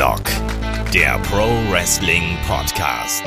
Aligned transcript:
Headlock, 0.00 0.24
der 0.94 1.18
Pro 1.18 1.44
Wrestling 1.70 2.38
Podcast. 2.48 3.22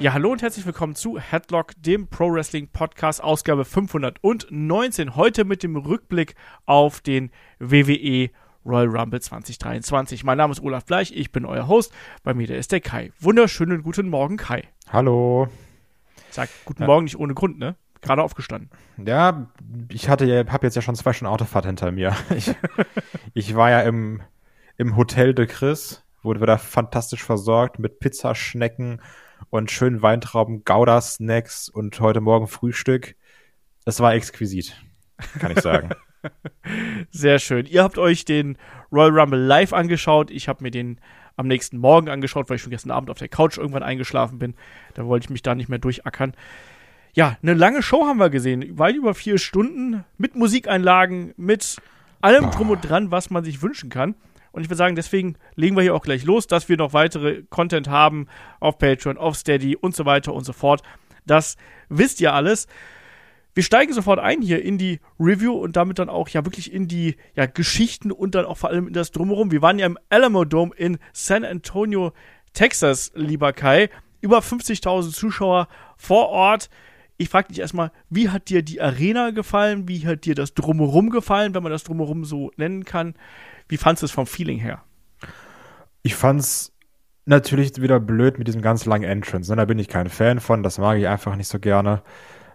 Ja, 0.00 0.12
hallo 0.12 0.32
und 0.32 0.42
herzlich 0.42 0.66
willkommen 0.66 0.94
zu 0.94 1.18
Headlock, 1.18 1.72
dem 1.78 2.08
Pro 2.08 2.30
Wrestling 2.30 2.68
Podcast, 2.68 3.24
Ausgabe 3.24 3.64
519. 3.64 5.16
Heute 5.16 5.46
mit 5.46 5.62
dem 5.62 5.76
Rückblick 5.76 6.34
auf 6.66 7.00
den 7.00 7.30
WWE 7.58 8.28
Royal 8.66 8.88
Rumble 8.88 9.18
2023. 9.18 10.22
Mein 10.22 10.36
Name 10.36 10.52
ist 10.52 10.62
Olaf 10.62 10.84
Bleich, 10.84 11.16
ich 11.16 11.32
bin 11.32 11.46
euer 11.46 11.68
Host. 11.68 11.90
Bei 12.22 12.34
mir 12.34 12.46
der 12.46 12.58
ist 12.58 12.70
der 12.70 12.80
Kai. 12.80 13.12
Wunderschönen 13.18 13.82
guten 13.82 14.10
Morgen, 14.10 14.36
Kai. 14.36 14.64
Hallo. 14.92 15.48
Ich 16.28 16.34
sag 16.34 16.50
guten 16.66 16.84
Morgen 16.84 17.04
nicht 17.04 17.18
ohne 17.18 17.32
Grund, 17.32 17.58
ne? 17.58 17.76
Gerade 18.02 18.22
aufgestanden. 18.22 18.68
Ja, 19.02 19.46
ich 19.90 20.10
hatte 20.10 20.26
ja, 20.26 20.46
habe 20.52 20.66
jetzt 20.66 20.76
ja 20.76 20.82
schon 20.82 20.96
zwei 20.96 21.14
Stunden 21.14 21.32
Autofahrt 21.32 21.64
hinter 21.64 21.90
mir. 21.92 22.14
Ich, 22.36 22.54
ich 23.32 23.54
war 23.54 23.70
ja 23.70 23.80
im, 23.80 24.20
im 24.76 24.96
Hotel 24.98 25.32
de 25.32 25.46
Chris, 25.46 26.04
wurde 26.22 26.44
da 26.44 26.58
fantastisch 26.58 27.22
versorgt 27.22 27.78
mit 27.78 28.00
Pizzaschnecken 28.00 29.00
und 29.48 29.70
schönen 29.70 30.02
Weintrauben, 30.02 30.64
Gouda-Snacks 30.64 31.68
und 31.68 31.98
heute 32.00 32.20
Morgen 32.20 32.46
Frühstück. 32.46 33.16
Das 33.84 34.00
war 34.00 34.14
exquisit, 34.14 34.76
kann 35.38 35.52
ich 35.52 35.60
sagen. 35.60 35.90
Sehr 37.10 37.38
schön. 37.38 37.66
Ihr 37.66 37.82
habt 37.82 37.98
euch 37.98 38.24
den 38.24 38.58
Royal 38.92 39.18
Rumble 39.18 39.40
live 39.40 39.72
angeschaut. 39.72 40.30
Ich 40.30 40.48
habe 40.48 40.62
mir 40.62 40.70
den 40.70 41.00
am 41.36 41.46
nächsten 41.46 41.78
Morgen 41.78 42.10
angeschaut, 42.10 42.50
weil 42.50 42.56
ich 42.56 42.62
schon 42.62 42.70
gestern 42.70 42.90
Abend 42.90 43.08
auf 43.08 43.18
der 43.18 43.28
Couch 43.28 43.56
irgendwann 43.56 43.82
eingeschlafen 43.82 44.38
bin. 44.38 44.54
Da 44.94 45.06
wollte 45.06 45.24
ich 45.24 45.30
mich 45.30 45.42
da 45.42 45.54
nicht 45.54 45.68
mehr 45.68 45.78
durchackern. 45.78 46.34
Ja, 47.12 47.38
eine 47.42 47.54
lange 47.54 47.82
Show 47.82 48.06
haben 48.06 48.18
wir 48.18 48.30
gesehen. 48.30 48.78
Weit 48.78 48.94
über 48.94 49.14
vier 49.14 49.38
Stunden 49.38 50.04
mit 50.18 50.36
Musikeinlagen, 50.36 51.32
mit 51.36 51.78
allem 52.20 52.50
drum 52.50 52.70
und 52.70 52.82
dran, 52.82 53.10
was 53.10 53.30
man 53.30 53.42
sich 53.42 53.62
wünschen 53.62 53.88
kann. 53.90 54.14
Und 54.52 54.62
ich 54.62 54.68
würde 54.68 54.78
sagen, 54.78 54.96
deswegen 54.96 55.36
legen 55.54 55.76
wir 55.76 55.82
hier 55.82 55.94
auch 55.94 56.02
gleich 56.02 56.24
los, 56.24 56.46
dass 56.46 56.68
wir 56.68 56.76
noch 56.76 56.92
weitere 56.92 57.42
Content 57.50 57.88
haben 57.88 58.26
auf 58.58 58.78
Patreon, 58.78 59.18
auf 59.18 59.36
Steady 59.36 59.76
und 59.76 59.94
so 59.94 60.04
weiter 60.04 60.34
und 60.34 60.44
so 60.44 60.52
fort. 60.52 60.82
Das 61.26 61.56
wisst 61.88 62.20
ihr 62.20 62.34
alles. 62.34 62.66
Wir 63.54 63.64
steigen 63.64 63.92
sofort 63.92 64.20
ein 64.20 64.42
hier 64.42 64.62
in 64.62 64.78
die 64.78 65.00
Review 65.18 65.52
und 65.52 65.76
damit 65.76 65.98
dann 65.98 66.08
auch 66.08 66.28
ja 66.28 66.44
wirklich 66.44 66.72
in 66.72 66.86
die 66.86 67.16
ja, 67.34 67.46
Geschichten 67.46 68.12
und 68.12 68.34
dann 68.34 68.44
auch 68.44 68.56
vor 68.56 68.70
allem 68.70 68.88
in 68.88 68.92
das 68.92 69.10
Drumherum. 69.10 69.50
Wir 69.50 69.60
waren 69.60 69.78
ja 69.78 69.86
im 69.86 69.98
Alamo 70.08 70.44
Dome 70.44 70.72
in 70.76 70.98
San 71.12 71.44
Antonio, 71.44 72.12
Texas, 72.52 73.12
lieber 73.14 73.52
Kai. 73.52 73.90
Über 74.20 74.38
50.000 74.38 75.12
Zuschauer 75.12 75.66
vor 75.96 76.28
Ort. 76.28 76.70
Ich 77.16 77.28
frage 77.28 77.48
dich 77.48 77.58
erstmal, 77.58 77.90
wie 78.08 78.28
hat 78.28 78.48
dir 78.48 78.62
die 78.62 78.80
Arena 78.80 79.30
gefallen? 79.30 79.88
Wie 79.88 80.06
hat 80.06 80.24
dir 80.24 80.34
das 80.34 80.54
Drumherum 80.54 81.10
gefallen, 81.10 81.54
wenn 81.54 81.62
man 81.62 81.72
das 81.72 81.84
Drumherum 81.84 82.24
so 82.24 82.50
nennen 82.56 82.84
kann? 82.84 83.14
Wie 83.70 83.76
fandest 83.76 84.02
du 84.02 84.06
es 84.06 84.12
vom 84.12 84.26
Feeling 84.26 84.58
her? 84.58 84.82
Ich 86.02 86.16
fand's 86.16 86.72
natürlich 87.24 87.80
wieder 87.80 88.00
blöd 88.00 88.38
mit 88.38 88.48
diesem 88.48 88.62
ganz 88.62 88.84
langen 88.84 89.08
Entrance. 89.08 89.50
Ne? 89.50 89.56
Da 89.56 89.64
bin 89.64 89.78
ich 89.78 89.86
kein 89.86 90.08
Fan 90.08 90.40
von, 90.40 90.62
das 90.62 90.78
mag 90.78 90.98
ich 90.98 91.06
einfach 91.06 91.36
nicht 91.36 91.46
so 91.46 91.60
gerne. 91.60 92.02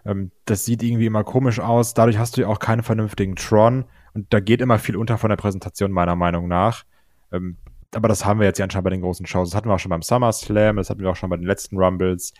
Ähm, 0.04 0.30
das 0.44 0.66
sieht 0.66 0.82
irgendwie 0.82 1.06
immer 1.06 1.24
komisch 1.24 1.58
aus. 1.58 1.94
Dadurch 1.94 2.18
hast 2.18 2.36
du 2.36 2.42
ja 2.42 2.48
auch 2.48 2.58
keinen 2.58 2.82
vernünftigen 2.82 3.34
Tron. 3.34 3.86
Und 4.12 4.32
da 4.32 4.40
geht 4.40 4.60
immer 4.60 4.78
viel 4.78 4.96
unter 4.96 5.16
von 5.16 5.30
der 5.30 5.36
Präsentation, 5.36 5.90
meiner 5.90 6.16
Meinung 6.16 6.48
nach. 6.48 6.84
Ähm, 7.32 7.56
aber 7.94 8.08
das 8.08 8.26
haben 8.26 8.38
wir 8.40 8.46
jetzt 8.46 8.58
ja 8.58 8.64
anscheinend 8.64 8.84
bei 8.84 8.90
den 8.90 9.00
großen 9.00 9.24
Shows. 9.24 9.50
Das 9.50 9.56
hatten 9.56 9.70
wir 9.70 9.74
auch 9.74 9.78
schon 9.78 9.90
beim 9.90 10.02
SummerSlam, 10.02 10.76
das 10.76 10.90
hatten 10.90 11.00
wir 11.00 11.10
auch 11.10 11.16
schon 11.16 11.30
bei 11.30 11.36
den 11.36 11.46
letzten 11.46 11.78
Rumbles. 11.78 12.34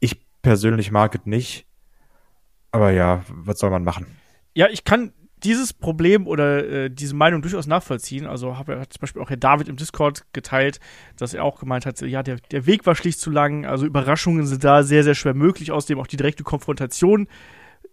Ich 0.00 0.24
persönlich 0.40 0.90
mag 0.90 1.14
es 1.14 1.26
nicht. 1.26 1.66
Aber 2.70 2.90
ja, 2.90 3.22
was 3.28 3.58
soll 3.58 3.68
man 3.68 3.84
machen? 3.84 4.06
Ja, 4.54 4.68
ich 4.68 4.84
kann 4.84 5.12
dieses 5.44 5.72
Problem 5.72 6.26
oder 6.26 6.64
äh, 6.64 6.90
diese 6.90 7.14
Meinung 7.14 7.42
durchaus 7.42 7.66
nachvollziehen. 7.66 8.26
Also 8.26 8.58
habe 8.58 8.72
ja 8.72 8.88
zum 8.88 9.00
Beispiel 9.00 9.22
auch 9.22 9.30
Herr 9.30 9.36
David 9.36 9.68
im 9.68 9.76
Discord 9.76 10.24
geteilt, 10.32 10.80
dass 11.16 11.34
er 11.34 11.44
auch 11.44 11.58
gemeint 11.58 11.86
hat, 11.86 12.00
ja, 12.00 12.22
der, 12.22 12.36
der 12.50 12.66
Weg 12.66 12.86
war 12.86 12.94
schlicht 12.94 13.20
zu 13.20 13.30
lang. 13.30 13.66
Also 13.66 13.86
Überraschungen 13.86 14.46
sind 14.46 14.64
da 14.64 14.82
sehr, 14.82 15.04
sehr 15.04 15.14
schwer 15.14 15.34
möglich. 15.34 15.72
Außerdem 15.72 15.98
auch 15.98 16.06
die 16.06 16.16
direkte 16.16 16.44
Konfrontation. 16.44 17.28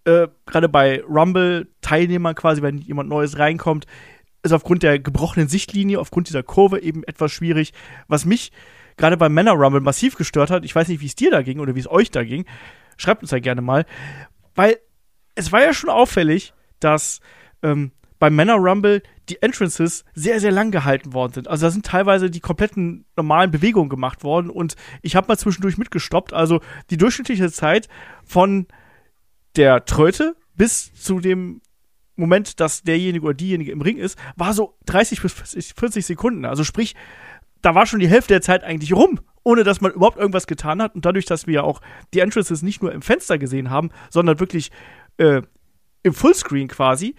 Äh, 0.05 0.27
Gerade 0.45 0.69
bei 0.69 1.03
Rumble-Teilnehmern 1.03 2.35
quasi, 2.35 2.61
wenn 2.61 2.77
jemand 2.77 3.09
Neues 3.09 3.37
reinkommt, 3.37 3.85
ist 4.43 4.53
aufgrund 4.53 4.83
der 4.83 4.99
gebrochenen 4.99 5.49
Sichtlinie, 5.49 5.99
aufgrund 5.99 6.29
dieser 6.29 6.43
Kurve 6.43 6.81
eben 6.81 7.03
etwas 7.03 7.31
schwierig. 7.31 7.73
Was 8.07 8.25
mich 8.25 8.51
gerade 8.95 9.17
beim 9.17 9.33
Männer 9.33 9.53
Rumble 9.53 9.81
massiv 9.81 10.15
gestört 10.15 10.51
hat, 10.51 10.65
ich 10.65 10.75
weiß 10.75 10.87
nicht, 10.87 11.01
wie 11.01 11.07
es 11.07 11.15
dir 11.15 11.31
da 11.31 11.41
ging 11.41 11.59
oder 11.59 11.75
wie 11.75 11.79
es 11.79 11.89
euch 11.89 12.11
da 12.11 12.23
ging, 12.23 12.45
schreibt 12.97 13.21
uns 13.21 13.31
ja 13.31 13.39
gerne 13.39 13.61
mal, 13.61 13.85
weil 14.55 14.77
es 15.35 15.51
war 15.51 15.61
ja 15.61 15.73
schon 15.73 15.89
auffällig, 15.89 16.53
dass 16.79 17.21
ähm, 17.63 17.91
beim 18.19 18.35
Männer 18.35 18.55
Rumble 18.55 19.01
die 19.29 19.41
Entrances 19.41 20.03
sehr, 20.13 20.39
sehr 20.39 20.51
lang 20.51 20.71
gehalten 20.71 21.13
worden 21.13 21.33
sind. 21.33 21.47
Also 21.47 21.67
da 21.67 21.71
sind 21.71 21.85
teilweise 21.85 22.29
die 22.29 22.41
kompletten 22.41 23.05
normalen 23.15 23.51
Bewegungen 23.51 23.89
gemacht 23.89 24.23
worden 24.23 24.49
und 24.49 24.75
ich 25.01 25.15
habe 25.15 25.27
mal 25.27 25.37
zwischendurch 25.37 25.77
mitgestoppt. 25.77 26.33
Also 26.33 26.59
die 26.89 26.97
durchschnittliche 26.97 27.51
Zeit 27.51 27.87
von 28.25 28.67
der 29.55 29.85
Tröte 29.85 30.35
bis 30.55 30.93
zu 30.93 31.19
dem 31.19 31.61
Moment, 32.17 32.59
dass 32.59 32.83
derjenige 32.83 33.25
oder 33.25 33.33
diejenige 33.33 33.71
im 33.71 33.81
Ring 33.81 33.97
ist, 33.97 34.19
war 34.35 34.53
so 34.53 34.77
30 34.87 35.21
bis 35.21 35.33
40 35.33 36.05
Sekunden. 36.05 36.43
Also 36.43 36.65
sprich, 36.65 36.95
da 37.61 37.75
war 37.75 37.85
schon 37.85 37.99
die 37.99 38.09
Hälfte 38.09 38.33
der 38.33 38.41
Zeit 38.41 38.63
eigentlich 38.63 38.93
rum, 38.93 39.19
ohne 39.43 39.63
dass 39.63 39.79
man 39.79 39.91
überhaupt 39.91 40.17
irgendwas 40.17 40.47
getan 40.47 40.81
hat. 40.81 40.95
Und 40.95 41.05
dadurch, 41.05 41.25
dass 41.25 41.47
wir 41.47 41.55
ja 41.55 41.63
auch 41.63 41.81
die 42.13 42.19
Entrances 42.19 42.61
nicht 42.61 42.81
nur 42.81 42.91
im 42.91 43.01
Fenster 43.01 43.37
gesehen 43.37 43.69
haben, 43.69 43.89
sondern 44.09 44.39
wirklich 44.39 44.71
äh, 45.17 45.41
im 46.03 46.13
Fullscreen 46.13 46.67
quasi, 46.67 47.15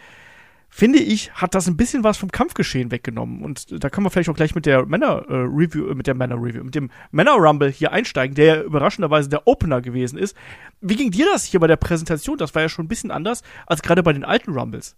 finde 0.70 1.00
ich, 1.00 1.32
hat 1.32 1.54
das 1.54 1.66
ein 1.66 1.76
bisschen 1.76 2.04
was 2.04 2.16
vom 2.16 2.30
Kampfgeschehen 2.30 2.90
weggenommen. 2.90 3.42
Und 3.42 3.82
da 3.82 3.90
kann 3.90 4.04
man 4.04 4.10
vielleicht 4.10 4.30
auch 4.30 4.36
gleich 4.36 4.54
mit 4.54 4.66
der 4.66 4.86
Männer-Review, 4.86 5.90
äh, 5.90 5.94
mit 5.94 6.06
der 6.06 6.14
Männer-Review, 6.14 6.64
mit 6.64 6.76
dem 6.76 6.90
Männer-Rumble 7.10 7.70
hier 7.70 7.92
einsteigen, 7.92 8.36
der 8.36 8.44
ja 8.44 8.62
überraschenderweise 8.62 9.28
der 9.28 9.46
Opener 9.46 9.80
gewesen 9.82 10.16
ist. 10.16 10.36
Wie 10.80 10.96
ging 10.96 11.10
dir 11.10 11.26
das 11.26 11.44
hier 11.44 11.60
bei 11.60 11.66
der 11.66 11.76
Präsentation? 11.76 12.38
Das 12.38 12.54
war 12.54 12.62
ja 12.62 12.68
schon 12.68 12.84
ein 12.84 12.88
bisschen 12.88 13.10
anders 13.10 13.42
als 13.66 13.82
gerade 13.82 14.02
bei 14.02 14.12
den 14.12 14.24
alten 14.24 14.52
Rumbles. 14.52 14.96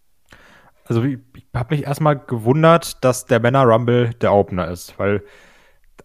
Also 0.85 1.03
ich, 1.05 1.19
ich 1.35 1.47
habe 1.55 1.75
mich 1.75 1.87
erstmal 1.87 2.19
gewundert, 2.19 3.03
dass 3.03 3.25
der 3.25 3.41
Männer-Rumble 3.41 4.11
der 4.21 4.33
Opener 4.33 4.69
ist, 4.69 4.99
weil 4.99 5.23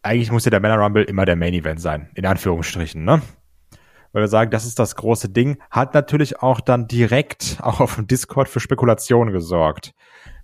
eigentlich 0.01 0.31
muss 0.31 0.45
ja 0.45 0.51
der 0.51 0.61
Männer-Rumble 0.61 1.03
immer 1.03 1.25
der 1.25 1.35
Main-Event 1.35 1.81
sein, 1.81 2.09
in 2.16 2.25
Anführungsstrichen, 2.25 3.03
ne? 3.03 3.22
Weil 4.17 4.23
wir 4.23 4.29
sagen, 4.29 4.50
das 4.50 4.66
ist 4.66 4.79
das 4.79 4.95
große 4.95 5.29
Ding, 5.29 5.61
hat 5.69 5.94
natürlich 5.94 6.41
auch 6.41 6.59
dann 6.59 6.88
direkt 6.88 7.57
auch 7.61 7.79
auf 7.79 7.97
dem 7.97 8.07
Discord 8.07 8.50
für 8.50 8.59
Spekulationen 8.59 9.31
gesorgt. 9.31 9.94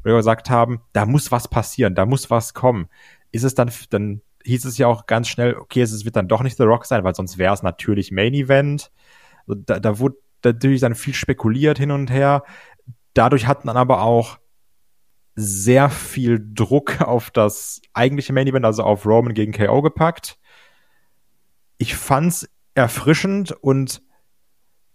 Weil 0.03 0.13
wir 0.13 0.17
gesagt 0.17 0.51
haben, 0.51 0.81
da 0.93 1.07
muss 1.07 1.31
was 1.31 1.47
passieren, 1.47 1.95
da 1.95 2.05
muss 2.05 2.29
was 2.29 2.53
kommen. 2.53 2.87
Ist 3.31 3.41
es 3.41 3.55
dann, 3.55 3.71
dann 3.89 4.21
hieß 4.45 4.65
es 4.65 4.77
ja 4.77 4.85
auch 4.85 5.07
ganz 5.07 5.27
schnell, 5.27 5.55
okay, 5.55 5.81
es 5.81 6.05
wird 6.05 6.15
dann 6.15 6.27
doch 6.27 6.43
nicht 6.43 6.55
The 6.57 6.65
Rock 6.65 6.85
sein, 6.85 7.03
weil 7.03 7.15
sonst 7.15 7.39
wäre 7.39 7.51
es 7.51 7.63
natürlich 7.63 8.11
Main 8.11 8.35
Event. 8.35 8.91
Also 9.47 9.59
da, 9.65 9.79
da 9.79 9.97
wurde 9.97 10.17
natürlich 10.43 10.81
dann 10.81 10.93
viel 10.93 11.15
spekuliert 11.15 11.79
hin 11.79 11.89
und 11.89 12.11
her. 12.11 12.43
Dadurch 13.15 13.47
hatten 13.47 13.65
dann 13.65 13.77
aber 13.77 14.03
auch 14.03 14.37
sehr 15.33 15.89
viel 15.89 16.39
Druck 16.53 17.01
auf 17.01 17.31
das 17.31 17.81
eigentliche 17.93 18.33
Main 18.33 18.45
Event, 18.45 18.65
also 18.65 18.83
auf 18.83 19.07
Roman 19.07 19.33
gegen 19.33 19.51
KO 19.51 19.81
gepackt. 19.81 20.37
Ich 21.79 21.95
fand's 21.95 22.47
erfrischend 22.75 23.51
und 23.51 24.01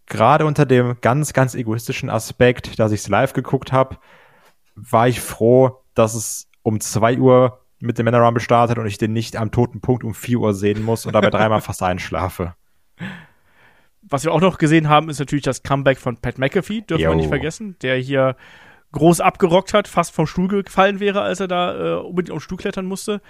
gerade 0.07 0.47
unter 0.47 0.67
dem 0.67 0.97
ganz, 1.01 1.33
ganz 1.33 1.55
egoistischen 1.55 2.11
Aspekt, 2.11 2.79
dass 2.79 2.93
ich 2.93 3.01
es 3.01 3.09
live 3.09 3.33
geguckt 3.33 3.73
habe, 3.73 3.99
war 4.75 5.09
ich 5.09 5.21
froh, 5.21 5.83
dass 5.95 6.15
es 6.15 6.49
um 6.63 6.81
zwei 6.81 7.19
Uhr 7.19 7.65
mit 7.81 7.99
dem 7.99 8.05
Männer 8.05 8.21
Rumble 8.21 8.43
startet 8.43 8.79
und 8.79 8.87
ich 8.87 8.99
den 8.99 9.13
nicht 9.13 9.37
am 9.37 9.51
toten 9.51 9.81
Punkt 9.81 10.03
um 10.05 10.15
vier 10.15 10.41
Uhr 10.41 10.55
sehen 10.55 10.83
muss 10.83 11.07
und 11.07 11.13
dabei 11.13 11.31
dreimal 11.31 11.61
fast 11.61 11.83
einschlafe. 11.83 12.55
Was 14.03 14.25
wir 14.25 14.33
auch 14.33 14.41
noch 14.41 14.59
gesehen 14.59 14.89
haben, 14.89 15.11
ist 15.11 15.19
natürlich 15.19 15.45
das 15.45 15.63
Comeback 15.63 15.99
von 15.99 16.17
Pat 16.17 16.39
McAfee, 16.39 16.81
dürfen 16.81 17.03
Yo. 17.03 17.11
wir 17.11 17.17
nicht 17.17 17.29
vergessen, 17.29 17.77
der 17.83 17.97
hier 17.97 18.37
groß 18.93 19.21
abgerockt 19.21 19.75
hat, 19.75 19.87
fast 19.87 20.15
vom 20.15 20.27
Stuhl 20.27 20.63
gefallen 20.63 20.99
wäre, 20.99 21.21
als 21.21 21.41
er 21.41 21.49
da 21.49 21.99
äh, 21.99 22.01
unbedingt 22.01 22.31
auf 22.31 22.39
den 22.39 22.45
Stuhl 22.45 22.57
klettern 22.57 22.87
musste 22.87 23.21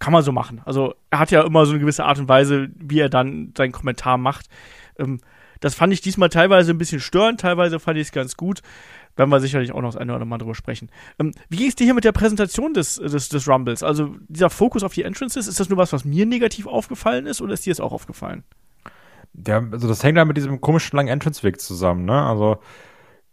kann 0.00 0.12
man 0.12 0.24
so 0.24 0.32
machen. 0.32 0.62
Also 0.64 0.94
er 1.10 1.20
hat 1.20 1.30
ja 1.30 1.42
immer 1.42 1.64
so 1.66 1.72
eine 1.72 1.80
gewisse 1.80 2.04
Art 2.04 2.18
und 2.18 2.28
Weise, 2.28 2.70
wie 2.74 2.98
er 2.98 3.08
dann 3.08 3.52
seinen 3.56 3.70
Kommentar 3.70 4.18
macht. 4.18 4.46
Ähm, 4.98 5.20
das 5.60 5.74
fand 5.74 5.92
ich 5.92 6.00
diesmal 6.00 6.30
teilweise 6.30 6.72
ein 6.72 6.78
bisschen 6.78 7.00
störend, 7.00 7.40
teilweise 7.40 7.78
fand 7.78 7.98
ich 7.98 8.08
es 8.08 8.12
ganz 8.12 8.36
gut. 8.36 8.62
Werden 9.14 9.30
wir 9.30 9.40
sicherlich 9.40 9.72
auch 9.72 9.82
noch 9.82 9.90
das 9.90 9.96
eine 9.96 10.12
oder 10.12 10.16
andere 10.16 10.28
Mal 10.28 10.38
drüber 10.38 10.54
sprechen. 10.54 10.90
Ähm, 11.18 11.32
wie 11.50 11.58
ging 11.58 11.68
es 11.68 11.76
dir 11.76 11.84
hier 11.84 11.94
mit 11.94 12.04
der 12.04 12.12
Präsentation 12.12 12.72
des, 12.72 12.96
des, 12.96 13.28
des 13.28 13.46
Rumbles? 13.46 13.82
Also 13.82 14.16
dieser 14.28 14.48
Fokus 14.48 14.82
auf 14.82 14.94
die 14.94 15.02
Entrances, 15.02 15.46
ist 15.46 15.60
das 15.60 15.68
nur 15.68 15.76
was, 15.76 15.92
was 15.92 16.06
mir 16.06 16.24
negativ 16.24 16.66
aufgefallen 16.66 17.26
ist 17.26 17.42
oder 17.42 17.52
ist 17.52 17.66
dir 17.66 17.72
es 17.72 17.80
auch 17.80 17.92
aufgefallen? 17.92 18.42
Ja, 19.46 19.62
also 19.70 19.86
das 19.86 20.02
hängt 20.02 20.16
ja 20.16 20.24
mit 20.24 20.38
diesem 20.38 20.62
komischen 20.62 20.96
langen 20.96 21.10
Entrance-Weg 21.10 21.60
zusammen, 21.60 22.06
ne? 22.06 22.22
Also 22.22 22.58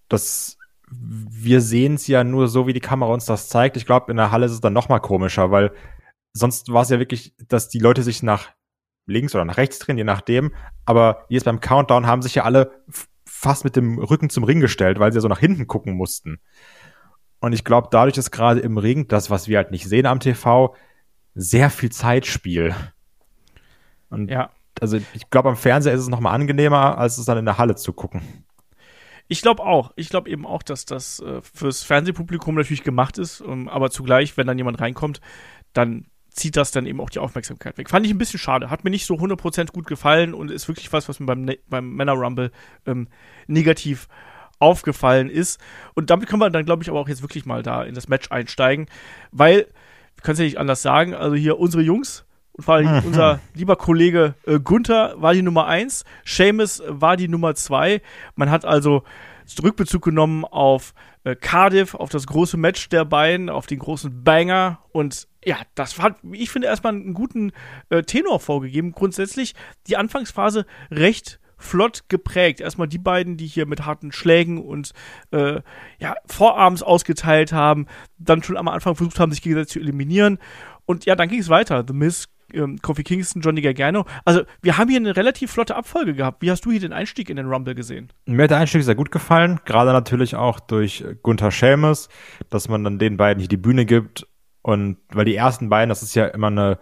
das 0.10 0.58
wir 0.90 1.60
sehen 1.60 1.96
es 1.96 2.08
ja 2.08 2.24
nur 2.24 2.48
so, 2.48 2.66
wie 2.66 2.72
die 2.72 2.80
Kamera 2.80 3.12
uns 3.12 3.26
das 3.26 3.50
zeigt. 3.50 3.76
Ich 3.76 3.86
glaube, 3.86 4.10
in 4.10 4.16
der 4.16 4.32
Halle 4.32 4.46
ist 4.46 4.54
es 4.54 4.62
dann 4.62 4.72
noch 4.72 4.88
mal 4.88 5.00
komischer, 5.00 5.52
weil 5.52 5.72
sonst 6.38 6.72
war 6.72 6.84
es 6.84 6.90
ja 6.90 7.00
wirklich, 7.00 7.34
dass 7.48 7.70
die 7.70 7.80
Leute 7.80 8.04
sich 8.04 8.24
nach 8.24 8.50
links 9.06 9.34
oder 9.36 9.46
nach 9.46 9.58
rechts 9.58 9.80
drehen, 9.80 9.98
je 9.98 10.04
nachdem. 10.04 10.54
Aber 10.86 11.26
jetzt 11.30 11.46
beim 11.46 11.60
Countdown 11.62 12.08
haben 12.08 12.22
sich 12.22 12.36
ja 12.36 12.44
alle 12.44 12.84
fast 13.26 13.64
mit 13.64 13.76
dem 13.76 14.00
Rücken 14.00 14.30
zum 14.30 14.44
Ring 14.44 14.60
gestellt, 14.60 15.00
weil 15.00 15.12
sie 15.12 15.18
ja 15.18 15.22
so 15.22 15.28
nach 15.28 15.40
hinten 15.40 15.68
gucken 15.68 15.96
mussten. 15.96 16.40
Und 17.40 17.54
ich 17.54 17.64
glaube, 17.64 17.90
dadurch 17.92 18.18
ist 18.18 18.32
gerade 18.32 18.60
im 18.60 18.78
Ring, 18.78 19.08
das, 19.08 19.30
was 19.30 19.48
wir 19.48 19.58
halt 19.58 19.72
nicht 19.72 19.88
sehen 19.88 20.06
am 20.08 20.20
TV, 20.20 20.76
sehr 21.36 21.70
viel 21.70 21.92
Zeitspiel. 21.92 22.76
Und 24.10 24.30
Ja. 24.30 24.50
also 24.82 24.98
ich 25.14 25.30
glaube, 25.30 25.50
am 25.50 25.56
Fernseher 25.56 25.94
ist 25.94 26.02
es 26.02 26.10
noch 26.10 26.20
mal 26.20 26.32
angenehmer, 26.32 26.98
als 26.98 27.18
es 27.18 27.26
dann 27.26 27.38
in 27.38 27.46
der 27.46 27.58
Halle 27.58 27.76
zu 27.76 27.94
gucken. 27.94 28.22
Ich 29.28 29.42
glaube 29.42 29.64
auch. 29.64 29.92
Ich 29.98 30.10
glaube 30.10 30.30
eben 30.30 30.46
auch, 30.46 30.64
dass 30.64 30.86
das 30.86 31.20
äh, 31.20 31.42
fürs 31.42 31.84
Fernsehpublikum 31.84 32.56
natürlich 32.56 32.84
gemacht 32.84 33.18
ist. 33.18 33.42
Ähm, 33.42 33.68
aber 33.68 33.92
zugleich, 33.92 34.38
wenn 34.38 34.48
dann 34.48 34.58
jemand 34.58 34.80
reinkommt, 34.80 35.20
dann 35.74 36.08
zieht 36.38 36.56
das 36.56 36.72
dann 36.72 36.86
eben 36.86 37.02
auch 37.02 37.10
die 37.10 37.20
Aufmerksamkeit 37.20 37.78
weg. 37.78 37.90
Fand 37.90 38.06
ich 38.06 38.12
ein 38.12 38.18
bisschen 38.18 38.40
schade. 38.40 38.70
Hat 38.70 38.84
mir 38.84 38.90
nicht 38.90 39.06
so 39.06 39.16
100% 39.16 39.72
gut 39.72 39.88
gefallen 39.88 40.34
und 40.34 40.52
ist 40.52 40.68
wirklich 40.68 40.94
was, 40.94 41.10
was 41.10 41.20
mir 41.20 41.26
beim, 41.26 41.42
Ne- 41.42 41.60
beim 41.68 41.94
Männer 41.94 42.14
Rumble 42.14 42.52
ähm, 42.86 43.08
negativ 43.48 44.08
aufgefallen 44.60 45.30
ist. 45.30 45.60
Und 45.94 46.10
damit 46.10 46.28
können 46.28 46.42
wir 46.42 46.50
dann, 46.50 46.66
glaube 46.66 46.84
ich, 46.84 46.90
aber 46.90 47.00
auch 47.00 47.10
jetzt 47.10 47.22
wirklich 47.22 47.46
mal 47.46 47.64
da 47.64 47.84
in 47.84 47.96
das 47.96 48.08
Match 48.08 48.32
einsteigen, 48.32 48.88
weil, 49.32 49.68
wir 50.16 50.24
können 50.24 50.34
es 50.34 50.40
ja 50.40 50.46
nicht 50.46 50.60
anders 50.60 50.82
sagen, 50.82 51.14
also 51.14 51.36
hier 51.36 51.60
unsere 51.60 51.84
Jungs 51.84 52.26
und 52.54 52.64
vor 52.64 52.76
allem 52.76 53.04
unser 53.06 53.40
lieber 53.54 53.76
Kollege 53.76 54.36
äh, 54.46 54.60
Gunther 54.60 55.14
war 55.18 55.34
die 55.34 55.44
Nummer 55.44 55.68
eins, 55.68 56.06
Seamus 56.26 56.82
war 56.88 57.18
die 57.18 57.28
Nummer 57.28 57.56
zwei. 57.56 58.02
Man 58.36 58.50
hat 58.50 58.66
also 58.66 59.04
Rückbezug 59.64 60.04
genommen 60.04 60.44
auf 60.44 60.94
äh, 61.24 61.36
Cardiff, 61.36 61.94
auf 61.94 62.10
das 62.10 62.28
große 62.28 62.58
Match 62.58 62.90
der 62.90 63.06
beiden, 63.06 63.50
auf 63.50 63.68
den 63.68 63.80
großen 63.80 64.24
Banger 64.24 64.80
und 64.92 65.28
ja, 65.48 65.56
das 65.76 65.98
hat, 65.98 66.18
ich 66.34 66.50
finde, 66.50 66.68
erstmal 66.68 66.94
einen 66.94 67.14
guten 67.14 67.54
äh, 67.90 68.04
Tenor 68.04 68.42
vorgegeben. 68.42 68.92
Grundsätzlich 68.92 69.56
die 69.88 69.96
Anfangsphase 69.96 70.66
recht 70.92 71.40
flott 71.58 72.04
geprägt. 72.10 72.60
Erstmal 72.60 72.90
die 72.90 72.98
beiden, 72.98 73.38
die 73.38 73.48
hier 73.48 73.66
mit 73.66 73.86
harten 73.86 74.12
Schlägen 74.12 74.62
und 74.62 74.92
äh, 75.32 75.62
ja, 76.00 76.16
Vorarms 76.26 76.84
ausgeteilt 76.84 77.54
haben, 77.54 77.88
dann 78.18 78.44
schon 78.44 78.58
am 78.58 78.68
Anfang 78.68 78.96
versucht 78.96 79.22
haben, 79.22 79.32
sich 79.32 79.42
gegenseitig 79.42 79.72
zu 79.72 79.80
eliminieren. 79.80 80.38
Und 80.86 81.06
ja, 81.06 81.16
dann 81.16 81.30
ging 81.30 81.40
es 81.40 81.48
weiter. 81.48 81.86
The 81.88 81.94
Miz, 81.94 82.28
ähm, 82.52 82.82
Kofi 82.82 83.04
Kingston, 83.04 83.42
Johnny 83.42 83.62
Gargano. 83.62 84.06
Also, 84.26 84.42
wir 84.62 84.78
haben 84.78 84.90
hier 84.90 85.00
eine 85.00 85.16
relativ 85.16 85.52
flotte 85.52 85.78
Abfolge 85.78 86.14
gehabt. 86.14 86.42
Wie 86.42 86.52
hast 86.52 86.66
du 86.66 86.72
hier 86.72 86.82
den 86.82 86.92
Einstieg 86.92 87.30
in 87.30 87.38
den 87.38 87.48
Rumble 87.48 87.74
gesehen? 87.74 88.12
Mir 88.26 88.44
hat 88.44 88.52
der 88.52 88.58
Einstieg 88.58 88.84
sehr 88.84 88.96
gut 88.96 89.12
gefallen, 89.12 89.62
gerade 89.64 89.94
natürlich 89.94 90.36
auch 90.36 90.60
durch 90.60 91.06
Gunther 91.24 91.52
Schelmes, 91.52 92.10
dass 92.50 92.68
man 92.68 92.84
dann 92.84 93.00
den 93.00 93.16
beiden 93.16 93.40
hier 93.40 93.50
die 93.50 93.56
Bühne 93.56 93.86
gibt. 93.86 94.28
Und 94.68 94.98
weil 95.08 95.24
die 95.24 95.38
ersten 95.38 95.70
beiden, 95.70 95.88
das 95.88 96.04
ist 96.04 96.14
ja 96.14 96.26
immer 96.26 96.48
eine, 96.48 96.78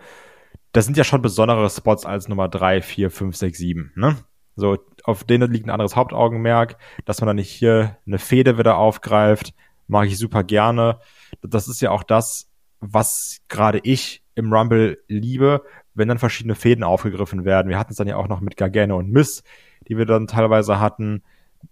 das 0.72 0.86
sind 0.86 0.98
ja 0.98 1.04
schon 1.04 1.22
besondere 1.22 1.70
Spots 1.70 2.04
als 2.04 2.28
Nummer 2.28 2.50
drei, 2.50 2.82
vier, 2.82 3.12
fünf, 3.12 3.36
sechs, 3.36 3.60
sieben, 3.60 3.92
ne? 3.96 4.18
So, 4.56 4.80
auf 5.04 5.24
denen 5.24 5.52
liegt 5.52 5.68
ein 5.68 5.70
anderes 5.70 5.96
Hauptaugenmerk, 5.96 6.78
dass 7.06 7.22
man 7.22 7.28
dann 7.28 7.36
nicht 7.36 7.52
hier 7.52 7.96
eine 8.08 8.18
Fehde 8.18 8.58
wieder 8.58 8.78
aufgreift, 8.78 9.54
mag 9.86 10.08
ich 10.08 10.18
super 10.18 10.44
gerne. 10.44 11.00
Das 11.44 11.68
ist 11.68 11.80
ja 11.80 11.92
auch 11.92 12.02
das, 12.02 12.50
was 12.80 13.42
gerade 13.50 13.78
ich 13.84 14.24
im 14.34 14.52
Rumble 14.52 14.98
liebe, 15.08 15.62
wenn 15.94 16.08
dann 16.08 16.18
verschiedene 16.18 16.56
Fäden 16.56 16.84
aufgegriffen 16.84 17.46
werden. 17.46 17.70
Wir 17.70 17.78
hatten 17.78 17.92
es 17.92 17.98
dann 17.98 18.08
ja 18.08 18.16
auch 18.16 18.30
noch 18.30 18.42
mit 18.42 18.58
Gargano 18.58 18.98
und 18.98 19.12
Miss, 19.12 19.44
die 19.88 19.96
wir 19.96 20.08
dann 20.08 20.26
teilweise 20.26 20.80
hatten. 20.80 21.22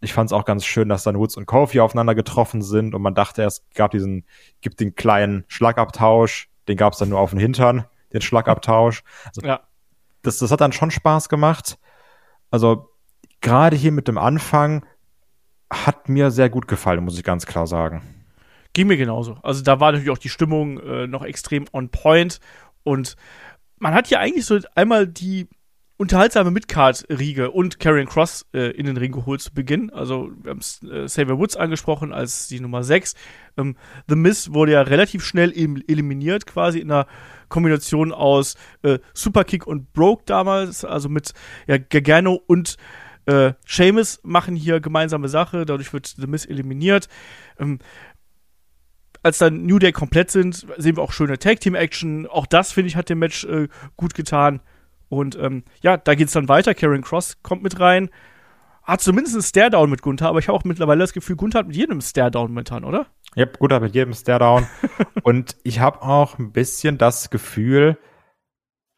Ich 0.02 0.14
fand 0.14 0.30
es 0.30 0.34
auch 0.34 0.46
ganz 0.46 0.66
schön, 0.66 0.90
dass 0.90 1.04
dann 1.04 1.18
Woods 1.18 1.38
und 1.38 1.46
Kofi 1.46 1.80
aufeinander 1.80 2.16
getroffen 2.16 2.62
sind 2.62 2.94
und 2.96 3.02
man 3.02 3.16
dachte, 3.16 3.44
es 3.44 3.64
gab 3.74 3.92
diesen, 3.92 4.26
gibt 4.62 4.80
den 4.80 4.96
kleinen 4.96 5.46
Schlagabtausch, 5.48 6.50
den 6.68 6.78
gab 6.78 6.94
es 6.94 7.00
dann 7.00 7.10
nur 7.10 7.20
auf 7.20 7.32
den 7.32 7.40
Hintern, 7.40 7.86
den 8.14 8.22
Schlagabtausch. 8.22 9.04
Also 9.26 9.42
Ja. 9.46 9.62
das, 10.22 10.38
das 10.40 10.52
hat 10.52 10.62
dann 10.62 10.72
schon 10.74 10.92
Spaß 10.92 11.30
gemacht. 11.30 11.78
Also 12.52 12.90
gerade 13.42 13.76
hier 13.76 13.92
mit 13.92 14.08
dem 14.08 14.18
Anfang 14.18 14.86
hat 15.72 16.08
mir 16.10 16.32
sehr 16.32 16.50
gut 16.50 16.68
gefallen, 16.68 17.04
muss 17.04 17.18
ich 17.18 17.24
ganz 17.24 17.46
klar 17.46 17.68
sagen. 17.68 18.02
Ging 18.74 18.88
mir 18.88 18.98
genauso. 18.98 19.38
Also 19.44 19.64
da 19.64 19.80
war 19.80 19.92
natürlich 19.92 20.12
auch 20.12 20.18
die 20.18 20.30
Stimmung 20.30 20.80
äh, 20.80 21.08
noch 21.08 21.24
extrem 21.24 21.66
on 21.74 21.90
point 21.90 22.40
und 22.84 23.16
man 23.80 23.94
hat 23.94 24.08
hier 24.08 24.20
eigentlich 24.20 24.46
so 24.46 24.60
einmal 24.76 25.08
die 25.08 25.48
unterhaltsame 25.98 26.52
Midcard-Riege 26.52 27.52
und 27.52 27.80
Karrion 27.80 28.08
Cross 28.08 28.46
äh, 28.54 28.72
in 28.72 28.86
den 28.86 28.98
Ring 28.98 29.12
geholt 29.12 29.42
zu 29.42 29.54
Beginn. 29.54 29.92
Also 29.92 30.32
wir 30.42 30.52
haben 30.52 30.62
äh, 30.90 31.38
Woods 31.38 31.56
angesprochen 31.56 32.12
als 32.14 32.48
die 32.48 32.60
Nummer 32.60 32.84
6. 32.84 33.14
Ähm, 33.58 33.76
The 34.08 34.16
Miz 34.16 34.54
wurde 34.54 34.74
ja 34.74 34.82
relativ 34.82 35.24
schnell 35.24 35.56
em- 35.56 35.84
eliminiert, 35.88 36.46
quasi 36.46 36.80
in 36.80 36.92
einer 36.92 37.08
Kombination 37.50 38.12
aus 38.12 38.56
äh, 38.82 39.00
Superkick 39.14 39.68
und 39.68 39.94
Broke 39.94 40.24
damals, 40.26 40.84
also 40.84 41.10
mit 41.10 41.34
ja, 41.68 41.78
Gargano 41.78 42.42
und 42.48 42.78
äh, 43.26 43.54
Sheamus 43.66 44.20
machen 44.24 44.56
hier 44.56 44.80
gemeinsame 44.80 45.30
Sache, 45.30 45.66
dadurch 45.66 45.94
wird 45.94 46.08
The 46.18 46.28
Miz 46.28 46.46
eliminiert. 46.46 47.08
Ähm, 47.60 47.80
als 49.22 49.38
dann 49.38 49.66
New 49.66 49.80
Day 49.80 49.94
komplett 49.94 50.32
sind, 50.32 50.68
sehen 50.78 50.98
wir 50.98 51.04
auch 51.04 51.14
schöne 51.14 51.40
Tag 51.40 51.62
Team 51.62 51.76
Action. 51.76 52.28
Auch 52.28 52.46
das, 52.46 52.74
finde 52.74 52.90
ich, 52.90 52.98
hat 52.98 53.10
dem 53.10 53.20
Match 53.20 53.46
äh, 53.46 53.70
gut 53.96 54.14
getan. 54.16 54.60
Und 55.16 55.38
ähm, 55.40 55.64
ja, 55.82 55.98
da 55.98 56.16
geht's 56.16 56.34
dann 56.34 56.50
weiter. 56.50 56.74
Karen 56.74 57.02
Cross 57.02 57.42
kommt 57.44 57.64
mit 57.64 57.80
rein. 57.80 58.10
Hat 58.84 59.00
zumindest 59.02 59.36
einen 59.36 59.44
Stare-Down 59.44 59.90
mit 59.90 60.02
Gunther, 60.02 60.28
aber 60.28 60.40
ich 60.40 60.50
habe 60.50 60.58
auch 60.58 60.66
mittlerweile 60.66 61.00
das 61.00 61.14
Gefühl, 61.14 61.38
Gunther 61.38 61.60
hat 61.60 61.68
mit 61.68 61.76
jedem 61.76 62.02
Stare-Down 62.02 62.50
momentan, 62.50 62.84
oder? 62.84 63.06
Ja, 63.36 63.46
gut, 63.46 63.72
aber 63.72 63.86
mit 63.86 63.96
jedem 63.96 64.14
Stare-Down. 64.14 64.68
und 65.24 65.56
ich 65.64 65.80
habe 65.80 66.02
auch 66.02 66.38
ein 66.38 66.52
bisschen 66.52 66.98
das 66.98 67.30
Gefühl, 67.30 67.98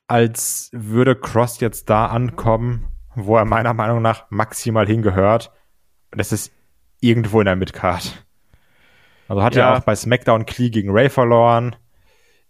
als 0.07 0.69
würde 0.73 1.15
Cross 1.15 1.59
jetzt 1.59 1.89
da 1.89 2.07
ankommen, 2.07 2.87
wo 3.15 3.37
er 3.37 3.45
meiner 3.45 3.73
Meinung 3.73 4.01
nach 4.01 4.25
maximal 4.29 4.87
hingehört. 4.87 5.51
Und 6.11 6.19
das 6.19 6.31
ist 6.31 6.51
irgendwo 6.99 7.39
in 7.41 7.45
der 7.45 7.55
Midcard. 7.55 8.25
Also 9.27 9.43
hat 9.43 9.55
ja, 9.55 9.71
Ja. 9.71 9.77
auch 9.77 9.83
bei 9.83 9.95
SmackDown 9.95 10.45
Klee 10.45 10.69
gegen 10.69 10.91
Ray 10.91 11.09
verloren. 11.09 11.75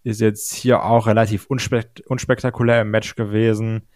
Ist 0.05 0.21
jetzt 0.21 0.53
hier 0.53 0.83
auch 0.83 1.07
relativ 1.07 1.47
unspekt 1.47 2.01
unspektakulär 2.01 2.81
im 2.81 2.91
Match 2.91 3.15
gewesen. 3.15 3.87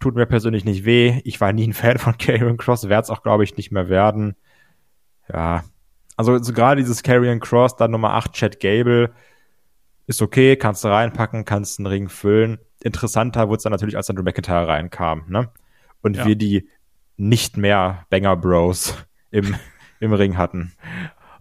Tut 0.00 0.16
mir 0.16 0.26
persönlich 0.26 0.64
nicht 0.64 0.84
weh. 0.84 1.20
Ich 1.24 1.40
war 1.40 1.52
nie 1.52 1.68
ein 1.68 1.72
Fan 1.72 1.98
von 1.98 2.18
Karrion 2.18 2.56
Cross, 2.56 2.88
werde 2.88 3.04
es 3.04 3.10
auch, 3.10 3.22
glaube 3.22 3.44
ich, 3.44 3.56
nicht 3.56 3.70
mehr 3.70 3.88
werden. 3.88 4.34
Ja. 5.32 5.62
Also 6.16 6.36
so 6.42 6.52
gerade 6.52 6.80
dieses 6.80 7.04
Karrion 7.04 7.38
Cross, 7.38 7.76
dann 7.76 7.92
Nummer 7.92 8.14
8, 8.14 8.32
Chad 8.32 8.58
Gable, 8.60 9.12
ist 10.08 10.20
okay, 10.20 10.56
kannst 10.56 10.82
du 10.82 10.88
reinpacken, 10.88 11.44
kannst 11.44 11.78
einen 11.78 11.86
Ring 11.86 12.08
füllen. 12.08 12.58
Interessanter 12.82 13.48
wurde 13.48 13.58
es 13.58 13.62
dann 13.62 13.70
natürlich, 13.70 13.96
als 13.96 14.08
dann 14.08 14.16
Drew 14.16 14.24
McIntyre 14.24 14.66
reinkam, 14.66 15.24
ne? 15.28 15.50
Und 16.02 16.16
Ja. 16.16 16.26
wir 16.26 16.34
die 16.34 16.68
nicht 17.16 17.56
mehr 17.56 18.06
Banger 18.10 18.36
Bros 18.36 18.96
im, 19.30 19.54
im 20.00 20.12
Ring 20.12 20.36
hatten. 20.36 20.72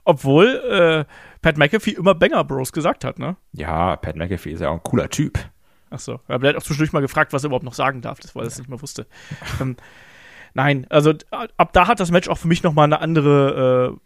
Obwohl 0.03 1.05
äh, 1.07 1.11
Pat 1.41 1.57
McAfee 1.57 1.91
immer 1.91 2.15
Banger 2.15 2.43
Bros 2.43 2.71
gesagt 2.71 3.03
hat, 3.03 3.19
ne? 3.19 3.35
Ja, 3.53 3.95
Pat 3.95 4.15
McAfee 4.15 4.51
ist 4.51 4.61
ja 4.61 4.69
auch 4.69 4.75
ein 4.75 4.83
cooler 4.83 5.09
Typ. 5.09 5.37
Achso, 5.89 6.19
aber 6.27 6.39
der 6.39 6.49
hat 6.49 6.57
auch 6.57 6.63
zwischendurch 6.63 6.91
mal 6.93 6.99
gefragt, 7.01 7.31
was 7.33 7.43
er 7.43 7.47
überhaupt 7.47 7.63
noch 7.65 7.73
sagen 7.73 8.01
darf, 8.01 8.19
das 8.19 8.35
weil 8.35 8.43
er 8.43 8.47
es 8.47 8.57
nicht 8.57 8.69
mehr 8.69 8.81
wusste. 8.81 9.07
ähm, 9.61 9.77
nein, 10.53 10.85
also 10.89 11.13
ab 11.31 11.71
da 11.73 11.87
hat 11.87 11.99
das 11.99 12.11
Match 12.11 12.27
auch 12.27 12.37
für 12.37 12.47
mich 12.49 12.61
nochmal 12.63 12.85
eine 12.85 12.99
andere 12.99 13.97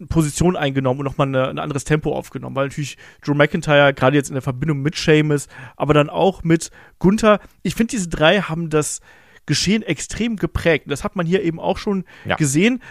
äh, 0.00 0.04
Position 0.06 0.54
eingenommen 0.56 1.00
und 1.00 1.06
nochmal 1.06 1.26
eine, 1.28 1.48
ein 1.48 1.58
anderes 1.58 1.84
Tempo 1.84 2.14
aufgenommen, 2.14 2.54
weil 2.54 2.66
natürlich 2.68 2.98
Drew 3.24 3.34
McIntyre, 3.34 3.94
gerade 3.94 4.16
jetzt 4.16 4.28
in 4.28 4.34
der 4.34 4.42
Verbindung 4.42 4.80
mit 4.82 4.96
Sheamus, 4.96 5.48
aber 5.76 5.94
dann 5.94 6.10
auch 6.10 6.44
mit 6.44 6.70
Gunther, 6.98 7.40
ich 7.62 7.74
finde, 7.74 7.92
diese 7.92 8.08
drei 8.08 8.40
haben 8.42 8.68
das 8.70 9.00
Geschehen 9.46 9.82
extrem 9.82 10.36
geprägt. 10.36 10.86
Und 10.86 10.90
das 10.90 11.04
hat 11.04 11.16
man 11.16 11.24
hier 11.26 11.42
eben 11.42 11.58
auch 11.58 11.78
schon 11.78 12.04
Ja. 12.26 12.36
gesehen. 12.36 12.82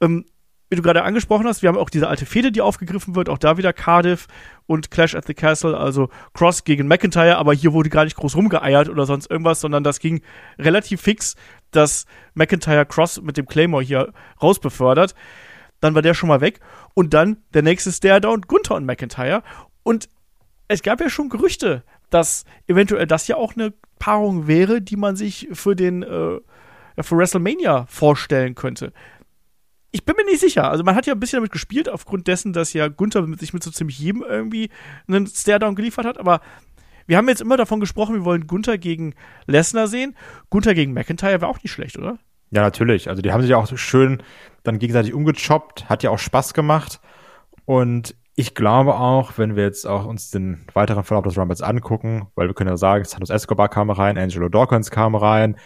Ähm, 0.00 0.24
wie 0.70 0.76
du 0.76 0.82
gerade 0.82 1.02
angesprochen 1.02 1.46
hast, 1.46 1.62
wir 1.62 1.68
haben 1.68 1.76
auch 1.76 1.90
diese 1.90 2.06
alte 2.06 2.26
Fehde, 2.26 2.52
die 2.52 2.60
aufgegriffen 2.60 3.16
wird, 3.16 3.28
auch 3.28 3.38
da 3.38 3.56
wieder 3.56 3.72
Cardiff 3.72 4.28
und 4.66 4.92
Clash 4.92 5.16
at 5.16 5.26
the 5.26 5.34
Castle, 5.34 5.76
also 5.76 6.08
Cross 6.32 6.62
gegen 6.62 6.86
McIntyre, 6.86 7.36
aber 7.38 7.52
hier 7.52 7.72
wurde 7.72 7.90
gar 7.90 8.04
nicht 8.04 8.16
groß 8.16 8.36
rumgeeiert 8.36 8.88
oder 8.88 9.04
sonst 9.04 9.28
irgendwas, 9.28 9.60
sondern 9.60 9.82
das 9.82 9.98
ging 9.98 10.22
relativ 10.60 11.00
fix, 11.00 11.34
dass 11.72 12.06
McIntyre 12.34 12.86
Cross 12.86 13.20
mit 13.20 13.36
dem 13.36 13.46
Claymore 13.46 13.82
hier 13.82 14.12
rausbefördert. 14.40 15.16
Dann 15.80 15.96
war 15.96 16.02
der 16.02 16.14
schon 16.14 16.28
mal 16.28 16.40
weg 16.40 16.60
und 16.94 17.14
dann 17.14 17.38
der 17.52 17.62
nächste 17.62 17.90
Stare-Down, 17.90 18.42
Gunther 18.42 18.76
und 18.76 18.86
McIntyre 18.86 19.42
und 19.82 20.08
es 20.68 20.82
gab 20.82 21.00
ja 21.00 21.10
schon 21.10 21.30
Gerüchte, 21.30 21.82
dass 22.10 22.44
eventuell 22.68 23.08
das 23.08 23.26
ja 23.26 23.34
auch 23.34 23.56
eine 23.56 23.72
Paarung 23.98 24.46
wäre, 24.46 24.80
die 24.80 24.96
man 24.96 25.16
sich 25.16 25.48
für 25.52 25.74
den 25.74 26.04
äh, 26.04 26.38
für 27.02 27.16
WrestleMania 27.16 27.86
vorstellen 27.86 28.54
könnte. 28.54 28.92
Ich 29.92 30.04
bin 30.04 30.14
mir 30.16 30.24
nicht 30.24 30.40
sicher. 30.40 30.70
Also 30.70 30.84
man 30.84 30.94
hat 30.94 31.06
ja 31.06 31.14
ein 31.14 31.20
bisschen 31.20 31.38
damit 31.38 31.52
gespielt, 31.52 31.88
aufgrund 31.88 32.28
dessen, 32.28 32.52
dass 32.52 32.72
ja 32.72 32.88
Gunther 32.88 33.26
sich 33.38 33.52
mit 33.52 33.62
so 33.62 33.70
ziemlich 33.70 33.98
jedem 33.98 34.22
irgendwie 34.22 34.70
einen 35.08 35.26
Stare-Down 35.26 35.74
geliefert 35.74 36.06
hat, 36.06 36.18
aber 36.18 36.40
wir 37.06 37.16
haben 37.16 37.28
jetzt 37.28 37.40
immer 37.40 37.56
davon 37.56 37.80
gesprochen, 37.80 38.14
wir 38.14 38.24
wollen 38.24 38.46
Gunther 38.46 38.78
gegen 38.78 39.14
Lesnar 39.46 39.88
sehen. 39.88 40.14
Gunther 40.48 40.74
gegen 40.74 40.92
McIntyre 40.92 41.40
wäre 41.40 41.48
auch 41.48 41.60
nicht 41.60 41.72
schlecht, 41.72 41.98
oder? 41.98 42.18
Ja, 42.50 42.62
natürlich. 42.62 43.08
Also 43.08 43.20
die 43.20 43.32
haben 43.32 43.42
sich 43.42 43.52
auch 43.54 43.66
so 43.66 43.76
schön 43.76 44.22
dann 44.62 44.78
gegenseitig 44.78 45.12
umgechoppt, 45.12 45.88
hat 45.88 46.04
ja 46.04 46.10
auch 46.10 46.20
Spaß 46.20 46.54
gemacht. 46.54 47.00
Und 47.64 48.14
ich 48.40 48.54
glaube 48.54 48.94
auch, 48.94 49.36
wenn 49.36 49.54
wir 49.54 49.64
jetzt 49.64 49.86
auch 49.86 50.06
uns 50.06 50.30
den 50.30 50.64
weiteren 50.72 51.04
Verlauf 51.04 51.24
des 51.24 51.36
Rumbles 51.36 51.60
angucken, 51.60 52.28
weil 52.36 52.46
wir 52.46 52.54
können 52.54 52.70
ja 52.70 52.78
sagen, 52.78 53.04
Santos 53.04 53.28
Escobar 53.28 53.68
kam 53.68 53.90
rein, 53.90 54.16
Angelo 54.16 54.48
Dawkins 54.48 54.90
kam 54.90 55.14
rein, 55.14 55.56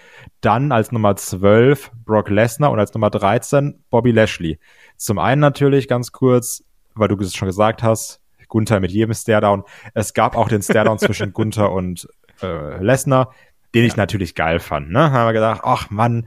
dann 0.40 0.72
als 0.72 0.90
Nummer 0.90 1.14
12 1.14 1.92
Brock 2.04 2.30
Lesnar 2.30 2.72
und 2.72 2.80
als 2.80 2.92
Nummer 2.92 3.10
13 3.10 3.84
Bobby 3.90 4.10
Lashley. 4.10 4.58
Zum 4.96 5.20
einen 5.20 5.40
natürlich 5.40 5.86
ganz 5.86 6.10
kurz, 6.10 6.64
weil 6.96 7.06
du 7.06 7.16
es 7.20 7.36
schon 7.36 7.46
gesagt 7.46 7.84
hast, 7.84 8.20
Gunther 8.48 8.80
mit 8.80 8.90
jedem 8.90 9.14
Staredown. 9.14 9.62
Es 9.94 10.12
gab 10.12 10.36
auch 10.36 10.48
den 10.48 10.60
Staredown 10.60 10.98
zwischen 10.98 11.32
Gunther 11.32 11.70
und 11.70 12.08
äh, 12.42 12.82
Lesnar, 12.82 13.32
den 13.72 13.84
ich 13.84 13.94
natürlich 13.94 14.34
geil 14.34 14.58
fand. 14.58 14.90
Ne? 14.90 15.12
Haben 15.12 15.28
wir 15.28 15.32
gedacht, 15.32 15.60
ach 15.62 15.90
Mann, 15.90 16.26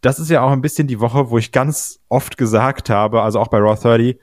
das 0.00 0.18
ist 0.18 0.28
ja 0.28 0.42
auch 0.42 0.50
ein 0.50 0.60
bisschen 0.60 0.88
die 0.88 0.98
Woche, 0.98 1.30
wo 1.30 1.38
ich 1.38 1.52
ganz 1.52 2.00
oft 2.08 2.36
gesagt 2.36 2.90
habe, 2.90 3.22
also 3.22 3.38
auch 3.38 3.48
bei 3.48 3.58
Raw 3.58 3.80
30, 3.80 4.18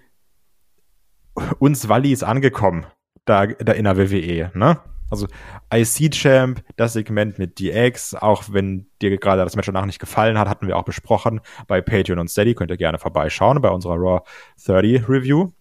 uns 1.59 1.87
Walli 1.89 2.11
ist 2.11 2.23
angekommen, 2.23 2.85
da, 3.25 3.47
da 3.47 3.73
in 3.73 3.85
der 3.85 3.97
WWE, 3.97 4.51
ne? 4.53 4.79
Also 5.09 5.27
IC-Champ, 5.73 6.63
das 6.77 6.93
Segment 6.93 7.37
mit 7.37 7.59
DX, 7.59 8.15
auch 8.15 8.45
wenn 8.51 8.87
dir 9.01 9.17
gerade 9.17 9.43
das 9.43 9.57
Match 9.57 9.65
danach 9.65 9.85
nicht 9.85 9.99
gefallen 9.99 10.39
hat, 10.39 10.47
hatten 10.47 10.67
wir 10.67 10.77
auch 10.77 10.85
besprochen 10.85 11.41
bei 11.67 11.81
Patreon 11.81 12.17
und 12.17 12.29
Steady. 12.29 12.55
Könnt 12.55 12.71
ihr 12.71 12.77
gerne 12.77 12.97
vorbeischauen 12.97 13.61
bei 13.61 13.69
unserer 13.69 13.95
Raw 13.95 14.21
30 14.65 15.09
Review. 15.09 15.51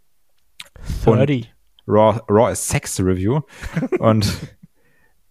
30. 1.04 1.52
Raw, 1.88 2.20
Raw 2.28 2.54
Sex 2.54 3.00
Review. 3.00 3.40
und 3.98 4.38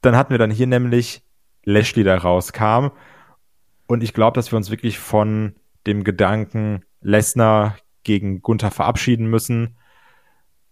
dann 0.01 0.17
hatten 0.17 0.31
wir 0.31 0.37
dann 0.37 0.51
hier 0.51 0.67
nämlich 0.67 1.23
Lashley, 1.63 2.03
der 2.03 2.17
rauskam. 2.17 2.89
Und 3.87 4.03
ich 4.03 4.13
glaube, 4.13 4.35
dass 4.35 4.51
wir 4.51 4.57
uns 4.57 4.69
wirklich 4.69 4.99
von 4.99 5.55
dem 5.87 6.03
Gedanken 6.03 6.83
Lesnar 7.01 7.77
gegen 8.03 8.41
Gunther 8.41 8.71
verabschieden 8.71 9.27
müssen, 9.27 9.77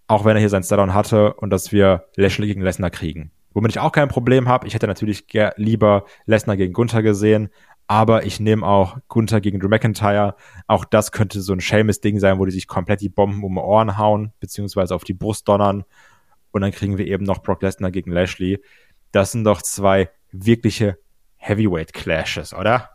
auch 0.07 0.25
wenn 0.25 0.35
er 0.35 0.39
hier 0.39 0.49
sein 0.49 0.63
Stardown 0.63 0.93
hatte 0.93 1.33
und 1.33 1.49
dass 1.49 1.71
wir 1.71 2.05
Lashley 2.15 2.47
gegen 2.47 2.61
Lesnar 2.61 2.89
kriegen. 2.89 3.31
Womit 3.53 3.71
ich 3.71 3.79
auch 3.79 3.91
kein 3.91 4.07
Problem 4.07 4.47
habe. 4.47 4.67
Ich 4.67 4.73
hätte 4.73 4.87
natürlich 4.87 5.25
lieber 5.55 6.05
Lesnar 6.25 6.57
gegen 6.57 6.73
Gunther 6.73 7.01
gesehen, 7.01 7.49
aber 7.87 8.25
ich 8.25 8.39
nehme 8.39 8.65
auch 8.65 8.97
Gunther 9.07 9.41
gegen 9.41 9.59
Drew 9.59 9.69
McIntyre. 9.69 10.35
Auch 10.67 10.85
das 10.85 11.11
könnte 11.11 11.41
so 11.41 11.53
ein 11.53 11.59
Seamus-Ding 11.59 12.19
sein, 12.19 12.37
wo 12.37 12.45
die 12.45 12.51
sich 12.51 12.67
komplett 12.67 13.01
die 13.01 13.09
Bomben 13.09 13.43
um 13.43 13.55
die 13.55 13.61
Ohren 13.61 13.97
hauen, 13.97 14.33
beziehungsweise 14.39 14.93
auf 14.93 15.03
die 15.03 15.13
Brust 15.13 15.47
donnern. 15.47 15.85
Und 16.51 16.61
dann 16.61 16.71
kriegen 16.71 16.97
wir 16.97 17.07
eben 17.07 17.23
noch 17.23 17.41
Brock 17.41 17.61
Lesnar 17.61 17.91
gegen 17.91 18.11
Lashley. 18.11 18.61
Das 19.11 19.31
sind 19.31 19.43
doch 19.43 19.61
zwei 19.61 20.09
wirkliche 20.31 20.97
Heavyweight-Clashes, 21.37 22.53
oder? 22.53 22.89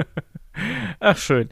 Ach, 1.00 1.16
schön. 1.16 1.50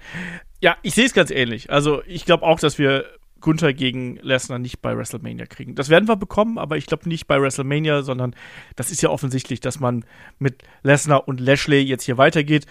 Ja, 0.61 0.77
ich 0.83 0.95
sehe 0.95 1.07
es 1.07 1.15
ganz 1.15 1.31
ähnlich. 1.31 1.71
Also, 1.71 2.03
ich 2.07 2.25
glaube 2.25 2.45
auch, 2.45 2.59
dass 2.59 2.79
wir 2.79 3.05
Gunther 3.41 3.73
gegen 3.73 4.17
Lesnar 4.17 4.59
nicht 4.59 4.83
bei 4.83 4.97
WrestleMania 4.97 5.47
kriegen. 5.47 5.75
Das 5.75 5.89
werden 5.89 6.09
wir 6.09 6.17
bekommen, 6.17 6.59
aber 6.59 6.77
ich 6.77 6.87
glaube 6.87 7.09
nicht 7.09 7.27
bei 7.27 7.41
WrestleMania, 7.41 8.03
sondern 8.03 8.35
das 8.77 8.91
ist 8.91 9.03
ja 9.03 9.11
offensichtlich, 9.11 9.61
dass 9.61 9.81
man 9.81 10.05
mit 10.39 10.63
Lesnar 10.83 11.29
und 11.29 11.41
Lashley 11.41 11.81
jetzt 11.81 12.05
hier 12.05 12.19
weitergeht. 12.19 12.67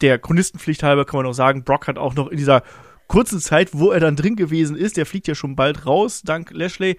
Der 0.00 0.18
Chronistenpflicht 0.18 0.82
halber 0.82 1.04
kann 1.04 1.18
man 1.18 1.26
auch 1.26 1.34
sagen, 1.34 1.64
Brock 1.64 1.88
hat 1.88 1.98
auch 1.98 2.14
noch 2.14 2.28
in 2.28 2.36
dieser 2.36 2.62
kurzen 3.08 3.40
Zeit, 3.40 3.70
wo 3.72 3.90
er 3.90 4.00
dann 4.00 4.16
drin 4.16 4.36
gewesen 4.36 4.76
ist, 4.76 4.96
der 4.96 5.06
fliegt 5.06 5.28
ja 5.28 5.34
schon 5.34 5.56
bald 5.56 5.86
raus, 5.86 6.22
dank 6.22 6.50
Lashley, 6.52 6.96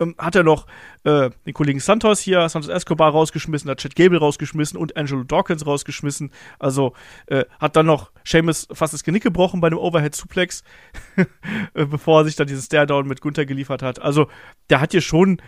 ähm, 0.00 0.14
hat 0.18 0.34
er 0.34 0.42
noch 0.42 0.66
äh, 1.04 1.30
den 1.46 1.54
Kollegen 1.54 1.80
Santos 1.80 2.20
hier, 2.20 2.48
Santos 2.48 2.70
Escobar 2.70 3.12
rausgeschmissen, 3.12 3.70
hat 3.70 3.78
Chad 3.80 3.96
Gable 3.96 4.18
rausgeschmissen 4.18 4.78
und 4.78 4.96
Angelo 4.96 5.24
Dawkins 5.24 5.66
rausgeschmissen. 5.66 6.30
Also 6.58 6.94
äh, 7.26 7.44
hat 7.58 7.76
dann 7.76 7.86
noch 7.86 8.10
Seamus 8.24 8.68
fast 8.72 8.92
das 8.92 9.04
Genick 9.04 9.22
gebrochen 9.22 9.60
bei 9.60 9.68
einem 9.68 9.78
Overhead-Suplex, 9.78 10.64
äh, 11.16 11.86
bevor 11.86 12.20
er 12.20 12.24
sich 12.24 12.36
dann 12.36 12.46
diesen 12.46 12.62
Stare-Down 12.62 13.06
mit 13.06 13.20
Gunther 13.20 13.46
geliefert 13.46 13.82
hat. 13.82 14.00
Also 14.00 14.28
der 14.70 14.80
hat 14.80 14.92
hier 14.92 15.00
schon 15.00 15.40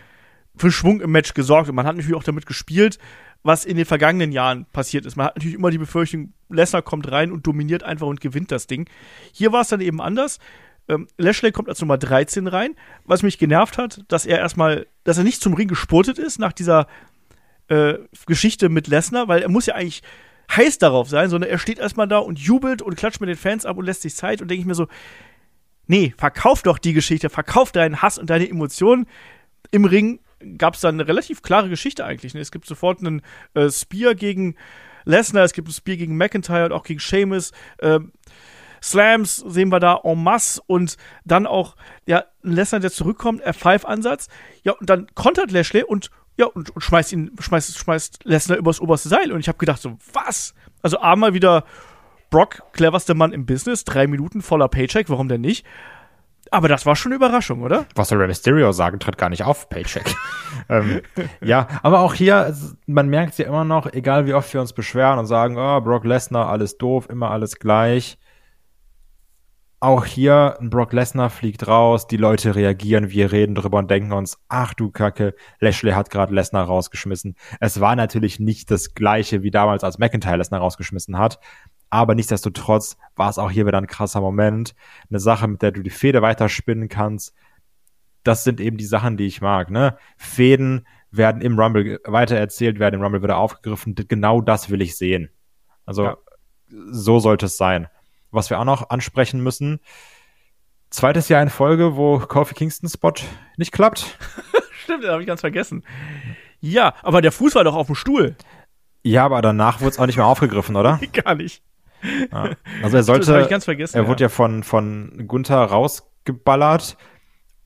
für 0.57 0.71
Schwung 0.71 1.01
im 1.01 1.11
Match 1.11 1.35
gesorgt 1.35 1.69
und 1.69 1.75
man 1.75 1.87
hat 1.87 1.97
natürlich 1.97 2.17
auch 2.17 2.25
damit 2.25 2.47
gespielt, 2.47 2.99
was 3.43 3.64
in 3.64 3.76
den 3.76 3.87
vergangenen 3.87 4.33
Jahren 4.33 4.66
passiert 4.73 5.07
ist. 5.07 5.16
Man 5.16 5.26
hat 5.26 5.37
natürlich 5.37 5.57
immer 5.57 5.71
die 5.71 5.78
Befürchtung, 5.78 6.33
Lesnar 6.49 6.83
kommt 6.83 7.11
rein 7.11 7.33
und 7.33 7.47
dominiert 7.47 7.83
einfach 7.83 8.07
und 8.07 8.21
gewinnt 8.21 8.50
das 8.50 8.66
Ding. 8.66 8.88
Hier 9.33 9.52
war 9.52 9.62
es 9.62 9.69
dann 9.69 9.81
eben 9.81 10.00
anders. 10.00 10.38
Ähm, 10.88 11.09
Lashley 11.19 11.52
kommt 11.52 11.69
als 11.69 11.81
Nummer 11.81 11.99
13 11.99 12.47
rein, 12.47 12.75
was 13.05 13.23
mich 13.23 13.38
genervt 13.38 13.78
hat, 13.78 14.05
dass 14.09 14.26
er 14.26 14.38
erstmal, 14.38 14.87
dass 15.05 15.19
er 15.19 15.25
nicht 15.25 15.43
zum 15.43 15.55
Ring 15.55 15.69
gespurtet 15.69 16.19
ist 16.19 16.38
nach 16.38 16.52
dieser 16.52 16.87
äh, 17.69 17.95
Geschichte 18.26 18.69
mit 18.69 18.87
Lesnar, 18.87 19.28
weil 19.28 19.43
er 19.43 19.49
muss 19.49 19.66
ja 19.66 19.75
eigentlich 19.75 20.02
heiß 20.55 20.78
darauf 20.78 21.09
sein, 21.09 21.28
sondern 21.28 21.50
er 21.50 21.59
steht 21.59 21.78
erstmal 21.78 22.07
da 22.07 22.19
und 22.19 22.38
jubelt 22.38 22.83
und 22.83 22.97
klatscht 22.97 23.21
mit 23.21 23.28
den 23.28 23.37
Fans 23.37 23.66
ab 23.66 23.76
und 23.76 23.85
lässt 23.85 24.02
sich 24.02 24.14
Zeit 24.14 24.40
und 24.40 24.49
denke 24.49 24.61
ich 24.61 24.66
mir 24.66 24.75
so, 24.75 24.87
nee, 25.87 26.14
verkauf 26.16 26.62
doch 26.62 26.78
die 26.78 26.93
Geschichte, 26.93 27.31
verkauf 27.31 27.73
deinen 27.73 28.02
Hass 28.02 28.19
und 28.19 28.31
deine 28.31 28.49
Emotionen 28.49 29.07
im 29.71 29.85
Ring. 29.85 30.21
Gab 30.59 30.75
es 30.75 30.81
dann 30.81 30.97
eine 30.97 31.09
relativ 31.09 31.43
klare 31.43 31.69
Geschichte 31.69 32.05
eigentlich. 32.05 32.35
Ne? 32.35 32.41
Es 32.41 32.50
gibt 32.50 32.67
sofort 32.67 33.00
einen 33.00 33.23
äh, 33.55 33.71
Spear 33.71 34.15
gegen 34.15 34.57
Lesnar, 35.05 35.45
es 35.45 35.53
gibt 35.53 35.69
einen 35.69 35.75
Spear 35.75 35.97
gegen 35.97 36.17
McIntyre 36.17 36.67
und 36.67 36.73
auch 36.73 36.85
gegen 36.85 37.00
Sheamus. 37.00 37.53
Ähm, 37.81 38.12
Slams 38.83 39.37
sehen 39.37 39.71
wir 39.71 39.81
da 39.81 40.00
en 40.05 40.23
masse 40.23 40.61
und 40.67 40.97
dann 41.25 41.47
auch, 41.47 41.76
ja, 42.07 42.25
Lesnar, 42.43 42.81
der 42.81 42.93
zurückkommt, 42.93 43.45
F5-Ansatz. 43.45 44.29
Ja, 44.62 44.73
und 44.73 44.88
dann 44.88 45.07
kontert 45.15 45.50
Lashley 45.50 45.83
und 45.83 46.11
ja, 46.37 46.47
und, 46.47 46.71
und 46.71 46.83
schmeißt 46.83 47.12
ihn, 47.12 47.33
schmeißt, 47.38 47.79
schmeißt 47.79 48.25
Lesnar 48.25 48.59
übers 48.59 48.81
oberste 48.81 49.09
Seil. 49.09 49.33
Und 49.33 49.41
ich 49.41 49.49
habe 49.49 49.59
gedacht, 49.59 49.81
so, 49.81 49.97
was? 50.12 50.55
Also 50.83 50.99
einmal 50.99 51.35
wieder 51.35 51.65
Brock, 52.31 52.62
cleverster 52.73 53.15
Mann 53.15 53.33
im 53.33 53.47
Business, 53.47 53.85
drei 53.85 54.07
Minuten 54.07 54.43
voller 54.43 54.69
Paycheck, 54.69 55.09
warum 55.09 55.29
denn 55.29 55.41
nicht? 55.41 55.65
Aber 56.50 56.69
das 56.69 56.87
war 56.87 56.97
schon 56.97 57.12
eine 57.12 57.17
Überraschung, 57.17 57.62
oder? 57.62 57.87
Was 57.95 58.09
soll 58.09 58.19
Rey 58.19 58.29
Mysterio 58.29 58.73
sagen, 58.73 59.00
tritt 59.00 59.19
gar 59.19 59.29
nicht 59.29 59.45
auf, 59.45 59.69
Paycheck. 59.69 60.15
ähm, 60.69 61.03
ja, 61.41 61.67
aber 61.83 62.00
auch 62.00 62.15
hier, 62.15 62.55
man 62.87 63.09
merkt 63.09 63.38
ja 63.38 63.47
immer 63.47 63.65
noch, 63.65 63.93
egal 63.93 64.26
wie 64.26 64.35
oft 64.35 64.53
wir 64.53 64.61
uns 64.61 64.73
beschweren 64.73 65.19
und 65.19 65.26
sagen, 65.26 65.57
oh, 65.59 65.81
Brock 65.81 66.05
Lesnar, 66.05 66.49
alles 66.49 66.79
doof, 66.79 67.09
immer 67.11 67.31
alles 67.31 67.59
gleich 67.59 68.19
auch 69.81 70.07
hier 70.07 70.57
ein 70.61 70.71
Brock 70.71 70.93
Lesnar 70.93 71.29
fliegt 71.29 71.69
raus, 71.69 72.07
die 72.07 72.17
Leute 72.17 72.55
reagieren, 72.55 73.11
wir 73.11 73.31
reden 73.31 73.55
drüber 73.55 73.79
und 73.79 73.91
denken 73.91 74.12
uns, 74.12 74.38
ach 74.49 74.73
du 74.73 74.91
Kacke, 74.91 75.35
Lashley 75.61 75.93
hat 75.93 76.11
gerade 76.11 76.35
Lesnar 76.35 76.65
rausgeschmissen. 76.65 77.37
Es 77.61 77.79
war 77.81 77.95
natürlich 77.95 78.41
nicht 78.41 78.71
das 78.71 78.95
gleiche 78.95 79.43
wie 79.43 79.50
damals, 79.50 79.85
als 79.85 79.99
McIntyre 79.99 80.38
Lesnar 80.38 80.61
rausgeschmissen 80.61 81.19
hat, 81.19 81.38
aber 81.90 82.14
nichtsdestotrotz 82.14 82.97
war 83.14 83.31
es 83.31 83.38
auch 83.38 83.50
hier 83.50 83.66
wieder 83.66 83.78
ein 83.78 83.87
krasser 83.87 84.21
Moment, 84.21 84.75
eine 85.09 85.21
Sache, 85.21 85.49
mit 85.49 85.62
der 85.62 85.73
du 85.73 85.83
die 85.83 85.90
Fehde 85.90 86.23
weiterspinnen 86.23 86.88
kannst. 86.88 87.35
Das 88.25 88.45
sind 88.45 88.61
eben 88.61 88.76
die 88.76 88.85
Sachen, 88.85 89.16
die 89.16 89.26
ich 89.26 89.40
mag, 89.40 89.71
ne? 89.71 89.97
Fäden 90.16 90.87
werden 91.11 91.40
im 91.40 91.59
Rumble 91.59 92.00
weitererzählt, 92.05 92.78
werden 92.78 92.97
im 92.97 93.02
Rumble 93.02 93.23
wieder 93.23 93.38
aufgegriffen. 93.38 93.95
Genau 93.95 94.40
das 94.40 94.69
will 94.71 94.83
ich 94.83 94.97
sehen. 94.97 95.31
Also 95.85 96.05
ja. 96.05 96.16
so 96.69 97.21
sollte 97.21 97.47
es 97.47 97.57
sein 97.57 97.88
was 98.37 98.50
wir 98.50 98.61
auch 98.61 98.64
noch 98.64 98.90
ansprechen 98.90 99.43
müssen. 99.43 99.81
Zweites 100.90 101.28
Jahr 101.28 101.43
in 101.43 101.50
Folge, 101.50 101.97
wo 101.97 102.19
Kofi 102.21 102.55
Kingston 102.55 102.88
Spot 102.88 103.12
nicht 103.57 103.73
klappt. 103.73 104.19
Stimmt, 104.85 105.02
den 105.02 105.11
habe 105.11 105.23
ich 105.23 105.26
ganz 105.26 105.40
vergessen. 105.40 105.83
Ja, 106.61 106.95
aber 107.02 107.21
der 107.23 107.33
Fuß 107.33 107.57
war 107.57 107.64
doch 107.64 107.75
auf 107.75 107.87
dem 107.87 107.97
Stuhl. 107.97 108.37
Ja, 109.02 109.25
aber 109.25 109.43
danach 109.43 109.81
wurde 109.81 109.90
es 109.90 109.99
auch 109.99 110.07
nicht 110.07 110.16
mehr 110.16 110.26
aufgegriffen, 110.26 110.76
oder? 110.76 111.00
Gar 111.12 111.35
nicht. 111.35 111.62
Ja. 112.33 112.51
Also 112.83 112.97
er 112.97 113.03
sollte, 113.03 113.33
er 113.33 114.03
ja. 114.03 114.09
wurde 114.09 114.23
ja 114.23 114.29
von, 114.29 114.63
von 114.63 115.25
Gunther 115.27 115.63
rausgeballert 115.65 116.97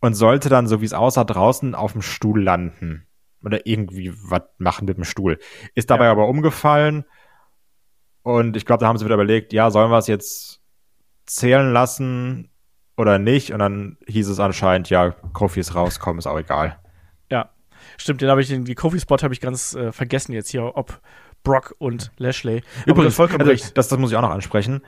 und 0.00 0.14
sollte 0.14 0.48
dann, 0.48 0.66
so 0.66 0.80
wie 0.80 0.86
es 0.86 0.92
aussah, 0.92 1.24
draußen 1.24 1.74
auf 1.74 1.92
dem 1.92 2.02
Stuhl 2.02 2.42
landen. 2.42 3.06
Oder 3.42 3.66
irgendwie 3.66 4.12
was 4.14 4.42
machen 4.58 4.84
mit 4.86 4.98
dem 4.98 5.04
Stuhl. 5.04 5.38
Ist 5.74 5.90
dabei 5.90 6.06
ja. 6.06 6.12
aber 6.12 6.28
umgefallen. 6.28 7.04
Und 8.22 8.56
ich 8.56 8.66
glaube, 8.66 8.80
da 8.80 8.86
haben 8.86 8.98
sie 8.98 9.04
wieder 9.04 9.14
überlegt, 9.14 9.52
ja, 9.52 9.70
sollen 9.70 9.90
wir 9.90 9.98
es 9.98 10.06
jetzt 10.06 10.60
zählen 11.24 11.72
lassen 11.72 12.50
oder 12.96 13.18
nicht. 13.18 13.52
Und 13.52 13.60
dann 13.60 13.96
hieß 14.06 14.28
es 14.28 14.40
anscheinend, 14.40 14.90
ja, 14.90 15.10
Kofi 15.10 15.60
ist 15.60 15.74
rauskommen, 15.74 16.18
ist 16.18 16.26
auch 16.26 16.38
egal. 16.38 16.78
Ja, 17.30 17.50
stimmt, 17.96 18.20
den 18.20 18.28
habe 18.28 18.42
ich, 18.42 18.48
den 18.48 18.74
Kofi-Spot 18.74 19.16
habe 19.22 19.32
ich 19.32 19.40
ganz 19.40 19.74
äh, 19.74 19.92
vergessen 19.92 20.32
jetzt 20.32 20.50
hier, 20.50 20.76
ob 20.76 21.00
Brock 21.42 21.74
und 21.78 22.12
Lashley. 22.18 22.62
Übrigens, 22.86 23.14
vollkommen 23.14 23.40
also, 23.40 23.52
recht. 23.52 23.76
Das, 23.76 23.88
das 23.88 23.98
muss 23.98 24.10
ich 24.10 24.16
auch 24.16 24.22
noch 24.22 24.30
ansprechen. 24.30 24.82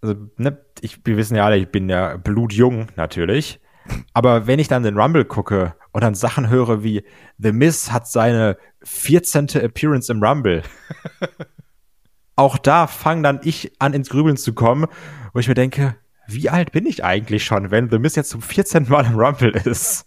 Also, 0.00 0.16
ne, 0.36 0.58
ich, 0.80 1.00
wir 1.04 1.16
wissen 1.16 1.36
ja 1.36 1.44
alle, 1.44 1.56
ich 1.56 1.68
bin 1.68 1.88
ja 1.88 2.16
blutjung, 2.16 2.88
natürlich. 2.96 3.60
Aber 4.12 4.46
wenn 4.46 4.58
ich 4.58 4.68
dann 4.68 4.82
den 4.82 4.98
Rumble 4.98 5.24
gucke 5.24 5.74
und 5.92 6.02
dann 6.04 6.14
Sachen 6.14 6.48
höre 6.48 6.82
wie 6.84 7.04
The 7.38 7.52
Miz 7.52 7.90
hat 7.90 8.06
seine 8.06 8.56
14. 8.84 9.48
Appearance 9.56 10.10
im 10.10 10.22
Rumble. 10.22 10.62
auch 12.36 12.58
da 12.58 12.86
fange 12.86 13.22
dann 13.22 13.40
ich 13.42 13.72
an 13.80 13.92
ins 13.92 14.08
Grübeln 14.08 14.36
zu 14.36 14.54
kommen 14.54 14.86
wo 15.32 15.38
ich 15.38 15.48
mir 15.48 15.54
denke, 15.54 15.96
wie 16.26 16.50
alt 16.50 16.72
bin 16.72 16.86
ich 16.86 17.04
eigentlich 17.04 17.44
schon, 17.44 17.70
wenn 17.70 17.90
The 17.90 17.98
Miz 17.98 18.14
jetzt 18.14 18.30
zum 18.30 18.42
14. 18.42 18.88
Mal 18.88 19.06
im 19.06 19.18
Rumble 19.18 19.50
ist? 19.50 20.06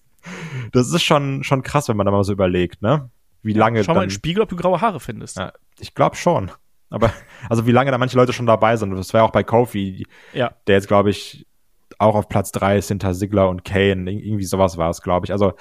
Das 0.71 0.91
ist 0.91 1.03
schon, 1.03 1.43
schon 1.43 1.61
krass, 1.61 1.87
wenn 1.87 1.97
man 1.97 2.05
da 2.05 2.11
mal 2.11 2.23
so 2.23 2.33
überlegt, 2.33 2.81
ne? 2.81 3.09
Wie 3.45 3.53
lange. 3.53 3.83
Schau 3.83 3.93
mal 3.93 4.01
in 4.01 4.09
den 4.09 4.13
Spiegel, 4.13 4.41
ob 4.41 4.49
du 4.49 4.55
graue 4.55 4.81
Haare 4.81 4.99
findest. 4.99 5.37
Ja, 5.37 5.53
ich 5.79 5.93
glaube 5.93 6.15
schon. 6.15 6.49
Aber, 6.89 7.13
also 7.47 7.67
wie 7.67 7.71
lange 7.71 7.91
da 7.91 7.97
manche 7.99 8.17
Leute 8.17 8.33
schon 8.33 8.47
dabei 8.47 8.75
sind. 8.75 8.89
Das 8.89 9.13
war 9.13 9.21
ja 9.21 9.25
auch 9.25 9.31
bei 9.31 9.43
Kofi, 9.43 10.07
ja. 10.33 10.55
der 10.65 10.75
jetzt, 10.75 10.87
glaube 10.87 11.11
ich, 11.11 11.45
auch 11.99 12.15
auf 12.15 12.27
Platz 12.27 12.51
drei 12.51 12.77
ist 12.77 12.87
hinter 12.87 13.13
Sigler 13.13 13.49
und 13.49 13.63
Kane. 13.63 14.11
Irgendwie 14.11 14.45
sowas 14.45 14.77
war 14.77 14.89
es, 14.89 15.03
glaube 15.03 15.27
ich. 15.27 15.31
Also 15.31 15.53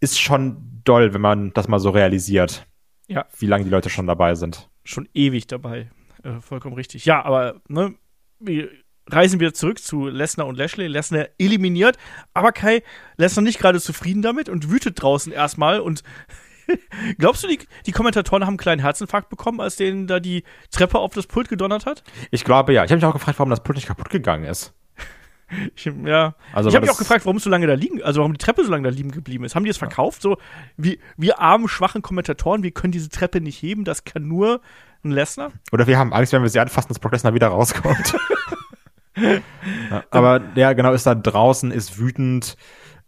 ist 0.00 0.20
schon 0.20 0.80
doll, 0.82 1.14
wenn 1.14 1.20
man 1.20 1.52
das 1.52 1.68
mal 1.68 1.78
so 1.78 1.90
realisiert. 1.90 2.66
Ja. 3.06 3.26
Wie 3.38 3.46
lange 3.46 3.62
die 3.62 3.70
Leute 3.70 3.88
schon 3.88 4.08
dabei 4.08 4.34
sind. 4.34 4.68
Schon 4.82 5.08
ewig 5.14 5.46
dabei. 5.46 5.88
Äh, 6.24 6.40
vollkommen 6.40 6.74
richtig. 6.74 7.04
Ja, 7.04 7.24
aber 7.24 7.60
ne, 7.68 7.94
reisen 9.08 9.38
wir 9.38 9.54
zurück 9.54 9.78
zu 9.78 10.08
Lesnar 10.08 10.46
und 10.48 10.56
Lashley. 10.56 10.88
Lesnar 10.88 11.28
eliminiert, 11.38 11.96
aber 12.34 12.50
Kai 12.50 12.82
Lesnar 13.16 13.44
nicht 13.44 13.60
gerade 13.60 13.80
zufrieden 13.80 14.22
damit 14.22 14.48
und 14.48 14.70
wütet 14.70 15.00
draußen 15.00 15.32
erstmal 15.32 15.78
und 15.80 16.02
Glaubst 17.18 17.44
du, 17.44 17.48
die, 17.48 17.58
die 17.86 17.92
Kommentatoren 17.92 18.42
haben 18.42 18.52
einen 18.52 18.58
kleinen 18.58 18.80
Herzinfarkt 18.80 19.28
bekommen, 19.28 19.60
als 19.60 19.76
denen 19.76 20.06
da 20.06 20.20
die 20.20 20.44
Treppe 20.70 20.98
auf 20.98 21.14
das 21.14 21.26
Pult 21.26 21.48
gedonnert 21.48 21.86
hat? 21.86 22.02
Ich 22.30 22.44
glaube 22.44 22.72
ja. 22.72 22.84
Ich 22.84 22.90
habe 22.90 22.96
mich 22.96 23.04
auch 23.04 23.12
gefragt, 23.12 23.38
warum 23.38 23.50
das 23.50 23.62
Pult 23.62 23.76
nicht 23.76 23.86
kaputt 23.86 24.10
gegangen 24.10 24.44
ist. 24.44 24.74
Ich, 25.76 25.84
ja. 25.84 26.34
Also, 26.54 26.70
ich 26.70 26.74
habe 26.74 26.86
mich 26.86 26.94
auch 26.94 26.98
gefragt, 26.98 27.26
warum 27.26 27.36
es 27.36 27.44
so 27.44 27.50
lange 27.50 27.66
da 27.66 27.74
liegen, 27.74 28.02
also 28.02 28.20
warum 28.20 28.32
die 28.32 28.38
Treppe 28.38 28.64
so 28.64 28.70
lange 28.70 28.84
da 28.84 28.88
liegen 28.88 29.10
geblieben 29.10 29.44
ist. 29.44 29.54
Haben 29.54 29.64
die 29.64 29.70
es 29.70 29.76
verkauft? 29.76 30.22
So, 30.22 30.38
wie, 30.78 30.98
wir 31.18 31.40
armen, 31.40 31.68
schwachen 31.68 32.00
Kommentatoren, 32.00 32.62
wir 32.62 32.70
können 32.70 32.92
diese 32.92 33.10
Treppe 33.10 33.42
nicht 33.42 33.60
heben, 33.60 33.84
das 33.84 34.04
kann 34.04 34.26
nur 34.26 34.62
ein 35.04 35.10
Lesnar? 35.10 35.52
Oder 35.70 35.86
wir 35.86 35.98
haben 35.98 36.14
Angst, 36.14 36.32
wenn 36.32 36.40
wir 36.40 36.48
sie 36.48 36.58
anfassen, 36.58 36.88
dass 36.88 36.98
Brock 36.98 37.12
Lesnar 37.12 37.34
wieder 37.34 37.48
rauskommt. 37.48 38.14
ja, 39.16 40.04
aber 40.10 40.40
ja, 40.54 40.72
genau, 40.72 40.94
ist 40.94 41.04
da 41.04 41.14
draußen, 41.14 41.70
ist 41.70 41.98
wütend, 41.98 42.56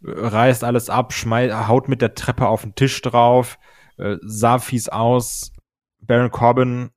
reißt 0.05 0.63
alles 0.63 0.89
ab, 0.89 1.13
schmeißt, 1.13 1.67
haut 1.67 1.87
mit 1.87 2.01
der 2.01 2.15
Treppe 2.15 2.47
auf 2.47 2.61
den 2.61 2.75
Tisch 2.75 3.01
drauf, 3.01 3.57
äh, 3.97 4.17
sah 4.21 4.59
fies 4.59 4.89
aus. 4.89 5.51
Baron 5.99 6.31
Corbin 6.31 6.91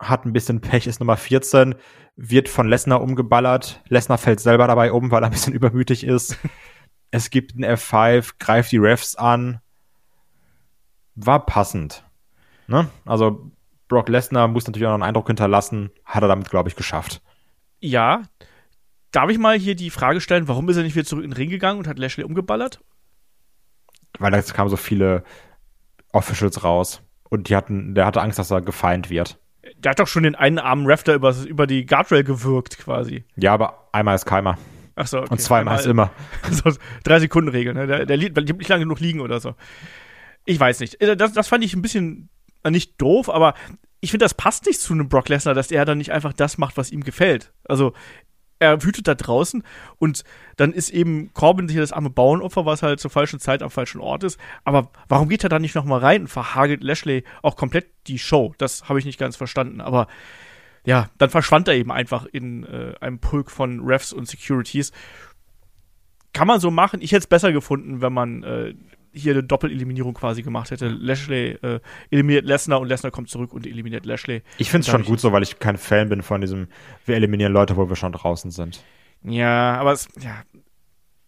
hat 0.00 0.24
ein 0.24 0.32
bisschen 0.32 0.60
Pech, 0.60 0.86
ist 0.86 1.00
Nummer 1.00 1.16
14, 1.16 1.74
wird 2.16 2.48
von 2.48 2.68
Lesnar 2.68 3.02
umgeballert. 3.02 3.82
Lesnar 3.88 4.18
fällt 4.18 4.40
selber 4.40 4.66
dabei 4.66 4.92
um, 4.92 5.10
weil 5.10 5.22
er 5.22 5.26
ein 5.26 5.32
bisschen 5.32 5.54
übermütig 5.54 6.04
ist. 6.04 6.38
es 7.10 7.30
gibt 7.30 7.54
einen 7.54 7.64
F5, 7.64 8.34
greift 8.38 8.72
die 8.72 8.78
Refs 8.78 9.16
an. 9.16 9.60
War 11.14 11.46
passend. 11.46 12.04
Ne? 12.66 12.88
Also 13.04 13.50
Brock 13.88 14.08
Lesnar 14.08 14.48
muss 14.48 14.66
natürlich 14.66 14.86
auch 14.86 14.90
noch 14.90 14.94
einen 14.94 15.02
Eindruck 15.04 15.26
hinterlassen. 15.26 15.90
Hat 16.04 16.22
er 16.22 16.28
damit, 16.28 16.50
glaube 16.50 16.68
ich, 16.68 16.76
geschafft. 16.76 17.22
Ja. 17.80 18.22
Darf 19.14 19.30
ich 19.30 19.38
mal 19.38 19.56
hier 19.56 19.76
die 19.76 19.90
Frage 19.90 20.20
stellen, 20.20 20.48
warum 20.48 20.68
ist 20.68 20.76
er 20.76 20.82
nicht 20.82 20.96
wieder 20.96 21.06
zurück 21.06 21.22
in 21.22 21.30
den 21.30 21.36
Ring 21.36 21.48
gegangen 21.48 21.78
und 21.78 21.86
hat 21.86 22.00
Lashley 22.00 22.24
umgeballert? 22.24 22.80
Weil 24.18 24.32
da 24.32 24.42
kamen 24.42 24.68
so 24.68 24.76
viele 24.76 25.22
Officials 26.12 26.64
raus. 26.64 27.00
Und 27.30 27.48
die 27.48 27.54
hatten, 27.54 27.94
der 27.94 28.06
hatte 28.06 28.20
Angst, 28.20 28.40
dass 28.40 28.50
er 28.50 28.60
gefeind 28.60 29.10
wird. 29.10 29.38
Der 29.78 29.90
hat 29.90 30.00
doch 30.00 30.08
schon 30.08 30.24
den 30.24 30.34
einen 30.34 30.58
armen 30.58 30.92
da 31.04 31.14
über, 31.14 31.32
über 31.46 31.68
die 31.68 31.86
Guardrail 31.86 32.24
gewirkt, 32.24 32.78
quasi. 32.78 33.24
Ja, 33.36 33.54
aber 33.54 33.88
einmal 33.92 34.16
ist 34.16 34.26
Keimer. 34.26 34.58
Ach 34.96 35.06
so, 35.06 35.18
okay. 35.18 35.28
Und 35.30 35.40
zweimal 35.40 35.78
ist 35.78 35.86
immer. 35.86 36.10
So, 36.50 36.72
drei 37.04 37.20
Sekunden 37.20 37.50
Regel, 37.50 37.72
ne? 37.72 37.86
Der, 37.86 38.06
der, 38.06 38.16
der 38.16 38.30
bleibt 38.30 38.58
nicht 38.58 38.68
lange 38.68 38.82
genug 38.82 38.98
liegen 38.98 39.20
oder 39.20 39.38
so. 39.38 39.54
Ich 40.44 40.58
weiß 40.58 40.80
nicht. 40.80 41.00
Äh, 41.00 41.16
das, 41.16 41.32
das 41.32 41.46
fand 41.46 41.62
ich 41.62 41.74
ein 41.74 41.82
bisschen 41.82 42.30
äh, 42.64 42.70
nicht 42.70 43.00
doof, 43.00 43.30
aber 43.30 43.54
ich 44.00 44.10
finde, 44.10 44.24
das 44.24 44.34
passt 44.34 44.66
nicht 44.66 44.80
zu 44.80 44.92
einem 44.92 45.08
Brock 45.08 45.28
Lesnar, 45.28 45.54
dass 45.54 45.70
er 45.70 45.84
dann 45.84 45.98
nicht 45.98 46.12
einfach 46.12 46.32
das 46.32 46.58
macht, 46.58 46.76
was 46.76 46.90
ihm 46.90 47.04
gefällt. 47.04 47.52
Also, 47.64 47.94
er 48.64 48.82
wütet 48.82 49.08
da 49.08 49.14
draußen 49.14 49.62
und 49.98 50.24
dann 50.56 50.72
ist 50.72 50.90
eben 50.90 51.32
Corbin 51.34 51.68
hier 51.68 51.80
das 51.80 51.92
arme 51.92 52.10
Bauernopfer, 52.10 52.66
was 52.66 52.82
halt 52.82 53.00
zur 53.00 53.10
falschen 53.10 53.40
Zeit 53.40 53.62
am 53.62 53.70
falschen 53.70 54.00
Ort 54.00 54.24
ist. 54.24 54.38
Aber 54.64 54.90
warum 55.08 55.28
geht 55.28 55.42
er 55.42 55.48
da 55.48 55.58
nicht 55.58 55.74
nochmal 55.74 56.00
rein 56.00 56.22
und 56.22 56.28
verhagelt 56.28 56.82
Lashley 56.82 57.24
auch 57.42 57.56
komplett 57.56 57.86
die 58.06 58.18
Show? 58.18 58.54
Das 58.58 58.88
habe 58.88 58.98
ich 58.98 59.04
nicht 59.04 59.18
ganz 59.18 59.36
verstanden. 59.36 59.80
Aber 59.80 60.06
ja, 60.84 61.08
dann 61.18 61.30
verschwand 61.30 61.68
er 61.68 61.74
eben 61.74 61.90
einfach 61.90 62.26
in 62.26 62.64
äh, 62.64 62.94
einem 63.00 63.18
Pulk 63.18 63.50
von 63.50 63.80
Refs 63.80 64.12
und 64.12 64.28
Securities. 64.28 64.92
Kann 66.32 66.46
man 66.46 66.60
so 66.60 66.70
machen. 66.70 67.00
Ich 67.00 67.12
hätte 67.12 67.20
es 67.20 67.26
besser 67.26 67.52
gefunden, 67.52 68.02
wenn 68.02 68.12
man 68.12 68.42
äh, 68.42 68.74
hier 69.14 69.32
eine 69.32 69.42
Doppeleliminierung 69.42 70.14
quasi 70.14 70.42
gemacht 70.42 70.70
hätte. 70.70 70.88
Lashley 70.88 71.52
äh, 71.62 71.80
eliminiert 72.10 72.44
Lesnar 72.44 72.80
und 72.80 72.88
Lesnar 72.88 73.12
kommt 73.12 73.30
zurück 73.30 73.52
und 73.52 73.66
eliminiert 73.66 74.04
Lashley. 74.06 74.42
Ich 74.58 74.70
finde 74.70 74.84
es 74.84 74.90
schon 74.90 75.04
gut 75.04 75.20
so, 75.20 75.32
weil 75.32 75.42
ich 75.42 75.58
kein 75.58 75.78
Fan 75.78 76.08
bin 76.08 76.22
von 76.22 76.40
diesem, 76.40 76.68
wir 77.06 77.16
eliminieren 77.16 77.52
Leute, 77.52 77.76
wo 77.76 77.88
wir 77.88 77.96
schon 77.96 78.12
draußen 78.12 78.50
sind. 78.50 78.82
Ja, 79.22 79.78
aber 79.78 79.92
es, 79.92 80.08
ja, 80.20 80.42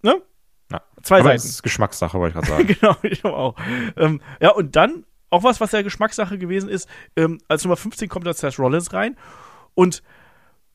ne? 0.03 0.21
Ja. 0.71 0.83
Zwei 1.03 1.21
aber 1.21 1.29
Seiten. 1.29 1.37
Das 1.37 1.45
ist 1.45 1.63
Geschmackssache, 1.63 2.19
wollte 2.19 2.39
ich 2.39 2.47
gerade 2.47 2.67
sagen. 2.67 2.77
genau, 2.81 2.97
ich 3.03 3.21
glaube 3.21 3.37
auch. 3.37 3.57
Ähm, 3.97 4.21
ja, 4.41 4.51
und 4.51 4.77
dann 4.77 5.05
auch 5.31 5.43
was, 5.43 5.61
was 5.61 5.73
ja 5.73 5.83
Geschmackssache 5.83 6.39
gewesen 6.39 6.69
ist, 6.69 6.89
ähm, 7.17 7.39
als 7.49 7.65
Nummer 7.65 7.77
15 7.77 8.09
kommt 8.09 8.27
da 8.27 8.33
Seth 8.33 8.59
Rollins 8.59 8.93
rein 8.93 9.17
und 9.75 10.03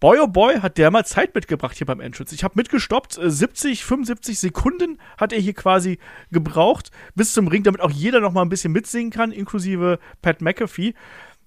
Boy 0.01 0.17
oh 0.19 0.25
boy, 0.25 0.59
hat 0.61 0.79
der 0.79 0.89
mal 0.89 1.05
Zeit 1.05 1.35
mitgebracht 1.35 1.77
hier 1.77 1.85
beim 1.85 1.99
Entrance. 1.99 2.33
Ich 2.33 2.43
habe 2.43 2.55
mitgestoppt, 2.55 3.19
70, 3.21 3.79
äh, 3.79 3.83
75 3.83 4.39
Sekunden 4.39 4.99
hat 5.15 5.31
er 5.31 5.39
hier 5.39 5.53
quasi 5.53 5.99
gebraucht 6.31 6.89
bis 7.13 7.33
zum 7.33 7.47
Ring, 7.47 7.61
damit 7.61 7.81
auch 7.81 7.91
jeder 7.91 8.19
noch 8.19 8.31
mal 8.31 8.41
ein 8.41 8.49
bisschen 8.49 8.73
mitsingen 8.73 9.11
kann, 9.11 9.31
inklusive 9.31 9.99
Pat 10.23 10.41
McAfee. 10.41 10.95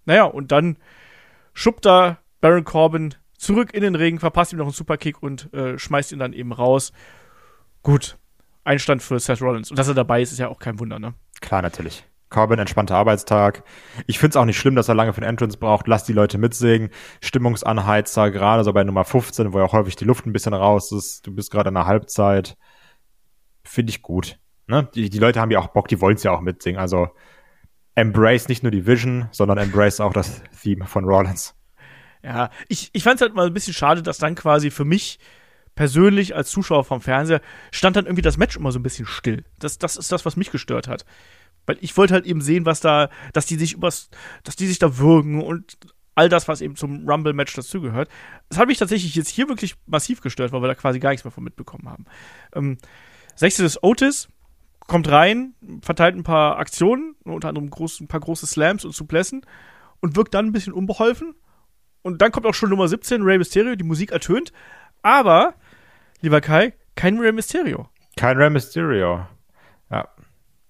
Naja, 0.05 0.23
und 0.23 0.53
dann 0.53 0.77
schubbt 1.53 1.85
da 1.85 2.19
Baron 2.41 2.63
Corbin 2.63 3.17
zurück 3.37 3.75
in 3.75 3.83
den 3.83 3.97
Ring, 3.97 4.21
verpasst 4.21 4.53
ihm 4.53 4.61
noch 4.61 4.67
einen 4.67 4.73
Superkick 4.73 5.21
und 5.21 5.53
äh, 5.53 5.77
schmeißt 5.77 6.13
ihn 6.13 6.21
dann 6.21 6.33
eben 6.33 6.53
raus. 6.53 6.93
Gut, 7.83 8.19
Einstand 8.63 9.03
für 9.03 9.19
Seth 9.19 9.43
Rollins. 9.43 9.71
Und 9.71 9.81
dass 9.81 9.89
er 9.89 9.95
dabei 9.95 10.23
ist, 10.23 10.31
ist 10.31 10.39
ja 10.39 10.47
auch 10.47 10.61
kein 10.61 10.79
Wunder, 10.79 11.01
ne? 11.01 11.15
Klar, 11.41 11.61
natürlich. 11.61 12.05
Corbin, 12.35 12.59
entspannter 12.59 12.97
Arbeitstag. 12.97 13.63
Ich 14.09 14.19
finde 14.19 14.31
es 14.31 14.37
auch 14.37 14.45
nicht 14.45 14.59
schlimm, 14.59 14.75
dass 14.75 14.89
er 14.89 14.97
lange 14.97 15.13
für 15.13 15.21
den 15.21 15.29
Entrance 15.29 15.57
braucht. 15.57 15.87
Lass 15.87 16.03
die 16.03 16.13
Leute 16.13 16.37
mitsingen. 16.37 16.91
Stimmungsanheizer, 17.23 18.33
gerade 18.33 18.65
so 18.65 18.73
bei 18.73 18.83
Nummer 18.83 19.05
15, 19.05 19.53
wo 19.53 19.61
ja 19.61 19.71
häufig 19.71 19.95
die 19.95 20.05
Luft 20.05 20.27
ein 20.27 20.33
bisschen 20.33 20.53
raus 20.53 20.91
ist. 20.91 21.25
Du 21.27 21.33
bist 21.33 21.53
gerade 21.53 21.69
in 21.69 21.75
der 21.75 21.87
Halbzeit. 21.87 22.57
Finde 23.63 23.91
ich 23.91 24.03
gut. 24.03 24.39
Ne? 24.67 24.89
Die, 24.97 25.11
die 25.11 25.19
Leute 25.21 25.41
haben 25.41 25.53
ja 25.53 25.61
auch 25.61 25.69
Bock, 25.69 25.87
die 25.87 26.01
wollen 26.01 26.17
es 26.17 26.25
ja 26.25 26.33
auch 26.33 26.41
mitsingen. 26.41 26.81
Also 26.81 27.09
embrace 27.95 28.49
nicht 28.49 28.65
nur 28.65 28.73
die 28.73 28.85
Vision, 28.85 29.29
sondern 29.31 29.59
embrace 29.59 30.01
auch 30.01 30.13
das 30.13 30.43
Theme 30.61 30.87
von 30.87 31.05
Rollins. 31.05 31.55
Ja, 32.25 32.51
ich, 32.69 32.91
ich 32.93 33.05
fand 33.05 33.17
es 33.17 33.23
halt 33.23 33.35
mal 33.35 33.47
ein 33.47 33.55
bisschen 33.55 33.75
schade, 33.75 34.03
dass 34.03 34.19
dann 34.19 34.35
quasi 34.35 34.73
für 34.73 34.85
mich 34.85 35.21
persönlich 35.75 36.35
als 36.35 36.51
Zuschauer 36.51 36.85
vom 36.85 37.01
Fernseher 37.01 37.41
stand 37.71 37.97
dann 37.97 38.07
irgendwie 38.07 38.23
das 38.23 38.39
Match 38.39 38.57
immer 38.57 38.73
so 38.73 38.79
ein 38.79 38.83
bisschen 38.83 39.07
still. 39.07 39.45
Das, 39.59 39.79
das 39.79 39.97
ist 39.97 40.11
das, 40.11 40.25
was 40.25 40.37
mich 40.37 40.51
gestört 40.51 40.89
hat. 40.89 41.05
Weil 41.67 41.79
ich 41.81 41.97
wollte 41.97 42.15
halt 42.15 42.27
eben 42.27 42.41
sehen, 42.41 42.67
was 42.67 42.81
da, 42.81 43.09
dass 43.33 43.47
die 43.47 43.57
sich 43.57 43.75
übers, 43.75 44.11
dass 44.43 44.57
die 44.57 44.67
sich 44.67 44.79
da 44.79 44.99
würgen 44.99 45.43
und 45.43 45.79
all 46.15 46.29
das, 46.29 46.49
was 46.49 46.61
eben 46.61 46.77
zum 46.77 47.09
Rumble-Match 47.09 47.55
dazugehört. 47.55 48.09
Das 48.49 48.59
hat 48.59 48.69
mich 48.69 48.79
tatsächlich 48.79 49.15
jetzt 49.15 49.29
hier 49.29 49.49
wirklich 49.49 49.75
massiv 49.87 50.21
gestört, 50.21 50.53
weil 50.53 50.63
wir 50.63 50.69
da 50.69 50.75
quasi 50.75 51.01
gar 51.01 51.11
nichts 51.11 51.25
mehr 51.25 51.33
von 51.33 51.45
mitbekommen 51.45 51.89
haben. 51.89 52.05
Ähm, 52.55 52.79
16. 53.37 53.67
ist 53.67 53.83
Otis, 53.83 54.29
kommt 54.87 55.11
rein, 55.11 55.55
verteilt 55.83 56.15
ein 56.15 56.23
paar 56.23 56.59
Aktionen, 56.59 57.17
unter 57.25 57.49
anderem 57.49 57.71
groß, 57.71 58.01
ein 58.01 58.09
paar 58.09 58.21
große 58.21 58.47
Slams 58.47 58.85
und 58.85 58.95
Suplessen 58.95 59.45
und 60.01 60.17
wirkt 60.17 60.35
dann 60.35 60.47
ein 60.47 60.53
bisschen 60.53 60.73
unbeholfen. 60.73 61.35
Und 62.03 62.21
dann 62.21 62.33
kommt 62.33 62.47
auch 62.47 62.55
schon 62.55 62.71
Nummer 62.71 62.87
17, 62.87 63.23
Rey 63.23 63.39
Mysterio, 63.39 63.77
die 63.77 63.85
Musik 63.85 64.13
ertönt. 64.13 64.53
Aber, 65.03 65.55
lieber 66.21 66.41
Kai, 66.41 66.75
kein 66.97 67.19
Rey 67.19 67.33
Mysterio. 67.33 67.89
Kein 68.17 68.37
Rey 68.37 68.51
Mysterio. 68.51 69.27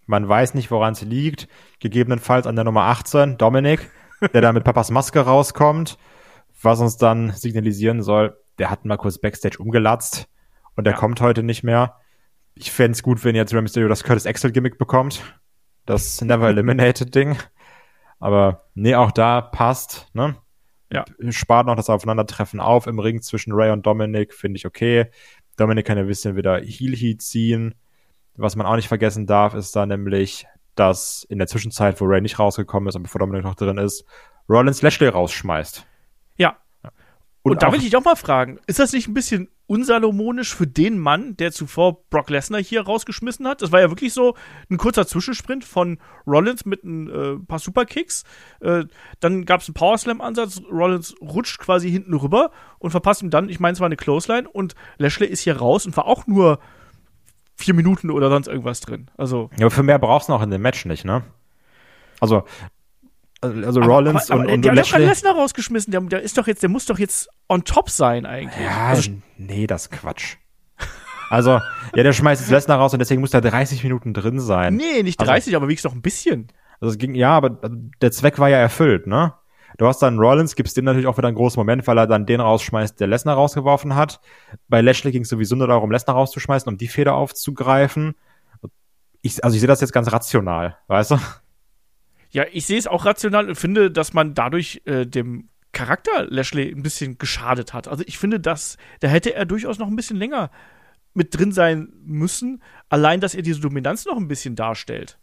Man 0.06 0.28
weiß 0.28 0.54
nicht, 0.54 0.70
woran 0.70 0.92
es 0.92 1.02
liegt. 1.02 1.48
Gegebenenfalls 1.80 2.46
an 2.46 2.56
der 2.56 2.64
Nummer 2.64 2.82
18, 2.84 3.38
Dominik, 3.38 3.90
der 4.32 4.40
da 4.40 4.52
mit 4.52 4.64
Papas 4.64 4.90
Maske 4.90 5.20
rauskommt, 5.20 5.98
was 6.62 6.80
uns 6.80 6.96
dann 6.96 7.30
signalisieren 7.30 8.02
soll, 8.02 8.36
der 8.58 8.70
hat 8.70 8.84
mal 8.84 8.96
kurz 8.96 9.18
Backstage 9.18 9.58
umgelatzt 9.58 10.28
und 10.76 10.84
der 10.84 10.94
ja. 10.94 10.98
kommt 10.98 11.20
heute 11.20 11.42
nicht 11.42 11.62
mehr. 11.62 11.96
Ich 12.54 12.70
fände 12.70 12.92
es 12.92 13.02
gut, 13.02 13.24
wenn 13.24 13.34
jetzt 13.34 13.52
Rey 13.52 13.62
Mysterio 13.62 13.88
das 13.88 14.04
Curtis 14.04 14.26
Axel 14.26 14.52
Gimmick 14.52 14.78
bekommt. 14.78 15.22
Das 15.86 16.20
Never 16.22 16.48
Eliminated 16.48 17.14
Ding. 17.14 17.36
Aber 18.20 18.64
nee, 18.74 18.94
auch 18.94 19.10
da 19.10 19.40
passt, 19.40 20.08
ne? 20.14 20.36
Ja. 20.92 21.04
Spart 21.30 21.66
noch 21.66 21.74
das 21.74 21.90
Aufeinandertreffen 21.90 22.60
auf 22.60 22.86
im 22.86 23.00
Ring 23.00 23.20
zwischen 23.20 23.52
Ray 23.52 23.72
und 23.72 23.84
Dominik, 23.84 24.32
finde 24.32 24.58
ich 24.58 24.66
okay. 24.66 25.10
Dominik 25.56 25.86
kann 25.86 25.96
ja 25.96 26.04
ein 26.04 26.08
bisschen 26.08 26.36
wieder 26.36 26.60
Heel 26.60 26.94
Heat 26.94 27.22
ziehen. 27.22 27.74
Was 28.36 28.56
man 28.56 28.66
auch 28.66 28.76
nicht 28.76 28.88
vergessen 28.88 29.26
darf, 29.26 29.54
ist 29.54 29.76
da 29.76 29.86
nämlich, 29.86 30.46
dass 30.74 31.24
in 31.28 31.38
der 31.38 31.46
Zwischenzeit, 31.46 32.00
wo 32.00 32.04
Ray 32.06 32.20
nicht 32.20 32.38
rausgekommen 32.38 32.88
ist 32.88 32.96
und 32.96 33.04
bevor 33.04 33.20
Dominic 33.20 33.44
noch 33.44 33.54
drin 33.54 33.78
ist, 33.78 34.04
Rollins 34.48 34.82
Lashley 34.82 35.08
rausschmeißt. 35.08 35.86
Ja. 36.36 36.56
Und, 37.42 37.52
und 37.52 37.62
da 37.62 37.70
will 37.70 37.78
ich 37.78 37.84
dich 37.84 37.96
auch 37.96 38.04
mal 38.04 38.16
fragen, 38.16 38.58
ist 38.66 38.78
das 38.78 38.92
nicht 38.92 39.06
ein 39.06 39.14
bisschen 39.14 39.48
unsalomonisch 39.66 40.54
für 40.54 40.66
den 40.66 40.98
Mann, 40.98 41.36
der 41.36 41.52
zuvor 41.52 42.02
Brock 42.10 42.30
Lesnar 42.30 42.62
hier 42.62 42.82
rausgeschmissen 42.82 43.46
hat? 43.46 43.62
Das 43.62 43.70
war 43.70 43.80
ja 43.80 43.90
wirklich 43.90 44.12
so 44.12 44.34
ein 44.70 44.78
kurzer 44.78 45.06
Zwischensprint 45.06 45.64
von 45.64 45.98
Rollins 46.26 46.64
mit 46.64 46.84
ein 46.84 47.08
äh, 47.08 47.38
paar 47.46 47.58
Superkicks. 47.58 48.24
Äh, 48.60 48.84
dann 49.20 49.44
gab 49.44 49.60
es 49.60 49.68
einen 49.68 49.74
Powerslam-Ansatz. 49.74 50.62
Rollins 50.70 51.14
rutscht 51.20 51.58
quasi 51.58 51.90
hinten 51.90 52.14
rüber 52.14 52.50
und 52.78 52.90
verpasst 52.90 53.22
ihm 53.22 53.30
dann, 53.30 53.48
ich 53.48 53.60
meine, 53.60 53.74
es 53.74 53.80
war 53.80 53.86
eine 53.86 53.96
Clothesline 53.96 54.48
und 54.48 54.74
Lashley 54.98 55.28
ist 55.28 55.40
hier 55.40 55.56
raus 55.56 55.86
und 55.86 55.96
war 55.96 56.06
auch 56.06 56.26
nur 56.26 56.58
vier 57.56 57.74
Minuten 57.74 58.10
oder 58.10 58.28
sonst 58.28 58.48
irgendwas 58.48 58.80
drin. 58.80 59.10
Also. 59.16 59.50
Ja, 59.56 59.66
aber 59.66 59.70
für 59.70 59.82
mehr 59.82 59.98
brauchst 59.98 60.28
du 60.28 60.32
noch 60.32 60.42
in 60.42 60.50
dem 60.50 60.62
Match 60.62 60.84
nicht, 60.84 61.04
ne? 61.04 61.22
Also, 62.20 62.44
also 63.40 63.80
Rollins 63.80 64.30
aber, 64.30 64.42
aber, 64.42 64.52
und, 64.52 64.62
der, 64.62 64.74
der 64.74 64.84
hat 64.84 64.98
Lesnar 64.98 65.34
rausgeschmissen. 65.34 65.90
Der, 65.90 66.00
der 66.00 66.22
ist 66.22 66.38
doch 66.38 66.46
jetzt, 66.46 66.62
der 66.62 66.70
muss 66.70 66.86
doch 66.86 66.98
jetzt 66.98 67.28
on 67.48 67.64
top 67.64 67.90
sein 67.90 68.26
eigentlich. 68.26 68.64
Ja, 68.64 68.86
also, 68.86 69.10
nee, 69.36 69.66
das 69.66 69.90
Quatsch. 69.90 70.36
Also, 71.30 71.60
ja, 71.94 72.02
der 72.02 72.12
schmeißt 72.12 72.42
jetzt 72.42 72.50
Lesnar 72.50 72.78
raus 72.78 72.92
und 72.92 72.98
deswegen 72.98 73.20
muss 73.20 73.30
der 73.30 73.40
30 73.40 73.82
Minuten 73.82 74.14
drin 74.14 74.40
sein. 74.40 74.76
Nee, 74.76 75.02
nicht 75.02 75.20
30, 75.20 75.48
also, 75.48 75.56
aber 75.56 75.68
wiegst 75.68 75.84
doch 75.84 75.94
ein 75.94 76.02
bisschen. 76.02 76.48
Also 76.80 76.92
es 76.92 76.98
ging, 76.98 77.14
ja, 77.14 77.30
aber 77.30 77.50
der 78.00 78.12
Zweck 78.12 78.38
war 78.38 78.48
ja 78.48 78.58
erfüllt, 78.58 79.06
ne? 79.06 79.34
Du 79.76 79.86
hast 79.86 80.00
dann 80.00 80.18
Rollins, 80.18 80.54
gibst 80.54 80.76
dem 80.76 80.84
natürlich 80.84 81.06
auch 81.06 81.18
wieder 81.18 81.28
einen 81.28 81.36
großen 81.36 81.58
Moment, 81.58 81.86
weil 81.86 81.98
er 81.98 82.06
dann 82.06 82.26
den 82.26 82.40
rausschmeißt, 82.40 83.00
der 83.00 83.08
Lesnar 83.08 83.34
rausgeworfen 83.34 83.94
hat. 83.94 84.20
Bei 84.68 84.80
Lashley 84.80 85.10
ging 85.10 85.22
es 85.22 85.28
sowieso 85.28 85.56
nur 85.56 85.66
darum, 85.66 85.90
Lesnar 85.90 86.16
rauszuschmeißen, 86.16 86.70
um 86.70 86.78
die 86.78 86.88
Feder 86.88 87.14
aufzugreifen. 87.14 88.14
Ich, 89.22 89.42
also 89.42 89.54
ich 89.54 89.60
sehe 89.60 89.68
das 89.68 89.80
jetzt 89.80 89.92
ganz 89.92 90.12
rational, 90.12 90.76
weißt 90.86 91.12
du? 91.12 91.18
Ja, 92.30 92.44
ich 92.52 92.66
sehe 92.66 92.78
es 92.78 92.86
auch 92.86 93.04
rational 93.04 93.48
und 93.48 93.54
finde, 93.54 93.90
dass 93.90 94.12
man 94.12 94.34
dadurch 94.34 94.82
äh, 94.84 95.06
dem 95.06 95.48
Charakter 95.72 96.26
Lashley 96.28 96.72
ein 96.72 96.82
bisschen 96.82 97.18
geschadet 97.18 97.72
hat. 97.72 97.88
Also 97.88 98.04
ich 98.06 98.18
finde, 98.18 98.40
dass 98.40 98.76
da 99.00 99.08
hätte 99.08 99.34
er 99.34 99.44
durchaus 99.44 99.78
noch 99.78 99.88
ein 99.88 99.96
bisschen 99.96 100.16
länger 100.16 100.50
mit 101.14 101.36
drin 101.36 101.52
sein 101.52 101.92
müssen, 102.04 102.62
allein, 102.88 103.20
dass 103.20 103.34
er 103.34 103.42
diese 103.42 103.60
Dominanz 103.60 104.04
noch 104.04 104.16
ein 104.16 104.28
bisschen 104.28 104.56
darstellt. 104.56 105.18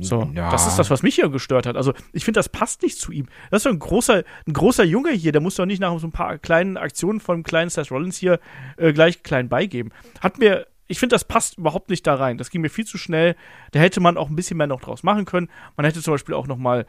So, 0.00 0.30
ja. 0.34 0.50
das 0.50 0.66
ist 0.66 0.78
das, 0.78 0.90
was 0.90 1.02
mich 1.02 1.14
hier 1.14 1.28
gestört 1.30 1.66
hat. 1.66 1.76
Also, 1.76 1.94
ich 2.12 2.24
finde, 2.24 2.38
das 2.38 2.48
passt 2.48 2.82
nicht 2.82 2.98
zu 2.98 3.12
ihm. 3.12 3.28
Das 3.50 3.60
ist 3.60 3.66
doch 3.66 3.72
ein 3.72 3.78
großer, 3.78 4.24
ein 4.46 4.52
großer 4.52 4.84
Junge 4.84 5.12
hier, 5.12 5.32
der 5.32 5.40
muss 5.40 5.54
doch 5.54 5.66
nicht 5.66 5.80
nach 5.80 5.98
so 5.98 6.06
ein 6.06 6.12
paar 6.12 6.38
kleinen 6.38 6.76
Aktionen 6.76 7.20
von 7.20 7.42
kleinen 7.42 7.70
Seth 7.70 7.90
Rollins 7.90 8.18
hier 8.18 8.40
äh, 8.76 8.92
gleich 8.92 9.22
klein 9.22 9.48
beigeben. 9.48 9.90
Hat 10.20 10.38
mir, 10.38 10.66
ich 10.86 10.98
finde, 10.98 11.14
das 11.14 11.24
passt 11.24 11.56
überhaupt 11.58 11.88
nicht 11.88 12.06
da 12.06 12.14
rein. 12.14 12.36
Das 12.36 12.50
ging 12.50 12.60
mir 12.60 12.68
viel 12.68 12.84
zu 12.84 12.98
schnell. 12.98 13.36
Da 13.72 13.80
hätte 13.80 14.00
man 14.00 14.16
auch 14.16 14.28
ein 14.28 14.36
bisschen 14.36 14.58
mehr 14.58 14.66
noch 14.66 14.80
draus 14.80 15.02
machen 15.02 15.24
können. 15.24 15.48
Man 15.76 15.86
hätte 15.86 16.02
zum 16.02 16.14
Beispiel 16.14 16.34
auch 16.34 16.46
noch 16.46 16.58
mal 16.58 16.86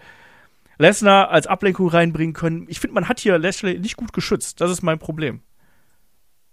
Lesnar 0.78 1.30
als 1.30 1.48
Ablenkung 1.48 1.88
reinbringen 1.88 2.34
können. 2.34 2.66
Ich 2.68 2.80
finde, 2.80 2.96
man 2.96 3.08
hat 3.08 3.20
hier 3.20 3.38
Lashley 3.38 3.80
nicht 3.80 3.96
gut 3.96 4.12
geschützt. 4.12 4.60
Das 4.60 4.72
ist 4.72 4.82
mein 4.82 5.00
Problem. 5.00 5.42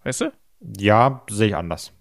Weißt 0.05 0.21
du? 0.21 0.33
Ja, 0.61 1.23
sehe 1.31 1.49
ich 1.49 1.57
anders. 1.57 1.93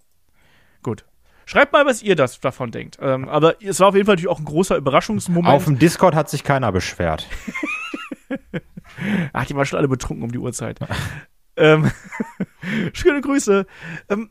Schreibt 1.47 1.71
mal, 1.71 1.85
was 1.85 2.03
ihr 2.03 2.17
das 2.17 2.41
davon 2.41 2.71
denkt. 2.71 2.97
Ähm, 3.01 3.29
aber 3.29 3.61
es 3.63 3.79
war 3.79 3.87
auf 3.87 3.95
jeden 3.95 4.05
Fall 4.05 4.15
natürlich 4.15 4.29
auch 4.29 4.39
ein 4.39 4.45
großer 4.45 4.75
Überraschungsmoment. 4.75 5.47
Auf 5.47 5.63
dem 5.63 5.79
Discord 5.79 6.13
hat 6.13 6.29
sich 6.29 6.43
keiner 6.43 6.73
beschwert. 6.73 7.25
Ach, 9.33 9.45
die 9.45 9.55
waren 9.55 9.65
schon 9.65 9.79
alle 9.79 9.87
betrunken 9.87 10.25
um 10.25 10.31
die 10.33 10.39
Uhrzeit. 10.39 10.77
ähm, 11.55 11.89
schöne 12.93 13.21
Grüße. 13.21 13.65
Ähm, 14.09 14.29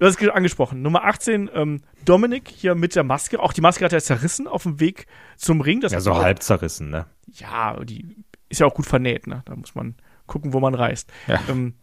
du 0.00 0.06
hast 0.06 0.20
es 0.20 0.28
angesprochen. 0.28 0.82
Nummer 0.82 1.04
18, 1.04 1.48
ähm, 1.54 1.82
Dominik 2.04 2.48
hier 2.48 2.74
mit 2.74 2.96
der 2.96 3.04
Maske. 3.04 3.38
Auch 3.38 3.52
die 3.52 3.60
Maske 3.60 3.84
hat 3.84 3.92
er 3.92 4.00
zerrissen 4.00 4.48
auf 4.48 4.64
dem 4.64 4.80
Weg 4.80 5.06
zum 5.36 5.60
Ring. 5.60 5.80
Das 5.80 5.92
ja, 5.92 6.00
so 6.00 6.16
halb 6.16 6.42
zerrissen, 6.42 6.90
ne? 6.90 7.06
Ja, 7.28 7.78
die 7.84 8.16
ist 8.48 8.58
ja 8.58 8.66
auch 8.66 8.74
gut 8.74 8.86
vernäht, 8.86 9.28
ne? 9.28 9.42
Da 9.44 9.54
muss 9.54 9.76
man 9.76 9.94
gucken, 10.26 10.52
wo 10.52 10.58
man 10.58 10.74
reist. 10.74 11.12
Ja. 11.28 11.38
Ähm, 11.48 11.74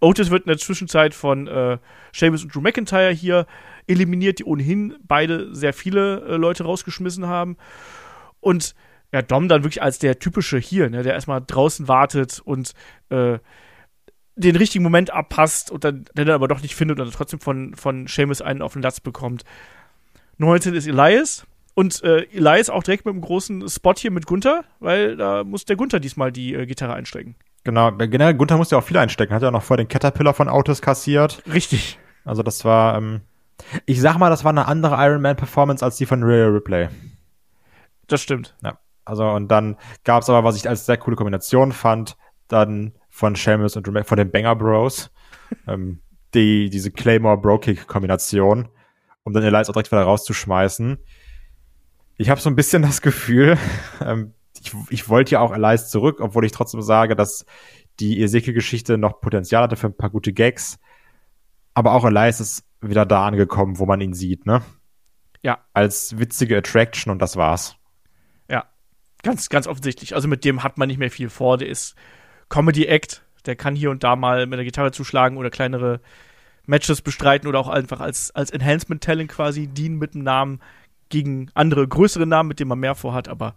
Otis 0.00 0.30
wird 0.30 0.44
in 0.44 0.48
der 0.48 0.58
Zwischenzeit 0.58 1.12
von 1.12 1.48
äh, 1.48 1.78
Sheamus 2.12 2.44
und 2.44 2.54
Drew 2.54 2.60
McIntyre 2.60 3.10
hier 3.10 3.46
eliminiert, 3.88 4.38
die 4.38 4.44
ohnehin 4.44 4.96
beide 5.02 5.54
sehr 5.54 5.72
viele 5.72 6.20
äh, 6.22 6.36
Leute 6.36 6.64
rausgeschmissen 6.64 7.26
haben. 7.26 7.56
Und 8.40 8.74
ja, 9.12 9.22
Dom 9.22 9.48
dann 9.48 9.64
wirklich 9.64 9.82
als 9.82 9.98
der 9.98 10.18
typische 10.18 10.58
hier, 10.58 10.90
ne, 10.90 11.02
der 11.02 11.14
erstmal 11.14 11.42
draußen 11.44 11.88
wartet 11.88 12.40
und 12.44 12.72
äh, 13.08 13.38
den 14.36 14.56
richtigen 14.56 14.84
Moment 14.84 15.10
abpasst 15.10 15.70
und 15.70 15.84
dann, 15.84 16.04
den 16.16 16.28
er 16.28 16.34
aber 16.34 16.48
doch 16.48 16.62
nicht 16.62 16.74
findet 16.74 17.00
und 17.00 17.06
dann 17.06 17.14
trotzdem 17.14 17.40
von, 17.40 17.74
von 17.74 18.06
Seamus 18.06 18.40
einen 18.40 18.62
auf 18.62 18.74
den 18.74 18.82
Latz 18.82 19.00
bekommt. 19.00 19.44
19 20.38 20.74
ist 20.74 20.86
Elias. 20.86 21.46
Und 21.74 22.02
äh, 22.02 22.22
Elias 22.32 22.70
auch 22.70 22.82
direkt 22.82 23.04
mit 23.04 23.12
einem 23.12 23.20
großen 23.20 23.68
Spot 23.68 23.94
hier 23.96 24.10
mit 24.10 24.26
Gunther, 24.26 24.64
weil 24.80 25.16
da 25.16 25.44
muss 25.44 25.64
der 25.64 25.76
Gunther 25.76 26.00
diesmal 26.00 26.32
die 26.32 26.52
äh, 26.52 26.66
Gitarre 26.66 26.94
einstecken. 26.94 27.36
Genau, 27.62 27.92
generell 27.92 28.34
Gunther 28.34 28.56
musste 28.56 28.74
ja 28.74 28.80
auch 28.80 28.84
viel 28.84 28.96
einstecken, 28.96 29.32
hat 29.32 29.42
ja 29.42 29.52
noch 29.52 29.62
vor 29.62 29.76
den 29.76 29.86
Caterpillar 29.86 30.34
von 30.34 30.48
Autos 30.48 30.82
kassiert. 30.82 31.40
Richtig. 31.52 31.98
Also 32.24 32.42
das 32.42 32.64
war, 32.64 32.96
ähm, 32.96 33.20
ich 33.86 34.00
sag 34.00 34.18
mal, 34.18 34.30
das 34.30 34.44
war 34.44 34.50
eine 34.50 34.66
andere 34.66 34.96
Iron 34.98 35.22
Man 35.22 35.36
Performance 35.36 35.84
als 35.84 35.96
die 35.96 36.06
von 36.06 36.22
Rhea 36.22 36.46
Ripley. 36.46 36.88
Das 38.06 38.22
stimmt. 38.22 38.56
Ja. 38.62 38.78
Also 39.04 39.28
und 39.28 39.48
dann 39.48 39.76
gab 40.04 40.22
es 40.22 40.28
aber, 40.28 40.44
was 40.44 40.56
ich 40.56 40.68
als 40.68 40.86
sehr 40.86 40.98
coole 40.98 41.16
Kombination 41.16 41.72
fand, 41.72 42.16
dann 42.46 42.92
von 43.08 43.34
Seamus 43.34 43.76
und 43.76 43.86
von 44.06 44.18
den 44.18 44.30
Banger 44.30 44.54
Bros, 44.54 45.10
ähm, 45.66 46.00
die 46.34 46.70
diese 46.70 46.90
Claymore 46.90 47.38
Bro 47.38 47.60
Kick 47.60 47.86
Kombination, 47.86 48.68
um 49.24 49.32
dann 49.32 49.42
Elias 49.42 49.68
auch 49.68 49.72
direkt 49.72 49.90
wieder 49.90 50.02
rauszuschmeißen. 50.02 50.98
Ich 52.16 52.30
habe 52.30 52.40
so 52.40 52.50
ein 52.50 52.56
bisschen 52.56 52.82
das 52.82 53.00
Gefühl, 53.00 53.56
ähm, 54.04 54.34
ich, 54.60 54.72
ich 54.90 55.08
wollte 55.08 55.32
ja 55.32 55.40
auch 55.40 55.54
Elias 55.54 55.90
zurück, 55.90 56.20
obwohl 56.20 56.44
ich 56.44 56.52
trotzdem 56.52 56.82
sage, 56.82 57.16
dass 57.16 57.46
die 58.00 58.22
Ezekiel-Geschichte 58.22 58.98
noch 58.98 59.20
Potenzial 59.20 59.62
hatte 59.62 59.76
für 59.76 59.88
ein 59.88 59.96
paar 59.96 60.10
gute 60.10 60.32
Gags. 60.32 60.78
Aber 61.74 61.92
auch 61.92 62.04
Elias 62.04 62.40
ist 62.40 62.64
wieder 62.80 63.06
da 63.06 63.26
angekommen, 63.26 63.78
wo 63.78 63.86
man 63.86 64.00
ihn 64.00 64.14
sieht, 64.14 64.46
ne? 64.46 64.62
Ja. 65.42 65.58
Als 65.72 66.18
witzige 66.18 66.58
Attraction 66.58 67.10
und 67.12 67.20
das 67.20 67.36
war's. 67.36 67.76
Ja. 68.50 68.66
Ganz, 69.22 69.48
ganz 69.48 69.66
offensichtlich. 69.66 70.14
Also 70.14 70.28
mit 70.28 70.44
dem 70.44 70.62
hat 70.62 70.78
man 70.78 70.88
nicht 70.88 70.98
mehr 70.98 71.10
viel 71.10 71.28
vor. 71.28 71.58
Der 71.58 71.68
ist 71.68 71.94
Comedy-Act. 72.48 73.22
Der 73.46 73.56
kann 73.56 73.76
hier 73.76 73.90
und 73.90 74.04
da 74.04 74.16
mal 74.16 74.46
mit 74.46 74.58
der 74.58 74.64
Gitarre 74.64 74.92
zuschlagen 74.92 75.36
oder 75.36 75.50
kleinere 75.50 76.00
Matches 76.66 77.02
bestreiten 77.02 77.48
oder 77.48 77.58
auch 77.60 77.68
einfach 77.68 78.00
als, 78.00 78.30
als 78.32 78.50
Enhancement-Talent 78.50 79.30
quasi 79.30 79.68
dienen 79.68 79.98
mit 79.98 80.14
einem 80.14 80.24
Namen 80.24 80.60
gegen 81.08 81.50
andere 81.54 81.86
größere 81.86 82.26
Namen, 82.26 82.48
mit 82.48 82.60
denen 82.60 82.68
man 82.68 82.80
mehr 82.80 82.94
vorhat. 82.94 83.28
Aber 83.28 83.54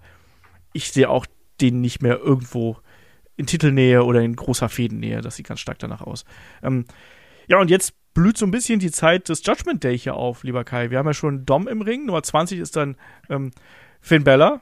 ich 0.73 0.91
sehe 0.91 1.09
auch 1.09 1.25
den 1.59 1.81
nicht 1.81 2.01
mehr 2.01 2.19
irgendwo 2.19 2.77
in 3.35 3.47
Titelnähe 3.47 4.03
oder 4.03 4.21
in 4.21 4.35
großer 4.35 4.69
Fädennähe. 4.69 5.21
Das 5.21 5.35
sieht 5.35 5.47
ganz 5.47 5.59
stark 5.59 5.79
danach 5.79 6.01
aus. 6.01 6.25
Ähm, 6.63 6.85
ja, 7.47 7.59
und 7.59 7.69
jetzt 7.69 7.93
blüht 8.13 8.37
so 8.37 8.45
ein 8.45 8.51
bisschen 8.51 8.79
die 8.79 8.91
Zeit 8.91 9.29
des 9.29 9.45
Judgment 9.45 9.83
Day 9.83 9.97
hier 9.97 10.15
auf, 10.15 10.43
lieber 10.43 10.63
Kai. 10.63 10.89
Wir 10.89 10.97
haben 10.97 11.07
ja 11.07 11.13
schon 11.13 11.45
Dom 11.45 11.67
im 11.67 11.81
Ring. 11.81 12.05
Nummer 12.05 12.23
20 12.23 12.59
ist 12.59 12.75
dann 12.75 12.97
ähm, 13.29 13.51
Finn 14.01 14.23
Bella. 14.23 14.61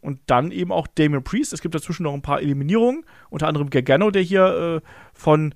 Und 0.00 0.20
dann 0.26 0.50
eben 0.50 0.70
auch 0.70 0.86
Damien 0.86 1.24
Priest. 1.24 1.54
Es 1.54 1.62
gibt 1.62 1.74
dazwischen 1.74 2.02
noch 2.02 2.12
ein 2.12 2.20
paar 2.20 2.42
Eliminierungen. 2.42 3.06
Unter 3.30 3.48
anderem 3.48 3.70
Gargano, 3.70 4.10
der 4.10 4.20
hier 4.20 4.82
äh, 4.82 4.88
von 5.14 5.54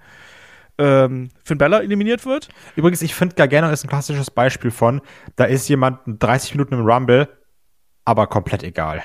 ähm, 0.78 1.28
Finn 1.44 1.58
Bella 1.58 1.80
eliminiert 1.80 2.24
wird. 2.24 2.48
Übrigens, 2.74 3.02
ich 3.02 3.14
finde, 3.14 3.34
Gargano 3.34 3.68
ist 3.70 3.84
ein 3.84 3.88
klassisches 3.88 4.30
Beispiel 4.30 4.70
von, 4.70 5.02
da 5.36 5.44
ist 5.44 5.68
jemand 5.68 6.00
30 6.06 6.54
Minuten 6.54 6.74
im 6.74 6.86
Rumble, 6.86 7.28
aber 8.04 8.26
komplett 8.26 8.62
egal. 8.62 9.02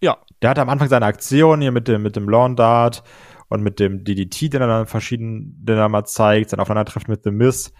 Ja. 0.00 0.18
Der 0.42 0.50
hatte 0.50 0.60
am 0.60 0.68
Anfang 0.68 0.88
seine 0.88 1.06
Aktion 1.06 1.60
hier 1.62 1.72
mit 1.72 1.88
dem, 1.88 2.02
mit 2.02 2.14
dem 2.14 2.28
Lawn 2.28 2.54
Dart 2.54 3.02
und 3.48 3.62
mit 3.62 3.78
dem 3.78 4.04
DDT, 4.04 4.52
den 4.52 4.62
er 4.62 4.68
dann 4.68 4.86
verschieden, 4.86 5.56
den 5.64 5.76
er 5.76 5.88
mal 5.88 6.04
zeigt, 6.04 6.50
sein 6.50 6.60
Aufeinandertreffen 6.60 7.10
mit 7.10 7.22
The 7.24 7.30
Miss. 7.30 7.72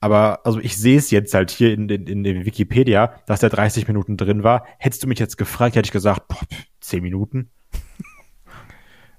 Aber 0.00 0.40
also 0.44 0.58
ich 0.60 0.76
sehe 0.76 0.96
es 0.96 1.10
jetzt 1.10 1.34
halt 1.34 1.50
hier 1.50 1.72
in, 1.72 1.88
in, 1.88 2.06
in 2.06 2.24
der 2.24 2.44
Wikipedia, 2.46 3.20
dass 3.26 3.40
der 3.40 3.50
30 3.50 3.86
Minuten 3.86 4.16
drin 4.16 4.42
war. 4.42 4.66
Hättest 4.78 5.02
du 5.02 5.06
mich 5.06 5.18
jetzt 5.18 5.36
gefragt, 5.36 5.76
hätte 5.76 5.86
ich 5.86 5.92
gesagt, 5.92 6.28
boah, 6.28 6.40
10 6.80 7.02
Minuten. 7.02 7.50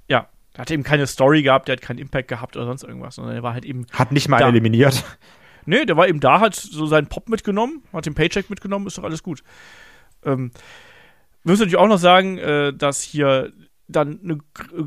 Ja, 0.07 0.27
der 0.53 0.61
hat 0.63 0.71
eben 0.71 0.83
keine 0.83 1.07
Story 1.07 1.41
gehabt, 1.41 1.69
der 1.69 1.77
hat 1.77 1.81
keinen 1.81 1.99
Impact 1.99 2.27
gehabt 2.27 2.57
oder 2.57 2.65
sonst 2.65 2.83
irgendwas, 2.83 3.15
sondern 3.15 3.33
er 3.33 3.43
war 3.43 3.53
halt 3.53 3.63
eben. 3.63 3.85
Hat 3.93 4.11
nicht 4.11 4.27
mal 4.27 4.39
da. 4.39 4.49
eliminiert. 4.49 5.05
Nee, 5.67 5.85
der 5.85 5.95
war 5.95 6.07
eben 6.07 6.19
da, 6.19 6.39
hat 6.39 6.55
so 6.55 6.87
seinen 6.87 7.05
Pop 7.05 7.29
mitgenommen, 7.29 7.83
hat 7.93 8.07
den 8.07 8.15
Paycheck 8.15 8.49
mitgenommen, 8.49 8.87
ist 8.87 8.97
doch 8.97 9.03
alles 9.03 9.21
gut. 9.21 9.43
Ähm, 10.25 10.51
wir 11.43 11.51
müssen 11.51 11.61
natürlich 11.61 11.77
auch 11.77 11.87
noch 11.87 11.99
sagen, 11.99 12.39
äh, 12.39 12.73
dass 12.73 13.01
hier 13.01 13.53
dann 13.91 14.19
eine 14.23 14.37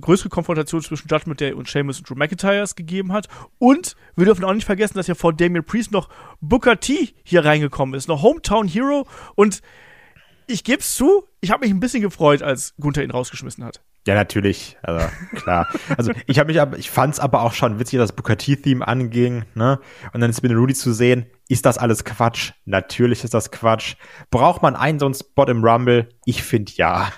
größere 0.01 0.29
Konfrontation 0.29 0.83
zwischen 0.83 1.09
Judgment 1.09 1.41
Day 1.41 1.53
und 1.53 1.69
Sheamus 1.69 1.99
und 1.99 2.09
Drew 2.09 2.15
McIntyre 2.15 2.65
gegeben 2.75 3.13
hat. 3.13 3.29
Und 3.59 3.97
wir 4.17 4.25
dürfen 4.25 4.45
auch 4.45 4.55
nicht 4.55 4.67
vergessen, 4.67 4.95
dass 4.97 5.07
ja 5.07 5.15
vor 5.15 5.33
Damian 5.33 5.65
Priest 5.65 5.93
noch 5.93 6.09
Booker 6.41 6.81
T 6.81 7.15
hier 7.25 7.45
reingekommen 7.45 7.95
ist. 7.95 8.09
Eine 8.09 8.23
Hometown 8.23 8.69
Hero. 8.69 9.07
Und 9.35 9.61
ich 10.47 10.65
gebe 10.65 10.81
es 10.81 10.95
zu, 10.95 11.25
ich 11.41 11.51
habe 11.51 11.65
mich 11.65 11.75
ein 11.75 11.81
bisschen 11.81 12.03
gefreut, 12.03 12.43
als 12.43 12.75
Gunther 12.79 13.03
ihn 13.03 13.11
rausgeschmissen 13.11 13.65
hat. 13.65 13.83
Ja, 14.07 14.15
natürlich, 14.15 14.77
also 14.83 15.07
klar. 15.35 15.67
Also 15.97 16.13
ich 16.27 16.39
habe 16.39 16.49
mich 16.49 16.61
aber, 16.61 16.77
ich 16.77 16.91
fand's 16.91 17.19
aber 17.19 17.41
auch 17.41 17.55
schon 17.55 17.79
witzig, 17.79 17.99
dass 17.99 18.13
Booker 18.13 18.37
T-Theme 18.37 18.87
anging, 18.87 19.45
ne? 19.55 19.81
Und 20.13 20.21
dann 20.21 20.29
ist 20.29 20.43
mit 20.43 20.53
Rudy 20.53 20.75
zu 20.75 20.93
sehen, 20.93 21.25
ist 21.49 21.65
das 21.65 21.79
alles 21.79 22.05
Quatsch? 22.05 22.53
Natürlich 22.67 23.25
ist 23.25 23.33
das 23.33 23.51
Quatsch. 23.51 23.97
Braucht 24.31 24.61
man 24.61 24.77
einen 24.77 24.99
so 24.99 25.07
einen 25.07 25.15
Spot 25.15 25.45
im 25.45 25.65
Rumble? 25.65 26.11
Ich 26.27 26.43
finde 26.43 26.73
ja. 26.77 27.13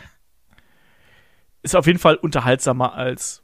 Ist 1.67 1.75
auf 1.75 1.89
jeden 1.89 1.99
Fall 1.99 2.15
unterhaltsamer 2.15 2.95
als 2.95 3.43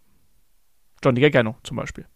Johnny 1.03 1.21
Gargano 1.21 1.57
zum 1.65 1.77
Beispiel. 1.77 2.07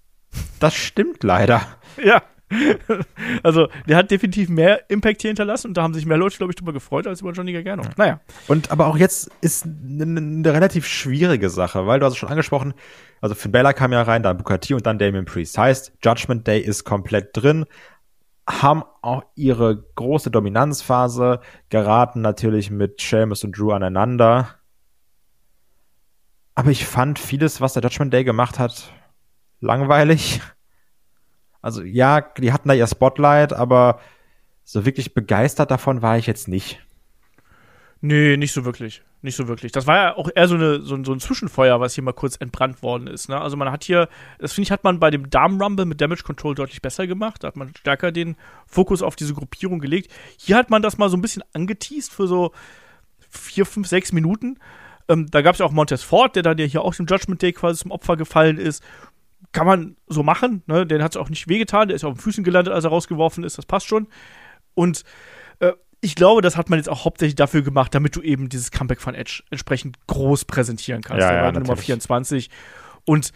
Das 0.60 0.72
stimmt 0.72 1.24
leider. 1.24 1.62
Ja. 2.00 2.22
also, 3.42 3.66
der 3.88 3.96
hat 3.96 4.12
definitiv 4.12 4.48
mehr 4.48 4.88
Impact 4.88 5.22
hier 5.22 5.30
hinterlassen 5.30 5.66
und 5.66 5.76
da 5.76 5.82
haben 5.82 5.94
sich 5.94 6.06
mehr 6.06 6.16
Leute, 6.16 6.36
glaube 6.36 6.52
ich, 6.52 6.54
drüber 6.54 6.72
gefreut 6.72 7.08
als 7.08 7.22
über 7.22 7.32
Johnny 7.32 7.52
Gargano. 7.52 7.82
Naja. 7.96 8.20
Und 8.46 8.70
aber 8.70 8.86
auch 8.86 8.96
jetzt 8.96 9.32
ist 9.40 9.64
eine, 9.66 10.04
eine 10.04 10.52
relativ 10.54 10.86
schwierige 10.86 11.50
Sache, 11.50 11.88
weil 11.88 11.98
du 11.98 12.06
hast 12.06 12.12
es 12.12 12.18
schon 12.18 12.28
angesprochen, 12.28 12.74
also 13.20 13.34
Finn 13.34 13.50
Balor 13.50 13.72
kam 13.72 13.92
ja 13.92 14.02
rein, 14.02 14.22
dann 14.22 14.36
Bukati 14.36 14.74
und 14.74 14.86
dann 14.86 15.00
Damien 15.00 15.24
Priest. 15.24 15.58
Heißt, 15.58 15.92
Judgment 16.04 16.46
Day 16.46 16.60
ist 16.60 16.84
komplett 16.84 17.30
drin, 17.36 17.64
haben 18.48 18.84
auch 19.02 19.24
ihre 19.34 19.84
große 19.96 20.30
Dominanzphase, 20.30 21.40
geraten 21.68 22.20
natürlich 22.20 22.70
mit 22.70 23.02
Sheamus 23.02 23.42
und 23.42 23.58
Drew 23.58 23.72
aneinander. 23.72 24.55
Aber 26.56 26.70
ich 26.70 26.86
fand 26.86 27.18
vieles, 27.18 27.60
was 27.60 27.74
der 27.74 27.82
Judgment 27.82 28.12
Day 28.12 28.24
gemacht 28.24 28.58
hat, 28.58 28.92
langweilig. 29.60 30.40
Also 31.62 31.82
ja, 31.82 32.20
die 32.20 32.52
hatten 32.52 32.68
da 32.68 32.74
ihr 32.74 32.86
Spotlight, 32.86 33.52
aber 33.52 34.00
so 34.64 34.84
wirklich 34.86 35.14
begeistert 35.14 35.70
davon 35.70 36.00
war 36.00 36.16
ich 36.16 36.26
jetzt 36.26 36.48
nicht. 36.48 36.80
Nee, 38.00 38.36
nicht 38.36 38.52
so 38.52 38.64
wirklich. 38.64 39.02
nicht 39.22 39.36
so 39.36 39.48
wirklich. 39.48 39.72
Das 39.72 39.86
war 39.86 39.96
ja 39.96 40.16
auch 40.16 40.30
eher 40.34 40.48
so, 40.48 40.54
eine, 40.54 40.80
so, 40.80 40.94
ein, 40.94 41.04
so 41.04 41.12
ein 41.12 41.20
Zwischenfeuer, 41.20 41.80
was 41.80 41.94
hier 41.94 42.04
mal 42.04 42.12
kurz 42.12 42.36
entbrannt 42.36 42.82
worden 42.82 43.06
ist. 43.06 43.28
Ne? 43.28 43.40
Also 43.40 43.56
man 43.56 43.70
hat 43.70 43.84
hier, 43.84 44.08
das 44.38 44.52
finde 44.52 44.66
ich, 44.66 44.70
hat 44.70 44.84
man 44.84 45.00
bei 45.00 45.10
dem 45.10 45.28
Damen-Rumble 45.28 45.86
mit 45.86 46.00
Damage 46.00 46.22
Control 46.22 46.54
deutlich 46.54 46.80
besser 46.80 47.06
gemacht. 47.06 47.42
Da 47.42 47.48
hat 47.48 47.56
man 47.56 47.74
stärker 47.76 48.12
den 48.12 48.36
Fokus 48.66 49.02
auf 49.02 49.16
diese 49.16 49.34
Gruppierung 49.34 49.80
gelegt. 49.80 50.12
Hier 50.38 50.56
hat 50.56 50.70
man 50.70 50.82
das 50.82 50.98
mal 50.98 51.10
so 51.10 51.16
ein 51.16 51.22
bisschen 51.22 51.42
angeteased 51.52 52.12
für 52.12 52.26
so 52.26 52.52
vier, 53.28 53.66
fünf, 53.66 53.88
sechs 53.88 54.12
Minuten. 54.12 54.58
Ähm, 55.08 55.26
da 55.30 55.42
gab 55.42 55.54
es 55.54 55.60
ja 55.60 55.66
auch 55.66 55.72
Montez 55.72 56.02
Ford, 56.02 56.36
der 56.36 56.42
dann 56.42 56.58
ja 56.58 56.64
hier 56.64 56.82
auch 56.82 56.98
im 56.98 57.06
Judgment 57.06 57.42
Day 57.42 57.52
quasi 57.52 57.82
zum 57.82 57.90
Opfer 57.90 58.16
gefallen 58.16 58.58
ist. 58.58 58.82
Kann 59.52 59.66
man 59.66 59.96
so 60.06 60.22
machen, 60.22 60.62
ne? 60.66 60.86
Den 60.86 61.02
hat 61.02 61.12
es 61.12 61.16
auch 61.16 61.28
nicht 61.28 61.48
wehgetan, 61.48 61.88
der 61.88 61.94
ist 61.94 62.04
auf 62.04 62.14
den 62.14 62.20
Füßen 62.20 62.44
gelandet, 62.44 62.74
als 62.74 62.84
er 62.84 62.90
rausgeworfen 62.90 63.44
ist, 63.44 63.58
das 63.58 63.66
passt 63.66 63.86
schon. 63.86 64.08
Und 64.74 65.04
äh, 65.60 65.72
ich 66.00 66.14
glaube, 66.14 66.42
das 66.42 66.56
hat 66.56 66.68
man 66.68 66.78
jetzt 66.78 66.88
auch 66.88 67.04
hauptsächlich 67.04 67.36
dafür 67.36 67.62
gemacht, 67.62 67.94
damit 67.94 68.16
du 68.16 68.22
eben 68.22 68.48
dieses 68.48 68.70
Comeback 68.70 69.00
von 69.00 69.14
Edge 69.14 69.42
entsprechend 69.50 69.96
groß 70.06 70.44
präsentieren 70.44 71.02
kannst. 71.02 71.22
Ja, 71.22 71.28
der 71.28 71.38
ja, 71.38 71.44
war 71.44 71.52
Nummer 71.52 71.66
natürlich. 71.68 71.86
24. 71.86 72.50
Und 73.04 73.32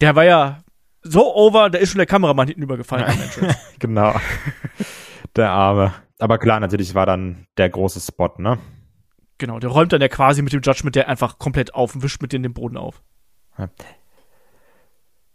der 0.00 0.16
war 0.16 0.24
ja 0.24 0.62
so 1.02 1.34
over, 1.34 1.70
da 1.70 1.78
ist 1.78 1.90
schon 1.90 1.98
der 1.98 2.06
Kameramann 2.06 2.48
hinten 2.48 2.62
übergefallen. 2.62 3.06
Entrance. 3.06 3.58
Genau. 3.78 4.14
Der 5.36 5.50
Arme. 5.50 5.94
Aber 6.18 6.38
klar, 6.38 6.60
natürlich 6.60 6.94
war 6.94 7.06
dann 7.06 7.46
der 7.56 7.70
große 7.70 8.00
Spot, 8.00 8.34
ne? 8.38 8.58
Genau, 9.40 9.58
der 9.58 9.70
räumt 9.70 9.92
dann 9.92 10.00
ja 10.00 10.08
quasi 10.08 10.42
mit 10.42 10.52
dem 10.52 10.60
Judgment 10.62 10.94
der 10.94 11.08
einfach 11.08 11.38
komplett 11.38 11.74
auf 11.74 11.96
und 11.96 12.04
wischt 12.04 12.22
mit 12.22 12.32
denen 12.32 12.44
den 12.44 12.54
Boden 12.54 12.76
auf. 12.76 13.02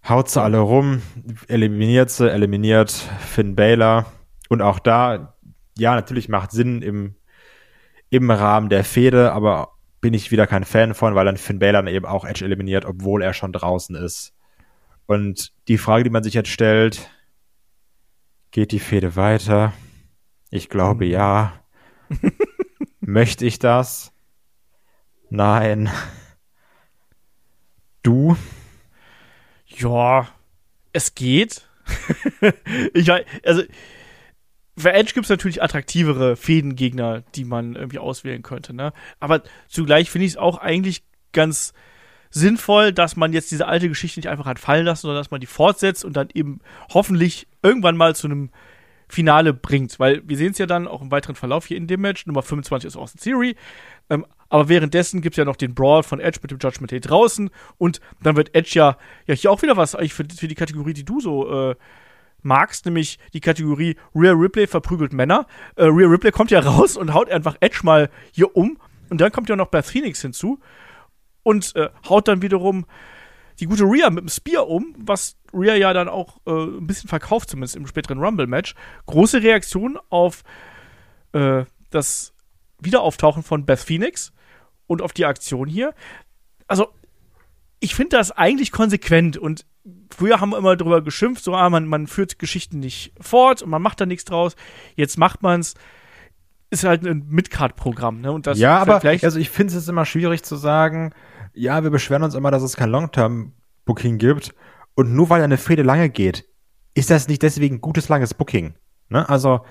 Haut 0.08 0.30
sie 0.30 0.42
alle 0.42 0.60
rum, 0.60 1.02
eliminiert 1.48 2.12
sie, 2.12 2.32
eliminiert 2.32 2.92
Finn 2.92 3.56
Balor. 3.56 4.06
Und 4.48 4.62
auch 4.62 4.80
da, 4.80 5.36
ja, 5.78 5.96
natürlich 5.96 6.30
macht 6.30 6.52
Sinn 6.52 6.82
im, 6.82 7.16
im 8.10 8.32
Rahmen 8.32 8.70
der 8.70 8.84
Fehde, 8.84 9.34
aber 9.34 9.74
bin 10.02 10.14
ich 10.14 10.32
wieder 10.32 10.46
kein 10.46 10.64
Fan 10.64 10.94
von, 10.94 11.16
weil 11.16 11.26
dann 11.26 11.38
Finn 11.38 11.60
dann 11.60 11.88
eben 11.88 12.06
auch 12.06 12.24
Edge 12.24 12.46
eliminiert, 12.46 12.86
obwohl 12.86 13.24
er 13.24 13.34
schon 13.34 13.52
draußen 13.52 13.96
ist. 13.96 14.34
Und 15.08 15.52
die 15.68 15.80
Frage, 15.80 16.04
die 16.04 16.10
man 16.12 16.24
sich 16.24 16.36
jetzt 16.36 16.50
stellt, 16.50 17.10
geht 18.52 18.72
die 18.72 18.80
Fehde 18.80 19.16
weiter? 19.16 19.74
Ich 20.52 20.70
glaube 20.70 21.06
ja. 21.06 21.54
Möchte 23.08 23.46
ich 23.46 23.60
das? 23.60 24.12
Nein. 25.30 25.92
Du? 28.02 28.36
Ja, 29.68 30.28
es 30.92 31.14
geht. 31.14 31.70
ich 32.96 33.12
also 33.12 33.62
für 34.76 34.92
Edge 34.92 35.14
gibt 35.14 35.26
es 35.26 35.30
natürlich 35.30 35.62
attraktivere 35.62 36.36
Fädengegner, 36.36 37.22
die 37.36 37.46
man 37.46 37.76
irgendwie 37.76 38.00
auswählen 38.00 38.42
könnte, 38.42 38.74
ne? 38.74 38.92
Aber 39.20 39.44
zugleich 39.68 40.10
finde 40.10 40.26
ich 40.26 40.32
es 40.32 40.38
auch 40.38 40.58
eigentlich 40.58 41.04
ganz 41.32 41.74
sinnvoll, 42.32 42.92
dass 42.92 43.16
man 43.16 43.34
jetzt 43.34 43.52
diese 43.52 43.68
alte 43.68 43.88
Geschichte 43.88 44.20
nicht 44.20 44.30
einfach 44.30 44.48
hat 44.48 44.58
fallen 44.58 44.86
lassen, 44.86 45.04
sondern 45.04 45.20
dass 45.22 45.30
man 45.30 45.42
die 45.42 45.48
fortsetzt 45.48 46.04
und 46.04 46.18
dann 46.18 46.30
eben 46.34 46.60
hoffentlich 46.92 47.48
irgendwann 47.62 47.98
mal 47.98 48.16
zu 48.16 48.26
einem 48.26 48.50
Finale 49.08 49.54
bringt. 49.54 50.00
Weil 50.00 50.22
wir 50.28 50.38
sehen 50.38 50.52
es 50.52 50.58
ja 50.58 50.66
dann 50.66 50.88
auch 50.88 51.02
im 51.02 51.12
weiteren 51.12 51.36
Verlauf 51.36 51.66
hier 51.66 51.78
in 51.78 51.88
dem 51.88 52.02
Match. 52.02 52.26
Nummer 52.26 52.42
25 52.42 52.88
ist 52.88 52.98
Austin 52.98 53.22
Theory. 53.22 53.56
Ähm, 54.10 54.26
aber 54.50 54.70
währenddessen 54.70 55.22
gibt 55.22 55.34
es 55.34 55.38
ja 55.38 55.46
noch 55.46 55.56
den 55.56 55.74
Brawl 55.74 56.04
von 56.04 56.20
Edge 56.20 56.40
mit 56.42 56.52
dem 56.52 56.60
Judgment 56.60 56.92
Day 56.92 57.00
draußen. 57.00 57.50
Und 57.78 58.00
dann 58.22 58.36
wird 58.36 58.54
Edge 58.56 58.72
ja, 58.74 58.98
ja 59.28 59.36
hier 59.36 59.52
auch 59.52 59.62
wieder 59.62 59.78
was 59.78 59.96
eigentlich 59.96 60.14
für, 60.14 60.26
für 60.36 60.48
die 60.48 60.56
Kategorie, 60.56 60.94
die 60.94 61.06
du 61.06 61.20
so 61.20 61.70
äh, 61.72 61.76
magst, 62.42 62.86
nämlich 62.86 63.20
die 63.34 63.42
Kategorie 63.42 63.98
Rhea 64.14 64.32
Ripley 64.34 64.68
verprügelt 64.68 65.14
Männer. 65.14 65.48
Äh, 65.76 65.86
Rhea 65.86 66.08
Ripley 66.08 66.32
kommt 66.32 66.52
ja 66.52 66.60
raus 66.66 66.96
und 66.96 67.14
haut 67.14 67.30
einfach 67.30 67.58
Edge 67.60 67.80
mal 67.84 68.10
hier 68.32 68.56
um. 68.56 68.78
Und 69.10 69.22
dann 69.22 69.32
kommt 69.32 69.50
ja 69.50 69.56
noch 69.56 69.68
Beth 69.68 69.86
Phoenix 69.86 70.22
hinzu 70.22 70.60
und 71.44 71.76
äh, 71.76 71.90
haut 72.08 72.28
dann 72.28 72.42
wiederum 72.42 72.86
die 73.60 73.66
gute 73.66 73.84
Rhea 73.84 74.10
mit 74.10 74.24
dem 74.24 74.30
Spear 74.30 74.68
um, 74.68 74.94
was 74.98 75.38
Rhea 75.54 75.76
ja 75.76 75.94
dann 75.94 76.10
auch 76.10 76.38
äh, 76.46 76.52
ein 76.52 76.88
bisschen 76.88 77.10
verkauft, 77.10 77.50
zumindest 77.50 77.76
im 77.76 77.88
späteren 77.88 78.20
Rumble-Match. 78.20 78.76
Große 79.06 79.42
Reaktion 79.42 79.98
auf 80.10 80.44
äh, 81.34 81.66
das 81.90 82.34
Wiederauftauchen 82.80 83.44
von 83.44 83.66
Beth 83.66 83.80
Phoenix 83.80 84.34
und 84.88 85.02
auf 85.02 85.14
die 85.14 85.26
Aktion 85.26 85.68
hier. 85.68 85.94
Also, 86.68 86.90
ich 87.80 87.96
finde 87.96 88.18
das 88.18 88.32
eigentlich 88.32 88.72
konsequent 88.72 89.38
und 89.38 89.66
früher 90.16 90.40
haben 90.40 90.50
wir 90.50 90.58
immer 90.58 90.76
drüber 90.76 91.02
geschimpft, 91.02 91.44
so, 91.44 91.54
ah, 91.56 91.70
man, 91.70 91.88
man 91.88 92.08
führt 92.08 92.40
Geschichten 92.40 92.80
nicht 92.80 93.14
fort 93.20 93.62
und 93.62 93.70
man 93.70 93.82
macht 93.82 94.02
da 94.02 94.06
nichts 94.06 94.26
draus. 94.26 94.56
Jetzt 94.96 95.18
macht 95.18 95.42
man's. 95.42 95.76
Ist 96.72 96.84
halt 96.84 97.06
ein 97.06 97.28
Midcard-Programm, 97.30 98.22
ne? 98.22 98.32
Und 98.32 98.48
das 98.48 98.58
ja, 98.58 98.80
aber 98.80 99.00
vielleicht 99.00 99.24
also 99.24 99.38
ich 99.40 99.52
finde 99.52 99.78
es 99.78 99.88
immer 99.88 100.06
schwierig 100.06 100.44
zu 100.44 100.56
sagen, 100.56 101.14
ja, 101.56 101.84
wir 101.84 101.90
beschweren 101.90 102.24
uns 102.24 102.36
immer, 102.36 102.52
dass 102.52 102.64
es 102.64 102.76
kein 102.76 102.90
Long-Term-Booking 102.90 104.18
gibt. 104.18 104.54
Und 104.96 105.14
nur 105.14 105.30
weil 105.30 105.42
eine 105.42 105.58
Fehde 105.58 105.84
lange 105.84 106.10
geht, 106.10 106.46
ist 106.94 107.10
das 107.10 107.28
nicht 107.28 107.42
deswegen 107.42 107.82
gutes, 107.82 108.08
langes 108.10 108.34
Booking. 108.34 108.76
Ne? 109.10 109.28
Also 109.28 109.62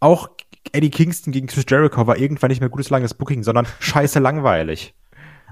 auch 0.00 0.30
Eddie 0.72 0.90
Kingston 0.90 1.32
gegen 1.32 1.46
Chris 1.46 1.64
Jericho 1.68 2.06
war 2.06 2.16
irgendwann 2.16 2.48
nicht 2.48 2.60
mehr 2.60 2.70
gutes, 2.70 2.90
langes 2.90 3.14
Booking, 3.14 3.42
sondern 3.42 3.66
scheiße 3.80 4.18
langweilig. 4.18 4.94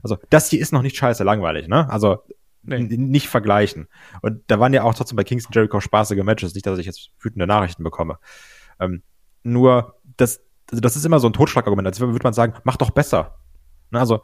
Also 0.03 0.18
das 0.31 0.48
hier 0.48 0.61
ist 0.61 0.72
noch 0.72 0.83
nicht 0.83 0.96
scheiße 0.96 1.24
langweilig, 1.24 1.68
ne? 1.68 1.88
Also 1.90 2.18
Nee. 2.66 2.81
nicht 2.81 3.29
vergleichen. 3.29 3.88
Und 4.22 4.42
da 4.46 4.59
waren 4.59 4.72
ja 4.72 4.85
auch 4.85 4.94
trotzdem 4.94 5.16
bei 5.16 5.24
Kingston 5.24 5.53
Jericho 5.53 5.81
spaßige 5.81 6.22
Matches, 6.22 6.55
nicht, 6.55 6.66
dass 6.66 6.79
ich 6.79 6.87
jetzt 6.87 7.11
wütende 7.20 7.46
Nachrichten 7.46 7.85
bekomme. 7.85 8.18
Ähm, 8.81 9.03
nur, 9.42 10.00
das, 10.16 10.40
also 10.70 10.81
das 10.81 10.96
ist 10.96 11.05
immer 11.05 11.20
so 11.20 11.29
ein 11.29 11.35
Totschlagargument, 11.35 11.87
als 11.87 12.00
würde 12.00 12.18
man 12.22 12.33
sagen, 12.33 12.55
mach 12.64 12.79
doch 12.79 12.90
besser. 12.90 13.38
Ne, 13.90 14.00
Also, 14.00 14.22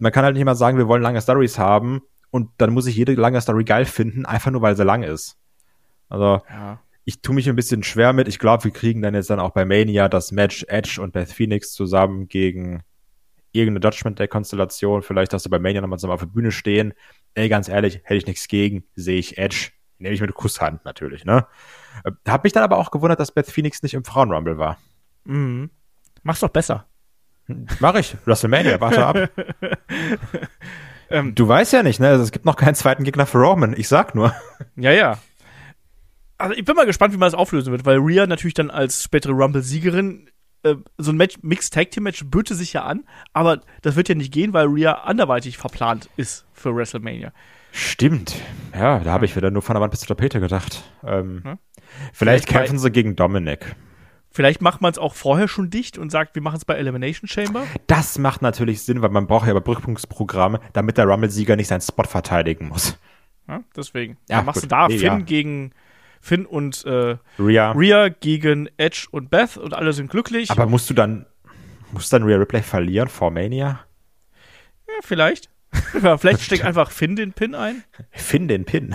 man 0.00 0.12
kann 0.12 0.24
halt 0.24 0.34
nicht 0.34 0.42
immer 0.42 0.54
sagen, 0.54 0.78
wir 0.78 0.88
wollen 0.88 1.02
lange 1.02 1.20
Stories 1.20 1.58
haben 1.58 2.02
und 2.30 2.50
dann 2.58 2.72
muss 2.72 2.86
ich 2.86 2.96
jede 2.96 3.14
lange 3.14 3.40
Story 3.40 3.64
geil 3.64 3.84
finden, 3.84 4.26
einfach 4.26 4.50
nur 4.50 4.62
weil 4.62 4.76
sie 4.76 4.84
lang 4.84 5.02
ist. 5.02 5.36
Also, 6.08 6.40
ja. 6.48 6.80
ich 7.04 7.22
tue 7.22 7.34
mich 7.34 7.48
ein 7.48 7.56
bisschen 7.56 7.82
schwer 7.82 8.12
mit. 8.12 8.26
Ich 8.26 8.38
glaube, 8.38 8.64
wir 8.64 8.70
kriegen 8.72 9.02
dann 9.02 9.14
jetzt 9.14 9.30
dann 9.30 9.40
auch 9.40 9.50
bei 9.50 9.64
Mania 9.64 10.08
das 10.08 10.32
Match 10.32 10.64
Edge 10.68 11.00
und 11.00 11.12
Beth 11.12 11.30
Phoenix 11.30 11.72
zusammen 11.72 12.28
gegen 12.28 12.82
irgendeine 13.52 13.84
Judgment 13.84 14.18
Day 14.18 14.26
Konstellation. 14.26 15.02
Vielleicht, 15.02 15.32
dass 15.32 15.42
sie 15.42 15.48
bei 15.48 15.58
Mania 15.58 15.80
nochmal 15.80 15.98
zusammen 15.98 16.14
auf 16.14 16.20
der 16.20 16.26
Bühne 16.26 16.50
stehen. 16.50 16.94
Ey, 17.34 17.48
ganz 17.48 17.68
ehrlich, 17.68 18.00
hätte 18.04 18.16
ich 18.16 18.26
nichts 18.26 18.48
gegen, 18.48 18.84
sehe 18.94 19.18
ich 19.18 19.38
Edge. 19.38 19.70
Nehme 19.98 20.14
ich 20.14 20.20
mit 20.20 20.32
Kusshand 20.32 20.84
natürlich, 20.86 21.26
ne? 21.26 21.46
Äh, 22.04 22.12
Hab 22.26 22.44
mich 22.44 22.54
dann 22.54 22.62
aber 22.62 22.78
auch 22.78 22.90
gewundert, 22.90 23.20
dass 23.20 23.32
Beth 23.32 23.50
Phoenix 23.50 23.82
nicht 23.82 23.94
im 23.94 24.04
Frauenrumble 24.04 24.56
war. 24.56 24.78
Mhm. 25.24 25.70
Mach's 26.22 26.40
doch 26.40 26.48
besser. 26.48 26.86
Mach 27.80 27.94
ich. 27.94 28.16
WrestleMania, 28.24 28.80
warte 28.80 29.06
ab. 29.06 29.30
Ähm, 31.12 31.34
Du 31.34 31.48
weißt 31.48 31.72
ja 31.72 31.82
nicht, 31.82 31.98
ne? 31.98 32.08
Also, 32.08 32.22
es 32.22 32.30
gibt 32.30 32.44
noch 32.44 32.54
keinen 32.54 32.76
zweiten 32.76 33.02
Gegner 33.02 33.26
für 33.26 33.38
Roman. 33.38 33.74
Ich 33.76 33.88
sag 33.88 34.14
nur. 34.14 34.32
Ja, 34.76 34.92
ja. 34.92 35.18
Also 36.38 36.54
ich 36.54 36.64
bin 36.64 36.76
mal 36.76 36.86
gespannt, 36.86 37.12
wie 37.12 37.18
man 37.18 37.26
das 37.26 37.34
auflösen 37.34 37.72
wird, 37.72 37.84
weil 37.84 37.98
Rhea 37.98 38.26
natürlich 38.26 38.54
dann 38.54 38.70
als 38.70 39.02
spätere 39.02 39.32
Rumble-Siegerin 39.32 40.30
äh, 40.62 40.76
so 40.96 41.10
ein 41.10 41.16
Match, 41.16 41.36
Mixed 41.42 41.74
Tag 41.74 41.90
Team 41.90 42.04
Match 42.04 42.24
böte 42.24 42.54
sich 42.54 42.72
ja 42.72 42.84
an, 42.84 43.04
aber 43.32 43.60
das 43.82 43.96
wird 43.96 44.08
ja 44.08 44.14
nicht 44.14 44.32
gehen, 44.32 44.52
weil 44.54 44.66
Rhea 44.68 44.92
anderweitig 45.02 45.58
verplant 45.58 46.08
ist 46.16 46.46
für 46.52 46.74
WrestleMania. 46.74 47.32
Stimmt. 47.72 48.36
Ja, 48.72 49.00
da 49.00 49.10
habe 49.10 49.24
ich 49.26 49.34
wieder 49.36 49.50
nur 49.50 49.62
von 49.62 49.74
der 49.74 49.80
Wand 49.82 49.90
bis 49.90 50.00
zur 50.00 50.16
Tapete 50.16 50.40
gedacht. 50.40 50.82
Ähm, 51.04 51.42
Hm? 51.44 51.58
Vielleicht 52.12 52.46
Vielleicht 52.46 52.46
kämpfen 52.46 52.78
sie 52.78 52.90
gegen 52.92 53.16
Dominic. 53.16 53.74
Vielleicht 54.32 54.62
macht 54.62 54.80
man 54.80 54.92
es 54.92 54.98
auch 54.98 55.14
vorher 55.14 55.48
schon 55.48 55.70
dicht 55.70 55.98
und 55.98 56.10
sagt, 56.10 56.34
wir 56.36 56.42
machen 56.42 56.56
es 56.56 56.64
bei 56.64 56.74
Elimination 56.74 57.28
Chamber. 57.28 57.64
Das 57.88 58.16
macht 58.18 58.42
natürlich 58.42 58.82
Sinn, 58.82 59.02
weil 59.02 59.10
man 59.10 59.26
braucht 59.26 59.46
ja 59.46 59.50
Überbrückungsprogramme, 59.52 60.60
damit 60.72 60.98
der 60.98 61.06
Rumble-Sieger 61.06 61.56
nicht 61.56 61.66
seinen 61.68 61.80
Spot 61.80 62.04
verteidigen 62.04 62.68
muss. 62.68 62.96
Ja, 63.48 63.60
deswegen. 63.74 64.16
Ja, 64.28 64.36
dann 64.36 64.46
machst 64.46 64.62
gut. 64.62 64.70
du 64.70 64.76
da 64.76 64.86
Nee, 64.88 64.98
Finn 64.98 65.08
ja. 65.08 65.18
gegen 65.18 65.72
Finn 66.20 66.46
und 66.46 66.84
äh, 66.84 67.16
Rhea. 67.40 67.72
Rhea 67.72 68.08
gegen 68.08 68.68
Edge 68.76 69.08
und 69.10 69.30
Beth 69.30 69.56
und 69.56 69.74
alle 69.74 69.92
sind 69.92 70.10
glücklich. 70.10 70.50
Aber 70.50 70.66
musst 70.66 70.88
du 70.88 70.94
dann, 70.94 71.26
muss 71.90 72.08
dann 72.08 72.22
Rhea 72.22 72.36
Ripley 72.36 72.62
verlieren 72.62 73.08
vor 73.08 73.30
Mania? 73.30 73.80
ja, 74.86 74.94
vielleicht. 75.02 75.50
Vielleicht 76.18 76.40
steckt 76.42 76.64
einfach 76.64 76.90
Finn 76.90 77.14
den 77.14 77.32
Pin 77.32 77.54
ein. 77.54 77.84
Finn 78.10 78.48
den 78.48 78.64
Pin. 78.64 78.92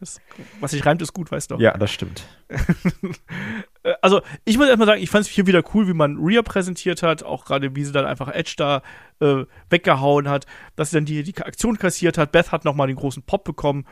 Das, 0.00 0.20
was 0.58 0.72
sich 0.72 0.84
reimt, 0.84 1.00
ist 1.00 1.12
gut, 1.12 1.30
weißt 1.30 1.52
du. 1.52 1.56
Ja, 1.58 1.76
das 1.76 1.92
stimmt. 1.92 2.24
Äh, 3.86 3.94
also 4.02 4.20
ich 4.44 4.58
muss 4.58 4.68
erstmal 4.68 4.86
sagen, 4.86 5.02
ich 5.02 5.10
fand 5.10 5.24
es 5.24 5.30
hier 5.30 5.46
wieder 5.46 5.62
cool, 5.74 5.88
wie 5.88 5.94
man 5.94 6.18
Rhea 6.18 6.42
präsentiert 6.42 7.02
hat, 7.02 7.22
auch 7.22 7.44
gerade 7.44 7.74
wie 7.74 7.84
sie 7.84 7.92
dann 7.92 8.04
einfach 8.04 8.28
Edge 8.28 8.54
da 8.56 8.82
äh, 9.20 9.44
weggehauen 9.70 10.28
hat, 10.28 10.46
dass 10.74 10.90
sie 10.90 10.96
dann 10.96 11.06
die, 11.06 11.22
die 11.22 11.36
Aktion 11.38 11.78
kassiert 11.78 12.18
hat. 12.18 12.32
Beth 12.32 12.52
hat 12.52 12.64
nochmal 12.64 12.88
den 12.88 12.96
großen 12.96 13.22
Pop 13.22 13.44
bekommen. 13.44 13.86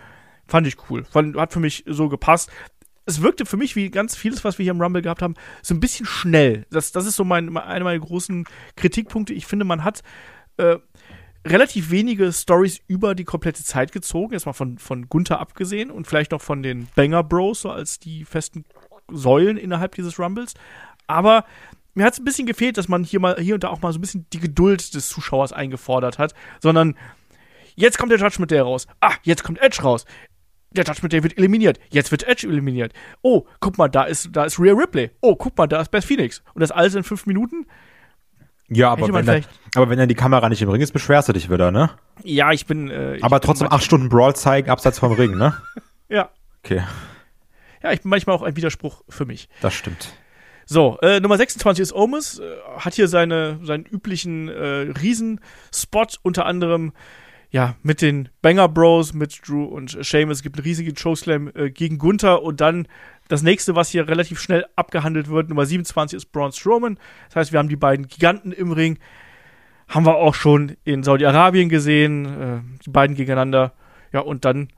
Fand 0.47 0.67
ich 0.67 0.77
cool. 0.91 1.05
Fand, 1.05 1.37
hat 1.37 1.53
für 1.53 1.61
mich 1.61 1.85
so 1.87 2.09
gepasst. 2.09 2.51
Es 3.07 3.23
wirkte 3.23 3.45
für 3.45 3.57
mich 3.57 3.77
wie 3.77 3.91
ganz 3.91 4.17
vieles, 4.17 4.45
was 4.45 4.59
wir 4.59 4.65
hier 4.65 4.73
im 4.73 4.81
Rumble 4.81 5.03
gehabt 5.03 5.23
haben, 5.23 5.35
so 5.63 5.75
ein 5.75 5.81
bisschen 5.81 6.07
schnell. 6.07 6.67
Das, 6.71 6.91
das 6.93 7.07
ist 7.07 7.17
so 7.17 7.25
mein, 7.25 7.55
einer 7.57 7.85
meiner 7.85 7.99
großen 7.99 8.47
Kritikpunkte. 8.77 9.35
Ich 9.35 9.47
finde, 9.47 9.67
man 9.67 9.85
hat 9.85 10.03
äh, 10.57 10.77
relativ 11.47 11.91
wenige 11.91 12.33
Stories 12.33 12.81
über 12.87 13.15
die 13.15 13.25
komplette 13.25 13.63
Zeit 13.63 13.93
gezogen, 13.93 14.33
jetzt 14.33 14.47
mal 14.47 14.55
von, 14.55 14.79
von 14.79 15.09
Gunther 15.11 15.39
abgesehen 15.39 15.91
und 15.91 16.07
vielleicht 16.07 16.33
noch 16.33 16.41
von 16.41 16.63
den 16.63 16.89
Banger 16.95 17.23
Bros, 17.23 17.61
so 17.61 17.71
als 17.71 17.99
die 17.99 18.25
festen 18.25 18.65
Säulen 19.11 19.57
innerhalb 19.57 19.95
dieses 19.95 20.19
Rumbles. 20.19 20.55
Aber 21.07 21.45
mir 21.95 22.05
hat 22.05 22.15
es 22.15 22.19
ein 22.21 22.25
bisschen 22.25 22.47
gefehlt, 22.47 22.77
dass 22.77 22.89
man 22.89 23.05
hier 23.05 23.21
mal 23.21 23.37
hier 23.39 23.55
und 23.55 23.65
da 23.65 23.69
auch 23.69 23.81
mal 23.83 23.93
so 23.93 23.99
ein 23.99 24.01
bisschen 24.01 24.27
die 24.33 24.41
Geduld 24.41 24.95
des 24.95 25.09
Zuschauers 25.09 25.53
eingefordert 25.53 26.19
hat, 26.19 26.35
sondern 26.61 26.97
jetzt 27.77 27.99
kommt 27.99 28.11
der 28.13 28.19
Judgment 28.19 28.51
Day 28.51 28.61
raus. 28.61 28.87
Ah, 29.01 29.13
jetzt 29.23 29.45
kommt 29.45 29.61
Edge 29.61 29.83
raus. 29.83 30.05
Der 30.73 30.85
Judgment 30.85 31.13
Day 31.13 31.23
wird 31.23 31.39
eliminiert. 31.39 31.79
Jetzt 31.91 32.11
wird 32.11 32.27
Edge 32.27 32.49
eliminiert. 32.49 32.93
Oh, 33.23 33.45
guck 33.61 33.79
mal, 33.79 33.89
da 33.89 34.05
ist, 34.05 34.31
da 34.33 34.45
ist 34.45 34.59
Rhea 34.59 34.73
Ripley. 34.75 35.11
Oh, 35.21 35.37
guck 35.37 35.57
mal, 35.57 35.69
da 35.69 35.81
ist 35.81 35.91
Beth 35.93 36.05
Phoenix. 36.05 36.43
Und 36.55 36.61
das 36.63 36.73
alles 36.73 36.97
in 36.97 37.05
fünf 37.05 37.27
Minuten? 37.27 37.67
Ja, 38.69 38.91
aber 38.91 39.13
wenn, 39.13 39.27
dann, 39.27 39.45
aber 39.77 39.91
wenn 39.91 39.99
dann 39.99 40.09
die 40.09 40.15
Kamera 40.17 40.49
nicht 40.49 40.63
im 40.63 40.71
Ring 40.71 40.81
ist, 40.81 40.93
beschwerst 40.93 41.29
du 41.29 41.33
dich 41.33 41.51
wieder, 41.51 41.71
ne? 41.71 41.91
Ja, 42.25 42.51
ich 42.51 42.67
bin. 42.67 42.91
Äh, 42.91 43.17
ich 43.17 43.23
Aber 43.25 43.39
bin 43.39 43.47
trotzdem 43.47 43.67
manchmal- 43.67 43.77
acht 43.77 43.85
Stunden 43.85 44.09
Brawl 44.09 44.35
zeigen, 44.35 44.71
abseits 44.71 44.99
vom 44.99 45.13
Ring, 45.13 45.37
ne? 45.37 45.55
Ja. 46.09 46.31
Okay, 46.65 46.83
Ja, 47.85 47.93
ich 47.93 48.01
bin 48.01 48.11
manchmal 48.11 48.35
auch 48.35 48.43
ein 48.43 48.57
Widerspruch 48.57 49.03
für 49.09 49.27
mich. 49.27 49.49
das 49.61 49.75
stimmt. 49.75 50.15
So, 50.67 50.99
äh, 51.03 51.21
Nummer 51.21 51.37
26 51.37 51.83
ist 51.83 51.93
Omis, 51.93 52.39
äh, 52.39 52.45
hat 52.79 52.95
hier 52.95 53.07
seine, 53.07 53.61
seinen 53.63 53.85
üblichen 53.85 54.49
äh, 54.49 54.91
Riesenspot, 54.99 56.19
unter 56.23 56.47
anderem 56.47 56.95
ja, 57.51 57.77
mit 57.83 58.03
den 58.03 58.31
Banger 58.43 58.69
Bros, 58.69 59.13
mit 59.13 59.47
Drew 59.47 59.65
und 59.65 59.97
Sheamus. 60.01 60.39
Es 60.39 60.43
gibt 60.43 60.57
einen 60.57 60.65
riesigen 60.65 60.95
Chokeslam 60.95 61.53
äh, 61.55 61.71
gegen 61.71 61.99
Gunther 61.99 62.43
und 62.43 62.61
dann 62.61 62.89
das 63.29 63.43
nächste, 63.43 63.77
was 63.77 63.91
hier 63.91 64.09
relativ 64.09 64.41
schnell 64.41 64.67
abgehandelt 64.75 65.29
wird, 65.29 65.51
Nummer 65.51 65.65
27 65.65 66.17
ist 66.17 66.33
Braun 66.33 66.53
Strowman. 66.53 66.99
Das 67.29 67.37
heißt, 67.37 67.53
wir 67.53 67.59
haben 67.59 67.69
die 67.69 67.77
beiden 67.77 68.09
Giganten 68.09 68.51
im 68.51 68.73
Ring. 68.73 68.99
Haben 69.87 70.07
wir 70.07 70.17
auch 70.17 70.35
schon 70.35 70.77
in 70.85 71.03
Saudi-Arabien 71.03 71.69
gesehen, 71.69 72.25
äh, 72.25 72.61
die 72.85 72.91
beiden 72.91 73.15
gegeneinander. 73.15 73.73
Ja, 74.13 74.21
und 74.21 74.45
dann, 74.45 74.69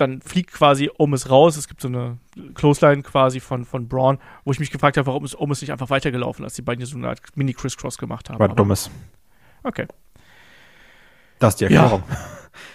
dann 0.00 0.20
fliegt 0.22 0.52
quasi 0.52 0.90
Omis 0.98 1.28
raus. 1.30 1.56
Es 1.56 1.68
gibt 1.68 1.80
so 1.80 1.88
eine 1.88 2.18
Clothesline 2.54 3.02
quasi 3.02 3.40
von, 3.40 3.64
von 3.64 3.88
Braun, 3.88 4.18
wo 4.44 4.52
ich 4.52 4.58
mich 4.60 4.70
gefragt 4.70 4.96
habe, 4.96 5.06
warum 5.06 5.24
ist 5.24 5.38
Omis 5.38 5.60
nicht 5.60 5.72
einfach 5.72 5.90
weitergelaufen, 5.90 6.44
als 6.44 6.54
die 6.54 6.62
beiden 6.62 6.80
hier 6.80 6.86
so 6.86 6.96
eine 6.96 7.08
Art 7.08 7.20
Mini-Criss-Cross 7.34 7.98
gemacht 7.98 8.28
haben. 8.30 8.38
War 8.38 8.46
Aber- 8.46 8.56
dummes. 8.56 8.90
Okay. 9.62 9.86
Das 11.38 11.54
ist 11.54 11.60
die 11.60 11.64
Ja. 11.72 11.82
Erklärung. 11.82 12.02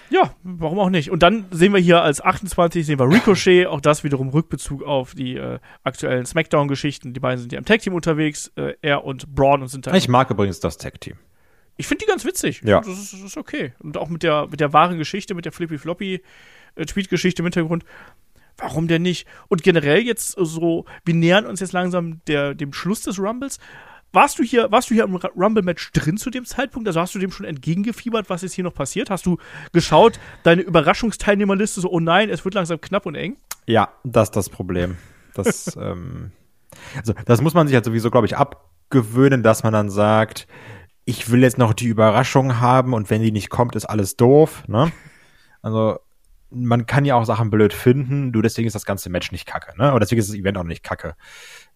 Ja, 0.09 0.33
warum 0.43 0.79
auch 0.79 0.89
nicht. 0.89 1.09
Und 1.11 1.23
dann 1.23 1.45
sehen 1.51 1.73
wir 1.73 1.79
hier 1.79 2.01
als 2.01 2.21
28 2.21 2.85
sehen 2.85 2.99
wir 2.99 3.09
Ricochet, 3.09 3.65
auch 3.67 3.81
das 3.81 4.03
wiederum 4.03 4.29
Rückbezug 4.29 4.83
auf 4.83 5.15
die 5.15 5.35
äh, 5.35 5.59
aktuellen 5.83 6.25
Smackdown-Geschichten. 6.25 7.13
Die 7.13 7.19
beiden 7.19 7.39
sind 7.39 7.51
ja 7.51 7.57
im 7.59 7.65
Tag-Team 7.65 7.93
unterwegs, 7.93 8.51
äh, 8.55 8.73
er 8.81 9.03
und 9.03 9.33
Braun 9.33 9.61
und 9.63 9.67
sind 9.67 9.87
da. 9.87 9.93
Ich 9.95 10.07
mag 10.07 10.29
übrigens 10.29 10.59
das 10.59 10.77
Tag-Team. 10.77 11.15
Ich 11.77 11.87
finde 11.87 12.05
die 12.05 12.09
ganz 12.09 12.23
witzig. 12.23 12.61
Ja. 12.63 12.79
Das 12.79 12.87
ist, 12.87 13.13
das 13.13 13.21
ist 13.21 13.37
okay. 13.37 13.73
Und 13.79 13.97
auch 13.97 14.07
mit 14.07 14.23
der, 14.23 14.47
mit 14.47 14.59
der 14.59 14.71
wahren 14.73 14.97
Geschichte, 14.97 15.33
mit 15.33 15.43
der 15.45 15.51
Flippy 15.51 15.77
Floppy 15.77 16.21
Tweet-Geschichte 16.75 17.41
im 17.41 17.45
Hintergrund. 17.45 17.85
Warum 18.57 18.87
denn 18.87 19.01
nicht? 19.01 19.27
Und 19.49 19.63
generell 19.63 19.99
jetzt 19.99 20.35
so, 20.37 20.85
wir 21.03 21.13
nähern 21.13 21.45
uns 21.45 21.59
jetzt 21.59 21.73
langsam 21.73 22.21
der, 22.27 22.53
dem 22.53 22.73
Schluss 22.73 23.01
des 23.01 23.19
Rumbles. 23.19 23.59
Warst 24.13 24.39
du 24.39 24.43
hier, 24.43 24.71
warst 24.71 24.89
du 24.89 24.93
hier 24.93 25.03
im 25.03 25.15
Rumble-Match 25.15 25.91
drin 25.91 26.15
zu 26.15 26.29
dem 26.29 26.45
Zeitpunkt? 26.45 26.87
Also 26.87 27.01
hast 27.01 27.13
du 27.13 27.19
dem 27.19 27.31
schon 27.31 27.45
entgegengefiebert, 27.45 28.29
was 28.29 28.43
jetzt 28.43 28.53
hier 28.53 28.63
noch 28.63 28.73
passiert? 28.73 29.09
Hast 29.09 29.25
du 29.25 29.37
geschaut, 29.73 30.21
deine 30.43 30.61
Überraschungsteilnehmerliste 30.61 31.81
so, 31.81 31.91
oh 31.91 31.99
nein, 31.99 32.29
es 32.29 32.45
wird 32.45 32.53
langsam 32.53 32.79
knapp 32.79 33.05
und 33.05 33.15
eng? 33.15 33.35
Ja, 33.67 33.89
das 34.05 34.29
ist 34.29 34.35
das 34.37 34.49
Problem. 34.49 34.95
Das, 35.33 35.75
ähm, 35.81 36.31
also 36.95 37.13
das 37.25 37.41
muss 37.41 37.53
man 37.53 37.67
sich 37.67 37.75
halt 37.75 37.83
sowieso, 37.83 38.09
glaube 38.09 38.27
ich, 38.27 38.37
abgewöhnen, 38.37 39.43
dass 39.43 39.63
man 39.63 39.73
dann 39.73 39.89
sagt, 39.89 40.47
ich 41.03 41.29
will 41.29 41.41
jetzt 41.41 41.57
noch 41.57 41.73
die 41.73 41.87
Überraschung 41.87 42.61
haben 42.61 42.93
und 42.93 43.09
wenn 43.09 43.21
die 43.21 43.33
nicht 43.33 43.49
kommt, 43.49 43.75
ist 43.75 43.85
alles 43.85 44.15
doof. 44.15 44.63
Ne? 44.67 44.93
Also 45.61 45.99
man 46.55 46.85
kann 46.85 47.05
ja 47.05 47.15
auch 47.15 47.25
Sachen 47.25 47.49
blöd 47.49 47.73
finden, 47.73 48.31
du 48.31 48.41
deswegen 48.41 48.67
ist 48.67 48.75
das 48.75 48.85
ganze 48.85 49.09
Match 49.09 49.31
nicht 49.31 49.45
kacke, 49.45 49.77
ne? 49.77 49.91
Oder 49.91 50.01
deswegen 50.01 50.19
ist 50.19 50.29
das 50.29 50.35
Event 50.35 50.57
auch 50.57 50.63
nicht 50.63 50.83
kacke. 50.83 51.15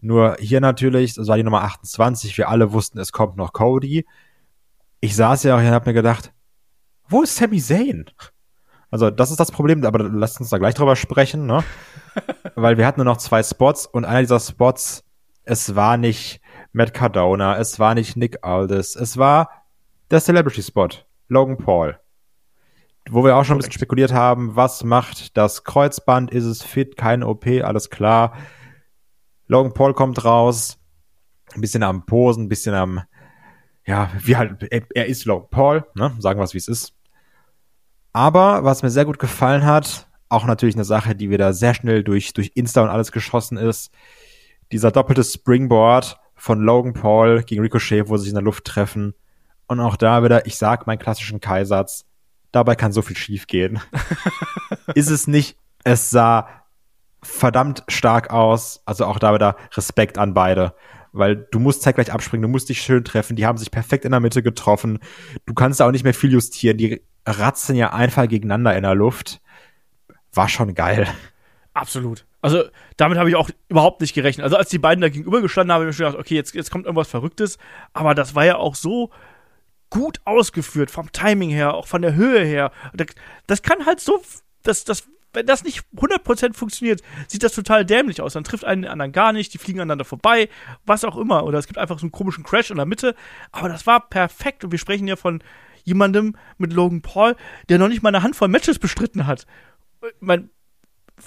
Nur 0.00 0.36
hier 0.40 0.60
natürlich, 0.60 1.14
das 1.14 1.28
war 1.28 1.36
die 1.36 1.42
Nummer 1.42 1.62
28, 1.62 2.36
wir 2.38 2.48
alle 2.48 2.72
wussten, 2.72 2.98
es 2.98 3.12
kommt 3.12 3.36
noch 3.36 3.52
Cody. 3.52 4.06
Ich 5.00 5.14
saß 5.16 5.42
ja 5.44 5.56
auch 5.56 5.60
hier 5.60 5.68
und 5.68 5.74
hab 5.74 5.86
mir 5.86 5.92
gedacht, 5.92 6.32
wo 7.08 7.22
ist 7.22 7.36
Sami 7.36 7.60
Zayn? 7.60 8.06
Also, 8.90 9.10
das 9.10 9.30
ist 9.30 9.38
das 9.38 9.52
Problem, 9.52 9.84
aber 9.84 10.02
lasst 10.08 10.40
uns 10.40 10.50
da 10.50 10.58
gleich 10.58 10.74
drüber 10.74 10.96
sprechen, 10.96 11.46
ne? 11.46 11.62
Weil 12.54 12.76
wir 12.76 12.86
hatten 12.86 13.00
nur 13.00 13.04
noch 13.04 13.18
zwei 13.18 13.42
Spots 13.42 13.86
und 13.86 14.04
einer 14.04 14.20
dieser 14.20 14.40
Spots, 14.40 15.04
es 15.44 15.76
war 15.76 15.96
nicht 15.96 16.40
Matt 16.72 16.94
Cardona, 16.94 17.56
es 17.58 17.78
war 17.78 17.94
nicht 17.94 18.16
Nick 18.16 18.44
Aldis, 18.44 18.96
es 18.96 19.16
war 19.16 19.50
der 20.10 20.20
Celebrity 20.20 20.62
Spot, 20.62 20.88
Logan 21.28 21.56
Paul. 21.56 21.98
Wo 23.08 23.24
wir 23.24 23.36
auch 23.36 23.44
schon 23.44 23.56
ein 23.56 23.58
bisschen 23.58 23.72
spekuliert 23.72 24.12
haben, 24.12 24.56
was 24.56 24.84
macht 24.84 25.36
das 25.36 25.64
Kreuzband, 25.64 26.30
ist 26.30 26.44
es 26.44 26.62
fit, 26.62 26.96
keine 26.96 27.26
OP, 27.26 27.46
alles 27.46 27.90
klar. 27.90 28.36
Logan 29.46 29.72
Paul 29.72 29.94
kommt 29.94 30.24
raus, 30.24 30.78
ein 31.54 31.60
bisschen 31.60 31.82
am 31.82 32.06
Posen, 32.06 32.44
ein 32.44 32.48
bisschen 32.48 32.74
am, 32.74 33.02
ja, 33.86 34.10
wie 34.18 34.36
halt, 34.36 34.62
er, 34.70 35.06
ist 35.06 35.24
Logan 35.24 35.48
Paul, 35.50 35.86
ne? 35.94 36.14
Sagen 36.18 36.38
wir 36.38 36.44
es, 36.44 36.54
wie 36.54 36.58
es 36.58 36.68
ist. 36.68 36.94
Aber 38.12 38.64
was 38.64 38.82
mir 38.82 38.90
sehr 38.90 39.04
gut 39.04 39.18
gefallen 39.18 39.64
hat, 39.64 40.08
auch 40.28 40.46
natürlich 40.46 40.76
eine 40.76 40.84
Sache, 40.84 41.14
die 41.14 41.30
wieder 41.30 41.52
sehr 41.52 41.74
schnell 41.74 42.04
durch, 42.04 42.32
durch 42.32 42.52
Insta 42.54 42.82
und 42.82 42.88
alles 42.88 43.12
geschossen 43.12 43.56
ist, 43.56 43.90
dieser 44.72 44.92
doppelte 44.92 45.24
Springboard 45.24 46.18
von 46.34 46.60
Logan 46.60 46.92
Paul 46.92 47.42
gegen 47.42 47.62
Ricochet, 47.62 48.08
wo 48.08 48.16
sie 48.16 48.24
sich 48.24 48.30
in 48.30 48.36
der 48.36 48.44
Luft 48.44 48.64
treffen. 48.64 49.14
Und 49.66 49.80
auch 49.80 49.96
da 49.96 50.22
wieder, 50.22 50.46
ich 50.46 50.56
sag 50.56 50.86
meinen 50.86 50.98
klassischen 50.98 51.40
Kaisatz, 51.40 52.06
dabei 52.52 52.74
kann 52.74 52.92
so 52.92 53.02
viel 53.02 53.16
schief 53.16 53.46
gehen. 53.46 53.80
ist 54.94 55.10
es 55.10 55.26
nicht, 55.26 55.56
es 55.84 56.10
sah 56.10 56.48
verdammt 57.22 57.84
stark 57.88 58.30
aus. 58.30 58.82
Also 58.86 59.04
auch 59.04 59.18
da 59.18 59.34
wieder 59.34 59.56
Respekt 59.74 60.18
an 60.18 60.34
beide. 60.34 60.74
Weil 61.12 61.36
du 61.36 61.58
musst 61.58 61.82
zeitgleich 61.82 62.12
abspringen, 62.12 62.42
du 62.42 62.48
musst 62.48 62.68
dich 62.68 62.80
schön 62.82 63.04
treffen. 63.04 63.36
Die 63.36 63.46
haben 63.46 63.58
sich 63.58 63.70
perfekt 63.70 64.04
in 64.04 64.12
der 64.12 64.20
Mitte 64.20 64.42
getroffen. 64.42 65.00
Du 65.44 65.54
kannst 65.54 65.80
da 65.80 65.86
auch 65.86 65.90
nicht 65.90 66.04
mehr 66.04 66.14
viel 66.14 66.32
justieren. 66.32 66.78
Die 66.78 67.02
ratzen 67.26 67.74
ja 67.74 67.92
einfach 67.92 68.28
gegeneinander 68.28 68.76
in 68.76 68.82
der 68.82 68.94
Luft. 68.94 69.40
War 70.32 70.48
schon 70.48 70.74
geil. 70.74 71.08
Absolut. 71.74 72.24
Also 72.42 72.64
damit 72.96 73.18
habe 73.18 73.28
ich 73.28 73.36
auch 73.36 73.50
überhaupt 73.68 74.00
nicht 74.00 74.14
gerechnet. 74.14 74.44
Also 74.44 74.56
als 74.56 74.70
die 74.70 74.78
beiden 74.78 75.02
da 75.02 75.08
gegenüber 75.08 75.42
gestanden 75.42 75.72
haben, 75.72 75.80
habe 75.80 75.90
ich 75.90 75.98
mir 75.98 76.04
schon 76.04 76.12
gedacht, 76.12 76.24
okay, 76.24 76.34
jetzt, 76.36 76.54
jetzt 76.54 76.70
kommt 76.70 76.86
irgendwas 76.86 77.08
Verrücktes. 77.08 77.58
Aber 77.92 78.14
das 78.14 78.34
war 78.34 78.44
ja 78.44 78.56
auch 78.56 78.74
so 78.74 79.10
gut 79.90 80.20
ausgeführt, 80.24 80.90
vom 80.90 81.12
Timing 81.12 81.50
her, 81.50 81.74
auch 81.74 81.86
von 81.86 82.02
der 82.02 82.14
Höhe 82.14 82.44
her. 82.44 82.72
Das, 83.46 83.62
kann 83.62 83.86
halt 83.86 84.00
so, 84.00 84.22
das, 84.62 84.84
das, 84.84 85.08
wenn 85.32 85.46
das 85.46 85.64
nicht 85.64 85.82
100% 85.96 86.54
funktioniert, 86.54 87.02
sieht 87.28 87.42
das 87.42 87.54
total 87.54 87.84
dämlich 87.84 88.20
aus. 88.20 88.32
Dann 88.32 88.44
trifft 88.44 88.64
einen 88.64 88.82
den 88.82 88.90
anderen 88.90 89.12
gar 89.12 89.32
nicht, 89.32 89.52
die 89.52 89.58
fliegen 89.58 89.80
aneinander 89.80 90.04
vorbei, 90.04 90.48
was 90.86 91.04
auch 91.04 91.16
immer. 91.16 91.44
Oder 91.44 91.58
es 91.58 91.66
gibt 91.66 91.78
einfach 91.78 91.98
so 91.98 92.04
einen 92.04 92.12
komischen 92.12 92.44
Crash 92.44 92.70
in 92.70 92.76
der 92.76 92.86
Mitte. 92.86 93.14
Aber 93.52 93.68
das 93.68 93.86
war 93.86 94.08
perfekt. 94.08 94.64
Und 94.64 94.70
wir 94.70 94.78
sprechen 94.78 95.08
ja 95.08 95.16
von 95.16 95.42
jemandem 95.84 96.36
mit 96.58 96.72
Logan 96.72 97.02
Paul, 97.02 97.36
der 97.68 97.78
noch 97.78 97.88
nicht 97.88 98.02
mal 98.02 98.10
eine 98.10 98.22
Handvoll 98.22 98.48
Matches 98.48 98.78
bestritten 98.78 99.26
hat. 99.26 99.46
Mein, 100.20 100.50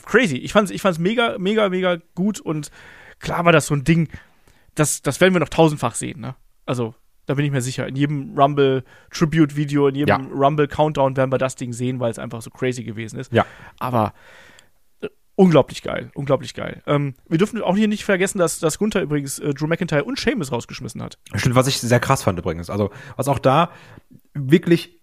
crazy. 0.05 0.37
Ich 0.37 0.53
fand's, 0.53 0.71
ich 0.71 0.81
fand's 0.81 0.99
mega, 0.99 1.37
mega, 1.37 1.69
mega 1.69 1.97
gut 2.15 2.39
und 2.39 2.71
klar 3.19 3.45
war 3.45 3.51
das 3.51 3.67
so 3.67 3.75
ein 3.75 3.83
Ding, 3.83 4.09
das, 4.75 5.01
das 5.01 5.21
werden 5.21 5.33
wir 5.33 5.39
noch 5.39 5.49
tausendfach 5.49 5.95
sehen, 5.95 6.19
ne? 6.19 6.35
Also, 6.65 6.95
da 7.25 7.35
bin 7.35 7.45
ich 7.45 7.51
mir 7.51 7.61
sicher. 7.61 7.87
In 7.87 7.95
jedem 7.95 8.37
Rumble 8.37 8.83
Tribute 9.11 9.55
Video, 9.55 9.87
in 9.87 9.95
jedem 9.95 10.07
Ja. 10.09 10.29
Rumble 10.33 10.67
Countdown 10.67 11.15
werden 11.15 11.31
wir 11.31 11.37
das 11.37 11.55
Ding 11.55 11.73
sehen, 11.73 11.99
weil 11.99 12.11
es 12.11 12.19
einfach 12.19 12.41
so 12.41 12.49
crazy 12.49 12.83
gewesen 12.83 13.19
ist. 13.19 13.31
Ja. 13.31 13.45
Aber 13.79 14.13
äh, 15.01 15.07
unglaublich 15.35 15.81
geil, 15.83 16.11
unglaublich 16.15 16.53
geil. 16.53 16.81
Ähm, 16.85 17.15
wir 17.27 17.37
dürfen 17.37 17.61
auch 17.61 17.77
hier 17.77 17.87
nicht 17.87 18.03
vergessen, 18.03 18.39
dass, 18.39 18.59
dass 18.59 18.77
Gunther 18.77 19.01
übrigens 19.01 19.39
äh, 19.39 19.53
Drew 19.53 19.67
McIntyre 19.67 20.03
und 20.03 20.19
Sheamus 20.19 20.51
rausgeschmissen 20.51 21.01
hat. 21.01 21.17
Stimmt, 21.35 21.55
was 21.55 21.67
ich 21.67 21.79
sehr 21.79 21.99
krass 21.99 22.23
fand 22.23 22.37
übrigens. 22.39 22.69
Also, 22.69 22.91
was 23.15 23.27
auch 23.27 23.39
da 23.39 23.71
wirklich, 24.33 24.99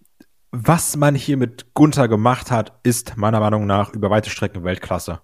was 0.50 0.96
man 0.96 1.14
hier 1.14 1.37
mit 1.37 1.74
Gunther 1.74 2.09
gemacht 2.09 2.50
hat, 2.50 2.78
ist 2.83 3.16
meiner 3.16 3.40
Meinung 3.40 3.66
nach 3.66 3.92
über 3.94 4.11
weite 4.11 4.30
Strecken 4.30 4.64
Weltklasse. 4.64 5.20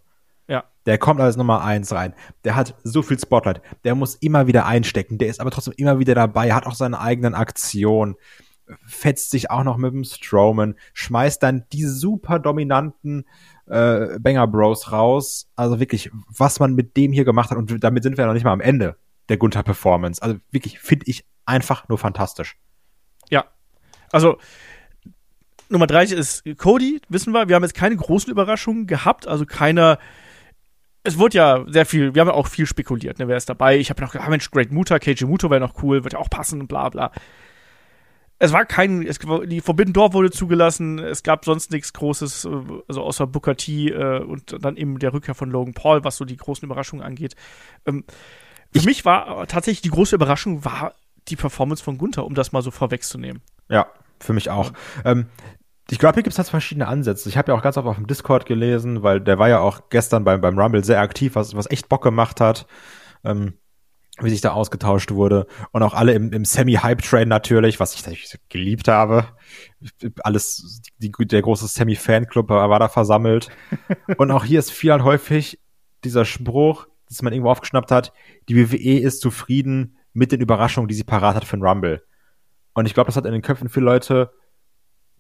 Ja. 0.87 0.93
Der 0.93 0.99
kommt 0.99 1.21
als 1.21 1.37
Nummer 1.37 1.63
eins 1.63 1.93
rein. 1.93 2.15
Der 2.45 2.55
hat 2.55 2.75
so 2.85 3.03
viel 3.03 3.19
Spotlight. 3.19 3.61
Der 3.85 3.95
muss 3.95 4.15
immer 4.15 4.47
wieder 4.47 4.67
einstecken. 4.67 5.19
Der 5.19 5.29
ist 5.29 5.41
aber 5.41 5.51
trotzdem 5.51 5.75
immer 5.77 5.99
wieder 5.99 6.15
dabei. 6.15 6.53
Hat 6.53 6.67
auch 6.67 6.75
seine 6.75 7.01
eigenen 7.01 7.35
Aktionen. 7.35 8.15
Fetzt 8.87 9.31
sich 9.31 9.51
auch 9.51 9.65
noch 9.65 9.77
mit 9.77 9.93
dem 9.93 10.05
Strowman. 10.05 10.77
Schmeißt 10.95 11.43
dann 11.43 11.65
die 11.73 11.85
super 11.85 12.39
dominanten 12.39 13.25
äh, 13.67 14.19
Banger 14.19 14.47
Bros 14.47 14.93
raus. 14.93 15.51
Also 15.57 15.81
wirklich, 15.81 16.11
was 16.29 16.61
man 16.61 16.75
mit 16.75 16.97
dem 16.97 17.13
hier 17.13 17.25
gemacht 17.25 17.51
hat. 17.51 17.59
Und 17.59 17.83
damit 17.83 18.03
sind 18.03 18.17
wir 18.17 18.27
noch 18.27 18.35
nicht 18.35 18.45
mal 18.45 18.53
am 18.53 18.61
Ende 18.61 18.97
der 19.29 19.37
Gunther 19.37 19.63
Performance. 19.65 20.23
Also 20.23 20.37
wirklich, 20.51 20.79
finde 20.79 21.07
ich 21.09 21.27
einfach 21.47 21.89
nur 21.89 21.99
fantastisch. 21.99 22.57
Ja. 23.29 23.47
Also, 24.13 24.39
Nummer 25.69 25.89
30 25.89 26.17
ist 26.17 26.45
Cody, 26.59 27.01
wissen 27.09 27.33
wir. 27.33 27.49
Wir 27.49 27.57
haben 27.57 27.65
jetzt 27.65 27.75
keine 27.75 27.97
großen 27.97 28.31
Überraschungen 28.31 28.87
gehabt, 28.87 29.27
also 29.27 29.47
keiner. 29.47 29.99
Es 31.07 31.19
wurde 31.19 31.39
ja 31.39 31.65
sehr 31.69 31.87
viel, 31.87 32.15
wir 32.15 32.21
haben 32.21 32.29
ja 32.29 32.35
auch 32.35 32.49
viel 32.49 32.67
spekuliert, 32.67 33.21
ne? 33.21 33.29
Wer 33.29 33.37
ist 33.37 33.49
dabei? 33.49 33.79
Ich 33.79 33.91
habe 33.91 34.03
noch 34.03 34.11
gedacht, 34.11 34.27
ah, 34.27 34.31
Mensch, 34.31 34.51
Great 34.51 34.73
Muta, 34.73 34.99
KJ 34.99 35.25
Muto 35.25 35.51
wäre 35.51 35.61
noch 35.61 35.83
cool, 35.83 36.03
wird 36.03 36.15
ja 36.15 36.19
auch 36.19 36.29
passen, 36.29 36.67
bla 36.67 36.89
bla. 36.89 37.13
Es 38.39 38.53
war 38.53 38.67
kein, 38.67 39.07
es, 39.07 39.21
die 39.47 39.61
Forbidden 39.61 39.93
Door 39.93 40.13
wurde 40.13 40.31
zugelassen, 40.31 40.99
es 40.99 41.23
gab 41.23 41.45
sonst 41.45 41.71
nichts 41.71 41.93
Großes, 41.93 42.45
äh, 42.45 42.49
also 42.89 43.03
außer 43.03 43.27
Booker 43.27 43.57
T 43.57 43.89
äh, 43.89 44.19
und 44.19 44.57
dann 44.65 44.77
eben 44.77 44.99
der 44.99 45.13
Rückkehr 45.13 45.35
von 45.35 45.51
Logan 45.51 45.75
Paul, 45.75 46.03
was 46.03 46.17
so 46.17 46.25
die 46.25 46.37
großen 46.37 46.67
Überraschungen 46.67 47.05
angeht. 47.05 47.37
Ähm, 47.87 48.05
Für 48.75 48.85
mich 48.85 49.05
war 49.05 49.47
tatsächlich 49.47 49.83
die 49.83 49.91
große 49.91 50.17
Überraschung 50.17 50.65
war 50.65 50.95
die 51.29 51.37
Performance 51.37 51.83
von 51.83 51.99
Gunther, 51.99 52.25
um 52.25 52.35
das 52.35 52.53
mal 52.53 52.63
so 52.63 52.71
vorwegzunehmen. 52.71 53.43
Ja, 53.69 53.87
für 54.21 54.33
mich 54.33 54.51
auch. 54.51 54.73
Ähm, 55.05 55.27
ich 55.91 55.99
glaube, 55.99 56.15
hier 56.15 56.23
gibt 56.25 56.33
es 56.33 56.39
halt 56.39 56.49
verschiedene 56.49 56.89
Ansätze. 56.89 57.29
Ich 57.29 57.37
habe 57.37 57.53
ja 57.53 57.59
auch 57.59 57.63
ganz 57.63 57.77
oft 57.77 57.87
auf 57.87 57.97
dem 57.97 58.07
Discord 58.07 58.47
gelesen, 58.47 59.03
weil 59.03 59.21
der 59.21 59.39
war 59.39 59.49
ja 59.49 59.61
auch 59.61 59.89
gestern 59.89 60.25
beim, 60.25 60.41
beim 60.41 60.59
Rumble 60.59 60.85
sehr 60.85 61.01
aktiv, 61.01 61.37
was, 61.37 61.55
was 61.55 61.71
echt 61.71 61.89
Bock 61.89 62.03
gemacht 62.03 62.41
hat. 62.41 62.67
Ähm, 63.25 63.55
wie 64.21 64.31
sich 64.31 64.41
da 64.41 64.53
ausgetauscht 64.53 65.11
wurde 65.11 65.47
und 65.73 65.83
auch 65.83 65.93
alle 65.93 66.15
im, 66.15 66.33
im 66.33 66.45
Semi-Hype-Train 66.45 67.29
natürlich, 67.29 67.81
was 67.81 67.95
ich 67.95 68.07
natürlich 68.07 68.35
geliebt 68.49 68.89
habe. 68.89 69.27
Alles, 70.23 70.81
die, 70.99 71.11
der 71.11 71.43
große 71.43 71.67
Semi-Fanclub 71.67 72.49
war 72.49 72.79
da 72.79 72.89
versammelt. 72.89 73.51
und 74.17 74.31
auch 74.31 74.45
hier 74.45 74.59
ist 74.59 74.71
viel 74.71 74.93
halt 74.93 75.05
häufig 75.05 75.61
dieser 76.03 76.25
Spruch, 76.25 76.87
dass 77.09 77.21
man 77.21 77.33
irgendwo 77.33 77.51
aufgeschnappt 77.51 77.91
hat, 77.91 78.13
die 78.49 78.57
WWE 78.57 79.01
ist 79.01 79.21
zufrieden 79.21 79.99
mit 80.15 80.33
den 80.33 80.41
Überraschungen, 80.41 80.89
die 80.89 80.95
sie 80.95 81.05
parat 81.05 81.37
hat 81.37 81.45
für 81.45 81.57
den 81.57 81.65
Rumble. 81.65 82.03
Und 82.73 82.87
ich 82.87 82.95
glaube, 82.95 83.09
das 83.09 83.17
hat 83.17 83.27
in 83.27 83.33
den 83.33 83.43
Köpfen 83.43 83.69
viele 83.69 83.85
Leute 83.85 84.31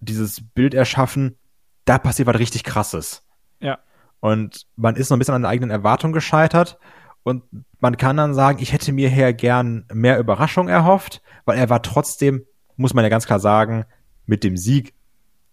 dieses 0.01 0.41
Bild 0.55 0.75
erschaffen, 0.75 1.37
da 1.85 1.99
passiert 1.99 2.29
was 2.29 2.39
richtig 2.39 2.65
krasses. 2.65 3.27
Ja. 3.61 3.79
Und 4.21 4.67
man 4.77 4.97
ist 4.97 5.11
noch 5.11 5.17
ein 5.17 5.19
bisschen 5.19 5.35
an 5.35 5.43
den 5.43 5.51
eigenen 5.51 5.71
Erwartungen 5.71 6.13
gescheitert. 6.13 6.79
Und 7.23 7.45
man 7.81 7.97
kann 7.97 8.17
dann 8.17 8.35
sagen, 8.35 8.59
ich 8.61 8.73
hätte 8.73 8.93
mir 8.93 9.09
hier 9.09 9.33
gern 9.33 9.85
mehr 9.93 10.19
Überraschung 10.19 10.69
erhofft, 10.69 11.23
weil 11.45 11.59
er 11.59 11.71
war 11.71 11.83
trotzdem, 11.83 12.45
muss 12.77 12.95
man 12.95 13.05
ja 13.05 13.09
ganz 13.09 13.27
klar 13.27 13.41
sagen, 13.41 13.85
mit 14.27 14.45
dem 14.45 14.57
Sieg 14.57 14.95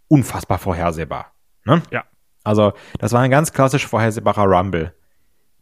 unfassbar 0.08 0.58
vorhersehbar. 0.58 1.34
Ne? 1.66 1.82
Ja. 1.91 2.04
Also, 2.44 2.74
das 3.00 3.12
war 3.14 3.22
ein 3.22 3.32
ganz 3.32 3.54
klassisch 3.54 3.88
vorhersehbarer 3.88 4.46
Rumble. 4.46 4.94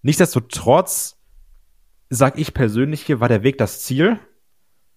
Nichtsdestotrotz, 0.01 1.17
sag 2.09 2.37
ich 2.39 2.53
persönlich 2.53 3.03
hier, 3.03 3.19
war 3.19 3.29
der 3.29 3.43
Weg 3.43 3.57
das 3.57 3.83
Ziel, 3.83 4.19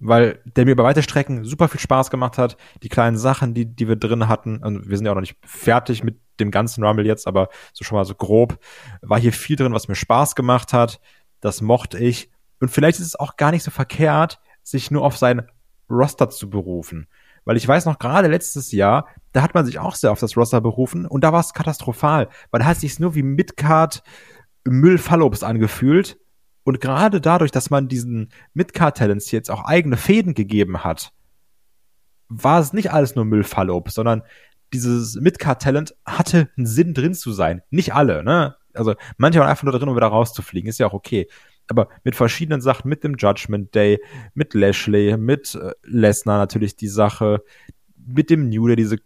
weil 0.05 0.40
der 0.44 0.66
mir 0.66 0.76
bei 0.76 0.84
weite 0.84 1.02
Strecken 1.02 1.44
super 1.44 1.68
viel 1.68 1.80
Spaß 1.80 2.11
gemacht 2.11 2.36
hat. 2.36 2.57
Die 2.82 2.88
kleinen 2.88 3.16
Sachen, 3.16 3.55
die, 3.55 3.64
die 3.64 3.88
wir 3.88 3.96
drin 3.96 4.28
hatten, 4.28 4.59
und 4.59 4.88
wir 4.88 4.96
sind 4.96 5.07
ja 5.07 5.12
auch 5.12 5.16
noch 5.16 5.22
nicht 5.22 5.38
fertig 5.44 6.05
mit 6.05 6.20
dem 6.40 6.50
ganzen 6.50 6.84
Rumble 6.84 7.07
jetzt, 7.07 7.26
aber 7.26 7.48
so 7.72 7.84
schon 7.84 7.96
mal 7.96 8.05
so 8.05 8.14
grob, 8.14 8.59
war 9.00 9.18
hier 9.18 9.32
viel 9.32 9.57
drin, 9.57 9.72
was 9.72 9.88
mir 9.88 9.94
Spaß 9.94 10.34
gemacht 10.34 10.72
hat. 10.72 11.00
Das 11.40 11.62
mochte 11.62 11.98
ich. 11.98 12.30
Und 12.61 12.70
vielleicht 12.70 13.00
ist 13.00 13.07
es 13.07 13.16
auch 13.16 13.36
gar 13.36 13.50
nicht 13.50 13.62
so 13.62 13.70
verkehrt, 13.70 14.40
sich 14.62 14.90
nur 14.90 15.05
auf 15.05 15.16
sein 15.16 15.42
Roster 15.88 16.28
zu 16.28 16.50
berufen. 16.50 17.07
Weil 17.44 17.57
ich 17.57 17.66
weiß 17.66 17.86
noch, 17.86 17.98
gerade 17.98 18.28
letztes 18.28 18.72
Jahr, 18.72 19.09
da 19.32 19.42
hat 19.42 19.55
man 19.55 19.66
sich 19.66 19.78
auch 19.78 19.94
sehr 19.94 20.12
auf 20.12 20.20
das 20.20 20.36
Roster 20.36 20.61
berufen 20.61 21.07
und 21.07 21.24
da 21.24 21.32
war 21.32 21.40
es 21.40 21.52
katastrophal, 21.52 22.28
weil 22.50 22.61
da 22.61 22.66
hat 22.66 22.76
es 22.76 22.80
sich 22.80 22.98
nur 22.98 23.14
wie 23.14 23.22
Midcard 23.22 24.02
Müll-Fallops 24.64 25.42
angefühlt. 25.42 26.18
Und 26.64 26.80
gerade 26.80 27.20
dadurch, 27.20 27.50
dass 27.50 27.70
man 27.70 27.88
diesen 27.88 28.30
Midcard-Talents 28.54 29.30
jetzt 29.30 29.50
auch 29.50 29.64
eigene 29.64 29.96
Fäden 29.96 30.34
gegeben 30.34 30.82
hat, 30.82 31.12
war 32.28 32.60
es 32.60 32.72
nicht 32.72 32.90
alles 32.90 33.14
nur 33.14 33.24
Müll-Fallops, 33.24 33.94
sondern 33.94 34.22
dieses 34.72 35.14
Midcard-Talent 35.16 35.94
hatte 36.04 36.50
einen 36.56 36.66
Sinn 36.66 36.94
drin 36.94 37.14
zu 37.14 37.32
sein. 37.32 37.62
Nicht 37.70 37.94
alle, 37.94 38.24
ne? 38.24 38.56
Also 38.72 38.94
manche 39.18 39.38
waren 39.38 39.48
einfach 39.48 39.62
nur 39.64 39.72
drin, 39.72 39.88
um 39.88 39.96
wieder 39.96 40.08
rauszufliegen. 40.08 40.68
Ist 40.68 40.78
ja 40.78 40.88
auch 40.88 40.94
okay. 40.94 41.28
Aber 41.68 41.88
mit 42.02 42.16
verschiedenen 42.16 42.60
Sachen, 42.60 42.88
mit 42.88 43.04
dem 43.04 43.14
Judgment 43.16 43.74
Day, 43.74 44.00
mit 44.34 44.52
Lashley, 44.54 45.16
mit 45.16 45.54
äh, 45.54 45.72
Lesnar 45.84 46.38
natürlich 46.38 46.76
die 46.76 46.88
Sache, 46.88 47.42
mit 47.96 48.30
dem 48.30 48.48
New 48.48 48.66
Day 48.66 48.76
diese 48.76 48.98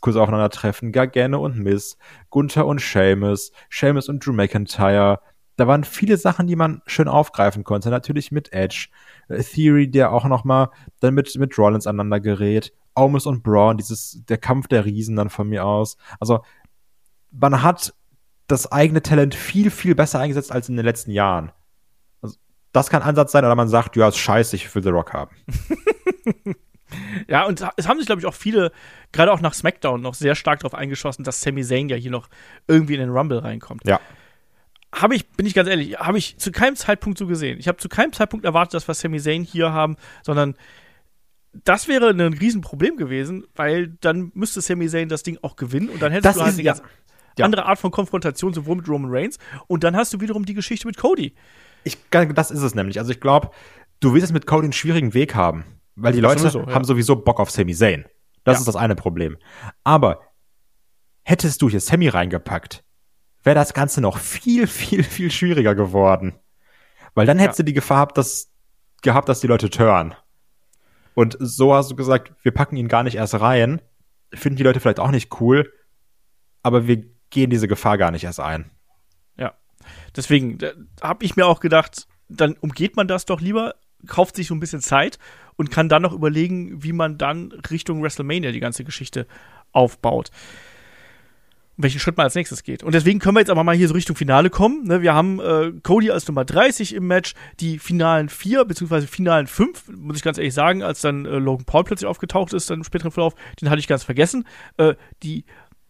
kurz 0.00 0.16
aufeinandertreffen, 0.16 0.92
Gargano 0.92 1.44
und 1.44 1.58
Miss, 1.58 1.96
Gunther 2.30 2.66
und 2.66 2.80
Sheamus, 2.80 3.50
Sheamus 3.68 4.08
und 4.08 4.24
Drew 4.24 4.32
McIntyre. 4.32 5.20
Da 5.56 5.66
waren 5.66 5.84
viele 5.84 6.16
Sachen, 6.16 6.46
die 6.46 6.56
man 6.56 6.82
schön 6.86 7.08
aufgreifen 7.08 7.64
konnte. 7.64 7.90
Natürlich 7.90 8.32
mit 8.32 8.52
Edge, 8.52 8.88
äh, 9.28 9.42
Theory, 9.42 9.90
der 9.90 10.12
auch 10.12 10.24
noch 10.24 10.44
mal 10.44 10.70
dann 11.00 11.14
mit, 11.14 11.34
mit 11.36 11.56
Rollins 11.58 11.86
aneinander 11.86 12.20
gerät 12.20 12.72
Almas 12.94 13.26
und 13.26 13.42
Braun, 13.42 13.76
dieses, 13.76 14.24
der 14.28 14.38
Kampf 14.38 14.68
der 14.68 14.84
Riesen 14.84 15.16
dann 15.16 15.30
von 15.30 15.48
mir 15.48 15.64
aus. 15.64 15.96
Also, 16.20 16.44
man 17.30 17.62
hat 17.62 17.94
das 18.46 18.70
eigene 18.70 19.02
Talent 19.02 19.34
viel, 19.34 19.70
viel 19.70 19.94
besser 19.94 20.20
eingesetzt 20.20 20.52
als 20.52 20.68
in 20.68 20.76
den 20.76 20.84
letzten 20.84 21.10
Jahren. 21.10 21.52
Also, 22.22 22.36
das 22.72 22.90
kann 22.90 23.02
Ansatz 23.02 23.32
sein, 23.32 23.44
oder 23.44 23.54
man 23.54 23.68
sagt, 23.68 23.96
ja, 23.96 24.08
ist 24.08 24.18
scheiße, 24.18 24.56
ich 24.56 24.72
will 24.74 24.82
The 24.82 24.90
Rock 24.90 25.12
haben. 25.12 25.36
ja, 27.28 27.44
und 27.46 27.64
es 27.76 27.88
haben 27.88 27.98
sich, 27.98 28.06
glaube 28.06 28.20
ich, 28.20 28.26
auch 28.26 28.34
viele, 28.34 28.70
gerade 29.12 29.32
auch 29.32 29.40
nach 29.40 29.54
SmackDown, 29.54 30.00
noch 30.00 30.14
sehr 30.14 30.34
stark 30.34 30.60
darauf 30.60 30.74
eingeschossen, 30.74 31.24
dass 31.24 31.40
Sami 31.40 31.64
Zayn 31.64 31.88
ja 31.88 31.96
hier 31.96 32.10
noch 32.10 32.28
irgendwie 32.68 32.94
in 32.94 33.00
den 33.00 33.10
Rumble 33.10 33.38
reinkommt. 33.38 33.82
Ja. 33.86 34.00
Habe 34.94 35.16
ich, 35.16 35.28
bin 35.30 35.44
ich 35.44 35.54
ganz 35.54 35.68
ehrlich, 35.68 35.98
habe 35.98 36.18
ich 36.18 36.38
zu 36.38 36.52
keinem 36.52 36.76
Zeitpunkt 36.76 37.18
so 37.18 37.26
gesehen. 37.26 37.58
Ich 37.58 37.66
habe 37.68 37.78
zu 37.78 37.88
keinem 37.88 38.12
Zeitpunkt 38.12 38.44
erwartet, 38.44 38.74
dass 38.74 38.86
wir 38.86 38.94
Sami 38.94 39.20
Zayn 39.20 39.42
hier 39.42 39.72
haben, 39.72 39.96
sondern 40.22 40.54
das 41.64 41.88
wäre 41.88 42.10
ein 42.10 42.20
Riesenproblem 42.20 42.96
gewesen, 42.96 43.44
weil 43.54 43.88
dann 44.00 44.30
müsste 44.34 44.60
Sami 44.60 44.88
Zayn 44.88 45.08
das 45.08 45.22
Ding 45.22 45.38
auch 45.42 45.56
gewinnen 45.56 45.88
und 45.88 46.00
dann 46.00 46.12
hättest 46.12 46.26
das 46.26 46.36
du 46.36 46.42
halt 46.42 46.54
eine 46.54 46.62
ja. 46.62 46.72
ganz 46.74 46.82
andere 47.40 47.66
Art 47.66 47.78
von 47.78 47.90
Konfrontation, 47.90 48.54
sowohl 48.54 48.76
mit 48.76 48.88
Roman 48.88 49.10
Reigns 49.12 49.38
und 49.66 49.84
dann 49.84 49.96
hast 49.96 50.12
du 50.14 50.20
wiederum 50.20 50.44
die 50.44 50.54
Geschichte 50.54 50.86
mit 50.86 50.96
Cody. 50.96 51.34
Ich, 51.84 51.98
das 52.10 52.50
ist 52.50 52.62
es 52.62 52.74
nämlich. 52.74 52.98
Also 52.98 53.10
ich 53.10 53.20
glaube, 53.20 53.50
du 54.00 54.14
wirst 54.14 54.24
es 54.24 54.32
mit 54.32 54.46
Cody 54.46 54.66
einen 54.66 54.72
schwierigen 54.72 55.14
Weg 55.14 55.34
haben, 55.34 55.64
weil 55.96 56.12
die 56.12 56.20
Leute 56.20 56.40
sowieso, 56.40 56.60
ja. 56.60 56.74
haben 56.74 56.84
sowieso 56.84 57.16
Bock 57.16 57.40
auf 57.40 57.50
Sami 57.50 57.74
Zayn. 57.74 58.04
Das 58.44 58.56
Ja. 58.56 58.60
ist 58.60 58.68
das 58.68 58.76
eine 58.76 58.94
Problem. 58.94 59.36
Aber 59.82 60.20
hättest 61.22 61.62
du 61.62 61.68
hier 61.68 61.80
Sammy 61.80 62.08
reingepackt, 62.08 62.83
wäre 63.44 63.54
das 63.54 63.74
Ganze 63.74 64.00
noch 64.00 64.18
viel, 64.18 64.66
viel, 64.66 65.02
viel 65.04 65.30
schwieriger 65.30 65.74
geworden. 65.74 66.34
Weil 67.14 67.26
dann 67.26 67.38
hättest 67.38 67.60
Ja. 67.60 67.62
du 67.62 67.66
die 67.66 67.74
Gefahr 67.74 67.98
gehabt, 67.98 68.18
dass, 68.18 68.50
gehabt, 69.02 69.28
dass 69.28 69.40
die 69.40 69.46
Leute 69.46 69.70
turn. 69.70 70.14
Und 71.14 71.36
so 71.38 71.74
hast 71.74 71.90
du 71.90 71.96
gesagt, 71.96 72.32
wir 72.42 72.52
packen 72.52 72.76
ihn 72.76 72.88
gar 72.88 73.04
nicht 73.04 73.14
erst 73.16 73.40
rein. 73.40 73.80
Finden 74.32 74.56
die 74.56 74.64
Leute 74.64 74.80
vielleicht 74.80 74.98
auch 74.98 75.12
nicht 75.12 75.40
cool, 75.40 75.72
aber 76.62 76.88
wir 76.88 77.04
gehen 77.30 77.50
diese 77.50 77.68
Gefahr 77.68 77.98
gar 77.98 78.10
nicht 78.10 78.24
erst 78.24 78.40
ein. 78.40 78.70
Ja. 79.36 79.54
Deswegen 80.16 80.58
habe 81.00 81.24
ich 81.24 81.36
mir 81.36 81.46
auch 81.46 81.60
gedacht, 81.60 82.08
dann 82.28 82.54
umgeht 82.54 82.96
man 82.96 83.06
das 83.06 83.26
doch 83.26 83.40
lieber, 83.40 83.74
kauft 84.08 84.34
sich 84.34 84.48
so 84.48 84.54
ein 84.54 84.60
bisschen 84.60 84.80
Zeit 84.80 85.18
und 85.56 85.70
kann 85.70 85.88
dann 85.88 86.02
noch 86.02 86.12
überlegen, 86.12 86.82
wie 86.82 86.92
man 86.92 87.16
dann 87.16 87.52
Richtung 87.70 88.02
WrestleMania 88.02 88.50
die 88.50 88.60
ganze 88.60 88.82
Geschichte 88.82 89.26
aufbaut. 89.70 90.30
Welchen 91.76 91.98
Schritt 91.98 92.16
man 92.16 92.24
als 92.24 92.34
nächstes 92.36 92.62
geht. 92.62 92.84
Und 92.84 92.94
deswegen 92.94 93.18
können 93.18 93.34
wir 93.34 93.40
jetzt 93.40 93.50
aber 93.50 93.64
mal 93.64 93.74
hier 93.74 93.88
so 93.88 93.94
Richtung 93.94 94.14
Finale 94.14 94.48
kommen. 94.48 94.84
Ne, 94.84 95.02
wir 95.02 95.12
haben 95.12 95.40
äh, 95.40 95.72
Cody 95.82 96.10
als 96.10 96.28
Nummer 96.28 96.44
30 96.44 96.94
im 96.94 97.06
Match, 97.08 97.34
die 97.58 97.78
finalen 97.80 98.28
vier, 98.28 98.64
beziehungsweise 98.64 99.08
finalen 99.08 99.48
fünf, 99.48 99.88
muss 99.88 100.16
ich 100.16 100.22
ganz 100.22 100.38
ehrlich 100.38 100.54
sagen, 100.54 100.82
als 100.84 101.00
dann 101.00 101.26
äh, 101.26 101.38
Logan 101.38 101.64
Paul 101.64 101.82
plötzlich 101.84 102.08
aufgetaucht 102.08 102.52
ist, 102.52 102.70
dann 102.70 102.78
im 102.78 102.84
späteren 102.84 103.10
Verlauf, 103.10 103.34
den 103.60 103.70
hatte 103.70 103.80
ich 103.80 103.88
ganz 103.88 104.04
vergessen. 104.04 104.46
Äh, 104.76 104.94
die 105.22 105.44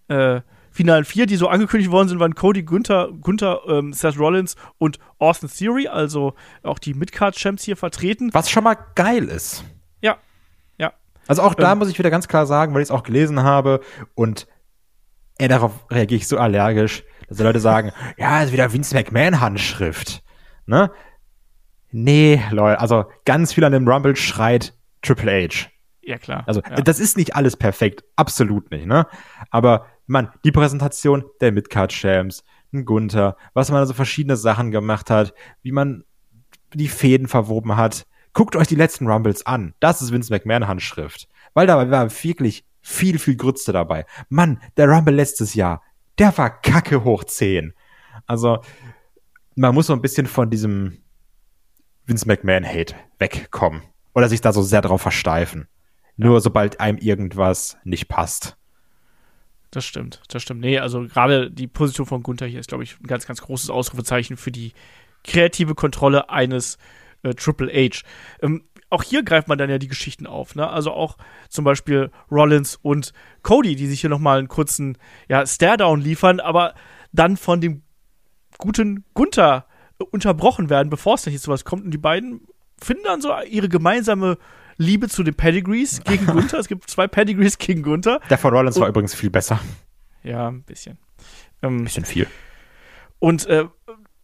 äh, 0.09 0.41
finalen 0.71 1.05
vier, 1.05 1.27
die 1.27 1.37
so 1.37 1.49
angekündigt 1.49 1.91
worden 1.93 2.09
sind, 2.09 2.19
waren 2.19 2.35
Cody, 2.35 2.63
Gunther, 2.63 3.11
Gunther 3.21 3.61
ähm, 3.69 3.93
Seth 3.93 4.19
Rollins 4.19 4.57
und 4.79 4.99
Austin 5.19 5.49
Theory, 5.49 5.87
also 5.89 6.35
auch 6.63 6.79
die 6.79 6.95
Midcard-Champs 6.95 7.63
hier 7.63 7.77
vertreten. 7.77 8.31
Was 8.33 8.51
schon 8.51 8.65
mal 8.65 8.77
geil 8.95 9.25
ist. 9.25 9.65
Ja, 10.01 10.17
ja. 10.79 10.93
Also 11.29 11.43
auch 11.43 11.55
da 11.55 11.73
Ähm. 11.73 11.79
muss 11.79 11.91
ich 11.91 11.99
wieder 11.99 12.11
ganz 12.11 12.27
klar 12.27 12.47
sagen, 12.47 12.75
weil 12.75 12.81
ich 12.81 12.87
es 12.87 12.91
auch 12.91 13.03
gelesen 13.05 13.43
habe 13.43 13.81
und 14.15 14.47
ey, 15.39 15.49
darauf 15.49 15.73
reagiere 15.91 16.19
ich 16.19 16.29
so 16.29 16.39
allergisch, 16.39 17.05
dass 17.29 17.39
die 17.39 17.43
Leute 17.43 17.61
sagen, 17.61 17.93
ja, 18.17 18.43
ist 18.43 18.53
wieder 18.53 18.73
Vince 18.73 18.95
McMahon 18.95 19.41
Handschrift. 19.41 20.23
Ne? 20.67 20.91
Nee, 21.91 22.43
Leute, 22.51 22.81
also 22.81 23.05
ganz 23.25 23.53
viel 23.53 23.65
an 23.65 23.73
dem 23.73 23.89
Rumble 23.89 24.17
schreit 24.17 24.75
Triple 25.03 25.49
H. 25.49 25.69
Ja, 26.03 26.19
klar. 26.19 26.45
Also 26.47 26.61
ja. 26.61 26.77
das 26.83 27.01
ist 27.01 27.17
nicht 27.17 27.35
alles 27.35 27.57
perfekt, 27.57 28.05
absolut 28.17 28.71
nicht, 28.71 28.87
ne? 28.87 29.07
Aber 29.51 29.87
man, 30.07 30.31
die 30.45 30.53
Präsentation 30.53 31.25
der 31.41 31.53
Midcard 31.53 31.93
Champs, 31.93 32.45
ein 32.73 32.85
Gunther, 32.85 33.37
was 33.55 33.71
man 33.71 33.81
also 33.81 33.95
verschiedene 33.95 34.37
Sachen 34.37 34.71
gemacht 34.71 35.09
hat, 35.09 35.33
wie 35.63 35.73
man 35.73 36.05
die 36.75 36.89
Fäden 36.89 37.29
verwoben 37.29 37.77
hat. 37.77 38.07
Guckt 38.33 38.57
euch 38.57 38.67
die 38.67 38.75
letzten 38.75 39.07
Rumbles 39.07 39.47
an. 39.47 39.75
Das 39.81 40.03
ist 40.03 40.13
Vince 40.13 40.33
McMahon 40.33 40.67
Handschrift. 40.67 41.29
Weil 41.55 41.67
da 41.67 41.91
war 41.91 42.11
wirklich 42.11 42.65
viel, 42.85 43.19
viel 43.19 43.37
Grütze 43.37 43.73
dabei. 43.73 44.05
Mann, 44.29 44.61
der 44.77 44.89
Rumble 44.89 45.15
letztes 45.15 45.55
Jahr, 45.55 45.83
der 46.19 46.37
war 46.37 46.61
kacke 46.61 47.03
hoch 47.03 47.25
10. 47.25 47.73
Also, 48.27 48.59
man 49.57 49.75
muss 49.75 49.87
so 49.87 49.95
ein 49.95 50.03
bisschen 50.03 50.27
von 50.27 50.51
diesem 50.51 50.99
Vince 52.05 52.29
McMahon 52.29 52.65
Hate 52.65 52.95
wegkommen. 53.19 53.83
Oder 54.15 54.29
sich 54.29 54.43
da 54.43 54.53
so 54.53 54.63
sehr 54.63 54.83
drauf 54.83 55.01
versteifen. 55.01 55.67
Nur 56.17 56.41
sobald 56.41 56.79
einem 56.79 56.99
irgendwas 56.99 57.79
nicht 57.85 58.07
passt. 58.09 58.57
Das 59.71 59.85
stimmt, 59.85 60.23
das 60.29 60.43
stimmt. 60.43 60.61
Nee, 60.61 60.79
also 60.79 61.09
gerade 61.09 61.51
die 61.51 61.67
Position 61.67 62.07
von 62.07 62.23
Gunther 62.23 62.47
hier 62.47 62.61
ist, 62.61 62.69
glaube 62.69 62.85
ich, 62.85 63.01
ein 63.01 63.07
ganz, 63.07 63.27
ganz 63.27 63.41
großes 63.41 63.71
Ausrufezeichen 63.71 64.37
für 64.37 64.53
die 64.53 64.73
kreative 65.25 65.75
Kontrolle 65.75 66.29
eines 66.29 66.79
äh, 67.23 67.35
Triple 67.35 67.73
H. 67.73 68.03
Ähm, 68.43 68.63
auch 68.95 69.03
hier 69.03 69.23
greift 69.23 69.49
man 69.49 69.59
dann 69.59 69.69
ja 69.69 69.79
die 69.79 69.89
Geschichten 69.89 70.27
auf, 70.27 70.55
ne? 70.55 70.69
Also 70.69 70.93
auch 70.93 71.17
zum 71.49 71.65
Beispiel 71.65 72.11
Rollins 72.31 72.79
und 72.81 73.13
Cody, 73.43 73.77
die 73.77 73.87
sich 73.87 74.01
hier 74.01 74.11
nochmal 74.11 74.39
einen 74.39 74.49
kurzen 74.49 74.97
ja, 75.29 75.45
Stare-Down 75.45 76.01
liefern, 76.01 76.41
aber 76.41 76.75
dann 77.13 77.37
von 77.37 77.61
dem 77.61 77.83
guten 78.59 79.05
Gunther 79.15 79.67
äh, 80.01 80.05
unterbrochen 80.05 80.71
werden, 80.71 80.91
bevor 80.91 81.15
es 81.15 81.23
dann 81.23 81.33
hier 81.33 81.41
zu 81.41 81.51
was 81.51 81.65
kommt. 81.65 81.85
Und 81.85 81.91
die 81.91 81.99
beiden 81.99 82.47
finden 82.81 83.05
dann 83.05 83.21
so 83.21 83.35
ihre 83.49 83.69
gemeinsame 83.69 84.39
Liebe 84.77 85.09
zu 85.09 85.23
den 85.23 85.35
Pedigrees 85.35 86.03
gegen 86.05 86.27
Gunther. 86.27 86.59
es 86.59 86.69
gibt 86.69 86.89
zwei 86.89 87.09
Pedigrees 87.09 87.59
gegen 87.59 87.83
Gunther. 87.83 88.21
Der 88.31 88.39
von 88.39 88.55
Rollins 88.55 88.79
war 88.79 88.89
übrigens 88.89 89.15
viel 89.15 89.31
besser. 89.31 89.61
Ja, 90.23 90.49
ein 90.49 90.63
bisschen. 90.63 90.99
Ähm, 91.63 91.79
ein 91.79 91.85
bisschen 91.85 92.05
viel. 92.05 92.27
Und 93.19 93.47
äh, 93.47 93.67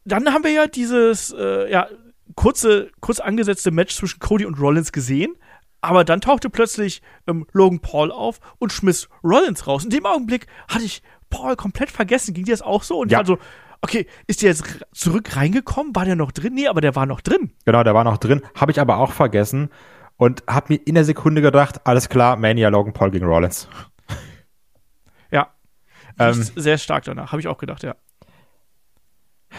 dann 0.05 0.33
haben 0.33 0.45
wir 0.45 0.53
ja 0.53 0.67
dieses 0.67 1.35
äh, 1.37 1.71
ja, 1.71 1.89
kurze, 2.35 2.91
kurz 3.01 3.21
angesetzte 3.21 3.71
Match 3.71 3.95
zwischen 3.95 4.21
Cody 4.21 4.47
und 4.47 4.59
Rollins 4.59 4.93
gesehen. 4.93 5.35
Aber 5.81 6.05
dann 6.05 6.21
tauchte 6.21 6.51
plötzlich 6.51 7.01
ähm, 7.27 7.47
Logan 7.53 7.81
Paul 7.81 8.13
auf 8.13 8.41
und 8.59 8.73
schmiss 8.73 9.09
Rollins 9.25 9.67
raus. 9.67 9.85
In 9.85 9.91
dem 9.91 10.05
Augenblick 10.05 10.47
hatte 10.69 10.85
ich 10.85 11.03
Paul 11.31 11.57
komplett 11.57 11.91
vergessen. 11.91 12.35
Ging 12.35 12.45
dir 12.45 12.53
das 12.53 12.63
auch 12.63 12.83
so? 12.83 12.99
Und 12.99 13.11
ja. 13.11 13.21
ich 13.21 13.29
war 13.29 13.37
so, 13.37 13.43
okay, 13.81 14.07
ist 14.27 14.43
der 14.43 14.51
jetzt 14.51 14.65
zurück 14.93 15.37
reingekommen? 15.37 15.95
War 15.97 16.05
der 16.05 16.17
noch 16.17 16.33
drin? 16.33 16.55
Nee, 16.55 16.69
aber 16.69 16.81
der 16.81 16.95
war 16.97 17.07
noch 17.07 17.21
drin. 17.21 17.53
Genau, 17.65 17.83
der 17.83 17.95
war 17.95 18.05
noch 18.05 18.19
drin. 18.19 18.43
Habe 18.55 18.73
ich 18.73 18.81
aber 18.81 18.99
auch 18.99 19.13
vergessen. 19.13 19.71
Und 20.17 20.43
habe 20.47 20.75
mir 20.75 20.81
in 20.85 20.97
der 20.97 21.05
Sekunde 21.05 21.41
gedacht, 21.41 21.87
alles 21.87 22.11
klar, 22.11 22.37
Mania 22.37 22.69
Logan 22.69 22.93
Paul 22.93 23.11
gegen 23.11 23.25
Rollins. 23.25 23.69
Ja. 25.31 25.55
Ähm, 26.19 26.35
sehr 26.35 26.77
stark 26.77 27.05
danach, 27.05 27.33
habe 27.33 27.41
ich 27.41 27.49
auch 27.49 27.57
gedacht, 27.57 27.83
ja. 27.83 27.95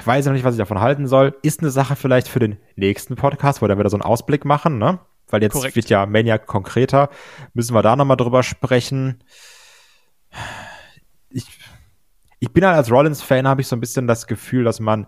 Weiß 0.06 0.26
noch 0.26 0.34
nicht, 0.34 0.44
was 0.44 0.56
ich 0.56 0.60
davon 0.60 0.80
halten 0.80 1.08
soll. 1.08 1.38
Ist 1.42 1.62
eine 1.62 1.70
Sache 1.70 1.96
vielleicht 1.96 2.28
für 2.28 2.40
den 2.40 2.58
nächsten 2.76 3.16
Podcast, 3.16 3.62
wo 3.62 3.68
wir 3.68 3.78
wieder 3.78 3.90
so 3.90 3.98
einen 3.98 4.04
Ausblick 4.04 4.46
machen, 4.46 4.78
ne? 4.78 5.00
Weil 5.30 5.42
jetzt 5.42 5.54
Korrekt. 5.54 5.76
wird 5.76 5.90
ja 5.90 6.06
Mania 6.06 6.38
konkreter. 6.38 7.10
Müssen 7.54 7.74
wir 7.74 7.82
da 7.82 7.96
nochmal 7.96 8.18
drüber 8.18 8.44
sprechen. 8.44 9.24
Ich, 11.30 11.46
ich 12.40 12.52
bin 12.52 12.66
halt 12.66 12.76
als 12.76 12.92
Rollins-Fan, 12.92 13.48
habe 13.48 13.62
ich 13.62 13.68
so 13.68 13.76
ein 13.76 13.80
bisschen 13.80 14.08
das 14.08 14.28
Gefühl, 14.28 14.64
dass 14.64 14.80
man 14.80 15.08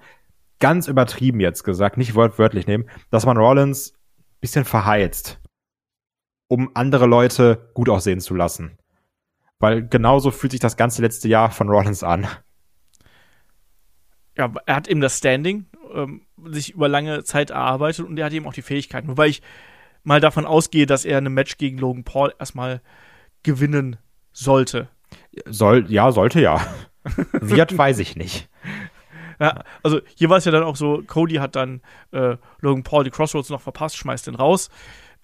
ganz 0.60 0.88
übertrieben 0.88 1.40
jetzt 1.40 1.64
gesagt, 1.64 1.98
nicht 1.98 2.16
wortwörtlich 2.16 2.68
nehmen, 2.68 2.90
dass 3.10 3.26
man 3.26 3.38
Rollins 3.38 3.94
ein 3.94 4.40
bisschen 4.40 4.66
verheizt, 4.66 5.42
um 6.48 6.72
andere 6.74 7.06
Leute 7.06 7.70
gut 7.74 7.90
aussehen 7.90 8.22
zu 8.22 8.34
lassen. 8.34 8.78
Weil 9.60 9.86
genauso 9.88 10.32
fühlt 10.32 10.52
sich 10.52 10.62
das 10.62 10.78
ganze 10.78 11.02
letzte 11.02 11.28
Jahr 11.28 11.52
von 11.52 11.70
Rollins 11.70 12.04
an. 12.04 12.28
Ja, 14.38 14.52
er 14.66 14.76
hat 14.76 14.88
eben 14.88 15.02
das 15.02 15.18
Standing, 15.18 15.66
ähm, 15.94 16.22
sich 16.46 16.72
über 16.72 16.88
lange 16.88 17.24
Zeit 17.24 17.52
erarbeitet 17.52 18.06
und 18.06 18.18
er 18.18 18.26
hat 18.26 18.34
eben 18.34 18.48
auch 18.48 18.54
die 18.54 18.62
Fähigkeiten. 18.62 19.08
Wobei 19.08 19.28
ich 19.28 19.42
mal 20.04 20.20
davon 20.20 20.46
ausgehe, 20.46 20.86
dass 20.86 21.06
er 21.06 21.20
ein 21.20 21.34
Match 21.34 21.58
gegen 21.58 21.78
Logan 21.78 22.04
Paul 22.04 22.34
erstmal 22.40 22.82
gewinnen 23.44 23.98
sollte. 24.32 24.90
Soll, 25.46 25.86
ja, 25.90 26.12
sollte 26.12 26.42
ja. 26.42 26.66
Wird, 27.34 27.78
weiß 27.78 28.00
ich 28.00 28.16
nicht. 28.16 28.50
Ja, 29.40 29.64
also 29.82 30.00
hier 30.16 30.30
war 30.30 30.38
es 30.38 30.46
ja 30.46 30.52
dann 30.52 30.64
auch 30.64 30.76
so, 30.76 31.04
Cody 31.06 31.36
hat 31.36 31.56
dann 31.56 31.82
äh, 32.12 32.38
Logan 32.62 32.84
Paul 32.84 33.04
die 33.04 33.10
Crossroads 33.10 33.50
noch 33.50 33.62
verpasst, 33.62 33.98
schmeißt 33.98 34.28
den 34.28 34.36
raus. 34.36 34.70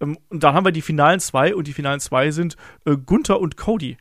Ähm, 0.02 0.18
und 0.30 0.44
dann 0.44 0.54
haben 0.54 0.66
wir 0.66 0.72
die 0.72 0.82
finalen 0.82 1.20
zwei 1.20 1.56
und 1.56 1.68
die 1.68 1.74
finalen 1.74 2.00
zwei 2.00 2.32
sind 2.32 2.58
äh, 2.86 2.96
Gunther 2.98 3.40
und 3.40 3.58
Cody. 3.58 3.98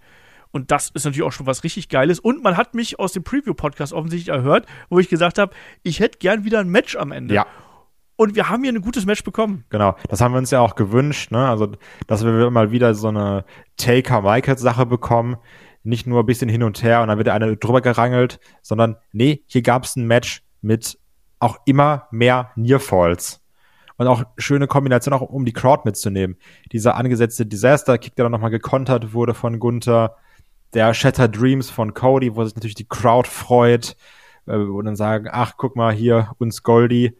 Und 0.50 0.70
das 0.70 0.90
ist 0.90 1.04
natürlich 1.04 1.26
auch 1.26 1.32
schon 1.32 1.46
was 1.46 1.64
richtig 1.64 1.88
Geiles. 1.88 2.20
Und 2.20 2.42
man 2.42 2.56
hat 2.56 2.74
mich 2.74 2.98
aus 2.98 3.12
dem 3.12 3.24
Preview-Podcast 3.24 3.92
offensichtlich 3.92 4.34
erhört, 4.34 4.66
wo 4.88 4.98
ich 4.98 5.08
gesagt 5.08 5.38
habe, 5.38 5.54
ich 5.82 6.00
hätte 6.00 6.18
gern 6.18 6.44
wieder 6.44 6.60
ein 6.60 6.68
Match 6.68 6.96
am 6.96 7.12
Ende. 7.12 7.34
Ja. 7.34 7.46
Und 8.16 8.34
wir 8.34 8.48
haben 8.48 8.64
hier 8.64 8.72
ein 8.72 8.80
gutes 8.80 9.06
Match 9.06 9.22
bekommen. 9.22 9.64
Genau, 9.70 9.94
das 10.08 10.20
haben 10.20 10.32
wir 10.32 10.38
uns 10.38 10.50
ja 10.50 10.60
auch 10.60 10.74
gewünscht, 10.74 11.30
ne? 11.30 11.48
Also, 11.48 11.72
dass 12.08 12.24
wir 12.24 12.50
mal 12.50 12.72
wieder 12.72 12.94
so 12.94 13.08
eine 13.08 13.44
Taker-Michaels-Sache 13.76 14.86
bekommen. 14.86 15.36
Nicht 15.84 16.06
nur 16.06 16.20
ein 16.20 16.26
bisschen 16.26 16.48
hin 16.48 16.64
und 16.64 16.82
her 16.82 17.00
und 17.00 17.08
dann 17.08 17.18
wird 17.18 17.28
einer 17.28 17.54
drüber 17.54 17.80
gerangelt, 17.80 18.40
sondern 18.60 18.96
nee, 19.12 19.44
hier 19.46 19.62
gab 19.62 19.84
es 19.84 19.94
ein 19.94 20.06
Match 20.06 20.42
mit 20.60 20.98
auch 21.38 21.58
immer 21.64 22.08
mehr 22.10 22.50
Nearfalls. 22.56 23.40
Und 23.96 24.06
auch 24.06 24.24
schöne 24.36 24.66
Kombination, 24.66 25.14
auch 25.14 25.22
um 25.22 25.44
die 25.44 25.52
Crowd 25.52 25.82
mitzunehmen. 25.84 26.36
Dieser 26.72 26.96
angesetzte 26.96 27.46
Disaster-Kick, 27.46 28.16
der 28.16 28.24
dann 28.24 28.32
nochmal 28.32 28.50
gekontert 28.50 29.12
wurde 29.12 29.34
von 29.34 29.58
Gunther 29.58 30.16
der 30.74 30.94
Shattered 30.94 31.36
Dreams 31.36 31.70
von 31.70 31.94
Cody, 31.94 32.34
wo 32.34 32.44
sich 32.44 32.54
natürlich 32.54 32.74
die 32.74 32.88
Crowd 32.88 33.28
freut, 33.28 33.96
äh, 34.46 34.56
wo 34.56 34.82
dann 34.82 34.96
sagen, 34.96 35.28
ach, 35.30 35.54
guck 35.56 35.76
mal 35.76 35.92
hier, 35.92 36.32
uns 36.38 36.62
Goldie, 36.62 37.16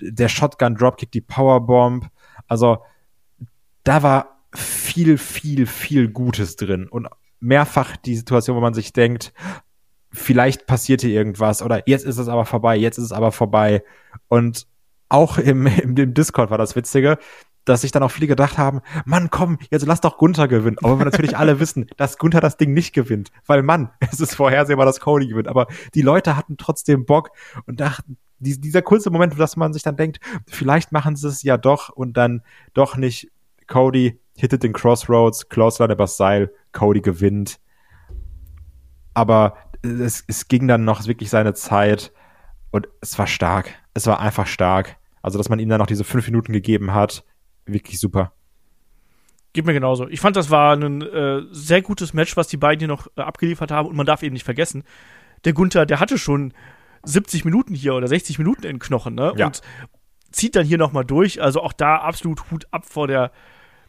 der 0.00 0.28
Shotgun 0.28 0.74
Dropkick, 0.74 1.10
die 1.10 1.20
Powerbomb, 1.20 2.08
also 2.48 2.78
da 3.84 4.02
war 4.02 4.38
viel, 4.54 5.18
viel, 5.18 5.66
viel 5.66 6.08
Gutes 6.08 6.56
drin. 6.56 6.88
Und 6.88 7.08
mehrfach 7.40 7.96
die 7.96 8.16
Situation, 8.16 8.56
wo 8.56 8.60
man 8.60 8.74
sich 8.74 8.92
denkt, 8.92 9.32
vielleicht 10.12 10.66
passiert 10.66 11.00
hier 11.00 11.10
irgendwas 11.10 11.62
oder 11.62 11.82
jetzt 11.88 12.04
ist 12.04 12.18
es 12.18 12.28
aber 12.28 12.44
vorbei, 12.44 12.76
jetzt 12.76 12.98
ist 12.98 13.04
es 13.04 13.12
aber 13.12 13.32
vorbei. 13.32 13.82
Und 14.28 14.66
auch 15.08 15.38
im, 15.38 15.66
im, 15.82 15.96
im 15.96 16.14
Discord 16.14 16.50
war 16.50 16.58
das 16.58 16.76
Witzige, 16.76 17.18
dass 17.64 17.82
sich 17.82 17.92
dann 17.92 18.02
auch 18.02 18.10
viele 18.10 18.26
gedacht 18.26 18.58
haben, 18.58 18.80
Mann, 19.04 19.30
komm, 19.30 19.58
jetzt 19.70 19.86
lass 19.86 20.00
doch 20.00 20.18
Gunther 20.18 20.48
gewinnen. 20.48 20.76
Aber 20.82 20.98
wir 20.98 21.04
natürlich 21.04 21.36
alle 21.36 21.60
wissen, 21.60 21.86
dass 21.96 22.18
Gunther 22.18 22.40
das 22.40 22.56
Ding 22.56 22.72
nicht 22.72 22.92
gewinnt. 22.92 23.30
Weil, 23.46 23.62
Mann, 23.62 23.90
es 24.00 24.20
ist 24.20 24.34
vorhersehbar, 24.34 24.86
dass 24.86 25.00
Cody 25.00 25.28
gewinnt. 25.28 25.48
Aber 25.48 25.66
die 25.94 26.02
Leute 26.02 26.36
hatten 26.36 26.56
trotzdem 26.56 27.04
Bock 27.04 27.30
und 27.66 27.80
dachten, 27.80 28.16
dieser 28.44 28.82
kurze 28.82 29.10
Moment, 29.10 29.38
dass 29.38 29.56
man 29.56 29.72
sich 29.72 29.84
dann 29.84 29.96
denkt, 29.96 30.18
vielleicht 30.48 30.90
machen 30.90 31.14
sie 31.14 31.28
es 31.28 31.44
ja 31.44 31.56
doch 31.56 31.90
und 31.90 32.16
dann 32.16 32.42
doch 32.74 32.96
nicht. 32.96 33.30
Cody 33.68 34.18
hittet 34.36 34.64
den 34.64 34.72
Crossroads, 34.72 35.48
Clothesline 35.48 35.92
übers 35.92 36.16
Seil, 36.16 36.52
Cody 36.72 37.00
gewinnt. 37.00 37.60
Aber 39.14 39.56
es, 39.82 40.24
es 40.26 40.48
ging 40.48 40.66
dann 40.66 40.84
noch 40.84 41.06
wirklich 41.06 41.30
seine 41.30 41.54
Zeit 41.54 42.12
und 42.72 42.88
es 43.00 43.16
war 43.18 43.28
stark. 43.28 43.70
Es 43.94 44.06
war 44.06 44.18
einfach 44.18 44.48
stark. 44.48 44.96
Also, 45.22 45.38
dass 45.38 45.48
man 45.48 45.60
ihm 45.60 45.68
dann 45.68 45.78
noch 45.78 45.86
diese 45.86 46.04
fünf 46.04 46.26
Minuten 46.26 46.52
gegeben 46.52 46.92
hat, 46.94 47.24
wirklich 47.66 47.98
super. 47.98 48.32
Geht 49.52 49.66
mir 49.66 49.74
genauso. 49.74 50.08
Ich 50.08 50.20
fand, 50.20 50.36
das 50.36 50.50
war 50.50 50.74
ein 50.74 51.02
äh, 51.02 51.42
sehr 51.50 51.82
gutes 51.82 52.14
Match, 52.14 52.36
was 52.36 52.48
die 52.48 52.56
beiden 52.56 52.80
hier 52.80 52.88
noch 52.88 53.08
äh, 53.16 53.20
abgeliefert 53.20 53.70
haben. 53.70 53.88
Und 53.88 53.96
man 53.96 54.06
darf 54.06 54.22
eben 54.22 54.32
nicht 54.32 54.44
vergessen, 54.44 54.84
der 55.44 55.52
Gunther, 55.52 55.84
der 55.84 56.00
hatte 56.00 56.16
schon 56.16 56.54
70 57.04 57.44
Minuten 57.44 57.74
hier 57.74 57.94
oder 57.94 58.08
60 58.08 58.38
Minuten 58.38 58.64
in 58.64 58.78
Knochen, 58.78 59.14
ne? 59.14 59.32
Ja. 59.36 59.46
Und 59.46 59.60
zieht 60.30 60.56
dann 60.56 60.64
hier 60.64 60.78
nochmal 60.78 61.04
durch. 61.04 61.42
Also 61.42 61.60
auch 61.60 61.72
da 61.72 61.96
absolut 61.96 62.50
Hut 62.50 62.66
ab 62.70 62.86
vor 62.86 63.06
der 63.06 63.32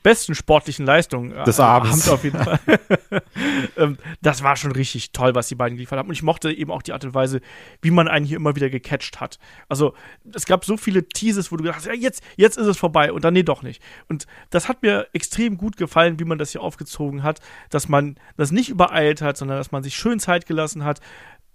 besten 0.04 0.36
sportlichen 0.36 0.86
Leistung 0.86 1.32
äh, 1.32 1.44
des 1.46 1.60
Abends. 1.60 2.10
auf 2.10 2.24
jeden 2.24 2.44
Fall. 2.44 2.60
ähm, 3.78 3.98
das 4.22 4.44
war 4.44 4.56
schon 4.56 4.74
richtig 4.74 5.12
toll, 5.14 5.34
was 5.34 5.48
die 5.48 5.56
beiden 5.56 5.78
geliefert 5.78 5.98
haben. 5.98 6.10
Und 6.10 6.14
ich 6.14 6.24
mochte 6.24 6.52
eben 6.52 6.72
auch 6.72 6.82
die 6.82 6.94
Art 6.94 7.04
und 7.06 7.14
Weise, 7.14 7.42
wie 7.82 7.90
man 7.90 8.08
einen 8.08 8.26
hier 8.26 8.38
immer 8.38 8.56
wieder 8.56 8.70
gecatcht 8.70 9.22
hat. 9.22 9.40
Also 9.70 9.94
es 10.34 10.46
gab 10.46 10.66
so 10.66 10.78
viele 10.78 11.08
Teases, 11.08 11.52
wo 11.52 11.58
du 11.58 11.64
gedacht 11.64 11.78
hast, 11.78 11.86
ja, 11.88 11.94
jetzt, 11.94 12.22
jetzt 12.36 12.58
ist 12.58 12.68
es 12.68 12.78
vorbei 12.78 13.12
und 13.12 13.24
dann 13.24 13.34
nee, 13.34 13.44
doch 13.44 13.64
nicht. 13.64 13.82
Und 14.10 14.28
das 14.50 14.68
hat 14.68 14.84
mir 14.84 15.08
extrem 15.14 15.58
gut 15.58 15.78
gefallen, 15.78 16.20
wie 16.20 16.26
man 16.26 16.38
das 16.38 16.52
hier 16.52 16.62
aufgezogen 16.62 17.24
hat, 17.24 17.40
dass 17.70 17.88
man 17.88 18.18
das 18.38 18.52
nicht 18.52 18.70
übereilt 18.70 19.22
hat, 19.22 19.38
sondern 19.38 19.58
dass 19.58 19.72
man 19.72 19.84
sich 19.84 19.96
schön 19.96 20.20
Zeit 20.20 20.46
gelassen 20.46 20.84
hat. 20.84 21.00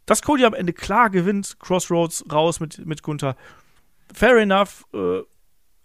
Dass 0.07 0.22
Cody 0.22 0.46
am 0.46 0.55
Ende 0.55 0.72
klar 0.72 1.11
gewinnt, 1.11 1.59
Crossroads 1.61 2.24
raus 2.32 2.61
mit, 2.61 2.84
mit 2.86 3.03
Gunther. 3.03 3.36
Fair 4.12 4.38
enough, 4.38 4.86
äh, 4.94 5.20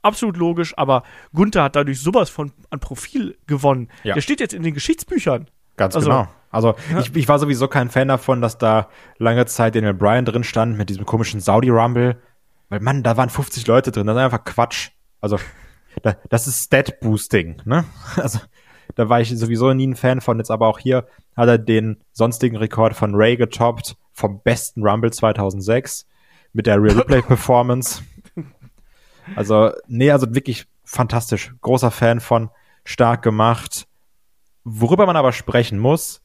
absolut 0.03 0.37
logisch, 0.37 0.77
aber 0.77 1.03
Gunther 1.33 1.63
hat 1.63 1.75
dadurch 1.75 1.99
sowas 1.99 2.29
von 2.29 2.51
an 2.69 2.79
Profil 2.79 3.37
gewonnen. 3.47 3.89
Ja. 4.03 4.13
Der 4.13 4.21
steht 4.21 4.39
jetzt 4.39 4.53
in 4.53 4.63
den 4.63 4.73
Geschichtsbüchern. 4.73 5.47
Ganz 5.77 5.95
also, 5.95 6.09
genau. 6.09 6.27
Also 6.51 6.75
ja. 6.91 6.99
ich, 6.99 7.15
ich 7.15 7.27
war 7.27 7.39
sowieso 7.39 7.67
kein 7.67 7.89
Fan 7.89 8.07
davon, 8.07 8.41
dass 8.41 8.59
da 8.59 8.89
lange 9.17 9.45
Zeit 9.47 9.75
Daniel 9.75 9.95
Bryan 9.95 10.25
drin 10.25 10.43
stand 10.43 10.77
mit 10.77 10.89
diesem 10.89 11.05
komischen 11.05 11.39
Saudi 11.39 11.69
Rumble. 11.69 12.21
Weil, 12.69 12.79
Mann, 12.79 13.03
da 13.03 13.17
waren 13.17 13.29
50 13.29 13.65
Leute 13.65 13.91
drin. 13.91 14.05
Das 14.05 14.15
ist 14.15 14.21
einfach 14.21 14.43
Quatsch. 14.43 14.91
Also, 15.19 15.39
da, 16.03 16.15
das 16.29 16.47
ist 16.47 16.65
Stat-Boosting, 16.65 17.63
ne? 17.65 17.85
Also, 18.15 18.39
da 18.95 19.09
war 19.09 19.21
ich 19.21 19.29
sowieso 19.29 19.73
nie 19.73 19.87
ein 19.87 19.95
Fan 19.95 20.21
von. 20.21 20.37
Jetzt 20.37 20.51
aber 20.51 20.67
auch 20.67 20.77
hier 20.77 21.07
hat 21.35 21.47
er 21.47 21.57
den 21.57 21.97
sonstigen 22.11 22.57
Rekord 22.57 22.93
von 22.93 23.15
Ray 23.15 23.35
getoppt 23.35 23.95
vom 24.11 24.41
besten 24.43 24.85
Rumble 24.85 25.11
2006 25.11 26.05
mit 26.51 26.67
der 26.67 26.81
Real 26.81 26.97
Replay 26.97 27.21
Performance. 27.21 28.03
Also, 29.35 29.71
nee, 29.87 30.11
also 30.11 30.33
wirklich 30.33 30.67
fantastisch. 30.83 31.53
Großer 31.61 31.91
Fan 31.91 32.19
von, 32.19 32.49
stark 32.83 33.21
gemacht. 33.21 33.87
Worüber 34.63 35.05
man 35.05 35.15
aber 35.15 35.33
sprechen 35.33 35.79
muss, 35.79 36.21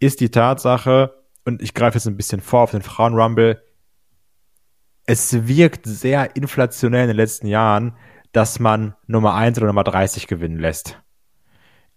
ist 0.00 0.20
die 0.20 0.30
Tatsache, 0.30 1.14
und 1.44 1.62
ich 1.62 1.74
greife 1.74 1.98
jetzt 1.98 2.06
ein 2.06 2.16
bisschen 2.16 2.40
vor 2.40 2.62
auf 2.62 2.70
den 2.72 2.82
Frauenrumble, 2.82 3.62
es 5.06 5.46
wirkt 5.46 5.86
sehr 5.86 6.34
inflationell 6.34 7.02
in 7.02 7.08
den 7.08 7.16
letzten 7.16 7.46
Jahren, 7.46 7.96
dass 8.32 8.58
man 8.58 8.94
Nummer 9.06 9.34
1 9.34 9.58
oder 9.58 9.68
Nummer 9.68 9.84
30 9.84 10.26
gewinnen 10.26 10.58
lässt. 10.58 11.00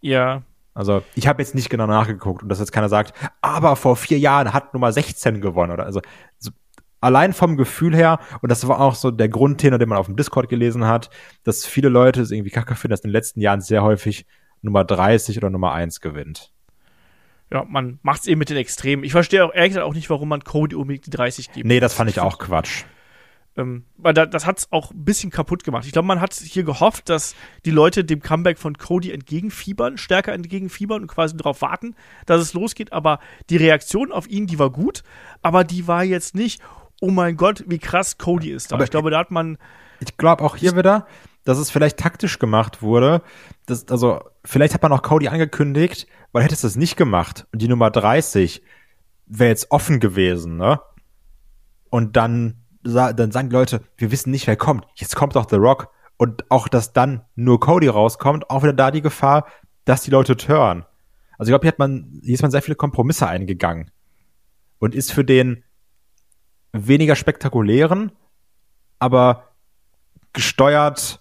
Ja. 0.01 0.43
Also, 0.73 1.01
ich 1.15 1.27
habe 1.27 1.41
jetzt 1.41 1.55
nicht 1.55 1.71
genau 1.71 1.87
nachgeguckt 1.87 2.43
und 2.43 2.49
dass 2.49 2.59
jetzt 2.59 2.71
keiner 2.71 2.89
sagt, 2.89 3.13
aber 3.41 3.75
vor 3.75 3.95
vier 3.95 4.19
Jahren 4.19 4.53
hat 4.53 4.75
Nummer 4.75 4.91
16 4.91 5.41
gewonnen 5.41 5.71
oder 5.71 5.85
also 5.85 6.01
allein 7.01 7.33
vom 7.33 7.57
Gefühl 7.57 7.95
her, 7.95 8.19
und 8.41 8.51
das 8.51 8.67
war 8.67 8.79
auch 8.79 8.95
so 8.95 9.11
der 9.11 9.29
Grundtenor, 9.29 9.79
den 9.79 9.89
man 9.89 9.97
auf 9.97 10.07
dem 10.07 10.15
Discord 10.15 10.49
gelesen 10.49 10.85
hat, 10.85 11.09
dass 11.43 11.65
viele 11.65 11.89
Leute 11.89 12.21
es 12.21 12.31
irgendwie 12.31 12.51
kacke 12.51 12.75
finden, 12.75 12.91
dass 12.91 13.01
in 13.01 13.09
den 13.09 13.13
letzten 13.13 13.41
Jahren 13.41 13.61
sehr 13.61 13.83
häufig 13.83 14.25
Nummer 14.61 14.83
30 14.83 15.37
oder 15.37 15.49
Nummer 15.49 15.73
1 15.73 16.01
gewinnt. 16.01 16.51
Ja, 17.51 17.63
man 17.67 17.99
macht 18.01 18.21
es 18.21 18.27
eben 18.27 18.39
mit 18.39 18.49
den 18.49 18.57
Extremen. 18.57 19.03
Ich 19.03 19.13
verstehe 19.13 19.45
auch 19.45 19.53
ehrlich 19.53 19.69
gesagt 19.69 19.85
auch 19.85 19.93
nicht, 19.93 20.09
warum 20.09 20.27
man 20.27 20.43
Cody 20.43 20.75
unbedingt 20.75 21.05
die 21.05 21.11
30 21.11 21.53
gibt. 21.53 21.65
Nee, 21.65 21.79
das 21.79 21.93
fand 21.93 22.09
ich 22.09 22.19
auch 22.19 22.39
Quatsch. 22.39 22.83
Ähm, 23.55 23.85
weil 23.97 24.13
da, 24.13 24.25
das 24.25 24.45
hat 24.45 24.59
es 24.59 24.71
auch 24.71 24.91
ein 24.91 25.03
bisschen 25.03 25.31
kaputt 25.31 25.63
gemacht. 25.63 25.85
Ich 25.85 25.91
glaube, 25.91 26.07
man 26.07 26.21
hat 26.21 26.33
hier 26.33 26.63
gehofft, 26.63 27.09
dass 27.09 27.35
die 27.65 27.71
Leute 27.71 28.03
dem 28.03 28.21
Comeback 28.21 28.59
von 28.59 28.77
Cody 28.77 29.11
entgegenfiebern, 29.11 29.97
stärker 29.97 30.33
entgegenfiebern 30.33 31.01
und 31.01 31.07
quasi 31.07 31.35
darauf 31.35 31.61
warten, 31.61 31.95
dass 32.27 32.41
es 32.41 32.53
losgeht. 32.53 32.93
Aber 32.93 33.19
die 33.49 33.57
Reaktion 33.57 34.11
auf 34.11 34.27
ihn, 34.27 34.45
die 34.45 34.59
war 34.59 34.69
gut, 34.69 35.01
aber 35.41 35.63
die 35.63 35.87
war 35.87 36.03
jetzt 36.03 36.35
nicht, 36.35 36.61
oh 37.01 37.11
mein 37.11 37.37
Gott, 37.37 37.63
wie 37.67 37.79
krass 37.79 38.17
Cody 38.17 38.51
ist 38.51 38.71
da. 38.71 38.75
Aber 38.75 38.83
ich 38.83 38.91
glaube, 38.91 39.11
da 39.11 39.19
hat 39.19 39.31
man. 39.31 39.57
Ich 39.99 40.17
glaube 40.17 40.43
auch 40.43 40.55
hier 40.55 40.75
wieder, 40.75 41.07
dass 41.43 41.57
es 41.57 41.71
vielleicht 41.71 41.97
taktisch 41.97 42.39
gemacht 42.39 42.81
wurde. 42.81 43.21
Das, 43.65 43.87
also, 43.87 44.21
vielleicht 44.45 44.73
hat 44.73 44.83
man 44.83 44.91
auch 44.91 45.01
Cody 45.01 45.27
angekündigt, 45.27 46.07
weil 46.31 46.43
hättest 46.43 46.63
du 46.63 46.67
es 46.67 46.75
nicht 46.75 46.97
gemacht 46.97 47.47
und 47.51 47.61
die 47.61 47.67
Nummer 47.67 47.89
30 47.89 48.61
wäre 49.25 49.49
jetzt 49.49 49.71
offen 49.71 49.99
gewesen, 49.99 50.57
ne? 50.57 50.79
Und 51.89 52.15
dann 52.15 52.67
dann 52.93 53.31
sagen 53.31 53.49
die 53.49 53.55
Leute, 53.55 53.81
wir 53.97 54.11
wissen 54.11 54.31
nicht, 54.31 54.47
wer 54.47 54.55
kommt. 54.55 54.85
Jetzt 54.95 55.15
kommt 55.15 55.35
doch 55.35 55.49
The 55.49 55.57
Rock. 55.57 55.89
Und 56.17 56.49
auch, 56.49 56.67
dass 56.67 56.93
dann 56.93 57.21
nur 57.35 57.59
Cody 57.59 57.87
rauskommt, 57.87 58.49
auch 58.49 58.63
wieder 58.63 58.73
da 58.73 58.91
die 58.91 59.01
Gefahr, 59.01 59.45
dass 59.85 60.01
die 60.01 60.11
Leute 60.11 60.35
turn. 60.35 60.85
Also 61.37 61.49
ich 61.49 61.51
glaube, 61.51 61.63
hier 61.63 61.71
hat 61.71 61.79
man, 61.79 62.19
hier 62.23 62.33
ist 62.33 62.41
man 62.41 62.49
sehr 62.49 62.63
viele 62.63 62.75
Kompromisse 62.75 63.27
eingegangen. 63.27 63.91
Und 64.79 64.95
ist 64.95 65.11
für 65.11 65.23
den 65.23 65.63
weniger 66.85 67.15
spektakulären, 67.15 68.11
aber 68.99 69.55
gesteuert, 70.33 71.19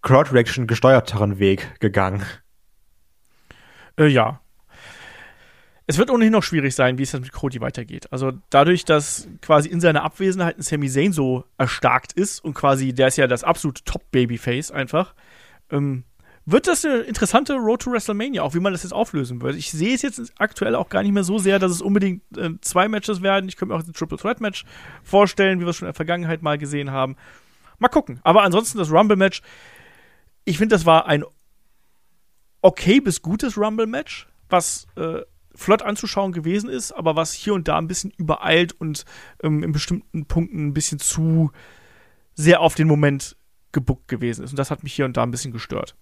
Crowd 0.00 0.32
Reaction 0.32 0.66
gesteuerteren 0.66 1.38
Weg 1.38 1.78
gegangen. 1.80 2.24
Äh, 3.98 4.06
ja, 4.06 4.40
es 5.88 5.98
wird 5.98 6.10
ohnehin 6.10 6.32
noch 6.32 6.42
schwierig 6.42 6.74
sein, 6.74 6.98
wie 6.98 7.04
es 7.04 7.12
dann 7.12 7.22
mit 7.22 7.32
Cody 7.32 7.60
weitergeht. 7.60 8.12
Also 8.12 8.32
dadurch, 8.50 8.84
dass 8.84 9.28
quasi 9.40 9.68
in 9.68 9.80
seiner 9.80 10.02
Abwesenheit 10.02 10.58
ein 10.58 10.62
Sami 10.62 10.88
Zayn 10.88 11.12
so 11.12 11.44
erstarkt 11.58 12.12
ist 12.12 12.40
und 12.40 12.54
quasi, 12.54 12.92
der 12.92 13.08
ist 13.08 13.18
ja 13.18 13.28
das 13.28 13.44
absolute 13.44 13.84
Top-Babyface 13.84 14.72
einfach, 14.72 15.14
ähm, 15.70 16.04
wird 16.46 16.68
das 16.68 16.84
eine 16.84 16.98
interessante 16.98 17.54
Road 17.54 17.82
to 17.82 17.90
WrestleMania, 17.90 18.42
auch 18.42 18.54
wie 18.54 18.60
man 18.60 18.72
das 18.72 18.84
jetzt 18.84 18.92
auflösen 18.92 19.42
wird. 19.42 19.56
Ich 19.56 19.72
sehe 19.72 19.94
es 19.94 20.02
jetzt 20.02 20.32
aktuell 20.38 20.76
auch 20.76 20.88
gar 20.88 21.02
nicht 21.02 21.12
mehr 21.12 21.24
so 21.24 21.38
sehr, 21.38 21.58
dass 21.58 21.72
es 21.72 21.82
unbedingt 21.82 22.22
äh, 22.38 22.50
zwei 22.60 22.86
Matches 22.86 23.20
werden. 23.20 23.48
Ich 23.48 23.56
könnte 23.56 23.74
mir 23.74 23.80
auch 23.80 23.84
ein 23.84 23.92
Triple 23.92 24.16
Threat 24.16 24.40
Match 24.40 24.64
vorstellen, 25.02 25.58
wie 25.58 25.64
wir 25.64 25.70
es 25.70 25.76
schon 25.76 25.86
in 25.86 25.90
der 25.92 25.94
Vergangenheit 25.94 26.42
mal 26.42 26.56
gesehen 26.56 26.92
haben. 26.92 27.16
Mal 27.78 27.88
gucken. 27.88 28.20
Aber 28.22 28.42
ansonsten 28.44 28.78
das 28.78 28.92
Rumble 28.92 29.16
Match, 29.16 29.42
ich 30.44 30.56
finde, 30.56 30.76
das 30.76 30.86
war 30.86 31.06
ein 31.06 31.24
okay 32.62 33.00
bis 33.00 33.22
gutes 33.22 33.58
Rumble 33.58 33.88
Match, 33.88 34.28
was 34.48 34.86
äh, 34.96 35.22
flott 35.52 35.82
anzuschauen 35.82 36.30
gewesen 36.30 36.70
ist, 36.70 36.92
aber 36.92 37.16
was 37.16 37.32
hier 37.32 37.54
und 37.54 37.66
da 37.66 37.76
ein 37.76 37.88
bisschen 37.88 38.12
übereilt 38.16 38.72
und 38.80 39.04
ähm, 39.42 39.64
in 39.64 39.72
bestimmten 39.72 40.26
Punkten 40.26 40.68
ein 40.68 40.74
bisschen 40.74 41.00
zu 41.00 41.50
sehr 42.34 42.60
auf 42.60 42.76
den 42.76 42.86
Moment 42.86 43.36
gebuckt 43.72 44.06
gewesen 44.06 44.44
ist. 44.44 44.50
Und 44.50 44.58
das 44.60 44.70
hat 44.70 44.84
mich 44.84 44.92
hier 44.94 45.06
und 45.06 45.16
da 45.16 45.24
ein 45.24 45.32
bisschen 45.32 45.52
gestört. 45.52 45.96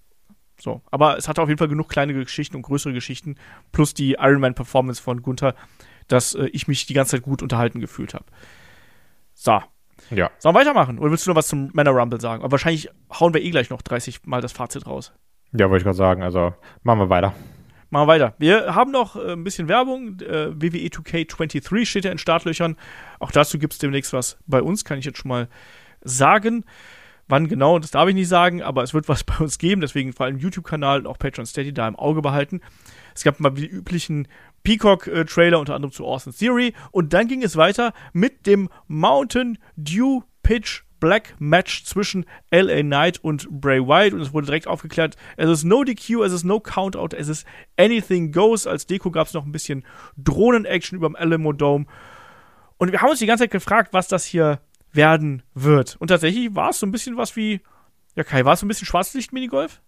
So, 0.61 0.83
aber 0.91 1.19
es 1.19 1.29
hatte 1.29 1.43
auf 1.43 1.49
jeden 1.49 1.59
Fall 1.59 1.69
genug 1.69 1.89
kleine 1.89 2.15
Geschichten 2.15 2.57
und 2.57 2.63
größere 2.63 2.93
Geschichten, 2.93 3.37
plus 3.73 3.93
die 3.95 4.13
Ironman-Performance 4.13 5.03
von 5.03 5.23
Gunther, 5.23 5.55
dass 6.09 6.35
äh, 6.35 6.47
ich 6.53 6.69
mich 6.69 6.87
die 6.87 6.95
ganze 6.95 7.13
Zeit 7.13 7.23
gut 7.23 7.43
unterhalten 7.43 7.81
gefühlt 7.81 8.15
habe. 8.15 8.25
So. 9.35 9.61
Ja. 10.11 10.31
Sollen 10.39 10.55
wir 10.55 10.61
weitermachen? 10.61 10.99
Oder 10.99 11.11
willst 11.11 11.27
du 11.27 11.31
noch 11.31 11.37
was 11.37 11.49
zum 11.49 11.71
Männer 11.73 11.93
Rumble 11.93 12.21
sagen? 12.21 12.43
Aber 12.43 12.53
wahrscheinlich 12.53 12.91
hauen 13.19 13.33
wir 13.33 13.43
eh 13.43 13.51
gleich 13.51 13.71
noch 13.71 13.83
30 13.83 14.27
Mal 14.27 14.41
das 14.41 14.53
Fazit 14.53 14.87
raus. 14.87 15.13
Ja, 15.53 15.71
wollte 15.71 15.79
ich 15.79 15.85
gerade 15.85 15.97
sagen. 15.97 16.23
Also 16.23 16.53
machen 16.83 16.99
wir 16.99 17.11
weiter. 17.11 17.33
Machen 17.91 18.09
wir 18.09 18.13
weiter. 18.13 18.35
Wir 18.39 18.75
haben 18.75 18.91
noch 18.91 19.17
äh, 19.17 19.33
ein 19.33 19.45
bisschen 19.45 19.69
Werbung. 19.69 20.21
Äh, 20.21 20.51
WWE 20.61 20.89
2K23 20.89 21.87
steht 21.87 22.05
ja 22.05 22.11
in 22.11 22.19
Startlöchern. 22.19 22.77
Auch 23.21 23.31
dazu 23.31 23.59
gibt 23.59 23.73
es 23.73 23.79
demnächst 23.79 24.13
was 24.13 24.37
bei 24.47 24.61
uns, 24.61 24.85
kann 24.85 24.99
ich 24.99 25.05
jetzt 25.05 25.19
schon 25.19 25.29
mal 25.29 25.49
sagen. 26.03 26.65
Wann 27.29 27.49
genau, 27.49 27.79
das 27.79 27.91
darf 27.91 28.09
ich 28.09 28.15
nicht 28.15 28.29
sagen, 28.29 28.63
aber 28.63 28.83
es 28.83 28.95
wird 28.95 29.09
was 29.09 29.25
bei 29.25 29.39
uns 29.39 29.59
geben. 29.59 29.81
Deswegen 29.81 30.13
vor 30.13 30.27
allem 30.27 30.39
YouTube-Kanal 30.39 31.01
und 31.01 31.07
auch 31.07 31.19
Patreon 31.19 31.47
Steady 31.47 31.73
da 31.73 31.89
im 31.89 31.97
Auge 31.97 32.23
behalten. 32.23 32.61
Es 33.15 33.25
gab 33.25 33.41
mal 33.41 33.51
die 33.51 33.67
üblichen 33.67 34.29
Peacock-Trailer, 34.63 35.59
unter 35.59 35.75
anderem 35.75 35.93
zu 35.93 36.05
Austin 36.05 36.35
Theory. 36.35 36.75
Und 36.91 37.13
dann 37.13 37.29
ging 37.29 37.43
es 37.43 37.57
weiter 37.57 37.93
mit 38.13 38.47
dem 38.47 38.69
Mountain 38.89 39.59
Dew 39.77 40.23
Pitch 40.43 40.83
Black 41.05 41.35
Match 41.39 41.85
zwischen 41.85 42.25
LA 42.51 42.81
Knight 42.81 43.19
und 43.23 43.47
Bray 43.51 43.81
Wyatt 43.81 44.15
und 44.15 44.23
es 44.23 44.33
wurde 44.33 44.47
direkt 44.47 44.67
aufgeklärt, 44.67 45.17
es 45.37 45.51
ist 45.51 45.65
no 45.65 45.85
DQ, 45.85 46.23
es 46.23 46.33
ist 46.33 46.45
no 46.45 46.61
Countout, 46.61 47.15
es 47.15 47.29
ist 47.29 47.47
Anything 47.77 48.33
Goes. 48.33 48.67
Als 48.67 48.87
Deko 48.87 49.11
gab 49.11 49.27
es 49.27 49.35
noch 49.35 49.45
ein 49.45 49.53
bisschen 49.53 49.85
Drohnen-Action 50.17 50.97
über 50.97 51.09
dem 51.09 51.17
Alamo 51.17 51.53
Dome. 51.53 51.85
Und 52.79 52.91
wir 52.91 53.03
haben 53.03 53.11
uns 53.11 53.19
die 53.19 53.27
ganze 53.27 53.45
Zeit 53.45 53.51
gefragt, 53.51 53.93
was 53.93 54.09
das 54.09 54.25
hier 54.25 54.61
werden 54.95 55.43
wird. 55.55 55.97
Und 55.97 56.09
tatsächlich 56.09 56.55
war 56.55 56.71
es 56.71 56.79
so 56.79 56.87
ein 56.87 56.93
bisschen 56.93 57.17
was 57.17 57.37
wie, 57.37 57.61
ja 58.15 58.25
Kai, 58.25 58.45
war 58.45 58.55
es 58.55 58.61
so 58.61 58.67
ein 58.67 58.69
bisschen 58.69 58.87
Schwarzlicht-Minigolf? 58.87 59.81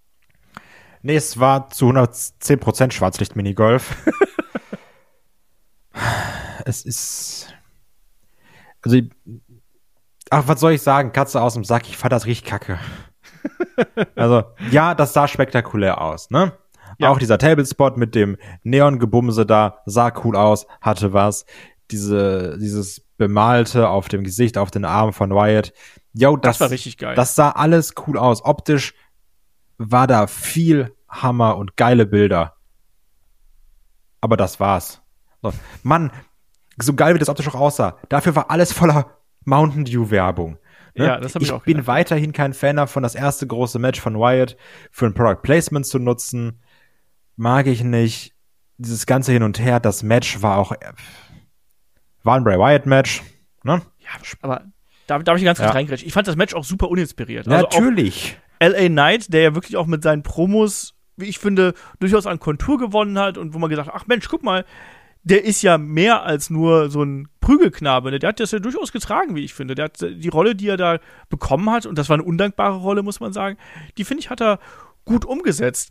Nee, 1.03 1.17
es 1.17 1.39
war 1.39 1.71
zu 1.71 1.89
110% 1.91 2.93
Schwarzlicht-Minigolf. 2.93 3.95
es 6.65 6.85
ist. 6.85 7.55
Also, 8.83 8.99
ach, 10.31 10.45
was 10.47 10.61
soll 10.61 10.73
ich 10.73 10.83
sagen? 10.83 11.13
Katze 11.13 11.41
aus 11.41 11.55
dem 11.55 11.65
Sack, 11.65 11.89
ich 11.89 11.97
fand 11.97 12.13
das 12.13 12.27
richtig 12.27 12.49
kacke. 12.49 12.79
also, 14.17 14.45
ja, 14.71 14.95
das 14.95 15.13
sah 15.13 15.29
spektakulär 15.29 16.01
aus, 16.01 16.31
ne? 16.31 16.53
Ja. 16.99 17.11
Auch 17.11 17.19
dieser 17.19 17.39
Tablespot 17.39 17.97
mit 17.97 18.15
dem 18.15 18.37
Neongebumse 18.63 19.45
da 19.45 19.83
sah 19.87 20.13
cool 20.25 20.37
aus, 20.37 20.67
hatte 20.81 21.13
was. 21.13 21.45
Diese, 21.91 22.59
dieses 22.59 23.01
bemalte 23.17 23.89
auf 23.89 24.09
dem 24.09 24.25
Gesicht, 24.25 24.59
auf 24.59 24.71
den 24.71 24.85
Armen 24.85 25.13
von 25.13 25.31
Wyatt. 25.31 25.73
Yo, 26.13 26.37
das, 26.37 26.59
das 26.59 26.61
war 26.61 26.71
richtig 26.71 26.99
geil. 26.99 27.15
Das 27.15 27.35
sah 27.35 27.51
alles 27.51 27.95
cool 28.07 28.19
aus. 28.19 28.45
Optisch 28.45 28.95
war 29.79 30.07
da 30.07 30.27
viel 30.27 30.95
Hammer 31.09 31.57
und 31.57 31.77
geile 31.77 32.07
Bilder. 32.07 32.57
Aber 34.21 34.37
das 34.37 34.59
war's. 34.59 35.03
So. 35.43 35.53
Mann, 35.83 36.11
so 36.79 36.95
geil 36.95 37.15
wie 37.15 37.19
das 37.19 37.29
optisch 37.29 37.49
auch 37.49 37.55
aussah. 37.55 37.99
Dafür 38.09 38.35
war 38.35 38.51
alles 38.51 38.73
voller 38.73 39.17
Mountain 39.45 39.85
Dew 39.85 40.11
Werbung. 40.11 40.59
Ne? 40.95 41.07
Ja, 41.07 41.21
das 41.21 41.35
hab 41.35 41.43
ich, 41.43 41.49
ich 41.49 41.53
auch 41.53 41.63
bin 41.63 41.87
weiterhin 41.87 42.33
kein 42.33 42.55
Fan 42.55 42.77
davon, 42.77 43.03
das 43.03 43.15
erste 43.15 43.47
große 43.47 43.79
Match 43.79 44.01
von 44.01 44.19
Wyatt 44.19 44.57
für 44.91 45.07
ein 45.07 45.15
Product 45.15 45.43
Placement 45.43 45.87
zu 45.87 45.99
nutzen. 45.99 46.61
Mag 47.37 47.67
ich 47.67 47.85
nicht. 47.85 48.35
Dieses 48.79 49.07
ganze 49.07 49.33
Hin 49.33 49.43
und 49.43 49.59
Her, 49.59 49.81
das 49.81 50.03
Match 50.03 50.43
war 50.43 50.59
auch 50.59 50.73
war 52.27 52.37
ein 52.37 52.45
Bray 52.45 52.59
Wyatt 52.59 52.87
Match. 52.87 53.23
Ne? 53.63 53.81
Ja, 54.01 54.11
aber 54.43 54.65
da 55.07 55.19
darf 55.19 55.39
ich 55.39 55.45
ganz 55.45 55.59
kurz 55.59 55.69
ja. 55.69 55.75
reingrätschen. 55.75 56.07
Ich 56.07 56.13
fand 56.13 56.27
das 56.27 56.37
Match 56.37 56.55
auch 56.55 56.65
super 56.65 56.91
uninspiriert. 56.91 57.49
Also 57.49 57.63
Natürlich. 57.63 58.39
LA 58.61 58.89
Knight, 58.89 59.33
der 59.33 59.43
ja 59.43 59.55
wirklich 59.55 59.77
auch 59.77 59.87
mit 59.87 60.03
seinen 60.03 60.23
Promos, 60.23 60.95
wie 61.17 61.27
ich 61.27 61.39
finde, 61.39 61.75
durchaus 62.01 62.27
an 62.27 62.41
Kontur 62.41 62.79
gewonnen 62.79 63.19
hat 63.19 63.39
und 63.39 63.55
wo 63.55 63.59
man 63.59 63.71
gesagt 63.71 63.89
hat, 63.89 63.95
ach 63.97 64.07
Mensch, 64.07 64.29
guck 64.29 64.43
mal, 64.43 64.65
der 65.23 65.45
ist 65.45 65.63
ja 65.63 65.77
mehr 65.79 66.23
als 66.23 66.51
nur 66.51 66.89
so 66.89 67.03
ein 67.03 67.29
Prügelknabe. 67.41 68.11
Ne? 68.11 68.19
Der 68.19 68.29
hat 68.29 68.41
das 68.41 68.53
ja 68.53 68.59
durchaus 68.59 68.93
getragen, 68.93 69.35
wie 69.35 69.45
ich 69.45 69.55
finde. 69.55 69.75
Der 69.75 69.87
hat 69.87 70.01
die 70.01 70.29
Rolle, 70.29 70.55
die 70.55 70.69
er 70.69 70.77
da 70.77 70.99
bekommen 71.29 71.71
hat, 71.71 71.87
und 71.87 71.99
das 71.99 72.09
war 72.09 72.15
eine 72.15 72.23
undankbare 72.23 72.77
Rolle, 72.77 73.03
muss 73.03 73.21
man 73.21 73.33
sagen, 73.33 73.57
die 73.99 74.05
finde 74.05 74.21
ich, 74.21 74.31
hat 74.31 74.41
er 74.41 74.59
gut 75.05 75.25
umgesetzt. 75.25 75.91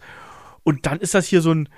Und 0.64 0.86
dann 0.86 1.00
ist 1.00 1.14
das 1.14 1.28
hier 1.28 1.42
so 1.42 1.54
ein 1.54 1.70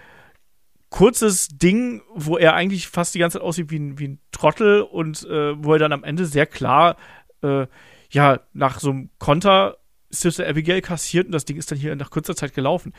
kurzes 0.89 1.49
Ding, 1.49 2.01
wo 2.13 2.37
er 2.37 2.53
eigentlich 2.53 2.87
fast 2.87 3.13
die 3.13 3.19
ganze 3.19 3.37
Zeit 3.37 3.45
aussieht 3.45 3.71
wie 3.71 3.79
ein, 3.79 3.99
wie 3.99 4.07
ein 4.07 4.19
Trottel 4.31 4.81
und 4.81 5.23
äh, 5.25 5.63
wo 5.63 5.73
er 5.73 5.79
dann 5.79 5.91
am 5.93 6.03
Ende 6.03 6.25
sehr 6.25 6.45
klar, 6.45 6.97
äh, 7.41 7.67
ja, 8.09 8.39
nach 8.53 8.79
so 8.79 8.91
einem 8.91 9.09
Konter 9.19 9.77
Sister 10.09 10.47
Abigail 10.47 10.81
kassiert 10.81 11.25
und 11.25 11.33
das 11.33 11.45
Ding 11.45 11.57
ist 11.57 11.71
dann 11.71 11.77
hier 11.77 11.95
nach 11.95 12.09
kurzer 12.09 12.35
Zeit 12.35 12.53
gelaufen. 12.53 12.93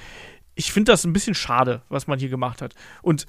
Ich 0.55 0.73
finde 0.73 0.93
das 0.93 1.05
ein 1.05 1.13
bisschen 1.13 1.35
schade, 1.35 1.83
was 1.89 2.07
man 2.07 2.19
hier 2.19 2.29
gemacht 2.29 2.61
hat. 2.61 2.75
Und 3.01 3.27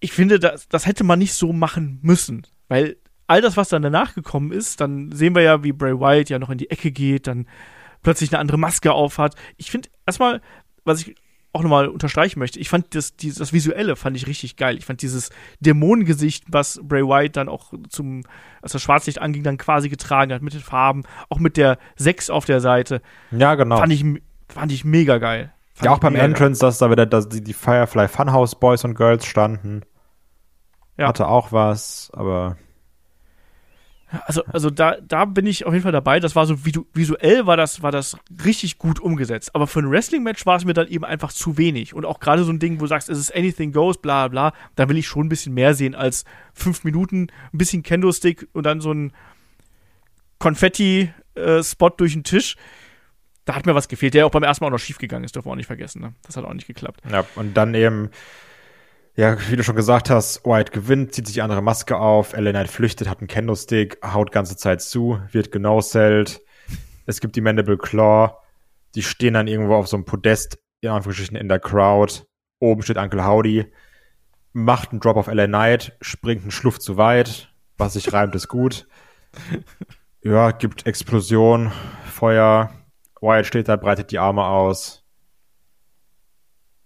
ich 0.00 0.12
finde, 0.12 0.38
das, 0.38 0.68
das 0.68 0.86
hätte 0.86 1.04
man 1.04 1.18
nicht 1.18 1.32
so 1.32 1.52
machen 1.52 1.98
müssen, 2.02 2.46
weil 2.68 2.96
all 3.26 3.40
das, 3.40 3.56
was 3.56 3.70
dann 3.70 3.82
danach 3.82 4.14
gekommen 4.14 4.52
ist, 4.52 4.80
dann 4.80 5.10
sehen 5.12 5.34
wir 5.34 5.42
ja, 5.42 5.64
wie 5.64 5.72
Bray 5.72 5.98
Wyatt 5.98 6.28
ja 6.28 6.38
noch 6.38 6.50
in 6.50 6.58
die 6.58 6.70
Ecke 6.70 6.92
geht, 6.92 7.26
dann 7.26 7.48
plötzlich 8.02 8.30
eine 8.30 8.40
andere 8.40 8.58
Maske 8.58 8.92
aufhat. 8.92 9.34
Ich 9.56 9.70
finde 9.70 9.88
erstmal, 10.06 10.42
was 10.84 11.00
ich 11.00 11.16
auch 11.56 11.62
nochmal 11.62 11.88
unterstreichen 11.88 12.38
möchte, 12.38 12.60
ich 12.60 12.68
fand 12.68 12.94
das, 12.94 13.16
dieses, 13.16 13.38
das 13.38 13.52
Visuelle 13.52 13.96
fand 13.96 14.16
ich 14.16 14.26
richtig 14.26 14.56
geil. 14.56 14.76
Ich 14.76 14.84
fand 14.84 15.00
dieses 15.00 15.30
Dämonengesicht, 15.60 16.44
was 16.48 16.78
Bray 16.82 17.02
Wyatt 17.02 17.36
dann 17.36 17.48
auch 17.48 17.72
zum, 17.88 18.24
als 18.60 18.72
das 18.72 18.82
Schwarzlicht 18.82 19.20
anging, 19.20 19.42
dann 19.42 19.56
quasi 19.56 19.88
getragen 19.88 20.32
hat, 20.32 20.42
mit 20.42 20.52
den 20.52 20.60
Farben, 20.60 21.04
auch 21.30 21.38
mit 21.38 21.56
der 21.56 21.78
6 21.96 22.28
auf 22.28 22.44
der 22.44 22.60
Seite. 22.60 23.00
Ja, 23.30 23.54
genau. 23.54 23.78
Fand 23.78 23.92
ich, 23.92 24.04
fand 24.48 24.70
ich 24.70 24.84
mega 24.84 25.16
geil. 25.16 25.52
Fand 25.74 25.86
ja, 25.86 25.92
auch 25.92 25.98
beim 25.98 26.14
Entrance, 26.14 26.60
geil. 26.60 26.68
dass 26.68 26.78
da 26.78 26.90
wieder 26.90 27.06
dass 27.06 27.28
die, 27.28 27.42
die 27.42 27.54
Firefly 27.54 28.08
Funhouse 28.08 28.54
Boys 28.54 28.84
und 28.84 28.94
Girls 28.94 29.24
standen. 29.24 29.82
Ja. 30.98 31.08
Hatte 31.08 31.28
auch 31.28 31.52
was, 31.52 32.10
aber 32.12 32.56
also, 34.24 34.44
also 34.46 34.70
da, 34.70 34.96
da 35.00 35.24
bin 35.24 35.46
ich 35.46 35.66
auf 35.66 35.72
jeden 35.72 35.82
Fall 35.82 35.92
dabei. 35.92 36.20
Das 36.20 36.36
war 36.36 36.46
so 36.46 36.64
visuell 36.64 37.46
war 37.46 37.56
das, 37.56 37.82
war 37.82 37.92
das 37.92 38.16
richtig 38.44 38.78
gut 38.78 39.00
umgesetzt. 39.00 39.54
Aber 39.54 39.66
für 39.66 39.80
ein 39.80 39.90
Wrestling-Match 39.90 40.46
war 40.46 40.56
es 40.56 40.64
mir 40.64 40.74
dann 40.74 40.88
eben 40.88 41.04
einfach 41.04 41.32
zu 41.32 41.58
wenig. 41.58 41.94
Und 41.94 42.04
auch 42.04 42.20
gerade 42.20 42.44
so 42.44 42.52
ein 42.52 42.58
Ding, 42.58 42.76
wo 42.76 42.84
du 42.84 42.88
sagst, 42.88 43.08
es 43.08 43.18
ist 43.18 43.34
anything 43.34 43.72
goes, 43.72 43.98
bla 43.98 44.28
bla, 44.28 44.52
da 44.74 44.88
will 44.88 44.96
ich 44.96 45.06
schon 45.06 45.26
ein 45.26 45.28
bisschen 45.28 45.54
mehr 45.54 45.74
sehen 45.74 45.94
als 45.94 46.24
fünf 46.54 46.84
Minuten, 46.84 47.28
ein 47.52 47.58
bisschen 47.58 47.82
Kendo-Stick 47.82 48.48
und 48.52 48.64
dann 48.64 48.80
so 48.80 48.92
ein 48.92 49.12
Konfetti-Spot 50.38 51.90
durch 51.90 52.12
den 52.12 52.24
Tisch. 52.24 52.56
Da 53.44 53.54
hat 53.54 53.66
mir 53.66 53.74
was 53.74 53.88
gefehlt, 53.88 54.14
der 54.14 54.26
auch 54.26 54.30
beim 54.30 54.42
ersten 54.42 54.64
Mal 54.64 54.68
auch 54.68 54.72
noch 54.72 54.80
schief 54.80 54.98
gegangen 54.98 55.24
ist, 55.24 55.36
dürfen 55.36 55.46
wir 55.46 55.52
auch 55.52 55.56
nicht 55.56 55.66
vergessen. 55.66 56.02
Ne? 56.02 56.14
Das 56.26 56.36
hat 56.36 56.44
auch 56.44 56.52
nicht 56.52 56.66
geklappt. 56.66 57.00
Ja, 57.10 57.24
und 57.36 57.54
dann 57.54 57.74
eben, 57.74 58.10
ja, 59.16 59.36
wie 59.50 59.56
du 59.56 59.64
schon 59.64 59.76
gesagt 59.76 60.10
hast, 60.10 60.44
White 60.44 60.72
gewinnt, 60.72 61.14
zieht 61.14 61.26
sich 61.26 61.34
die 61.34 61.42
andere 61.42 61.62
Maske 61.62 61.96
auf, 61.96 62.32
LA 62.36 62.50
Knight 62.50 62.68
flüchtet, 62.68 63.08
hat 63.08 63.18
einen 63.20 63.28
Kendo-Stick, 63.28 63.98
haut 64.04 64.30
ganze 64.30 64.56
Zeit 64.56 64.82
zu, 64.82 65.20
wird 65.32 65.50
genosellt. 65.52 66.42
Es 67.06 67.20
gibt 67.20 67.34
die 67.36 67.40
Mandible 67.40 67.78
Claw, 67.78 68.36
die 68.94 69.02
stehen 69.02 69.34
dann 69.34 69.46
irgendwo 69.48 69.74
auf 69.74 69.88
so 69.88 69.96
einem 69.96 70.04
Podest, 70.04 70.58
in 70.80 70.90
Anführungsstrichen 70.90 71.36
in 71.36 71.48
der 71.48 71.60
Crowd. 71.60 72.24
Oben 72.58 72.82
steht 72.82 72.96
Uncle 72.98 73.24
Howdy, 73.26 73.72
macht 74.52 74.90
einen 74.90 75.00
Drop 75.00 75.16
auf 75.16 75.28
LA 75.28 75.46
Knight, 75.46 75.96
springt 76.00 76.42
einen 76.42 76.50
Schluff 76.50 76.78
zu 76.78 76.96
weit, 76.96 77.48
was 77.78 77.94
sich 77.94 78.12
reimt, 78.12 78.34
ist 78.34 78.48
gut. 78.48 78.86
Ja, 80.22 80.50
gibt 80.50 80.86
Explosion, 80.88 81.70
Feuer, 82.10 82.72
Wyatt 83.20 83.46
steht 83.46 83.68
da, 83.68 83.76
breitet 83.76 84.10
die 84.10 84.18
Arme 84.18 84.44
aus. 84.44 85.04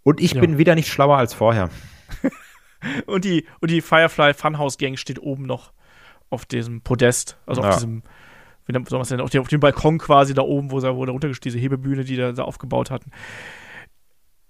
Und 0.02 0.20
ich 0.20 0.34
Ja. 0.34 0.42
bin 0.42 0.58
wieder 0.58 0.74
nicht 0.74 0.88
schlauer 0.88 1.16
als 1.16 1.32
vorher. 1.32 1.70
Und 3.06 3.24
die, 3.26 3.44
und 3.60 3.70
die 3.70 3.82
Firefly 3.82 4.32
Funhouse 4.34 4.78
Gang 4.78 4.98
steht 4.98 5.20
oben 5.20 5.44
noch 5.44 5.72
auf 6.30 6.46
diesem 6.46 6.80
Podest, 6.80 7.36
also 7.46 7.60
Ja. 7.62 7.68
auf 7.70 7.74
diesem, 7.76 8.02
wie 8.66 8.72
nennt- 8.72 8.88
soll 8.88 8.98
man 8.98 9.02
es 9.02 9.10
nennen, 9.10 9.22
auf 9.22 9.30
dem, 9.30 9.42
auf 9.42 9.48
dem 9.48 9.60
Balkon 9.60 9.98
quasi 9.98 10.32
da 10.32 10.42
oben, 10.42 10.70
wo 10.70 10.80
sie, 10.80 10.94
wo 10.94 11.04
da 11.04 11.12
runter 11.12 11.28
diese 11.28 11.58
Hebebühne, 11.58 12.04
die 12.04 12.16
da, 12.16 12.32
da 12.32 12.44
aufgebaut 12.44 12.90
hatten. 12.90 13.10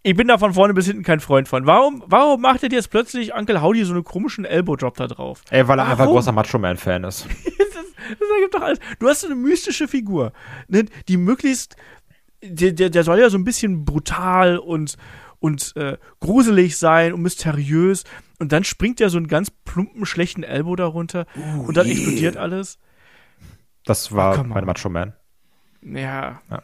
Ich 0.02 0.14
bin 0.16 0.28
da 0.28 0.38
von 0.38 0.54
vorne 0.54 0.72
bis 0.74 0.86
hinten 0.86 1.02
kein 1.02 1.20
Freund 1.20 1.46
von. 1.48 1.66
Warum, 1.66 2.02
warum 2.06 2.40
macht 2.40 2.62
ihr 2.62 2.70
jetzt 2.70 2.90
plötzlich 2.90 3.34
Uncle 3.34 3.60
Howdy 3.60 3.84
so 3.84 3.92
einen 3.92 4.04
komischen 4.04 4.44
Elbow-Drop 4.46 4.96
da 4.96 5.06
drauf? 5.08 5.42
Ey, 5.50 5.66
weil 5.68 5.78
er 5.78 5.84
einfach 5.86 5.98
Warum? 6.04 6.14
großer 6.14 6.32
Macho-Man-Fan 6.32 7.04
ist. 7.10 7.26
Das 7.26 8.28
ergibt 8.36 8.54
doch 8.54 8.62
alles. 8.62 8.78
Du 8.98 9.08
hast 9.08 9.20
so 9.20 9.26
eine 9.26 9.36
mystische 9.36 9.88
Figur, 9.88 10.32
ne, 10.68 10.84
die 11.08 11.16
möglichst, 11.18 11.76
der, 12.42 12.72
der, 12.72 12.88
der 12.90 13.02
soll 13.04 13.18
ja 13.18 13.28
so 13.28 13.36
ein 13.36 13.44
bisschen 13.44 13.84
brutal 13.84 14.56
und, 14.58 14.96
und 15.40 15.74
äh, 15.76 15.96
gruselig 16.20 16.76
sein 16.78 17.12
und 17.12 17.22
mysteriös. 17.22 18.04
Und 18.38 18.52
dann 18.52 18.64
springt 18.64 19.00
ja 19.00 19.08
so 19.08 19.16
einen 19.18 19.28
ganz 19.28 19.50
plumpen, 19.50 20.06
schlechten 20.06 20.42
Elbow 20.42 20.76
darunter 20.76 21.26
und 21.66 21.76
dann 21.76 21.86
explodiert 21.86 22.36
alles. 22.36 22.78
Das 23.84 24.12
war 24.12 24.32
Ach, 24.32 24.36
come 24.36 24.50
mein 24.50 24.62
on. 24.62 24.66
Macho-Man. 24.66 25.12
Ja. 25.82 26.40
Ja. 26.50 26.62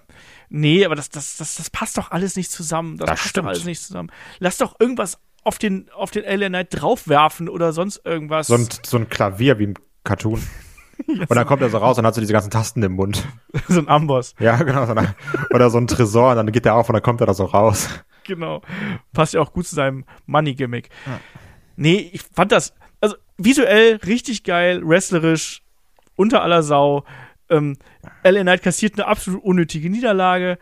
Nee, 0.49 0.85
aber 0.85 0.95
das, 0.95 1.09
das, 1.09 1.37
das, 1.39 1.57
das 1.57 1.71
passt 1.71 1.99
doch 1.99 2.11
alles 2.11 2.37
nicht 2.37 2.51
zusammen. 2.51 2.99
Das, 2.99 3.07
Das 3.07 3.19
passt 3.19 3.31
stimmt. 3.31 3.47
doch 3.47 3.51
alles 3.51 3.65
nicht 3.65 3.83
zusammen. 3.83 4.11
Lass 4.39 4.59
doch 4.59 4.77
irgendwas 4.79 5.19
auf 5.43 5.59
den, 5.59 5.91
auf 5.95 6.11
den 6.11 6.25
Alien 6.25 6.53
Knight 6.53 6.69
draufwerfen 6.71 7.49
oder 7.49 7.73
sonst 7.73 8.03
irgendwas. 8.05 8.49
So 8.49 8.55
ein, 8.55 8.69
so 8.85 8.97
ein 8.99 9.09
Klavier 9.09 9.59
wie 9.59 9.65
im 9.65 9.75
Cartoon. 10.05 10.43
Und 11.07 11.35
dann 11.35 11.47
kommt 11.47 11.63
er 11.63 11.69
so 11.69 11.77
raus 11.79 11.99
und 11.99 12.07
hat 12.07 12.15
so 12.15 12.23
diese 12.23 12.33
ganzen 12.33 12.51
Tasten 12.51 12.83
im 12.83 12.93
Mund. 12.93 13.23
so 13.69 13.79
ein 13.81 13.87
Amboss. 13.89 14.35
Ja, 14.41 14.57
genau. 14.57 14.87
So 14.87 14.93
eine, 14.93 15.15
oder 15.53 15.69
so 15.69 15.77
ein 15.77 15.87
Tresor 15.87 16.31
und 16.31 16.37
dann 16.37 16.51
geht 16.51 16.65
der 16.65 16.75
auf 16.75 16.89
und 16.89 16.95
dann 16.95 17.03
kommt 17.03 17.21
er 17.21 17.27
da 17.27 17.35
so 17.35 17.45
raus. 17.45 17.89
Genau. 18.27 18.63
Passt 19.13 19.35
ja 19.35 19.41
auch 19.41 19.53
gut 19.53 19.67
zu 19.67 19.75
seinem 19.75 20.05
Money-Gimmick. 20.27 20.89
Nee, 21.77 22.11
ich 22.13 22.23
fand 22.23 22.53
das, 22.53 22.75
also 23.01 23.17
visuell 23.39 23.97
richtig 24.07 24.45
geil, 24.45 24.81
wrestlerisch, 24.85 25.63
unter 26.17 26.43
aller 26.43 26.63
Sau. 26.63 27.05
Ähm, 27.49 27.77
LA 28.25 28.43
Knight 28.43 28.63
kassiert 28.63 28.95
eine 28.95 29.07
absolut 29.07 29.45
unnötige 29.45 29.91
Niederlage. 29.91 30.59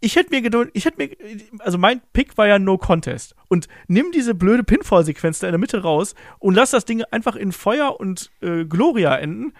Ich 0.00 0.16
hätte 0.16 0.30
mir 0.30 0.42
geduld, 0.42 0.70
ich 0.74 0.84
hätte 0.84 0.98
mir, 0.98 1.16
also 1.60 1.78
mein 1.78 2.02
Pick 2.12 2.36
war 2.36 2.46
ja 2.46 2.58
No 2.58 2.76
Contest. 2.76 3.34
Und 3.48 3.68
nimm 3.86 4.12
diese 4.12 4.34
blöde 4.34 4.64
Pinfall-Sequenz 4.64 5.38
da 5.38 5.46
in 5.46 5.52
der 5.52 5.58
Mitte 5.58 5.82
raus 5.82 6.14
und 6.38 6.54
lass 6.54 6.72
das 6.72 6.84
Ding 6.84 7.02
einfach 7.10 7.36
in 7.36 7.52
Feuer 7.52 7.98
und 7.98 8.30
äh, 8.42 8.64
Gloria 8.64 9.16
enden. 9.16 9.52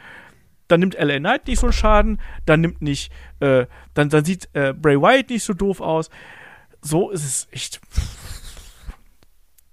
Dann 0.69 0.81
nimmt 0.81 0.99
LA 0.99 1.19
Knight 1.19 1.47
nicht 1.47 1.61
so 1.61 1.67
einen 1.67 1.73
Schaden, 1.73 2.21
dann 2.47 2.61
nimmt 2.61 2.83
nicht, 2.83 3.13
äh, 3.41 3.67
dann, 3.93 4.09
dann 4.09 4.25
sieht 4.25 4.49
äh, 4.55 4.73
Bray 4.73 5.01
Wyatt 5.01 5.31
nicht 5.31 5.45
so 5.45 5.53
doof 5.53 5.81
aus. 5.81 6.11
So 6.85 7.11
ist 7.11 7.25
es 7.25 7.49
echt. 7.51 7.81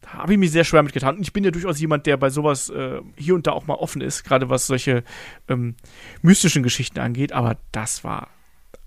Da 0.02 0.14
habe 0.14 0.34
ich 0.34 0.40
mich 0.40 0.52
sehr 0.52 0.64
schwer 0.64 0.82
mitgetan. 0.84 1.16
Und 1.18 1.22
ich 1.22 1.34
bin 1.34 1.44
ja 1.44 1.52
durchaus 1.52 1.80
jemand, 1.80 2.06
der 2.06 2.18
bei 2.18 2.30
sowas 2.30 2.70
äh, 2.70 3.02
hier 3.16 3.36
und 3.36 3.48
da 3.48 3.52
auch 3.52 3.68
mal 3.68 3.76
offen 3.76 4.02
ist, 4.02 4.24
gerade 4.24 4.50
was 4.50 4.68
solche 4.68 5.04
ähm, 5.48 5.76
mystischen 6.22 6.64
Geschichten 6.64 7.00
angeht. 7.00 7.32
Aber 7.34 7.58
das 7.72 8.04
war 8.04 8.28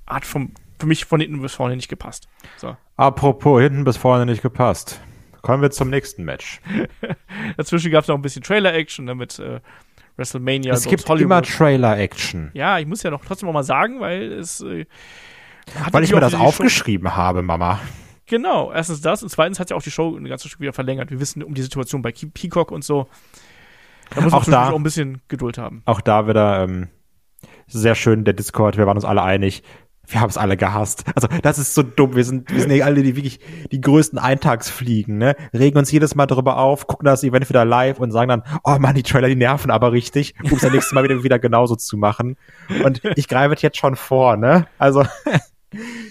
hat 0.06 0.26
vom, 0.26 0.52
für 0.78 0.86
mich 0.86 1.04
von 1.06 1.20
hinten 1.20 1.40
bis 1.40 1.54
vorne 1.54 1.76
nicht 1.76 1.88
gepasst. 1.88 2.28
So. 2.56 2.76
Apropos, 2.96 3.62
hinten 3.62 3.84
bis 3.84 3.96
vorne 3.96 4.26
nicht 4.26 4.42
gepasst. 4.42 5.00
Kommen 5.40 5.62
wir 5.62 5.70
zum 5.70 5.90
nächsten 5.90 6.24
Match. 6.24 6.60
Dazwischen 7.56 7.90
gab 7.90 8.02
es 8.02 8.08
noch 8.08 8.16
ein 8.16 8.22
bisschen 8.22 8.42
Trailer-Action 8.42 9.04
ne, 9.04 9.14
mit 9.14 9.38
äh, 9.38 9.60
WrestleMania. 10.16 10.72
es 10.74 10.84
gibt 10.86 11.08
aus 11.08 11.20
immer 11.20 11.42
Trailer-Action. 11.42 12.50
Ja, 12.54 12.78
ich 12.78 12.86
muss 12.86 13.02
ja 13.02 13.10
noch 13.10 13.24
trotzdem 13.24 13.48
auch 13.48 13.52
mal 13.52 13.62
sagen, 13.64 14.00
weil 14.00 14.32
es. 14.32 14.60
Äh, 14.60 14.86
Weil 15.90 16.04
ich 16.04 16.12
mir 16.12 16.20
das 16.20 16.32
Show- 16.32 16.38
aufgeschrieben 16.38 17.14
habe, 17.16 17.42
Mama. 17.42 17.80
Genau, 18.26 18.72
erstens 18.72 19.00
das 19.02 19.22
und 19.22 19.28
zweitens 19.28 19.60
hat 19.60 19.70
ja 19.70 19.76
auch 19.76 19.82
die 19.82 19.90
Show 19.90 20.16
ein 20.16 20.24
ganzes 20.24 20.48
Stück 20.48 20.60
wieder 20.60 20.72
verlängert. 20.72 21.10
Wir 21.10 21.20
wissen 21.20 21.42
um 21.42 21.54
die 21.54 21.62
Situation 21.62 22.00
bei 22.02 22.12
Ke- 22.12 22.28
Peacock 22.28 22.70
und 22.70 22.82
so. 22.84 23.06
Da 24.14 24.20
muss 24.22 24.32
man 24.32 24.40
Auch 24.42 24.44
da- 24.46 24.70
auch 24.70 24.76
ein 24.76 24.82
bisschen 24.82 25.20
Geduld 25.28 25.58
haben. 25.58 25.82
Auch 25.84 26.00
da 26.00 26.26
wieder 26.28 26.62
ähm, 26.64 26.88
sehr 27.66 27.94
schön 27.94 28.24
der 28.24 28.34
Discord. 28.34 28.76
Wir 28.76 28.86
waren 28.86 28.96
uns 28.96 29.04
alle 29.04 29.22
einig. 29.22 29.62
Wir 30.06 30.20
haben 30.20 30.28
es 30.28 30.36
alle 30.36 30.58
gehasst. 30.58 31.04
Also 31.14 31.28
das 31.42 31.58
ist 31.58 31.74
so 31.74 31.82
dumm. 31.82 32.14
Wir 32.14 32.24
sind, 32.24 32.50
wir 32.52 32.60
sind 32.60 32.70
ja 32.70 32.84
alle 32.84 33.02
die 33.02 33.16
wirklich 33.16 33.40
die 33.72 33.80
größten 33.80 34.18
Eintagsfliegen, 34.18 35.16
ne? 35.16 35.34
Regen 35.54 35.78
uns 35.78 35.90
jedes 35.90 36.14
Mal 36.14 36.26
darüber 36.26 36.58
auf, 36.58 36.86
gucken 36.86 37.06
das 37.06 37.24
Event 37.24 37.48
wieder 37.48 37.64
live 37.64 37.98
und 37.98 38.10
sagen 38.10 38.28
dann, 38.28 38.42
oh 38.64 38.76
Mann, 38.78 38.94
die 38.94 39.02
Trailer, 39.02 39.28
die 39.28 39.34
nerven 39.36 39.70
aber 39.70 39.92
richtig, 39.92 40.34
um 40.42 40.52
es 40.52 40.60
das 40.60 40.72
nächste 40.72 40.94
Mal 40.94 41.04
wieder, 41.04 41.22
wieder 41.22 41.38
genauso 41.38 41.74
zu 41.76 41.96
machen. 41.96 42.36
Und 42.84 43.00
ich 43.16 43.28
greife 43.28 43.54
jetzt 43.60 43.78
schon 43.78 43.96
vor, 43.96 44.36
ne? 44.36 44.66
Also 44.76 45.04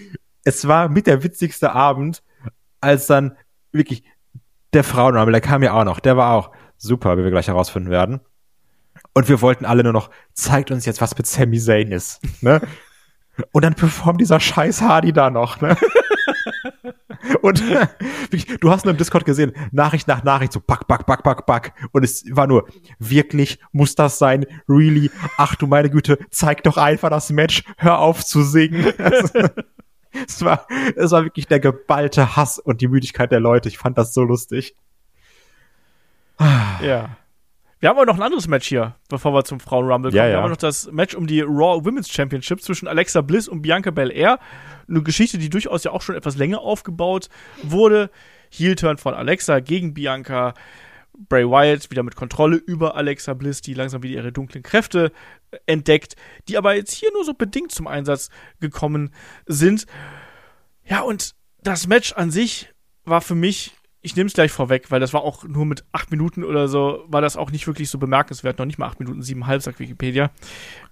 es 0.43 0.67
war 0.67 0.89
mit 0.89 1.07
der 1.07 1.23
witzigste 1.23 1.71
Abend, 1.71 2.23
als 2.81 3.07
dann 3.07 3.37
wirklich 3.71 4.03
der 4.73 4.83
Frauenrammel, 4.83 5.31
der 5.31 5.41
kam 5.41 5.63
ja 5.63 5.73
auch 5.73 5.85
noch, 5.85 5.99
der 5.99 6.17
war 6.17 6.33
auch 6.33 6.51
super, 6.77 7.17
wie 7.17 7.23
wir 7.23 7.31
gleich 7.31 7.47
herausfinden 7.47 7.89
werden. 7.89 8.19
Und 9.13 9.29
wir 9.29 9.41
wollten 9.41 9.65
alle 9.65 9.83
nur 9.83 9.93
noch, 9.93 10.09
zeigt 10.33 10.71
uns 10.71 10.85
jetzt, 10.85 11.01
was 11.01 11.17
mit 11.17 11.27
Sami 11.27 11.59
Zayn 11.59 11.91
ist. 11.91 12.21
Ne? 12.41 12.61
Und 13.51 13.63
dann 13.63 13.75
performt 13.75 14.21
dieser 14.21 14.39
scheiß 14.39 14.81
Hardy 14.81 15.13
da 15.13 15.29
noch. 15.29 15.61
Ne? 15.61 15.77
Und 17.41 17.63
du 18.59 18.69
hast 18.69 18.85
nur 18.85 18.91
im 18.91 18.97
Discord 18.97 19.25
gesehen, 19.25 19.53
Nachricht 19.71 20.07
nach 20.07 20.23
Nachricht, 20.23 20.53
so 20.53 20.59
back, 20.59 20.87
back, 20.87 21.05
back, 21.05 21.23
back, 21.23 21.45
back. 21.45 21.73
Und 21.91 22.03
es 22.03 22.23
war 22.31 22.47
nur, 22.47 22.67
wirklich, 22.99 23.59
muss 23.71 23.95
das 23.95 24.17
sein? 24.17 24.45
Really? 24.67 25.11
Ach 25.37 25.55
du 25.55 25.67
meine 25.67 25.89
Güte, 25.89 26.17
zeig 26.31 26.63
doch 26.63 26.77
einfach 26.77 27.09
das 27.09 27.31
Match, 27.31 27.63
hör 27.77 27.99
auf 27.99 28.25
zu 28.25 28.43
singen. 28.43 28.93
Es 30.27 30.43
war, 30.43 30.67
es 30.95 31.11
war 31.11 31.23
wirklich 31.23 31.47
der 31.47 31.59
geballte 31.59 32.35
Hass 32.35 32.59
und 32.59 32.81
die 32.81 32.87
Müdigkeit 32.87 33.31
der 33.31 33.39
Leute. 33.39 33.67
Ich 33.67 33.77
fand 33.77 33.97
das 33.97 34.13
so 34.13 34.23
lustig. 34.23 34.75
Ja. 36.81 37.17
Wir 37.79 37.89
haben 37.89 37.97
aber 37.97 38.05
noch 38.05 38.15
ein 38.15 38.23
anderes 38.23 38.47
Match 38.47 38.67
hier, 38.67 38.95
bevor 39.09 39.33
wir 39.33 39.43
zum 39.43 39.59
Frauen-Rumble 39.59 40.11
kommen. 40.11 40.17
Ja, 40.17 40.23
Wir 40.23 40.31
ja. 40.31 40.41
haben 40.41 40.49
noch 40.49 40.55
das 40.55 40.89
Match 40.91 41.15
um 41.15 41.27
die 41.27 41.41
Raw 41.41 41.83
Women's 41.83 42.09
Championship 42.09 42.61
zwischen 42.61 42.87
Alexa 42.87 43.19
Bliss 43.19 43.49
und 43.49 43.61
Bianca 43.61 43.91
Belair. 43.91 44.39
Eine 44.87 45.03
Geschichte, 45.03 45.37
die 45.37 45.49
durchaus 45.49 45.83
ja 45.83 45.91
auch 45.91 46.01
schon 46.01 46.15
etwas 46.15 46.37
länger 46.37 46.61
aufgebaut 46.61 47.27
wurde. 47.61 48.09
Heel-Turn 48.51 48.97
von 48.97 49.13
Alexa 49.13 49.59
gegen 49.59 49.93
Bianca. 49.93 50.53
Bray 51.17 51.45
Wyatt 51.47 51.89
wieder 51.91 52.03
mit 52.03 52.15
Kontrolle 52.15 52.57
über 52.57 52.95
Alexa 52.95 53.33
Bliss, 53.33 53.61
die 53.61 53.73
langsam 53.73 54.03
wieder 54.03 54.15
ihre 54.15 54.31
dunklen 54.31 54.63
Kräfte 54.63 55.11
äh, 55.51 55.57
entdeckt, 55.65 56.15
die 56.47 56.57
aber 56.57 56.75
jetzt 56.75 56.93
hier 56.93 57.11
nur 57.13 57.23
so 57.25 57.33
bedingt 57.33 57.71
zum 57.71 57.87
Einsatz 57.87 58.29
gekommen 58.59 59.11
sind. 59.45 59.85
Ja, 60.85 61.01
und 61.01 61.35
das 61.61 61.87
Match 61.87 62.13
an 62.13 62.31
sich 62.31 62.73
war 63.05 63.21
für 63.21 63.35
mich, 63.35 63.71
ich 64.01 64.15
nehme 64.15 64.27
es 64.27 64.33
gleich 64.33 64.51
vorweg, 64.51 64.91
weil 64.91 64.99
das 64.99 65.13
war 65.13 65.21
auch 65.21 65.43
nur 65.45 65.65
mit 65.65 65.85
acht 65.91 66.11
Minuten 66.11 66.43
oder 66.43 66.67
so, 66.67 67.05
war 67.07 67.21
das 67.21 67.37
auch 67.37 67.51
nicht 67.51 67.67
wirklich 67.67 67.89
so 67.89 67.97
bemerkenswert, 67.97 68.59
noch 68.59 68.65
nicht 68.65 68.77
mal 68.77 68.87
acht 68.87 68.99
Minuten, 68.99 69.21
siebeneinhalb, 69.21 69.61
sagt 69.61 69.79
Wikipedia. 69.79 70.31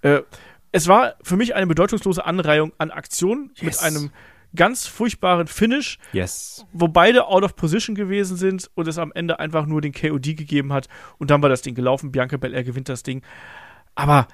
Äh, 0.02 0.22
es 0.70 0.88
war 0.88 1.16
für 1.22 1.36
mich 1.36 1.54
eine 1.54 1.66
bedeutungslose 1.66 2.24
Anreihung 2.24 2.72
an 2.78 2.90
Aktionen 2.90 3.48
mit 3.60 3.74
Yes. 3.74 3.82
einem 3.82 4.10
ganz 4.54 4.86
furchtbaren 4.86 5.46
Finish, 5.46 5.98
Yes. 6.12 6.66
wo 6.72 6.88
beide 6.88 7.26
out 7.26 7.42
of 7.42 7.56
position 7.56 7.94
gewesen 7.94 8.36
sind 8.36 8.70
und 8.74 8.88
es 8.88 8.98
am 8.98 9.12
Ende 9.14 9.38
einfach 9.40 9.66
nur 9.66 9.80
den 9.80 9.92
KOD 9.92 10.36
gegeben 10.36 10.72
hat 10.72 10.88
und 11.18 11.30
dann 11.30 11.42
war 11.42 11.48
das 11.48 11.62
Ding 11.62 11.74
gelaufen. 11.74 12.12
Bianca 12.12 12.36
Belair 12.36 12.64
gewinnt 12.64 12.88
das 12.88 13.02
Ding. 13.02 13.22
Aber, 13.94 14.28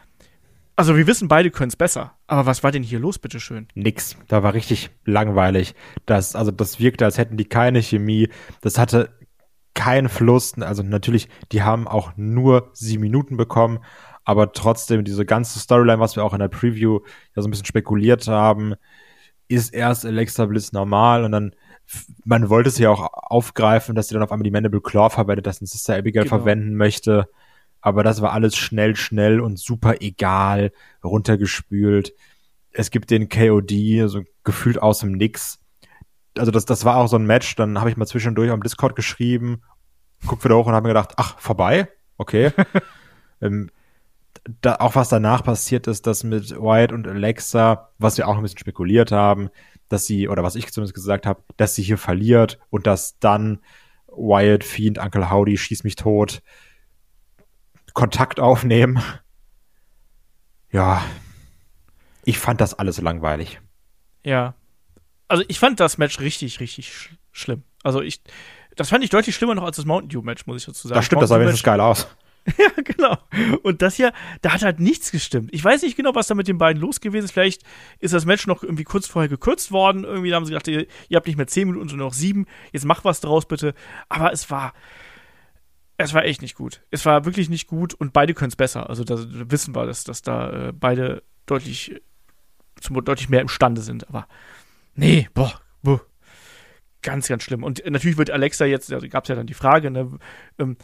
also 0.77 0.97
wir 0.97 1.07
wissen, 1.07 1.29
beide 1.29 1.51
können 1.51 1.69
es 1.69 1.77
besser. 1.77 2.15
Aber 2.27 2.47
was 2.47 2.63
war 2.63 2.71
denn 2.73 2.83
hier 2.83 2.99
los, 3.01 3.19
bitteschön? 3.19 3.69
nix. 3.75 4.17
Da 4.29 4.43
war 4.43 4.55
richtig 4.55 4.91
langweilig. 5.05 5.75
Das, 6.07 6.35
also 6.37 6.51
das 6.51 6.79
wirkte, 6.81 7.05
als 7.05 7.19
hätten 7.19 7.37
die 7.37 7.47
keine 7.49 7.83
Chemie. 7.83 8.29
Das 8.61 8.79
hatte 8.79 9.11
keinen 9.75 10.09
Fluss. 10.09 10.55
Also 10.61 10.83
natürlich, 10.83 11.29
die 11.53 11.63
haben 11.63 11.87
auch 11.87 12.13
nur 12.17 12.71
sieben 12.73 13.03
Minuten 13.03 13.37
bekommen, 13.37 13.79
aber 14.25 14.53
trotzdem 14.53 15.05
diese 15.05 15.25
ganze 15.25 15.59
Storyline, 15.61 16.01
was 16.01 16.17
wir 16.17 16.25
auch 16.25 16.33
in 16.35 16.41
der 16.41 16.49
Preview 16.49 17.01
ja 17.37 17.43
so 17.43 17.49
ein 17.49 17.51
bisschen 17.51 17.67
spekuliert 17.67 18.27
haben, 18.27 18.75
ist 19.49 19.75
erst 19.75 20.05
Alexa 20.07 20.47
Bliss 20.47 20.73
normal 20.73 21.25
und 21.25 21.33
dann 21.33 21.55
man 22.25 22.51
wollte 22.51 22.69
es 22.69 22.77
ja 22.79 22.91
auch 22.91 23.09
aufgreifen, 23.13 23.95
dass 23.95 24.09
sie 24.09 24.15
dann 24.15 24.23
auf 24.23 24.31
einmal 24.31 24.45
die 24.45 24.51
Mandible 24.51 24.83
Claw 24.83 25.09
verwendet, 25.09 25.47
dass 25.47 25.63
ein 25.63 25.67
Sister 25.67 25.97
Abigail 25.97 26.25
Genau. 26.25 26.37
verwenden 26.37 26.75
möchte. 26.77 27.29
aber 27.81 28.03
das 28.03 28.21
war 28.21 28.33
alles 28.33 28.57
schnell, 28.57 28.95
schnell 28.97 29.41
und 29.41 29.59
super 29.59 30.01
egal, 30.01 30.73
runtergespült. 31.03 32.13
Es 32.73 32.91
gibt 32.91 33.11
den 33.11 33.29
KOD, 33.29 34.07
so 34.07 34.23
gefühlt 34.45 34.83
aus 34.83 34.99
dem 34.99 35.13
Nix. 35.13 35.61
Also 36.37 36.51
das, 36.51 36.65
das 36.67 36.85
war 36.85 36.97
auch 36.97 37.07
so 37.07 37.17
ein 37.17 37.25
Match, 37.27 37.55
dann 37.57 37.79
habe 37.79 37.89
ich 37.89 37.97
mal 37.97 38.07
zwischendurch 38.07 38.51
am 38.51 38.63
Discord 38.63 38.97
geschrieben, 38.97 39.63
guck 40.27 40.45
wieder 40.45 40.57
hoch 40.57 40.67
und 40.67 40.75
habe 40.75 40.89
mir 40.89 40.93
gedacht, 40.95 41.15
ach, 41.17 41.39
vorbei? 41.39 41.89
Okay. 42.17 42.51
ähm, 43.41 43.71
da, 44.61 44.77
auch 44.77 44.95
was 44.95 45.09
danach 45.09 45.43
passiert 45.45 45.87
ist, 45.87 46.07
dass 46.07 46.25
mit 46.25 46.51
Wyatt 46.51 46.93
und 46.93 47.07
Alexa, 47.07 47.91
was 47.99 48.17
wir 48.17 48.29
auch 48.29 48.37
ein 48.37 48.43
bisschen 48.43 48.59
spekuliert 48.59 49.13
haben, 49.13 49.51
dass 49.89 50.07
sie, 50.07 50.29
oder 50.29 50.43
was 50.43 50.55
ich 50.55 50.71
zumindest 50.73 50.95
gesagt 50.95 51.27
habe, 51.27 51.43
dass 51.57 51.75
sie 51.75 51.83
hier 51.83 51.99
verliert 51.99 52.59
und 52.71 52.87
dass 52.87 53.19
dann 53.19 53.61
Wyatt, 54.07 54.65
Fiend, 54.65 54.99
Uncle 54.99 55.31
Howdy, 55.31 55.57
schieß 55.57 55.85
mich 55.85 55.97
tot, 55.97 56.43
Kontakt 57.95 58.41
aufnehmen. 58.41 59.03
Ja, 60.71 61.03
ich 62.25 62.39
fand 62.39 62.61
das 62.61 62.75
alles 62.75 63.01
langweilig. 63.01 63.61
Ja. 64.25 64.55
Also 65.29 65.45
ich 65.49 65.59
fand 65.59 65.81
das 65.81 65.99
Match 65.99 66.21
richtig, 66.21 66.61
richtig 66.61 66.93
sch 66.93 67.11
schlimm. 67.33 67.63
Also 67.83 68.03
ich, 68.03 68.23
das 68.77 68.91
fand 68.91 69.05
ich 69.05 69.11
deutlich 69.11 69.35
schlimmer 69.35 69.55
noch 69.55 69.65
als 69.65 69.77
das 69.77 69.85
Mountain 69.85 70.09
Dew 70.09 70.23
Match, 70.23 70.47
muss 70.47 70.59
ich 70.59 70.67
dazu 70.67 70.89
sagen. 70.89 70.99
Das 70.99 71.05
stimmt, 71.05 71.23
das 71.23 71.29
sah 71.29 71.39
wenigstens 71.39 71.63
geil 71.63 71.81
aus. 71.81 72.09
ja, 72.59 72.83
genau. 72.83 73.17
Und 73.63 73.83
das 73.83 73.97
hier, 73.97 74.13
da 74.41 74.53
hat 74.53 74.63
halt 74.63 74.81
nichts 74.81 75.11
gestimmt. 75.11 75.51
Ich 75.53 75.63
weiß 75.63 75.83
nicht 75.83 75.97
genau, 75.97 76.15
was 76.15 76.29
da 76.29 76.35
mit 76.35 76.49
den 76.49 76.59
beiden 76.59 76.81
los 76.81 77.01
gewesen 77.01 77.27
ist. 77.27 77.33
Vielleicht 77.33 77.63
ist 77.99 78.15
das 78.15 78.25
Match 78.25 78.47
noch 78.47 78.63
irgendwie 78.63 78.85
kurz 78.85 79.07
vorher 79.07 79.29
gekürzt 79.29 79.71
worden. 79.71 80.05
Irgendwie 80.05 80.35
haben 80.35 80.45
sie 80.45 80.53
gedacht, 80.53 80.69
ihr, 80.69 80.87
ihr 81.09 81.17
habt 81.17 81.27
nicht 81.27 81.37
mehr 81.37 81.47
zehn 81.47 81.69
Minuten, 81.69 81.89
sondern 81.89 82.07
noch 82.07 82.15
sieben. 82.15 82.47
Jetzt 82.73 82.85
macht 82.85 83.05
was 83.05 83.21
draus, 83.21 83.47
bitte. 83.47 83.75
Aber 84.09 84.33
es 84.33 84.51
war, 84.51 84.73
es 85.97 86.15
war 86.15 86.25
echt 86.25 86.43
nicht 86.43 86.55
gut. 86.55 86.83
Es 86.91 87.05
war 87.05 87.25
wirklich 87.25 87.49
nicht 87.49 87.67
gut 87.67 87.95
und 87.95 88.13
beide 88.13 88.35
können 88.35 88.51
es 88.51 88.57
besser. 88.57 88.89
Also 88.89 89.05
da 89.05 89.17
wissen 89.19 89.75
wir, 89.75 89.87
dass, 89.87 90.05
dass 90.05 90.23
da 90.23 90.69
äh, 90.69 90.73
beide 90.73 91.23
deutlich, 91.47 92.01
zum, 92.81 93.05
deutlich 93.05 93.29
mehr 93.29 93.41
imstande 93.41 93.83
sind. 93.83 94.09
Aber 94.09 94.27
nee, 94.95 95.29
boah. 95.35 95.61
Ganz, 97.03 97.29
ganz 97.29 97.45
schlimm. 97.45 97.63
Und 97.63 97.83
natürlich 97.89 98.19
wird 98.19 98.31
Alexa 98.31 98.65
jetzt, 98.65 98.93
also 98.93 99.09
gab 99.09 99.25
es 99.25 99.29
ja 99.29 99.37
dann 99.37 99.47
die 99.47 99.55
Frage, 99.55 99.91
ne, 99.91 100.19
ähm, 100.59 100.77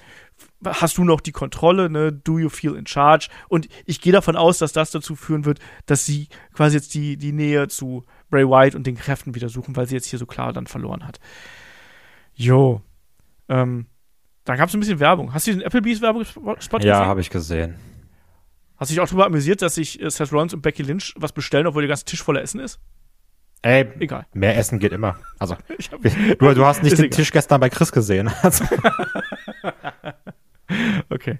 hast 0.65 0.97
du 0.97 1.05
noch 1.05 1.21
die 1.21 1.33
Kontrolle, 1.33 1.91
ne? 1.91 2.13
Do 2.13 2.39
you 2.39 2.49
feel 2.49 2.77
in 2.77 2.87
charge? 2.87 3.29
Und 3.49 3.69
ich 3.85 4.01
gehe 4.01 4.13
davon 4.13 4.37
aus, 4.37 4.59
dass 4.59 4.73
das 4.73 4.93
dazu 4.93 5.17
führen 5.17 5.45
wird, 5.45 5.59
dass 5.87 6.07
sie 6.07 6.29
quasi 6.53 6.77
jetzt 6.77 6.95
die, 6.95 7.17
die 7.17 7.33
Nähe 7.33 7.67
zu 7.67 8.05
Bray 8.31 8.49
White 8.49 8.77
und 8.77 8.87
den 8.87 8.97
Kräften 8.97 9.35
wieder 9.35 9.49
suchen, 9.49 9.75
weil 9.75 9.87
sie 9.87 9.97
jetzt 9.97 10.07
hier 10.07 10.21
so 10.21 10.27
klar 10.27 10.53
dann 10.53 10.69
verloren 10.69 11.05
hat. 11.05 11.19
Jo. 12.35 12.81
Ähm, 13.49 13.87
dann 14.45 14.57
gab 14.57 14.69
es 14.69 14.75
ein 14.75 14.81
bisschen 14.81 15.01
Werbung. 15.01 15.35
Hast 15.35 15.49
du 15.49 15.53
den 15.53 15.63
Applebee's 15.63 16.01
Werbespot 16.01 16.61
gesehen? 16.61 16.89
Ja, 16.89 17.07
habe 17.07 17.23
ich 17.23 17.31
gesehen. 17.31 17.77
Hast 18.77 18.91
du 18.91 18.95
dich 18.95 19.01
auch 19.01 19.09
darüber 19.09 19.27
amüsiert, 19.27 19.63
dass 19.63 19.77
sich 19.77 20.01
äh, 20.01 20.11
Seth 20.11 20.33
Rollins 20.33 20.55
und 20.55 20.63
Becky 20.63 20.83
Lynch 20.83 21.15
was 21.17 21.33
bestellen, 21.33 21.67
obwohl 21.67 21.83
der 21.83 21.89
ganze 21.89 22.05
Tisch 22.05 22.23
voller 22.23 22.43
Essen 22.43 22.61
ist? 22.61 22.79
Ey, 23.65 23.87
Egal. 23.99 24.27
mehr 24.35 24.59
Essen 24.59 24.79
geht 24.79 24.93
immer. 24.93 25.17
Also, 25.39 25.55
hab, 25.93 26.03
du, 26.03 26.55
du, 26.55 26.67
hast 26.67 26.83
nicht 26.83 26.99
den 26.99 27.07
egal. 27.07 27.17
Tisch 27.17 27.33
gestern 27.33 27.61
bei 27.61 27.71
Chris 27.71 27.91
gesehen. 27.93 28.31
Also. 28.43 28.65
okay. 31.09 31.39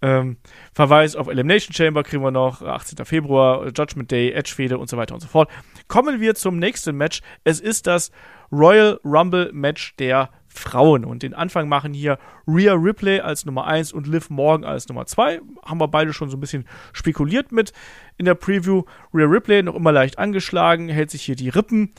Ähm, 0.00 0.38
Verweis 0.72 1.14
auf 1.14 1.28
Elimination 1.28 1.74
Chamber 1.74 2.02
kriegen 2.02 2.22
wir 2.22 2.30
noch, 2.30 2.62
18. 2.62 3.04
Februar, 3.04 3.66
Judgment 3.66 4.10
Day, 4.10 4.32
Edge-Fehde 4.32 4.78
und 4.78 4.88
so 4.88 4.96
weiter 4.96 5.12
und 5.12 5.20
so 5.20 5.28
fort. 5.28 5.50
Kommen 5.88 6.20
wir 6.22 6.34
zum 6.34 6.58
nächsten 6.58 6.96
Match. 6.96 7.20
Es 7.44 7.60
ist 7.60 7.86
das 7.86 8.12
Royal 8.50 8.98
Rumble 9.04 9.50
Match 9.52 9.94
der 9.96 10.30
Frauen. 10.48 11.04
Und 11.04 11.22
den 11.22 11.34
Anfang 11.34 11.68
machen 11.68 11.94
hier 11.94 12.18
Rhea 12.46 12.74
Ripley 12.74 13.20
als 13.20 13.44
Nummer 13.44 13.66
1 13.66 13.92
und 13.92 14.06
Liv 14.06 14.30
Morgan 14.30 14.64
als 14.64 14.88
Nummer 14.88 15.06
2. 15.06 15.40
Haben 15.64 15.80
wir 15.80 15.88
beide 15.88 16.12
schon 16.12 16.30
so 16.30 16.36
ein 16.36 16.40
bisschen 16.40 16.66
spekuliert 16.92 17.52
mit 17.52 17.72
in 18.16 18.24
der 18.24 18.34
Preview. 18.34 18.84
Rhea 19.14 19.26
Ripley 19.26 19.62
noch 19.62 19.74
immer 19.74 19.92
leicht 19.92 20.18
angeschlagen, 20.18 20.88
hält 20.88 21.10
sich 21.10 21.22
hier 21.22 21.36
die 21.36 21.48
Rippen. 21.48 21.92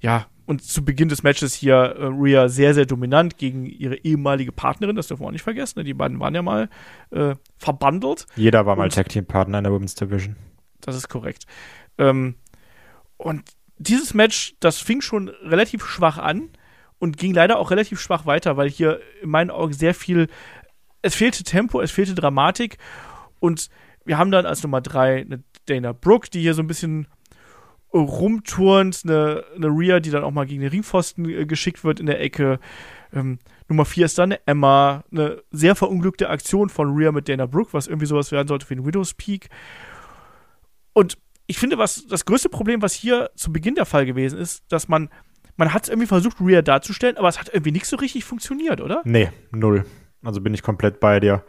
Ja, 0.00 0.26
und 0.48 0.62
zu 0.62 0.82
Beginn 0.82 1.10
des 1.10 1.22
Matches 1.22 1.52
hier 1.52 1.74
äh, 1.74 2.06
Rhea 2.06 2.48
sehr, 2.48 2.72
sehr 2.72 2.86
dominant 2.86 3.36
gegen 3.36 3.66
ihre 3.66 3.96
ehemalige 3.96 4.50
Partnerin, 4.50 4.96
das 4.96 5.08
dürfen 5.08 5.22
wir 5.22 5.26
auch 5.26 5.32
nicht 5.32 5.42
vergessen. 5.42 5.80
Ne? 5.80 5.84
Die 5.84 5.92
beiden 5.92 6.18
waren 6.20 6.34
ja 6.34 6.40
mal 6.40 6.70
äh, 7.10 7.34
verbandelt. 7.58 8.26
Jeder 8.34 8.64
war 8.64 8.74
mal 8.74 8.88
Tag 8.88 9.10
Team 9.10 9.26
Partner 9.26 9.58
in 9.58 9.64
der 9.64 9.72
Women's 9.74 9.94
Division. 9.94 10.36
Das 10.80 10.96
ist 10.96 11.08
korrekt. 11.08 11.44
Ähm, 11.98 12.36
und 13.18 13.42
dieses 13.76 14.14
Match, 14.14 14.54
das 14.60 14.78
fing 14.78 15.02
schon 15.02 15.28
relativ 15.28 15.84
schwach 15.84 16.16
an 16.16 16.48
und 16.98 17.16
ging 17.16 17.32
leider 17.32 17.58
auch 17.58 17.70
relativ 17.70 18.00
schwach 18.00 18.26
weiter, 18.26 18.56
weil 18.56 18.68
hier 18.68 19.00
in 19.22 19.30
meinen 19.30 19.50
Augen 19.50 19.72
sehr 19.72 19.94
viel, 19.94 20.28
es 21.02 21.14
fehlte 21.14 21.44
Tempo, 21.44 21.80
es 21.80 21.90
fehlte 21.90 22.14
Dramatik 22.14 22.78
und 23.40 23.68
wir 24.04 24.18
haben 24.18 24.30
dann 24.30 24.46
als 24.46 24.62
Nummer 24.62 24.80
drei 24.80 25.20
eine 25.20 25.42
Dana 25.66 25.92
Brooke, 25.92 26.30
die 26.30 26.40
hier 26.40 26.54
so 26.54 26.62
ein 26.62 26.66
bisschen 26.66 27.06
rumturnt, 27.92 29.02
eine, 29.04 29.44
eine 29.54 29.68
Rhea, 29.68 30.00
die 30.00 30.10
dann 30.10 30.24
auch 30.24 30.30
mal 30.30 30.46
gegen 30.46 30.60
den 30.60 30.70
Ringpfosten 30.70 31.28
äh, 31.28 31.46
geschickt 31.46 31.84
wird 31.84 32.00
in 32.00 32.06
der 32.06 32.20
Ecke. 32.20 32.60
Ähm, 33.12 33.38
Nummer 33.68 33.84
vier 33.84 34.04
ist 34.06 34.18
dann 34.18 34.32
eine 34.32 34.46
Emma, 34.46 35.04
eine 35.10 35.42
sehr 35.50 35.74
verunglückte 35.74 36.28
Aktion 36.28 36.68
von 36.68 36.94
Rhea 36.94 37.12
mit 37.12 37.28
Dana 37.28 37.46
Brooke, 37.46 37.72
was 37.72 37.86
irgendwie 37.86 38.06
sowas 38.06 38.30
werden 38.30 38.48
sollte 38.48 38.68
wie 38.68 38.74
ein 38.74 38.84
Widow's 38.84 39.14
Peak. 39.14 39.48
Und 40.92 41.16
ich 41.46 41.58
finde, 41.58 41.78
was 41.78 42.06
das 42.06 42.26
größte 42.26 42.50
Problem, 42.50 42.82
was 42.82 42.92
hier 42.92 43.30
zu 43.34 43.52
Beginn 43.52 43.74
der 43.74 43.86
Fall 43.86 44.04
gewesen 44.04 44.38
ist, 44.38 44.70
dass 44.70 44.88
man 44.88 45.08
man 45.58 45.74
hat 45.74 45.82
es 45.82 45.88
irgendwie 45.88 46.06
versucht, 46.06 46.40
Rhea 46.40 46.62
darzustellen, 46.62 47.18
aber 47.18 47.28
es 47.28 47.38
hat 47.38 47.48
irgendwie 47.52 47.72
nicht 47.72 47.86
so 47.86 47.96
richtig 47.96 48.24
funktioniert, 48.24 48.80
oder? 48.80 49.02
Nee, 49.04 49.30
null. 49.50 49.84
Also 50.24 50.40
bin 50.40 50.54
ich 50.54 50.62
komplett 50.62 51.00
bei 51.00 51.20
dir. 51.20 51.44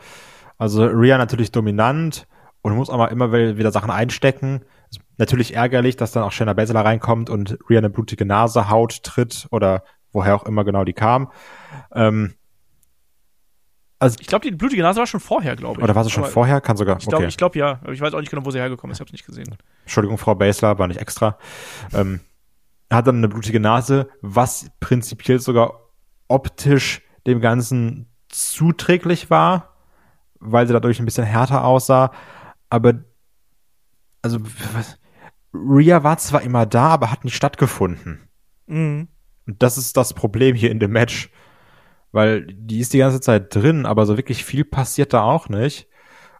Also 0.57 0.86
Rhea 0.86 1.18
natürlich 1.18 1.51
dominant 1.51 2.28
und 2.62 2.76
muss 2.76 2.89
aber 2.89 3.12
immer 3.12 3.32
wieder 3.32 3.72
Sachen 3.72 3.91
einstecken. 3.91 4.66
Ist 4.89 4.99
natürlich 5.18 5.55
ärgerlich, 5.55 5.95
dass 5.95 6.12
dann 6.12 6.24
auch 6.24 6.32
Shayna 6.32 6.53
Baszler 6.53 6.84
reinkommt 6.84 7.30
und 7.30 7.57
Rhea 7.70 7.78
eine 7.78 7.91
blutige 7.91 8.26
Nase, 8.26 8.70
Haut 8.70 9.03
tritt 9.03 9.47
oder 9.51 9.84
woher 10.12 10.36
auch 10.36 10.45
immer 10.45 10.66
genau 10.66 10.84
die 10.84 10.93
kam. 10.93 11.32
Ähm, 11.93 12.34
also 13.99 14.18
ich 14.20 14.28
glaube, 14.28 14.49
die 14.49 14.55
blutige 14.55 14.82
Nase 14.82 14.99
war 14.99 15.07
schon 15.07 15.20
vorher, 15.20 15.55
glaube 15.55 15.80
ich. 15.80 15.84
Oder 15.84 15.93
war 15.93 16.03
sie 16.03 16.10
schon 16.10 16.24
aber 16.24 16.32
vorher? 16.32 16.62
Kann 16.62 16.78
sogar. 16.78 16.97
Ich 16.97 17.05
glaube, 17.05 17.26
okay. 17.26 17.36
glaub, 17.38 17.55
ja. 17.55 17.80
Aber 17.84 17.91
ich 17.91 18.01
weiß 18.01 18.14
auch 18.16 18.22
nicht 18.22 18.32
genau, 18.32 18.43
wo 18.43 18.49
sie 18.49 18.57
hergekommen 18.57 18.91
ist. 18.91 18.97
Ich 18.97 19.01
habe 19.01 19.10
es 19.10 19.14
nicht 19.14 19.26
gesehen. 19.26 19.55
Entschuldigung, 19.84 20.18
Frau 20.18 20.34
Basler, 20.34 20.80
war 20.80 20.88
nicht 20.88 20.99
extra. 20.99 21.38
Ähm, 21.93 22.22
hat 22.97 23.07
dann 23.07 23.17
eine 23.17 23.29
blutige 23.29 23.59
Nase, 23.59 24.09
was 24.21 24.71
prinzipiell 24.79 25.39
sogar 25.39 25.89
optisch 26.27 27.01
dem 27.27 27.41
Ganzen 27.41 28.07
zuträglich 28.29 29.29
war, 29.29 29.75
weil 30.39 30.67
sie 30.67 30.73
dadurch 30.73 30.99
ein 30.99 31.05
bisschen 31.05 31.25
härter 31.25 31.63
aussah. 31.63 32.11
Aber, 32.69 33.03
also, 34.21 34.39
was, 34.73 34.99
Rhea 35.53 36.03
war 36.03 36.17
zwar 36.17 36.41
immer 36.41 36.65
da, 36.65 36.89
aber 36.89 37.11
hat 37.11 37.25
nicht 37.25 37.35
stattgefunden. 37.35 38.27
Mhm. 38.67 39.07
Und 39.47 39.63
das 39.63 39.77
ist 39.77 39.97
das 39.97 40.13
Problem 40.13 40.55
hier 40.55 40.71
in 40.71 40.79
dem 40.79 40.91
Match. 40.91 41.31
Weil 42.11 42.47
die 42.47 42.79
ist 42.79 42.93
die 42.93 42.97
ganze 42.97 43.21
Zeit 43.21 43.53
drin, 43.53 43.85
aber 43.85 44.05
so 44.07 44.17
wirklich 44.17 44.43
viel 44.43 44.65
passiert 44.65 45.13
da 45.13 45.21
auch 45.23 45.47
nicht. 45.47 45.87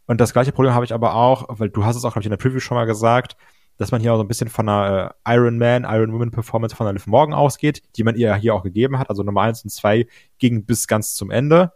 Und 0.08 0.20
das 0.20 0.34
gleiche 0.34 0.52
Problem 0.52 0.74
habe 0.74 0.86
ich 0.86 0.94
aber 0.94 1.14
auch, 1.14 1.46
weil 1.50 1.70
du 1.70 1.86
hast 1.86 1.96
es 1.96 2.06
auch, 2.06 2.14
glaube 2.14 2.22
ich, 2.22 2.26
in 2.26 2.32
der 2.32 2.38
Preview 2.38 2.60
schon 2.60 2.76
mal 2.76 2.86
gesagt, 2.86 3.38
dass 3.80 3.92
man 3.92 4.02
hier 4.02 4.14
auch 4.14 4.18
so 4.18 4.24
ein 4.24 4.28
bisschen 4.28 4.50
von 4.50 4.68
einer 4.68 5.16
äh, 5.26 5.36
Iron 5.36 5.58
Man, 5.58 5.86
Iron 5.86 6.12
Woman 6.12 6.32
Performance 6.32 6.76
von 6.76 6.86
der 6.86 6.94
Liv 6.94 7.08
Morgan 7.08 7.34
ausgeht, 7.34 7.82
die 7.96 8.04
man 8.04 8.16
ihr 8.16 8.36
hier 8.36 8.54
auch 8.54 8.64
gegeben 8.64 9.00
hat. 9.00 9.10
Also 9.10 9.24
Nummer 9.24 9.42
eins 9.42 9.64
und 9.64 9.70
zwei 9.70 10.06
ging 10.38 10.66
bis 10.66 10.86
ganz 10.86 11.16
zum 11.16 11.32
Ende. 11.32 11.72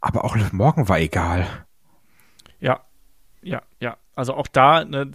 Aber 0.00 0.24
auch 0.24 0.36
Liv 0.36 0.52
Morgan 0.52 0.88
war 0.88 1.00
egal. 1.00 1.46
Ja, 2.60 2.80
ja, 3.42 3.60
ja. 3.80 3.96
Also 4.14 4.34
auch 4.34 4.46
da, 4.46 4.84
ne, 4.84 5.10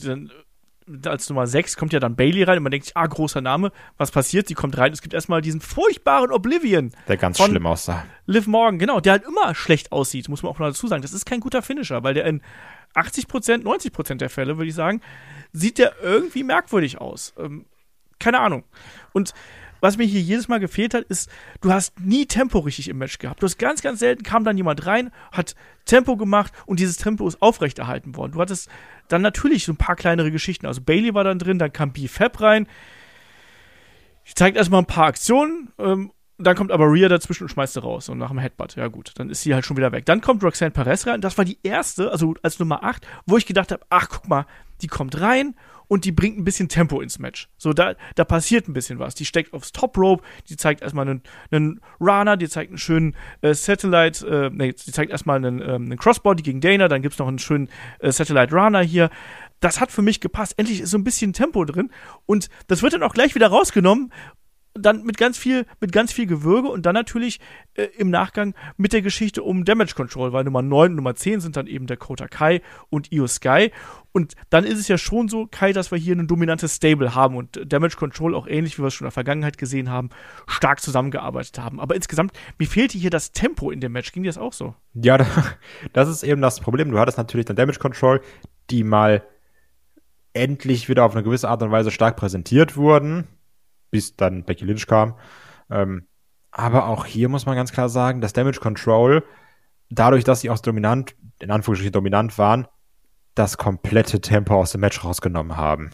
als 1.06 1.30
Nummer 1.30 1.48
6 1.48 1.78
kommt 1.78 1.94
ja 1.94 2.02
dann 2.02 2.18
Bailey 2.18 2.44
rein 2.44 2.58
und 2.58 2.64
man 2.64 2.72
denkt 2.72 2.88
sich, 2.88 2.98
ah, 2.98 3.08
großer 3.08 3.40
Name, 3.40 3.72
was 3.98 4.12
passiert? 4.12 4.50
Sie 4.50 4.54
kommt 4.54 4.78
rein, 4.78 4.92
es 4.92 5.02
gibt 5.02 5.14
erstmal 5.14 5.42
diesen 5.42 5.62
furchtbaren 5.62 6.32
Oblivion. 6.32 6.92
Der 7.08 7.16
ganz 7.16 7.38
schlimm 7.38 7.66
aussah. 7.66 8.06
Liv 8.26 8.48
Morgan, 8.48 8.80
genau, 8.80 9.00
der 9.00 9.14
halt 9.14 9.24
immer 9.24 9.56
schlecht 9.56 9.94
aussieht, 9.94 10.28
muss 10.28 10.44
man 10.44 10.52
auch 10.52 10.60
noch 10.60 10.68
dazu 10.68 10.88
sagen. 10.88 11.02
Das 11.02 11.14
ist 11.14 11.26
kein 11.26 11.40
guter 11.40 11.62
Finisher, 11.62 12.04
weil 12.04 12.16
der 12.16 12.26
in 12.26 12.42
80 12.94 13.28
Prozent, 13.28 13.64
90 13.64 13.94
Prozent 13.94 14.22
der 14.22 14.30
Fälle, 14.30 14.58
würde 14.58 14.70
ich 14.70 14.76
sagen, 14.76 15.02
sieht 15.52 15.78
der 15.78 15.96
irgendwie 16.02 16.44
merkwürdig 16.44 17.00
aus. 17.00 17.34
Ähm, 17.38 17.66
keine 18.20 18.40
Ahnung. 18.40 18.64
Und 19.14 19.34
was 19.82 19.98
mir 19.98 20.06
hier 20.06 20.22
jedes 20.22 20.48
Mal 20.48 20.60
gefehlt 20.60 20.94
hat, 20.94 21.04
ist, 21.06 21.30
du 21.60 21.74
hast 21.74 22.00
nie 22.00 22.28
Tempo 22.28 22.60
richtig 22.60 22.88
im 22.88 23.00
Match 23.00 23.18
gehabt. 23.18 23.42
Du 23.42 23.46
hast 23.46 23.58
ganz, 23.58 23.82
ganz 23.82 24.00
selten 24.00 24.22
kam 24.22 24.44
dann 24.44 24.56
jemand 24.56 24.86
rein, 24.86 25.12
hat 25.32 25.56
Tempo 25.86 26.18
gemacht 26.18 26.54
und 26.68 26.80
dieses 26.80 26.98
Tempo 26.98 27.28
ist 27.28 27.42
aufrechterhalten 27.42 28.16
worden. 28.16 28.34
Du 28.34 28.40
hattest 28.40 28.70
dann 29.08 29.24
natürlich 29.24 29.66
so 29.66 29.74
ein 29.74 29.78
paar 29.78 29.96
kleinere 29.96 30.32
Geschichten. 30.32 30.68
Also 30.68 30.82
Bailey 30.82 31.16
war 31.16 31.24
dann 31.24 31.40
drin, 31.40 31.58
dann 31.58 31.74
kam 31.74 31.94
B-Fab 31.94 32.40
rein. 32.42 32.68
Ich 34.24 34.36
zeige 34.36 34.58
erstmal 34.58 34.82
ein 34.82 34.88
paar 34.88 35.08
Aktionen. 35.08 35.74
Ähm, 35.80 36.12
dann 36.46 36.56
kommt 36.56 36.72
aber 36.72 36.86
Rhea 36.86 37.10
dazwischen 37.10 37.44
und 37.44 37.50
schmeißt 37.50 37.74
sie 37.74 37.82
raus 37.82 38.10
und 38.10 38.18
nach 38.18 38.30
dem 38.30 38.40
Headbutt. 38.40 38.76
Ja 38.76 38.88
gut, 38.88 39.12
dann 39.16 39.30
ist 39.30 39.42
sie 39.42 39.54
halt 39.54 39.66
schon 39.66 39.78
wieder 39.78 39.92
weg. 39.92 40.06
Dann 40.06 40.22
kommt 40.22 40.44
Roxanne 40.44 40.72
Perez 40.72 41.08
rein. 41.08 41.22
Das 41.22 41.38
war 41.38 41.46
die 41.46 41.58
erste, 41.64 42.12
also 42.12 42.36
als 42.42 42.60
Nummer 42.60 42.84
8, 42.84 43.06
wo 43.26 43.38
ich 43.38 43.46
gedacht 43.46 43.72
habe, 43.72 43.84
ach 43.90 44.10
guck 44.10 44.28
mal, 44.28 44.46
die 44.82 44.88
kommt 44.88 45.20
rein 45.20 45.56
und 45.92 46.06
die 46.06 46.14
bringt 46.14 46.38
ein 46.38 46.46
bisschen 46.46 46.70
Tempo 46.70 47.02
ins 47.02 47.20
Match. 47.20 47.50
So, 47.58 47.74
da, 47.74 47.96
da 48.16 48.24
passiert 48.24 48.70
ein 48.70 48.74
bisschen 48.74 48.98
was. 48.98 49.14
Die 49.14 49.26
steckt 49.26 49.54
aufs 49.54 49.74
Top 49.74 49.98
Rope, 49.98 50.24
die 50.48 50.56
zeigt 50.56 50.82
erstmal 50.82 51.06
einen, 51.06 51.22
einen 51.52 51.82
Runner, 52.00 52.38
die 52.38 52.48
zeigt 52.48 52.72
einen 52.72 52.78
schönen 52.78 53.14
äh, 53.42 53.54
Satellite, 53.54 54.26
äh, 54.26 54.50
nee, 54.54 54.72
die 54.72 54.92
zeigt 54.94 55.12
erstmal 55.12 55.36
einen, 55.36 55.60
ähm, 55.60 55.68
einen 55.86 55.98
Crossbody 55.98 56.44
gegen 56.44 56.62
Dana, 56.62 56.88
dann 56.88 57.02
gibt's 57.02 57.20
noch 57.20 57.28
einen 57.28 57.40
schönen 57.40 57.68
äh, 58.00 58.10
Satellite 58.12 58.56
Runner 58.56 58.80
hier. 58.80 59.10
Das 59.60 59.82
hat 59.82 59.92
für 59.92 60.02
mich 60.02 60.22
gepasst. 60.22 60.54
Endlich 60.58 60.80
ist 60.80 60.92
so 60.92 60.98
ein 60.98 61.04
bisschen 61.04 61.34
Tempo 61.34 61.66
drin 61.66 61.92
und 62.26 62.48
das 62.68 62.82
wird 62.82 62.94
dann 62.94 63.04
auch 63.04 63.14
gleich 63.14 63.36
wieder 63.36 63.48
rausgenommen 63.48 64.14
dann 64.74 65.04
mit 65.04 65.18
ganz 65.18 65.38
viel, 65.38 65.66
mit 65.80 65.92
ganz 65.92 66.14
viel 66.14 66.28
Gewürge 66.28 66.70
und 66.70 66.86
dann 66.86 66.94
natürlich 66.94 67.40
äh, 67.76 67.84
im 67.98 68.10
Nachgang 68.10 68.54
mit 68.78 68.94
der 68.94 69.02
Geschichte 69.02 69.44
um 69.44 69.66
Damage 69.66 69.96
Control, 69.96 70.32
weil 70.32 70.44
Nummer 70.44 70.62
9 70.62 70.92
und 70.92 70.96
Nummer 70.96 71.16
10 71.16 71.42
sind 71.42 71.58
dann 71.58 71.68
eben 71.68 71.88
der 71.88 71.98
Kota 71.98 72.28
Kai 72.28 72.62
und 72.90 73.12
Io 73.12 73.28
Sky. 73.28 73.72
Und 74.14 74.36
dann 74.50 74.66
ist 74.66 74.80
es 74.80 74.88
ja 74.88 74.98
schon 74.98 75.28
so, 75.28 75.48
Kai, 75.48 75.74
dass 75.74 75.92
wir 75.92 75.98
hier 75.98 76.16
ein 76.16 76.28
dominantes 76.28 76.76
Stable 76.76 77.16
haben 77.16 77.36
und 77.36 77.62
Damage 77.66 77.96
Control 77.98 78.36
auch 78.36 78.48
ähnlich, 78.48 78.78
wie 78.78 78.84
wir 78.84 78.88
es 78.88 78.94
schon 78.94 79.06
in 79.06 79.10
der 79.10 79.14
Vergangenheit 79.14 79.58
gesehen 79.58 79.90
haben, 79.90 80.10
stark 80.48 80.82
zusammengearbeitet 80.82 81.60
haben. 81.60 81.80
Aber 81.80 81.96
insgesamt, 81.96 82.34
mir 82.58 82.68
fehlte 82.68 82.98
hier 82.98 83.10
das 83.10 83.32
Tempo 83.32 83.72
in 83.72 83.82
dem 83.82 83.92
Match. 83.92 84.12
Ging 84.12 84.24
dir 84.24 84.30
das 84.30 84.38
auch 84.38 84.54
so? 84.54 84.76
Ja, 84.94 85.18
das 85.94 86.10
ist 86.10 86.24
eben 86.24 86.42
das 86.42 86.60
Problem. 86.60 86.92
Du 86.92 87.00
hattest 87.00 87.18
natürlich 87.18 87.46
dann 87.46 87.56
Damage 87.56 87.80
Control, 87.80 88.22
die 88.70 88.84
mal 88.84 89.24
endlich 90.34 90.88
wieder 90.88 91.04
auf 91.04 91.14
eine 91.14 91.24
gewisse 91.24 91.50
Art 91.50 91.62
und 91.62 91.72
Weise 91.72 91.92
stark 91.92 92.16
präsentiert 92.16 92.78
wurden 92.78 93.28
bis 93.92 94.16
dann 94.16 94.44
Becky 94.44 94.66
Lynch 94.66 94.88
kam. 94.88 95.16
Ähm, 95.70 96.08
aber 96.50 96.88
auch 96.88 97.06
hier 97.06 97.30
muss 97.30 97.46
man 97.46 97.56
ganz 97.56 97.72
klar 97.72 97.90
sagen, 97.90 98.22
dass 98.22 98.34
Damage 98.34 98.60
Control, 98.60 99.24
dadurch, 99.90 100.24
dass 100.24 100.42
sie 100.42 100.50
auch 100.50 100.60
dominant, 100.60 101.16
in 101.40 101.52
Anführungsstrichen 101.52 101.94
dominant 101.94 102.38
waren, 102.38 102.68
das 103.36 103.58
komplette 103.58 104.20
Tempo 104.20 104.56
aus 104.56 104.72
dem 104.72 104.82
Match 104.82 105.04
rausgenommen 105.04 105.56
haben. 105.56 105.92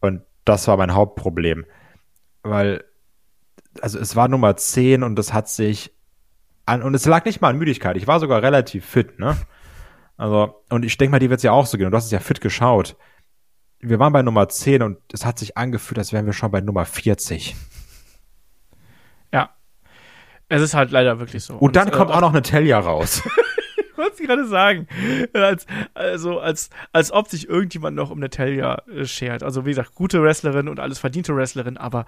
Und 0.00 0.22
das 0.44 0.68
war 0.68 0.76
mein 0.76 0.94
Hauptproblem. 0.94 1.66
Weil, 2.42 2.84
also 3.80 3.98
es 3.98 4.14
war 4.14 4.28
Nummer 4.28 4.56
10 4.56 5.02
und 5.02 5.18
es 5.18 5.32
hat 5.32 5.48
sich 5.48 5.92
an, 6.66 6.82
und 6.82 6.94
es 6.94 7.06
lag 7.06 7.24
nicht 7.24 7.40
mal 7.40 7.48
an 7.48 7.58
Müdigkeit. 7.58 7.96
Ich 7.96 8.06
war 8.06 8.20
sogar 8.20 8.42
relativ 8.42 8.84
fit, 8.84 9.18
ne? 9.18 9.36
Also, 10.16 10.62
und 10.68 10.84
ich 10.84 10.96
denke 10.96 11.12
mal, 11.12 11.18
die 11.18 11.30
wird 11.30 11.38
es 11.38 11.44
ja 11.44 11.52
auch 11.52 11.66
so 11.66 11.78
gehen. 11.78 11.86
Und 11.86 11.92
du 11.92 11.96
hast 11.96 12.06
es 12.06 12.10
ja 12.10 12.20
fit 12.20 12.40
geschaut 12.40 12.96
wir 13.80 13.98
waren 13.98 14.12
bei 14.12 14.22
Nummer 14.22 14.48
10 14.48 14.82
und 14.82 14.98
es 15.12 15.24
hat 15.24 15.38
sich 15.38 15.56
angefühlt, 15.56 15.98
als 15.98 16.12
wären 16.12 16.26
wir 16.26 16.32
schon 16.32 16.50
bei 16.50 16.60
Nummer 16.60 16.84
40. 16.84 17.54
Ja. 19.32 19.50
Es 20.48 20.62
ist 20.62 20.74
halt 20.74 20.90
leider 20.90 21.18
wirklich 21.20 21.44
so. 21.44 21.54
Und, 21.54 21.60
und 21.60 21.76
dann 21.76 21.90
kommt 21.90 22.10
äh, 22.10 22.14
auch 22.14 22.20
noch 22.20 22.30
eine 22.32 22.42
Talia 22.42 22.78
raus. 22.78 23.22
ich 23.76 23.98
wollte 23.98 24.22
gerade 24.22 24.46
sagen. 24.46 24.88
Als, 25.32 25.66
also, 25.94 26.40
als, 26.40 26.70
als 26.92 27.12
ob 27.12 27.28
sich 27.28 27.48
irgendjemand 27.48 27.96
noch 27.96 28.10
um 28.10 28.18
Natalia 28.18 28.82
äh, 28.88 29.04
schert. 29.04 29.42
Also, 29.42 29.64
wie 29.64 29.70
gesagt, 29.70 29.94
gute 29.94 30.22
Wrestlerin 30.22 30.68
und 30.68 30.80
alles 30.80 30.98
verdiente 30.98 31.34
Wrestlerin, 31.36 31.76
aber 31.76 32.06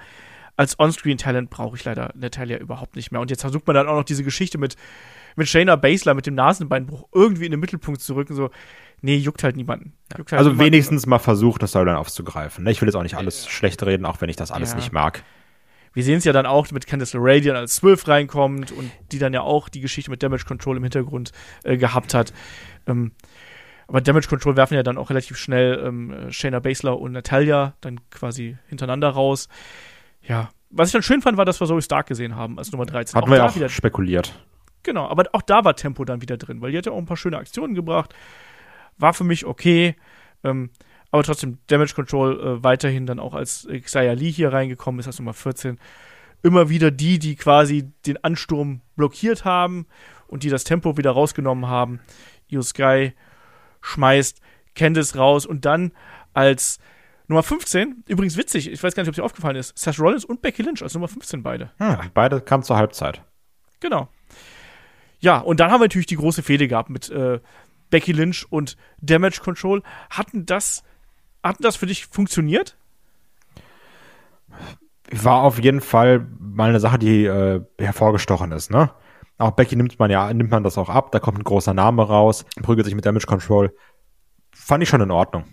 als 0.57 0.79
On-Screen-Talent 0.79 1.51
brauche 1.51 1.77
ich 1.77 1.85
leider 1.85 2.11
Natalia 2.15 2.59
überhaupt 2.59 2.97
nicht 2.97 3.13
mehr. 3.13 3.21
Und 3.21 3.31
jetzt 3.31 3.43
versucht 3.43 3.67
man 3.67 3.75
dann 3.75 3.89
auch 3.89 3.95
noch 3.95 4.05
diese 4.05 4.25
Geschichte 4.25 4.59
mit, 4.59 4.77
mit 5.37 5.49
Shayna 5.49 5.77
Baszler, 5.77 6.15
mit 6.15 6.27
dem 6.27 6.35
Nasenbeinbruch 6.35 7.09
irgendwie 7.13 7.47
in 7.47 7.51
den 7.51 7.61
Mittelpunkt 7.61 8.01
zu 8.01 8.15
rücken. 8.15 8.35
So, 8.35 8.51
nee, 9.01 9.17
juckt 9.17 9.45
halt 9.45 9.57
niemanden. 9.57 9.93
Juckt 10.17 10.33
halt 10.33 10.39
also 10.39 10.51
niemanden. 10.51 10.73
wenigstens 10.73 11.07
mal 11.07 11.19
versucht, 11.19 11.63
das 11.63 11.73
dann 11.73 11.89
aufzugreifen. 11.89 12.65
Ne? 12.65 12.71
Ich 12.71 12.81
will 12.81 12.89
jetzt 12.89 12.97
auch 12.97 13.03
nicht 13.03 13.17
alles 13.17 13.45
ja. 13.45 13.51
schlecht 13.51 13.83
reden, 13.85 14.05
auch 14.07 14.21
wenn 14.21 14.29
ich 14.29 14.37
das 14.37 14.51
alles 14.51 14.71
ja. 14.71 14.77
nicht 14.77 14.93
mag. 14.93 15.23
Wir 15.93 16.05
sehen 16.05 16.19
es 16.19 16.25
ja 16.25 16.33
dann 16.33 16.47
auch 16.47 16.71
mit 16.71 16.87
Candice 16.87 17.15
LeRae, 17.15 17.41
die 17.41 17.49
dann 17.49 17.57
als 17.57 17.75
Zwölf 17.77 18.07
reinkommt 18.07 18.71
und 18.71 18.91
die 19.11 19.19
dann 19.19 19.33
ja 19.33 19.41
auch 19.41 19.69
die 19.69 19.81
Geschichte 19.81 20.11
mit 20.11 20.23
Damage 20.23 20.45
Control 20.45 20.77
im 20.77 20.85
Hintergrund 20.85 21.33
äh, 21.65 21.77
gehabt 21.77 22.15
hat. 22.15 22.33
Ähm, 22.87 23.13
aber 23.89 24.01
Damage 24.01 24.29
Control 24.29 24.57
werfen 24.57 24.75
ja 24.75 24.85
dann 24.85 24.99
auch 24.99 25.11
relativ 25.11 25.37
schnell 25.37 25.83
ähm, 25.85 26.31
Shayna 26.31 26.61
Baszler 26.61 26.97
und 26.97 27.11
Natalia 27.11 27.75
dann 27.81 28.01
quasi 28.11 28.57
hintereinander 28.69 29.09
raus. 29.09 29.49
Ja, 30.23 30.51
was 30.71 30.89
ich 30.89 30.93
dann 30.93 31.03
schön 31.03 31.23
fand, 31.23 31.37
war, 31.37 31.45
dass 31.45 31.61
wir 31.61 31.67
Zoe 31.67 31.83
Stark 31.83 32.07
gesehen 32.07 32.37
haben 32.37 32.59
als 32.59 32.71
Nummer 32.71 32.87
13. 32.87 33.17
Hatten 33.17 33.27
auch 33.27 33.31
wir 33.31 33.39
ja 33.39 33.47
auch 33.47 33.57
wieder, 33.57 33.69
spekuliert. 33.69 34.33
Genau, 34.83 35.09
aber 35.09 35.25
auch 35.33 35.43
da 35.43 35.65
war 35.65 35.77
Tempo 35.77 36.05
dann 36.05 36.23
wieder 36.23 36.37
drin, 36.37 36.61
weil 36.61 36.73
die 36.73 36.79
hat 36.79 36.87
ja 36.87 36.93
auch 36.93 36.99
ein 36.99 37.07
paar 37.07 37.17
schöne 37.17 37.39
Aktionen 37.39 37.75
gebracht 37.75 38.15
war 39.01 39.15
für 39.15 39.25
mich 39.25 39.45
okay. 39.45 39.97
Ähm, 40.45 40.71
aber 41.11 41.23
trotzdem 41.23 41.59
Damage 41.67 41.95
Control 41.95 42.41
äh, 42.41 42.65
weiterhin 42.65 43.07
dann 43.07 43.19
auch 43.19 43.35
als 43.35 43.67
Xayah 43.69 44.13
Lee 44.13 44.31
hier 44.31 44.53
reingekommen 44.53 45.01
ist, 45.01 45.07
als 45.07 45.19
Nummer 45.19 45.35
14. 45.35 45.79
Immer 46.43 46.69
wieder 46.69 46.91
die, 46.91 47.19
die 47.19 47.37
quasi 47.37 47.93
den 48.07 48.23
Ansturm 48.23 48.81
blockiert 48.97 49.45
haben 49.45 49.87
und 50.29 50.43
die 50.43 50.49
das 50.49 50.65
Tempo 50.65 50.97
wieder 50.97 51.11
rausgenommen 51.11 51.67
haben. 51.67 52.01
Io 52.49 52.63
Sky 52.63 53.13
schmeißt 53.83 54.41
Candice 54.75 55.17
raus 55.17 55.47
und 55.47 55.65
dann 55.65 55.93
als 56.33 56.79
Nummer 57.27 57.43
15, 57.43 58.05
übrigens 58.09 58.37
witzig, 58.37 58.71
ich 58.71 58.83
weiß 58.83 58.95
gar 58.95 59.03
nicht, 59.03 59.09
ob 59.09 59.13
es 59.13 59.17
dir 59.17 59.25
aufgefallen 59.25 59.57
ist, 59.57 59.77
Seth 59.79 60.01
Rollins 60.01 60.25
und 60.25 60.43
Becky 60.43 60.63
Lynch 60.63 60.83
als 60.83 60.95
Nummer 60.95 61.09
15 61.09 61.43
beide. 61.43 61.71
Hm, 61.79 61.97
beide 62.15 62.41
kamen 62.41 62.63
zur 62.63 62.77
Halbzeit. 62.77 63.23
Genau. 63.81 64.09
Ja, 65.21 65.39
und 65.39 65.61
dann 65.61 65.71
haben 65.71 65.81
wir 65.81 65.85
natürlich 65.85 66.07
die 66.07 66.17
große 66.17 66.43
Fehde 66.43 66.67
gehabt 66.67 66.91
mit 66.91 67.11
äh, 67.11 67.41
Becky 67.91 68.13
Lynch 68.13 68.47
und 68.51 68.77
Damage 69.01 69.41
Control. 69.43 69.83
Hatten 70.09 70.47
das, 70.47 70.83
hatten 71.43 71.63
das 71.63 71.77
für 71.77 71.87
dich 71.87 72.07
funktioniert? 72.07 72.77
War 75.11 75.43
auf 75.43 75.63
jeden 75.63 75.81
Fall 75.81 76.27
mal 76.39 76.71
eine 76.71 76.81
Sache, 76.81 76.99
die 76.99 77.25
äh, 77.25 77.61
hervorgestochen 77.79 78.53
ist, 78.53 78.71
ne? 78.71 78.91
Auch 79.39 79.53
Becky 79.53 79.75
nimmt 79.75 79.99
man 79.99 80.11
ja, 80.11 80.33
nimmt 80.35 80.51
man 80.51 80.63
das 80.63 80.77
auch 80.77 80.91
ab, 80.91 81.13
da 81.13 81.19
kommt 81.19 81.39
ein 81.39 81.45
großer 81.45 81.73
Name 81.73 82.07
raus, 82.07 82.45
prügelt 82.63 82.85
sich 82.85 82.95
mit 82.95 83.07
Damage 83.07 83.27
Control. 83.27 83.75
Fand 84.53 84.83
ich 84.83 84.89
schon 84.89 85.01
in 85.01 85.11
Ordnung. 85.11 85.45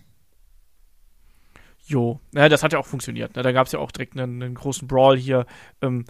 Jo, 1.86 2.20
ja, 2.34 2.50
das 2.50 2.64
hat 2.64 2.74
ja 2.74 2.80
auch 2.80 2.86
funktioniert. 2.86 3.38
Ne? 3.38 3.44
Da 3.44 3.54
gab 3.54 3.68
es 3.68 3.72
ja 3.72 3.80
auch 3.80 3.92
direkt 3.92 4.18
einen, 4.18 4.44
einen 4.44 4.56
großen 4.56 4.90
Brawl 4.90 5.18
hier. 5.18 5.46
Ähm, 5.82 6.04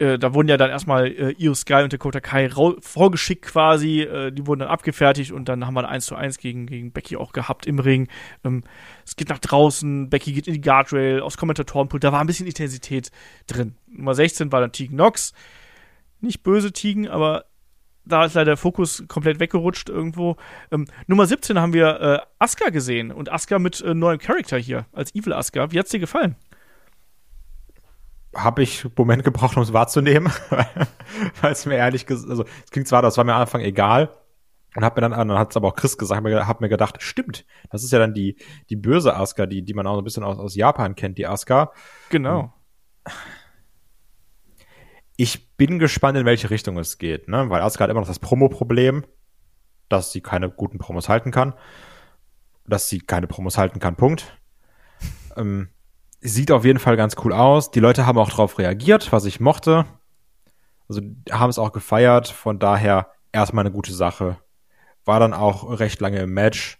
äh, 0.00 0.18
da 0.18 0.34
wurden 0.34 0.48
ja 0.48 0.56
dann 0.56 0.70
erstmal 0.70 1.08
äh, 1.08 1.34
Io 1.38 1.54
Sky 1.54 1.82
und 1.82 1.92
Dakota 1.92 2.20
Kai 2.20 2.48
vorgeschickt 2.48 3.44
quasi. 3.44 4.00
Äh, 4.00 4.32
die 4.32 4.46
wurden 4.46 4.60
dann 4.60 4.68
abgefertigt 4.68 5.32
und 5.32 5.48
dann 5.48 5.66
haben 5.66 5.74
wir 5.74 5.80
ein 5.80 5.94
1 5.94 6.06
zu 6.06 6.16
1 6.16 6.38
gegen, 6.38 6.66
gegen 6.66 6.90
Becky 6.90 7.16
auch 7.16 7.32
gehabt 7.32 7.66
im 7.66 7.78
Ring. 7.78 8.08
Ähm, 8.42 8.64
es 9.04 9.16
geht 9.16 9.28
nach 9.28 9.38
draußen, 9.38 10.08
Becky 10.08 10.32
geht 10.32 10.48
in 10.48 10.54
die 10.54 10.60
Guardrail, 10.60 11.20
aufs 11.20 11.36
Kommentatorenpult, 11.36 12.02
da 12.02 12.12
war 12.12 12.20
ein 12.20 12.26
bisschen 12.26 12.46
Intensität 12.46 13.10
drin. 13.46 13.74
Nummer 13.88 14.14
16 14.14 14.50
war 14.52 14.60
dann 14.60 14.72
Tegan 14.72 14.96
Knox. 14.96 15.34
Nicht 16.20 16.42
böse 16.42 16.72
Tegan, 16.72 17.06
aber 17.06 17.44
da 18.04 18.24
ist 18.24 18.34
leider 18.34 18.52
der 18.52 18.56
Fokus 18.56 19.04
komplett 19.06 19.38
weggerutscht 19.38 19.90
irgendwo. 19.90 20.36
Ähm, 20.72 20.86
Nummer 21.06 21.26
17 21.26 21.58
haben 21.60 21.74
wir 21.74 22.00
äh, 22.00 22.18
Asuka 22.38 22.70
gesehen 22.70 23.12
und 23.12 23.30
Asuka 23.30 23.58
mit 23.58 23.80
äh, 23.82 23.94
neuem 23.94 24.18
Charakter 24.18 24.56
hier 24.56 24.86
als 24.92 25.14
Evil 25.14 25.34
Asuka. 25.34 25.70
Wie 25.72 25.78
hat's 25.78 25.90
dir 25.90 26.00
gefallen? 26.00 26.36
Habe 28.34 28.62
ich 28.62 28.84
einen 28.84 28.94
Moment 28.96 29.24
gebraucht, 29.24 29.56
um 29.56 29.62
es 29.62 29.72
wahrzunehmen, 29.72 30.32
weil 31.40 31.52
es 31.52 31.66
mir 31.66 31.76
ehrlich 31.76 32.06
gesagt, 32.06 32.30
also 32.30 32.44
es 32.64 32.70
klingt 32.70 32.88
zwar, 32.88 33.02
das 33.02 33.16
war 33.16 33.24
mir 33.24 33.34
am 33.34 33.42
Anfang 33.42 33.60
egal, 33.60 34.10
und 34.76 34.84
hab 34.84 34.96
mir 34.96 35.02
dann, 35.02 35.12
dann 35.12 35.38
hat 35.38 35.50
es 35.50 35.56
aber 35.56 35.68
auch 35.68 35.74
Chris 35.74 35.98
gesagt, 35.98 36.22
hab 36.24 36.60
mir 36.60 36.68
gedacht, 36.68 37.02
stimmt, 37.02 37.44
das 37.70 37.82
ist 37.82 37.92
ja 37.92 37.98
dann 37.98 38.14
die 38.14 38.36
die 38.68 38.76
böse 38.76 39.16
Asuka, 39.16 39.46
die 39.46 39.62
die 39.62 39.74
man 39.74 39.86
auch 39.86 39.94
so 39.94 40.00
ein 40.00 40.04
bisschen 40.04 40.22
aus, 40.22 40.38
aus 40.38 40.54
Japan 40.54 40.94
kennt, 40.94 41.18
die 41.18 41.26
Asuka. 41.26 41.72
Genau. 42.10 42.54
Ich 45.16 45.56
bin 45.56 45.78
gespannt, 45.78 46.16
in 46.16 46.24
welche 46.24 46.50
Richtung 46.50 46.78
es 46.78 46.98
geht, 46.98 47.28
ne? 47.28 47.50
Weil 47.50 47.62
Asuka 47.62 47.84
hat 47.84 47.90
immer 47.90 48.00
noch 48.00 48.06
das 48.06 48.20
Promo-Problem, 48.20 49.04
dass 49.88 50.12
sie 50.12 50.20
keine 50.20 50.48
guten 50.48 50.78
Promos 50.78 51.08
halten 51.08 51.32
kann, 51.32 51.54
dass 52.66 52.88
sie 52.88 53.00
keine 53.00 53.26
Promos 53.26 53.58
halten 53.58 53.80
kann. 53.80 53.96
Punkt. 53.96 54.38
Ähm, 55.36 55.68
sieht 56.20 56.50
auf 56.50 56.64
jeden 56.64 56.78
Fall 56.78 56.96
ganz 56.96 57.16
cool 57.24 57.32
aus. 57.32 57.70
Die 57.70 57.80
Leute 57.80 58.06
haben 58.06 58.18
auch 58.18 58.30
drauf 58.30 58.58
reagiert, 58.58 59.12
was 59.12 59.24
ich 59.24 59.40
mochte. 59.40 59.86
Also 60.88 61.00
haben 61.30 61.50
es 61.50 61.58
auch 61.58 61.72
gefeiert. 61.72 62.28
Von 62.28 62.58
daher 62.58 63.10
erstmal 63.32 63.64
eine 63.64 63.72
gute 63.72 63.92
Sache. 63.92 64.38
War 65.04 65.20
dann 65.20 65.34
auch 65.34 65.78
recht 65.78 66.00
lange 66.00 66.18
im 66.18 66.32
Match. 66.34 66.78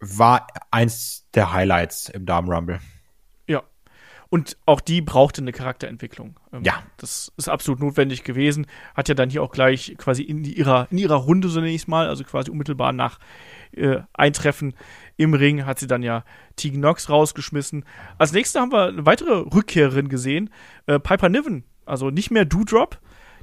War 0.00 0.46
eins 0.70 1.28
der 1.34 1.52
Highlights 1.52 2.08
im 2.08 2.24
Damen 2.24 2.50
Rumble. 2.50 2.80
Und 4.30 4.58
auch 4.66 4.82
die 4.82 5.00
brauchte 5.00 5.40
eine 5.40 5.52
Charakterentwicklung. 5.52 6.36
Ähm, 6.52 6.62
ja. 6.62 6.82
Das 6.98 7.32
ist 7.38 7.48
absolut 7.48 7.80
notwendig 7.80 8.24
gewesen. 8.24 8.66
Hat 8.94 9.08
ja 9.08 9.14
dann 9.14 9.30
hier 9.30 9.42
auch 9.42 9.52
gleich 9.52 9.94
quasi 9.96 10.22
in 10.22 10.44
ihrer, 10.44 10.86
in 10.90 10.98
ihrer 10.98 11.16
Runde 11.16 11.48
zunächst 11.48 11.88
mal, 11.88 12.08
also 12.08 12.24
quasi 12.24 12.50
unmittelbar 12.50 12.92
nach 12.92 13.18
äh, 13.72 14.00
Eintreffen 14.12 14.74
im 15.18 15.34
Ring 15.34 15.66
hat 15.66 15.78
sie 15.78 15.86
dann 15.86 16.02
ja 16.02 16.24
Tegan 16.56 16.80
Knox 16.80 17.10
rausgeschmissen. 17.10 17.84
Als 18.18 18.32
nächstes 18.32 18.60
haben 18.60 18.72
wir 18.72 18.86
eine 18.86 19.04
weitere 19.04 19.32
Rückkehrerin 19.32 20.08
gesehen, 20.08 20.50
äh, 20.86 20.98
Piper 20.98 21.28
Niven. 21.28 21.64
Also 21.84 22.10
nicht 22.10 22.30
mehr 22.30 22.44
Doodrop. 22.44 22.98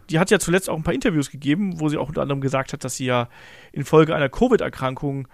Die 0.09 0.19
hat 0.19 0.31
ja 0.31 0.39
zuletzt 0.39 0.69
auch 0.69 0.77
ein 0.77 0.83
paar 0.83 0.93
Interviews 0.93 1.31
gegeben, 1.31 1.79
wo 1.79 1.89
sie 1.89 1.97
auch 1.97 2.07
unter 2.07 2.21
anderem 2.21 2.39
gesagt 2.39 2.73
hat, 2.73 2.83
dass 2.83 2.95
sie 2.95 3.05
ja 3.05 3.27
infolge 3.71 4.15
einer 4.15 4.29
Covid-Erkrankung 4.29 5.27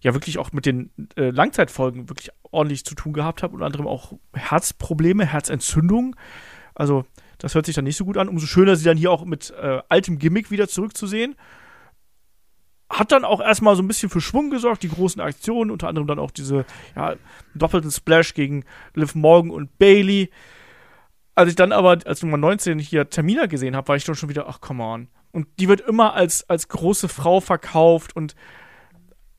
ja 0.00 0.14
wirklich 0.14 0.38
auch 0.38 0.52
mit 0.52 0.66
den 0.66 0.90
äh, 1.16 1.30
Langzeitfolgen 1.30 2.08
wirklich 2.08 2.30
ordentlich 2.50 2.84
zu 2.84 2.94
tun 2.94 3.12
gehabt 3.12 3.42
hat, 3.42 3.52
unter 3.52 3.66
anderem 3.66 3.86
auch 3.86 4.14
Herzprobleme, 4.34 5.26
Herzentzündung. 5.26 6.16
Also, 6.74 7.04
das 7.38 7.54
hört 7.54 7.66
sich 7.66 7.74
dann 7.74 7.84
nicht 7.84 7.96
so 7.96 8.04
gut 8.04 8.16
an. 8.16 8.28
Umso 8.28 8.46
schöner, 8.46 8.76
sie 8.76 8.84
dann 8.84 8.96
hier 8.96 9.10
auch 9.10 9.24
mit 9.24 9.52
äh, 9.60 9.80
altem 9.88 10.18
Gimmick 10.18 10.50
wieder 10.50 10.68
zurückzusehen. 10.68 11.36
Hat 12.88 13.12
dann 13.12 13.24
auch 13.24 13.40
erstmal 13.40 13.76
so 13.76 13.82
ein 13.82 13.88
bisschen 13.88 14.10
für 14.10 14.20
Schwung 14.20 14.50
gesorgt, 14.50 14.82
die 14.82 14.88
großen 14.88 15.20
Aktionen, 15.20 15.70
unter 15.70 15.88
anderem 15.88 16.08
dann 16.08 16.18
auch 16.18 16.30
diese 16.30 16.64
ja, 16.96 17.14
doppelten 17.54 17.90
Splash 17.90 18.34
gegen 18.34 18.64
Liv 18.94 19.14
Morgan 19.14 19.50
und 19.50 19.78
Bailey. 19.78 20.30
Als 21.34 21.50
ich 21.50 21.56
dann 21.56 21.72
aber 21.72 21.98
als 22.04 22.22
Nummer 22.22 22.36
19 22.36 22.78
hier 22.78 23.08
Tamina 23.08 23.46
gesehen 23.46 23.76
habe, 23.76 23.88
war 23.88 23.96
ich 23.96 24.04
dann 24.04 24.16
schon 24.16 24.28
wieder, 24.28 24.48
ach, 24.48 24.60
come 24.60 24.82
on. 24.82 25.08
Und 25.32 25.46
die 25.60 25.68
wird 25.68 25.80
immer 25.82 26.14
als, 26.14 26.48
als 26.48 26.68
große 26.68 27.08
Frau 27.08 27.40
verkauft 27.40 28.16
und 28.16 28.34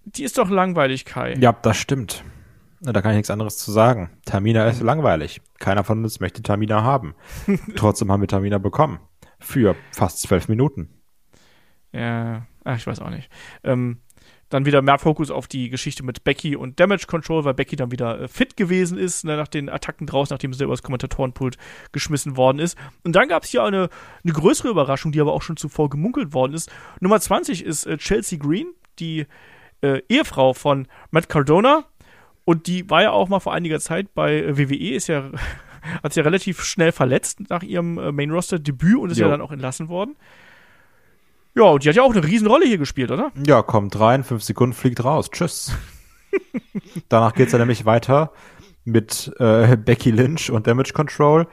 die 0.05 0.23
ist 0.23 0.37
doch 0.37 0.49
langweilig, 0.49 1.05
Kai. 1.05 1.35
Ja, 1.39 1.53
das 1.53 1.77
stimmt. 1.77 2.23
Da 2.81 2.99
kann 3.01 3.11
ich 3.11 3.17
nichts 3.17 3.29
anderes 3.29 3.57
zu 3.57 3.71
sagen. 3.71 4.09
Tamina 4.25 4.67
ist 4.67 4.81
langweilig. 4.81 5.41
Keiner 5.59 5.83
von 5.83 6.03
uns 6.03 6.19
möchte 6.19 6.41
Tamina 6.41 6.81
haben. 6.81 7.13
Trotzdem 7.75 8.11
haben 8.11 8.21
wir 8.21 8.27
Tamina 8.27 8.57
bekommen. 8.57 8.99
Für 9.39 9.75
fast 9.91 10.21
zwölf 10.21 10.47
Minuten. 10.47 10.89
Ja, 11.93 12.47
ach, 12.63 12.77
ich 12.77 12.87
weiß 12.87 12.99
auch 12.99 13.09
nicht. 13.11 13.29
Ähm, 13.63 14.01
dann 14.49 14.65
wieder 14.65 14.81
mehr 14.81 14.97
Fokus 14.99 15.31
auf 15.31 15.47
die 15.47 15.69
Geschichte 15.69 16.03
mit 16.03 16.23
Becky 16.23 16.55
und 16.55 16.79
Damage 16.79 17.05
Control, 17.07 17.45
weil 17.45 17.53
Becky 17.53 17.75
dann 17.75 17.91
wieder 17.91 18.21
äh, 18.21 18.27
fit 18.27 18.57
gewesen 18.57 18.97
ist, 18.97 19.25
ne, 19.25 19.37
nach 19.37 19.47
den 19.47 19.69
Attacken 19.69 20.07
draußen, 20.07 20.33
nachdem 20.33 20.53
sie 20.53 20.63
über 20.63 20.73
das 20.73 20.83
Kommentatorenpult 20.83 21.57
geschmissen 21.91 22.35
worden 22.35 22.59
ist. 22.59 22.77
Und 23.03 23.15
dann 23.15 23.29
gab 23.29 23.43
es 23.43 23.49
hier 23.49 23.63
eine, 23.63 23.89
eine 24.23 24.33
größere 24.33 24.69
Überraschung, 24.69 25.11
die 25.11 25.21
aber 25.21 25.33
auch 25.33 25.41
schon 25.41 25.57
zuvor 25.57 25.89
gemunkelt 25.89 26.33
worden 26.33 26.53
ist. 26.53 26.71
Nummer 26.99 27.19
20 27.19 27.63
ist 27.63 27.85
äh, 27.85 27.97
Chelsea 27.97 28.39
Green, 28.39 28.67
die 28.99 29.25
äh, 29.81 30.01
Ehefrau 30.09 30.53
von 30.53 30.87
Matt 31.11 31.29
Cardona. 31.29 31.85
Und 32.45 32.67
die 32.67 32.89
war 32.89 33.03
ja 33.03 33.11
auch 33.11 33.29
mal 33.29 33.39
vor 33.39 33.53
einiger 33.53 33.79
Zeit 33.79 34.13
bei 34.13 34.41
äh, 34.41 34.57
WWE, 34.57 34.95
ist 34.95 35.07
ja, 35.07 35.31
hat 36.03 36.13
sich 36.13 36.17
ja 36.17 36.23
relativ 36.23 36.63
schnell 36.63 36.91
verletzt 36.91 37.49
nach 37.49 37.63
ihrem 37.63 37.97
äh, 37.97 38.11
Main-Roster-Debüt 38.11 38.97
und 38.97 39.11
ist 39.11 39.17
jo. 39.17 39.25
ja 39.25 39.31
dann 39.31 39.41
auch 39.41 39.51
entlassen 39.51 39.89
worden. 39.89 40.15
Ja, 41.53 41.63
und 41.63 41.83
die 41.83 41.89
hat 41.89 41.95
ja 41.95 42.03
auch 42.03 42.13
eine 42.13 42.23
Riesenrolle 42.23 42.65
hier 42.65 42.77
gespielt, 42.77 43.11
oder? 43.11 43.31
Ja, 43.45 43.61
kommt 43.61 43.99
rein, 43.99 44.23
fünf 44.23 44.41
Sekunden 44.41 44.73
fliegt 44.73 45.03
raus. 45.03 45.29
Tschüss. 45.29 45.75
Danach 47.09 47.33
geht's 47.33 47.51
ja 47.51 47.59
nämlich 47.59 47.85
weiter 47.85 48.31
mit 48.83 49.31
äh, 49.37 49.75
Becky 49.75 50.11
Lynch 50.11 50.49
und 50.49 50.65
Damage 50.65 50.93
Control, 50.93 51.47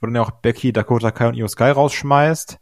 wo 0.00 0.06
dann 0.06 0.14
ja 0.14 0.22
auch 0.22 0.30
Becky, 0.30 0.72
Dakota 0.72 1.10
Kai 1.10 1.28
und 1.28 1.34
Io 1.34 1.46
Sky 1.48 1.64
rausschmeißt, 1.64 2.58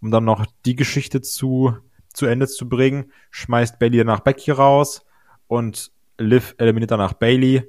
um 0.00 0.10
dann 0.10 0.24
noch 0.24 0.46
die 0.64 0.76
Geschichte 0.76 1.20
zu, 1.20 1.76
zu 2.18 2.26
Ende 2.26 2.46
zu 2.46 2.68
bringen. 2.68 3.12
Schmeißt 3.30 3.78
Bailey 3.78 3.98
danach 3.98 4.20
Becky 4.20 4.50
raus 4.50 5.04
und 5.46 5.90
Liv 6.18 6.54
eliminiert 6.58 6.90
danach 6.90 7.14
Bailey. 7.14 7.62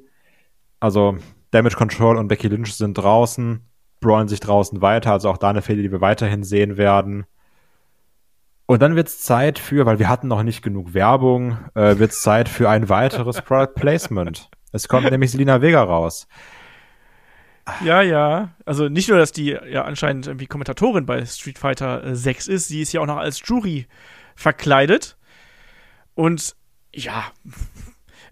Also 0.80 1.18
Damage 1.52 1.76
Control 1.76 2.18
und 2.18 2.28
Becky 2.28 2.47
Lynch 2.47 2.76
sind 2.76 2.95
draußen, 2.95 3.62
brawlen 4.00 4.28
sich 4.28 4.39
draußen 4.39 4.82
weiter, 4.82 5.14
also 5.14 5.30
auch 5.30 5.38
da 5.38 5.50
eine 5.50 5.62
Fehde, 5.62 5.82
die 5.82 5.91
wir 5.91 6.02
weiterhin 6.02 6.43
sehen 6.43 6.78
werden. 6.78 7.26
Und 8.66 8.82
dann 8.82 8.95
wird's 8.95 9.22
Zeit 9.24 9.58
für, 9.58 9.86
weil 9.86 9.97
wir 9.97 10.10
hatten 10.10 10.28
noch 10.28 10.43
nicht 10.43 10.62
genug 10.62 10.93
Werbung, 10.93 11.58
äh, 11.74 11.97
wird's 11.97 12.22
Zeit 12.22 12.47
für 12.47 12.70
ein 12.70 12.88
weiteres 12.88 13.41
Product 13.45 13.74
Placement. 13.76 14.50
Es 14.72 14.88
kommt 14.88 15.10
nämlich 15.10 15.32
Selina 15.32 15.62
Vega 15.62 15.82
raus. 15.82 16.28
Ja, 17.84 18.02
ja. 18.02 18.50
Also 18.66 18.89
nicht 18.89 19.10
nur, 19.10 19.18
dass 19.18 19.32
die 19.32 19.47
ja 19.47 19.84
anscheinend 19.84 20.28
irgendwie 20.28 20.47
Kommentatorin 20.47 21.06
bei 21.06 21.26
Street 21.26 21.58
Fighter 21.58 22.16
6 22.16 22.47
ist, 22.47 22.68
sie 22.68 22.82
ist 22.82 22.93
ja 22.93 23.02
auch 23.02 23.06
noch 23.06 23.18
als 23.18 23.41
Jury 23.45 23.88
verkleidet. 24.40 25.18
Und 26.16 26.56
ja, 26.94 27.26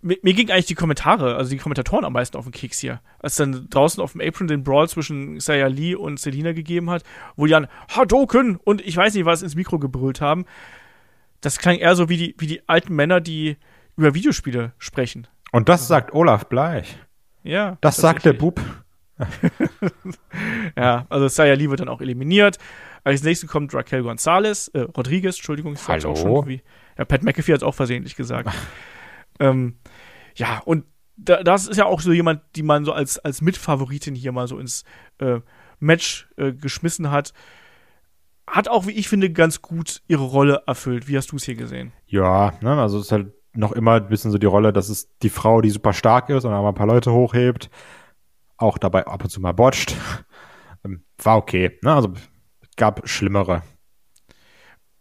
mir, 0.02 0.18
mir 0.22 0.34
ging 0.34 0.50
eigentlich 0.50 0.66
die 0.66 0.76
Kommentare, 0.76 1.36
also 1.36 1.52
die 1.52 1.58
Kommentatoren 1.58 2.06
am 2.06 2.14
meisten 2.14 2.38
auf 2.38 2.46
den 2.46 2.54
Keks 2.54 2.80
hier. 2.80 3.02
Als 3.20 3.36
dann 3.36 3.70
draußen 3.70 4.02
auf 4.02 4.14
dem 4.14 4.22
Apron 4.22 4.48
den 4.48 4.64
Brawl 4.64 4.88
zwischen 4.88 5.40
Saya 5.40 5.68
Lee 5.68 5.96
und 5.96 6.20
Selina 6.20 6.54
gegeben 6.54 6.90
hat, 6.90 7.04
wo 7.36 7.46
die 7.46 7.52
dann 7.52 7.68
Hadoken 7.90 8.56
und 8.56 8.82
ich 8.82 8.96
weiß 8.96 9.14
nicht 9.14 9.26
was 9.26 9.42
ins 9.42 9.56
Mikro 9.56 9.80
gebrüllt 9.80 10.22
haben. 10.22 10.46
Das 11.42 11.60
klang 11.60 11.76
eher 11.76 11.96
so 11.96 12.10
wie 12.10 12.18
die, 12.18 12.36
wie 12.38 12.48
die 12.48 12.68
alten 12.68 12.96
Männer, 12.96 13.20
die 13.20 13.58
über 13.96 14.14
Videospiele 14.14 14.72
sprechen. 14.78 15.28
Und 15.52 15.70
das 15.70 15.88
sagt 15.88 16.14
Olaf 16.14 16.46
Bleich. 16.46 16.98
Ja. 17.44 17.78
Das 17.82 17.98
sagt 17.98 18.26
der 18.26 18.34
Bub. 18.34 18.60
ja, 20.78 21.06
also 21.10 21.28
Saya 21.28 21.54
Lee 21.54 21.70
wird 21.70 21.80
dann 21.80 21.90
auch 21.90 22.02
eliminiert. 22.02 22.58
Als 23.08 23.24
nächstes 23.24 23.50
kommt 23.50 23.74
Raquel 23.74 24.04
Gonzalez, 24.04 24.68
äh, 24.74 24.82
Rodriguez, 24.82 25.38
Entschuldigung, 25.38 25.76
ich 25.76 25.88
Hallo. 25.88 26.12
Auch 26.12 26.18
schon 26.18 26.48
wie, 26.48 26.62
ja, 26.98 27.06
Pat 27.06 27.24
McAfee 27.24 27.54
hat 27.54 27.62
es 27.62 27.64
auch 27.64 27.74
versehentlich 27.74 28.18
gesagt. 28.18 28.54
ähm, 29.40 29.78
ja, 30.36 30.62
und 30.66 30.84
da, 31.16 31.42
das 31.42 31.68
ist 31.68 31.78
ja 31.78 31.86
auch 31.86 32.02
so 32.02 32.12
jemand, 32.12 32.42
die 32.58 32.64
man 32.64 32.84
so 32.84 32.92
als, 32.92 33.18
als 33.18 33.42
Mitfavoritin 33.42 34.14
hier 34.14 34.34
mal 34.34 34.50
so 34.50 34.60
ins 34.60 34.84
äh, 35.20 35.40
Match 35.80 36.28
äh, 36.36 36.52
geschmissen 36.52 37.10
hat. 37.10 37.32
Hat 38.46 38.68
auch, 38.68 38.88
wie 38.88 38.92
ich 38.92 39.08
finde, 39.08 39.32
ganz 39.32 39.62
gut 39.62 40.02
ihre 40.10 40.26
Rolle 40.26 40.64
erfüllt. 40.68 41.08
Wie 41.08 41.16
hast 41.16 41.32
du 41.32 41.38
es 41.38 41.46
hier 41.46 41.56
gesehen? 41.56 41.94
Ja, 42.08 42.56
ne, 42.60 42.74
also 42.82 43.00
es 43.00 43.06
ist 43.06 43.12
halt 43.14 43.32
noch 43.54 43.72
immer 43.72 43.94
ein 43.94 44.10
bisschen 44.10 44.32
so 44.32 44.38
die 44.38 44.48
Rolle, 44.48 44.74
dass 44.74 44.90
es 44.90 45.18
die 45.20 45.30
Frau, 45.30 45.62
die 45.62 45.70
super 45.70 45.94
stark 45.94 46.30
ist 46.30 46.44
und 46.44 46.52
mal 46.52 46.68
ein 46.68 46.76
paar 46.76 46.88
Leute 46.88 47.14
hochhebt, 47.14 47.70
auch 48.58 48.78
dabei 48.78 49.08
ab 49.08 49.24
und 49.24 49.30
zu 49.30 49.40
mal 49.40 49.54
botcht. 49.54 49.96
Ähm, 50.86 51.04
war 51.18 51.38
okay, 51.38 51.80
ne? 51.82 51.92
Also 51.92 52.14
gab 52.78 53.08
schlimmere. 53.08 53.64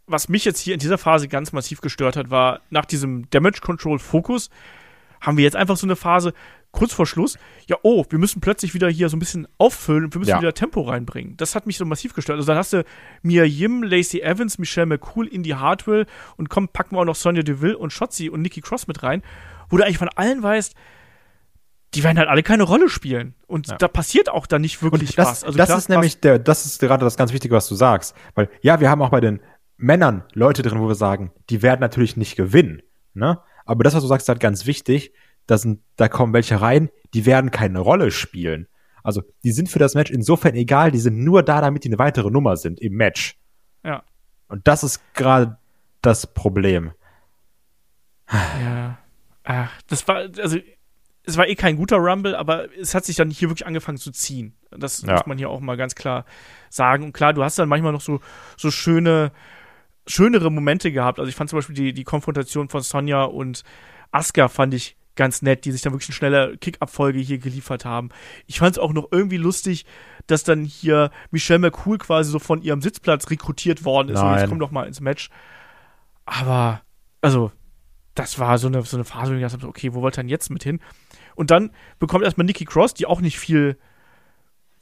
Was 0.07 0.29
mich 0.29 0.45
jetzt 0.45 0.61
hier 0.61 0.75
in 0.75 0.81
dieser 0.81 0.99
Phase 0.99 1.29
ganz 1.29 1.53
massiv 1.53 1.81
gestört 1.81 2.17
hat, 2.17 2.31
war 2.31 2.61
nach 2.71 2.85
diesem 2.85 3.29
Damage 3.31 3.61
Control 3.61 3.99
Fokus 3.99 4.51
haben 5.21 5.37
wir 5.37 5.45
jetzt 5.45 5.57
einfach 5.57 5.77
so 5.77 5.87
eine 5.87 5.97
Phase 5.97 6.33
kurz 6.73 6.93
vor 6.93 7.07
Schluss, 7.07 7.39
ja, 7.67 7.77
oh, 7.83 8.05
wir 8.11 8.19
müssen 8.19 8.41
plötzlich 8.41 8.75
wieder 8.75 8.89
hier 8.89 9.09
so 9.09 9.17
ein 9.17 9.19
bisschen 9.19 9.49
auffüllen 9.59 10.05
und 10.05 10.15
wir 10.15 10.19
müssen 10.19 10.31
ja. 10.31 10.41
wieder 10.41 10.53
Tempo 10.53 10.83
reinbringen. 10.83 11.37
Das 11.37 11.55
hat 11.55 11.67
mich 11.67 11.79
so 11.79 11.87
massiv 11.87 12.13
gestört. 12.13 12.37
Also 12.37 12.49
dann 12.49 12.59
hast 12.59 12.75
du 12.75 12.85
Mia 13.23 13.45
Yim, 13.45 13.83
Lacey 13.83 14.21
Evans, 14.21 14.59
Michelle 14.59 14.87
McCool, 14.87 15.27
Indy 15.27 15.51
Hartwell 15.51 16.07
und 16.37 16.51
komm, 16.51 16.69
packen 16.69 16.95
wir 16.95 17.01
auch 17.01 17.07
noch 17.07 17.17
Sonja 17.17 17.43
Deville 17.43 17.79
und 17.79 17.93
Shotzi 17.93 18.29
und 18.29 18.43
Nikki 18.43 18.61
Cross 18.61 18.87
mit 18.89 19.03
rein, 19.03 19.23
wo 19.71 19.79
du 19.79 19.85
eigentlich 19.85 19.99
von 19.99 20.11
allen 20.11 20.43
weißt, 20.43 20.75
die 21.95 22.05
werden 22.05 22.19
halt 22.19 22.29
alle 22.29 22.43
keine 22.43 22.65
Rolle 22.65 22.89
spielen. 22.89 23.35
Und 23.47 23.69
ja. 23.69 23.77
da 23.77 23.89
passiert 23.89 24.29
auch 24.29 24.47
dann 24.47 24.63
nicht 24.63 24.83
wirklich 24.83 25.15
das, 25.15 25.29
was. 25.29 25.45
Also 25.45 25.59
das 25.59 25.69
klar, 25.69 25.79
ist 25.79 25.89
nämlich 25.89 26.21
der, 26.21 26.39
das 26.39 26.67
ist 26.67 26.81
gerade 26.81 27.05
das 27.05 27.17
ganz 27.17 27.33
Wichtige, 27.33 27.55
was 27.55 27.69
du 27.69 27.75
sagst. 27.75 28.15
Weil, 28.35 28.51
ja, 28.61 28.81
wir 28.81 28.91
haben 28.91 29.03
auch 29.03 29.11
bei 29.11 29.21
den 29.21 29.41
Männern 29.77 30.25
Leute 30.33 30.63
drin, 30.63 30.81
wo 30.81 30.89
wir 30.89 30.95
sagen, 30.95 31.33
die 31.51 31.63
werden 31.63 31.81
natürlich 31.81 32.17
nicht 32.17 32.37
gewinnen, 32.37 32.83
ne? 33.15 33.41
Aber 33.65 33.83
das, 33.83 33.95
was 33.95 34.03
du 34.03 34.09
sagst, 34.09 34.25
ist 34.25 34.29
halt 34.29 34.41
ganz 34.41 34.67
wichtig. 34.67 35.13
Da, 35.47 35.59
sind, 35.59 35.81
da 35.97 36.09
kommen 36.09 36.33
welche 36.33 36.61
rein, 36.61 36.91
die 37.15 37.27
werden 37.27 37.51
keine 37.51 37.81
Rolle 37.81 38.11
spielen. 38.11 38.69
Also, 39.03 39.23
die 39.45 39.53
sind 39.53 39.69
für 39.69 39.79
das 39.79 39.95
Match 39.95 40.11
insofern 40.11 40.55
egal, 40.55 40.91
die 40.91 40.99
sind 40.99 41.19
nur 41.19 41.43
da, 41.43 41.61
damit 41.61 41.85
die 41.85 41.89
eine 41.89 41.99
weitere 41.99 42.31
Nummer 42.31 42.57
sind 42.57 42.81
im 42.81 42.95
Match. 42.95 43.39
Ja. 43.85 44.03
Und 44.49 44.67
das 44.67 44.83
ist 44.83 45.01
gerade 45.15 45.59
das 46.03 46.27
Problem. 46.27 46.93
Ja. 48.31 48.99
Ach, 49.45 49.71
das 49.87 50.09
war, 50.09 50.29
also, 50.39 50.59
es 51.27 51.37
war 51.37 51.49
eh 51.49 51.57
kein 51.57 51.77
guter 51.77 51.97
Rumble, 51.97 52.37
aber 52.37 52.73
es 52.77 52.95
hat 52.95 53.05
sich 53.05 53.17
dann 53.17 53.31
hier 53.31 53.49
wirklich 53.51 53.67
angefangen 53.67 53.99
zu 53.99 54.13
ziehen. 54.13 54.55
Das 54.71 55.03
ja. 55.03 55.15
muss 55.15 55.27
man 55.27 55.39
hier 55.39 55.51
auch 55.51 55.61
mal 55.61 55.77
ganz 55.77 55.95
klar 55.95 56.25
sagen. 56.71 57.05
Und 57.05 57.13
klar, 57.13 57.33
du 57.33 57.43
hast 57.43 57.59
dann 57.59 57.69
manchmal 57.69 57.93
noch 57.93 58.01
so, 58.01 58.21
so 58.57 58.71
schöne, 58.71 59.33
schönere 60.07 60.51
Momente 60.51 60.93
gehabt. 60.93 61.19
Also 61.19 61.29
ich 61.29 61.35
fand 61.35 61.51
zum 61.51 61.59
Beispiel 61.59 61.75
die, 61.75 61.93
die 61.93 62.05
Konfrontation 62.05 62.69
von 62.69 62.81
Sonja 62.81 63.25
und 63.25 63.65
Asuka 64.13 64.49
fand 64.49 64.73
ich 64.75 64.97
ganz 65.17 65.43
nett, 65.43 65.65
die 65.65 65.73
sich 65.73 65.83
dann 65.83 65.93
wirklich 65.93 66.11
eine 66.11 66.15
schnelle 66.15 66.57
Kick-Abfolge 66.59 67.19
hier 67.19 67.39
geliefert 67.39 67.85
haben. 67.85 68.11
Ich 68.47 68.61
fand 68.61 68.77
es 68.77 68.79
auch 68.79 68.93
noch 68.93 69.09
irgendwie 69.11 69.39
lustig, 69.39 69.85
dass 70.27 70.45
dann 70.45 70.65
hier 70.65 71.11
Michelle 71.31 71.59
McCool 71.59 71.99
quasi 71.99 72.31
so 72.31 72.39
von 72.39 72.63
ihrem 72.63 72.83
Sitzplatz 72.83 73.31
rekrutiert 73.31 73.85
worden 73.85 74.11
ist. 74.11 74.21
Nein. 74.21 74.33
Und 74.33 74.39
jetzt 74.39 74.49
komm 74.49 74.59
doch 74.61 74.71
mal 74.71 74.87
ins 74.87 75.01
Match. 75.01 75.31
Aber, 76.27 76.83
also, 77.21 77.51
das 78.15 78.39
war 78.39 78.59
so 78.59 78.67
eine, 78.69 78.83
so 78.83 78.97
eine 78.97 79.05
Phase, 79.05 79.33
wo 79.33 79.37
ich 79.37 79.43
dachte, 79.43 79.67
okay, 79.67 79.95
wo 79.95 80.03
wollt 80.03 80.17
ihr 80.17 80.23
denn 80.23 80.29
jetzt 80.29 80.51
mit 80.51 80.63
hin? 80.63 80.81
Und 81.37 81.53
dann 81.53 81.71
bekommt 81.99 82.25
erstmal 82.25 82.47
Nikki 82.47 82.65
Cross, 82.65 82.95
die 82.95 83.07
auch 83.07 83.21
nicht 83.21 83.39
viel 83.39 83.77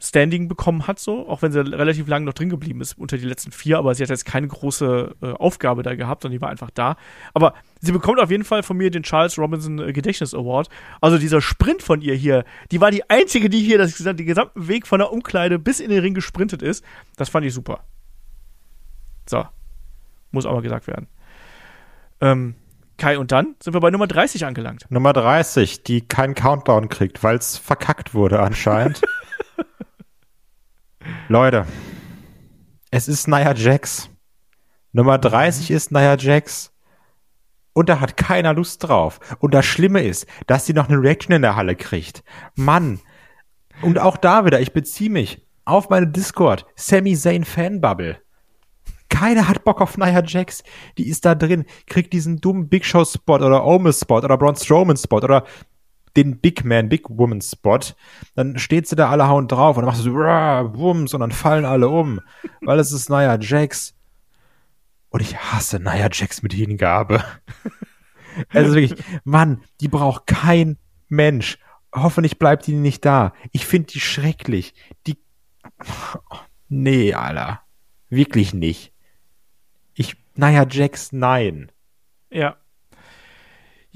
Standing 0.00 0.48
bekommen 0.48 0.88
hat, 0.88 0.98
so, 0.98 1.28
auch 1.28 1.42
wenn 1.42 1.52
sie 1.52 1.60
relativ 1.60 2.08
lange 2.08 2.26
noch 2.26 2.32
drin 2.32 2.48
geblieben 2.48 2.80
ist 2.80 2.98
unter 2.98 3.16
die 3.16 3.26
letzten 3.26 3.52
vier, 3.52 3.78
aber 3.78 3.94
sie 3.94 4.02
hat 4.02 4.10
jetzt 4.10 4.24
keine 4.24 4.48
große 4.48 5.14
äh, 5.22 5.26
Aufgabe 5.34 5.84
da 5.84 5.94
gehabt, 5.94 6.22
sondern 6.22 6.36
die 6.36 6.42
war 6.42 6.50
einfach 6.50 6.70
da. 6.70 6.96
Aber 7.32 7.54
sie 7.80 7.92
bekommt 7.92 8.18
auf 8.18 8.28
jeden 8.28 8.42
Fall 8.42 8.64
von 8.64 8.76
mir 8.76 8.90
den 8.90 9.04
Charles 9.04 9.38
Robinson 9.38 9.78
äh, 9.78 9.92
Gedächtnis 9.92 10.34
Award. 10.34 10.68
Also 11.00 11.16
dieser 11.16 11.40
Sprint 11.40 11.80
von 11.80 12.00
ihr 12.00 12.14
hier, 12.14 12.44
die 12.72 12.80
war 12.80 12.90
die 12.90 13.08
einzige, 13.08 13.48
die 13.48 13.60
hier 13.60 13.78
das, 13.78 13.96
den 13.96 14.16
gesamten 14.16 14.66
Weg 14.66 14.88
von 14.88 14.98
der 14.98 15.12
Umkleide 15.12 15.60
bis 15.60 15.78
in 15.78 15.90
den 15.90 16.00
Ring 16.00 16.14
gesprintet 16.14 16.60
ist. 16.60 16.84
Das 17.16 17.28
fand 17.28 17.46
ich 17.46 17.54
super. 17.54 17.84
So. 19.26 19.44
Muss 20.32 20.44
mal 20.44 20.60
gesagt 20.60 20.88
werden. 20.88 21.06
Ähm, 22.20 22.56
Kai, 22.96 23.18
und 23.18 23.32
dann 23.32 23.56
sind 23.60 23.74
wir 23.74 23.80
bei 23.80 23.90
Nummer 23.90 24.06
30 24.06 24.46
angelangt. 24.46 24.86
Nummer 24.88 25.12
30, 25.12 25.82
die 25.82 26.06
keinen 26.06 26.34
Countdown 26.34 26.88
kriegt, 26.88 27.22
weil 27.22 27.36
es 27.36 27.58
verkackt 27.58 28.14
wurde 28.14 28.40
anscheinend. 28.40 29.02
Leute, 31.28 31.66
es 32.90 33.08
ist 33.08 33.26
Nia 33.26 33.54
Jax. 33.54 34.08
Nummer 34.92 35.18
30 35.18 35.70
ist 35.70 35.90
Nia 35.90 36.16
Jax. 36.16 36.72
Und 37.72 37.88
da 37.88 37.98
hat 37.98 38.16
keiner 38.16 38.54
Lust 38.54 38.84
drauf. 38.84 39.18
Und 39.40 39.52
das 39.52 39.66
Schlimme 39.66 40.02
ist, 40.02 40.26
dass 40.46 40.64
sie 40.64 40.72
noch 40.72 40.88
eine 40.88 41.02
Reaction 41.02 41.34
in 41.34 41.42
der 41.42 41.56
Halle 41.56 41.74
kriegt. 41.74 42.22
Mann. 42.54 43.00
Und 43.82 43.98
auch 43.98 44.16
da 44.16 44.44
wieder, 44.44 44.60
ich 44.60 44.72
beziehe 44.72 45.10
mich 45.10 45.44
auf 45.64 45.88
meine 45.90 46.06
Discord, 46.06 46.66
Sami 46.76 47.16
Zayn 47.16 47.44
Fanbubble. 47.44 48.23
Keiner 49.08 49.48
hat 49.48 49.64
Bock 49.64 49.80
auf 49.80 49.96
Nia 49.96 50.22
Jax. 50.24 50.62
Die 50.98 51.08
ist 51.08 51.24
da 51.24 51.34
drin, 51.34 51.64
kriegt 51.86 52.12
diesen 52.12 52.40
dummen 52.40 52.68
Big 52.68 52.84
Show 52.84 53.04
Spot 53.04 53.36
oder 53.36 53.64
Omis 53.64 54.00
Spot 54.00 54.18
oder 54.18 54.36
Braun 54.36 54.56
Strowman 54.56 54.96
Spot 54.96 55.18
oder 55.18 55.44
den 56.16 56.38
Big 56.40 56.64
Man, 56.64 56.88
Big 56.88 57.08
Woman 57.08 57.40
Spot. 57.40 57.80
Dann 58.34 58.58
steht 58.58 58.88
sie 58.88 58.96
da 58.96 59.10
alle 59.10 59.28
hauen 59.28 59.48
drauf 59.48 59.76
und 59.76 59.82
dann 59.82 59.86
machst 59.86 60.04
du 60.04 60.10
so, 60.10 60.16
Wumms 60.16 61.14
und 61.14 61.20
dann 61.20 61.32
fallen 61.32 61.64
alle 61.64 61.88
um, 61.88 62.20
weil 62.60 62.78
es 62.78 62.92
ist 62.92 63.10
Nia 63.10 63.38
Jax. 63.38 63.94
Und 65.10 65.20
ich 65.20 65.36
hasse 65.36 65.78
Nia 65.78 66.08
Jax 66.10 66.42
mit 66.42 66.52
Hingabe. 66.52 67.22
Also 68.48 68.74
wirklich, 68.74 69.00
Mann, 69.22 69.62
die 69.80 69.86
braucht 69.86 70.26
kein 70.26 70.76
Mensch. 71.08 71.58
Hoffentlich 71.94 72.38
bleibt 72.38 72.66
die 72.66 72.72
nicht 72.72 73.04
da. 73.04 73.32
Ich 73.52 73.64
finde 73.64 73.92
die 73.92 74.00
schrecklich. 74.00 74.74
Die. 75.06 75.18
Nee, 76.68 77.14
Alter. 77.14 77.60
Wirklich 78.08 78.52
nicht. 78.52 78.93
Naja, 80.34 80.66
Jax, 80.68 81.12
nein. 81.12 81.70
Ja. 82.30 82.56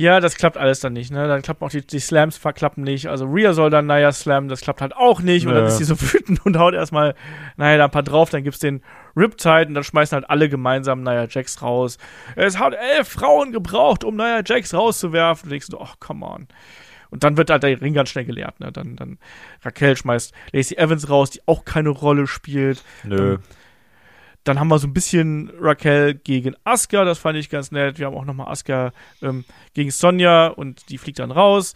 Ja, 0.00 0.20
das 0.20 0.36
klappt 0.36 0.56
alles 0.56 0.78
dann 0.78 0.92
nicht, 0.92 1.10
ne? 1.10 1.26
Dann 1.26 1.42
klappen 1.42 1.64
auch 1.64 1.70
die, 1.70 1.84
die 1.84 1.98
Slams 1.98 2.36
verklappen 2.36 2.84
nicht. 2.84 3.08
Also 3.08 3.26
Rhea 3.26 3.52
soll 3.52 3.68
dann 3.68 3.86
Naya 3.86 4.12
slam, 4.12 4.46
das 4.46 4.60
klappt 4.60 4.80
halt 4.80 4.94
auch 4.94 5.20
nicht. 5.20 5.44
Und 5.48 5.54
dann 5.54 5.66
ist 5.66 5.78
sie 5.78 5.84
so 5.84 6.00
wütend 6.12 6.46
und 6.46 6.56
haut 6.56 6.72
erstmal 6.74 7.16
Naya 7.56 7.78
da 7.78 7.86
ein 7.86 7.90
paar 7.90 8.04
drauf. 8.04 8.30
Dann 8.30 8.44
gibt's 8.44 8.60
den 8.60 8.80
Riptide 9.16 9.66
und 9.66 9.74
dann 9.74 9.82
schmeißen 9.82 10.14
halt 10.14 10.30
alle 10.30 10.48
gemeinsam 10.48 11.02
Naya 11.02 11.26
Jax 11.28 11.62
raus. 11.62 11.98
Es 12.36 12.60
hat 12.60 12.74
elf 12.74 13.08
Frauen 13.08 13.50
gebraucht, 13.50 14.04
um 14.04 14.14
Naya 14.14 14.42
Jax 14.46 14.72
rauszuwerfen. 14.72 15.46
Und 15.46 15.50
denkst 15.50 15.66
du, 15.66 15.80
ach, 15.80 15.96
come 15.98 16.24
on. 16.24 16.46
Und 17.10 17.24
dann 17.24 17.36
wird 17.36 17.50
halt 17.50 17.64
der 17.64 17.80
Ring 17.80 17.94
ganz 17.94 18.10
schnell 18.10 18.24
geleert, 18.24 18.60
ne? 18.60 18.70
Dann, 18.70 18.94
dann 18.94 19.18
Raquel 19.62 19.96
schmeißt 19.96 20.32
Lacey 20.52 20.76
Evans 20.76 21.10
raus, 21.10 21.30
die 21.30 21.40
auch 21.46 21.64
keine 21.64 21.88
Rolle 21.88 22.28
spielt. 22.28 22.84
Nö. 23.02 23.34
Ähm, 23.34 23.38
dann 24.44 24.58
haben 24.58 24.68
wir 24.68 24.78
so 24.78 24.86
ein 24.86 24.94
bisschen 24.94 25.50
Raquel 25.60 26.14
gegen 26.14 26.54
Asuka, 26.64 27.04
das 27.04 27.18
fand 27.18 27.36
ich 27.38 27.50
ganz 27.50 27.70
nett. 27.70 27.98
Wir 27.98 28.06
haben 28.06 28.16
auch 28.16 28.24
nochmal 28.24 28.48
Asuka 28.48 28.92
ähm, 29.22 29.44
gegen 29.74 29.90
Sonja 29.90 30.48
und 30.48 30.88
die 30.88 30.98
fliegt 30.98 31.18
dann 31.18 31.30
raus. 31.30 31.74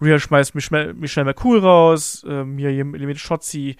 Rhea 0.00 0.18
schmeißt 0.18 0.54
Michelle, 0.54 0.94
Michelle 0.94 1.24
McCool 1.24 1.60
raus, 1.60 2.24
ähm, 2.28 2.56
Miriam 2.56 2.94
Element 2.94 3.20
Schotzi, 3.20 3.76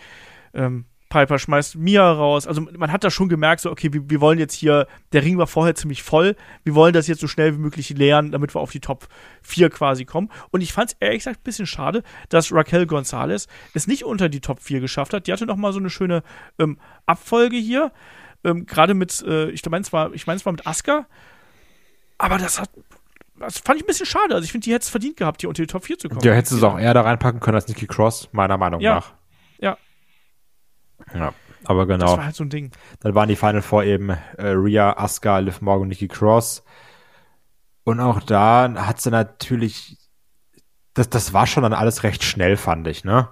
ähm, 0.55 0.85
Piper 1.13 1.39
schmeißt 1.39 1.77
Mia 1.77 2.11
raus. 2.11 2.47
Also 2.47 2.63
man 2.63 2.91
hat 2.91 3.05
da 3.05 3.11
schon 3.11 3.29
gemerkt, 3.29 3.61
so, 3.61 3.71
okay, 3.71 3.93
wir, 3.93 4.09
wir 4.09 4.23
wollen 4.23 4.39
jetzt 4.39 4.55
hier, 4.55 4.87
der 5.13 5.23
Ring 5.23 5.37
war 5.37 5.47
vorher 5.47 5.75
ziemlich 5.75 6.03
voll, 6.03 6.37
wir 6.65 6.75
wollen 6.75 6.95
das 6.95 7.07
jetzt 7.07 7.21
so 7.21 7.29
schnell 7.29 7.53
wie 7.55 7.59
möglich 7.59 7.91
leeren, 7.91 8.33
damit 8.33 8.55
wir 8.57 8.61
auf 8.63 8.71
die 8.71 8.81
Top 8.81 9.09
4 9.43 9.69
quasi 9.69 10.07
kommen. 10.07 10.31
Und 10.51 10.63
ich 10.63 10.73
fand 10.73 10.91
es 10.93 10.97
ehrlich 11.01 11.19
gesagt 11.19 11.41
ein 11.41 11.45
bisschen 11.45 11.67
schade, 11.67 12.03
dass 12.31 12.51
Raquel 12.51 12.87
Gonzalez 12.87 13.47
es 13.75 13.87
nicht 13.87 14.05
unter 14.05 14.31
die 14.31 14.41
Top 14.41 14.61
4 14.63 14.81
geschafft 14.81 15.13
hat. 15.13 15.27
Die 15.27 15.33
hatte 15.35 15.45
noch 15.45 15.57
mal 15.57 15.75
so 15.75 15.81
eine 15.81 15.91
schöne 15.91 16.23
ähm, 16.59 16.79
Abfolge 17.05 17.59
hier, 17.59 17.93
ähm, 18.43 18.65
gerade 18.65 18.95
mit, 18.95 19.23
äh, 19.27 19.51
ich 19.51 19.63
meine 19.69 19.85
zwar, 19.85 20.15
ich 20.15 20.27
meine 20.27 20.41
zwar 20.41 20.55
mit 20.55 20.67
Asuka, 20.67 21.05
aber 22.17 22.39
das 22.39 22.59
hat 22.59 22.71
das 23.39 23.59
fand 23.59 23.77
ich 23.79 23.85
ein 23.85 23.87
bisschen 23.89 24.07
schade. 24.07 24.35
Also 24.35 24.45
ich 24.45 24.53
finde, 24.53 24.65
die 24.65 24.73
hätte 24.73 24.85
es 24.85 24.89
verdient 24.89 25.17
gehabt, 25.17 25.41
hier 25.43 25.49
unter 25.51 25.63
die 25.63 25.67
Top 25.67 25.85
4 25.85 25.99
zu 25.99 26.09
kommen. 26.09 26.21
Ja, 26.23 26.33
hättest 26.33 26.53
du 26.53 26.57
es 26.57 26.63
auch 26.63 26.79
eher 26.79 26.95
da 26.95 27.03
reinpacken 27.03 27.41
können 27.41 27.57
als 27.57 27.69
Nikki 27.69 27.87
Cross, 27.87 28.29
meiner 28.33 28.57
Meinung 28.57 28.81
Ja. 28.81 28.95
nach. 28.95 29.15
Ja. 31.15 31.33
Aber 31.65 31.87
genau. 31.87 32.07
Das 32.07 32.17
war 32.17 32.25
halt 32.27 32.37
so 32.37 32.45
ein 32.45 32.51
Ding. 32.51 32.73
Dann 33.01 33.15
waren 33.15 33.29
die 33.29 33.37
Final 33.37 33.63
Four 33.63 33.85
eben 33.85 34.11
äh, 34.11 34.49
Rhea, 34.49 34.97
Asuka, 34.97 35.39
Liv 35.39 35.61
Morgan 35.61 35.89
Nikki 35.89 36.09
Cross. 36.09 36.65
Und 37.85 38.01
auch 38.01 38.21
da 38.21 38.73
hat 38.87 39.01
sie 39.01 39.11
natürlich, 39.11 39.99
das, 40.95 41.09
das 41.09 41.33
war 41.33 41.47
schon 41.47 41.63
dann 41.63 41.73
alles 41.73 42.03
recht 42.03 42.23
schnell, 42.23 42.57
fand 42.57 42.87
ich, 42.89 43.05
ne? 43.05 43.29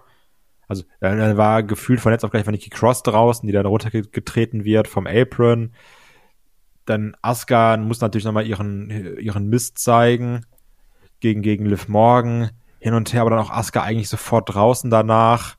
Also 0.66 0.84
dann, 1.00 1.18
dann 1.18 1.36
war 1.36 1.62
gefühlt 1.64 2.00
von 2.00 2.12
jetzt 2.12 2.24
auf 2.24 2.30
gleich 2.30 2.46
war 2.46 2.52
Nikki 2.52 2.70
Cross 2.70 3.02
draußen, 3.02 3.46
die 3.46 3.52
dann 3.52 3.66
runtergetreten 3.66 4.64
wird 4.64 4.86
vom 4.86 5.06
Apron. 5.06 5.74
Dann 6.84 7.16
Asuka 7.22 7.76
muss 7.76 8.00
natürlich 8.00 8.24
nochmal 8.24 8.46
ihren, 8.46 9.18
ihren 9.18 9.48
Mist 9.48 9.78
zeigen 9.78 10.46
gegen, 11.18 11.42
gegen 11.42 11.66
Liv 11.66 11.88
Morgan. 11.88 12.50
Hin 12.78 12.94
und 12.94 13.12
her, 13.12 13.20
aber 13.22 13.30
dann 13.30 13.40
auch 13.40 13.50
Asuka 13.50 13.82
eigentlich 13.82 14.08
sofort 14.08 14.54
draußen 14.54 14.90
danach. 14.90 15.56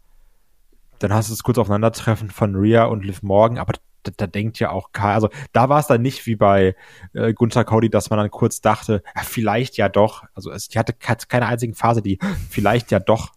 Dann 1.01 1.13
hast 1.13 1.29
du 1.29 1.33
das 1.33 1.43
kurz 1.43 1.57
Aufeinandertreffen 1.57 2.29
von 2.29 2.55
Rhea 2.55 2.85
und 2.85 3.03
Liv 3.03 3.23
Morgan, 3.23 3.57
aber 3.57 3.73
da, 4.03 4.11
da 4.15 4.27
denkt 4.27 4.59
ja 4.59 4.71
auch 4.71 4.91
keiner, 4.91 5.13
also 5.13 5.29
da 5.51 5.69
war 5.69 5.79
es 5.79 5.87
dann 5.87 6.01
nicht 6.01 6.25
wie 6.25 6.35
bei 6.35 6.75
äh, 7.13 7.33
Gunther 7.33 7.63
Cody, 7.65 7.89
dass 7.89 8.09
man 8.09 8.17
dann 8.17 8.31
kurz 8.31 8.61
dachte, 8.61 9.03
ja, 9.15 9.21
vielleicht 9.23 9.77
ja 9.77 9.89
doch, 9.89 10.23
also 10.33 10.51
es, 10.51 10.67
die 10.69 10.79
hatte 10.79 10.93
ke- 10.93 11.27
keine 11.27 11.47
einzigen 11.47 11.73
Phase, 11.75 12.01
die 12.01 12.19
vielleicht 12.49 12.91
ja 12.91 12.99
doch 12.99 13.31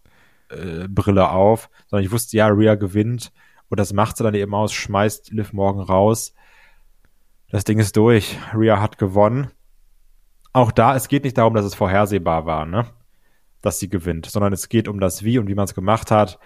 äh, 0.49 0.87
Brille 0.87 1.29
auf, 1.29 1.69
sondern 1.87 2.05
ich 2.05 2.11
wusste, 2.11 2.37
ja, 2.37 2.47
Rhea 2.47 2.75
gewinnt 2.75 3.31
und 3.69 3.79
das 3.79 3.93
macht 3.93 4.17
sie 4.17 4.23
dann 4.23 4.35
eben 4.35 4.53
aus, 4.53 4.73
schmeißt 4.73 5.31
Liv 5.31 5.53
Morgan 5.53 5.81
raus. 5.83 6.33
Das 7.49 7.63
Ding 7.63 7.79
ist 7.79 7.95
durch, 7.97 8.37
Rhea 8.53 8.81
hat 8.81 8.97
gewonnen. 8.97 9.51
Auch 10.53 10.71
da, 10.71 10.95
es 10.95 11.07
geht 11.07 11.23
nicht 11.23 11.37
darum, 11.37 11.53
dass 11.53 11.65
es 11.65 11.75
vorhersehbar 11.75 12.45
war, 12.45 12.65
ne? 12.65 12.85
Dass 13.61 13.79
sie 13.79 13.89
gewinnt, 13.89 14.27
sondern 14.27 14.53
es 14.53 14.69
geht 14.69 14.87
um 14.87 14.99
das 14.99 15.23
Wie 15.23 15.37
und 15.39 15.47
wie 15.47 15.55
man 15.55 15.65
es 15.65 15.73
gemacht 15.73 16.11
hat. 16.11 16.39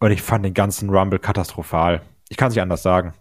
Und 0.00 0.10
ich 0.10 0.22
fand 0.22 0.44
den 0.44 0.54
ganzen 0.54 0.90
Rumble 0.90 1.18
katastrophal. 1.18 2.02
Ich 2.30 2.36
kann 2.36 2.48
es 2.48 2.54
nicht 2.54 2.62
anders 2.62 2.82
sagen. 2.82 3.12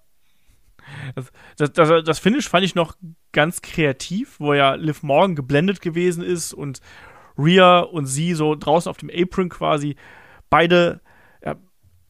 Das, 1.57 1.72
das, 1.73 2.03
das 2.03 2.19
Finish 2.19 2.49
fand 2.49 2.65
ich 2.65 2.73
noch 2.73 2.95
ganz 3.31 3.61
kreativ, 3.61 4.39
wo 4.39 4.53
ja 4.53 4.73
Liv 4.76 5.03
Morgan 5.03 5.35
geblendet 5.35 5.81
gewesen 5.81 6.23
ist 6.23 6.53
und 6.53 6.80
Rhea 7.38 7.80
und 7.80 8.06
sie 8.06 8.34
so 8.34 8.56
draußen 8.56 8.89
auf 8.89 8.97
dem 8.97 9.11
Apron 9.14 9.49
quasi 9.49 9.97
beide, 10.49 11.01
ja, 11.43 11.56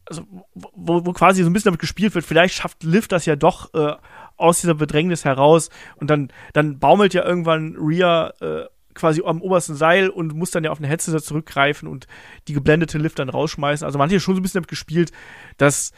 also 0.05 0.23
wo, 0.53 1.05
wo 1.05 1.13
quasi 1.13 1.43
so 1.43 1.49
ein 1.49 1.53
bisschen 1.53 1.69
damit 1.71 1.81
gespielt 1.81 2.15
wird, 2.15 2.25
vielleicht 2.25 2.55
schafft 2.55 2.83
Liv 2.83 3.07
das 3.07 3.25
ja 3.25 3.35
doch 3.35 3.73
äh, 3.73 3.95
aus 4.37 4.61
dieser 4.61 4.75
Bedrängnis 4.75 5.25
heraus 5.25 5.69
und 5.97 6.09
dann, 6.09 6.31
dann 6.53 6.79
baumelt 6.79 7.13
ja 7.13 7.25
irgendwann 7.25 7.75
Rhea 7.77 8.33
äh, 8.39 8.65
quasi 8.99 9.21
am 9.25 9.41
obersten 9.41 9.75
Seil 9.75 10.09
und 10.09 10.35
muss 10.35 10.51
dann 10.51 10.63
ja 10.63 10.71
auf 10.71 10.79
eine 10.79 10.87
Headset 10.87 11.19
zurückgreifen 11.19 11.87
und 11.87 12.07
die 12.47 12.53
geblendete 12.53 12.97
Liv 12.97 13.15
dann 13.15 13.29
rausschmeißen. 13.29 13.85
Also 13.85 13.97
man 13.97 14.05
hat 14.05 14.11
hier 14.11 14.19
schon 14.19 14.35
so 14.35 14.39
ein 14.39 14.43
bisschen 14.43 14.59
damit 14.59 14.69
gespielt, 14.69 15.11
dass 15.57 15.91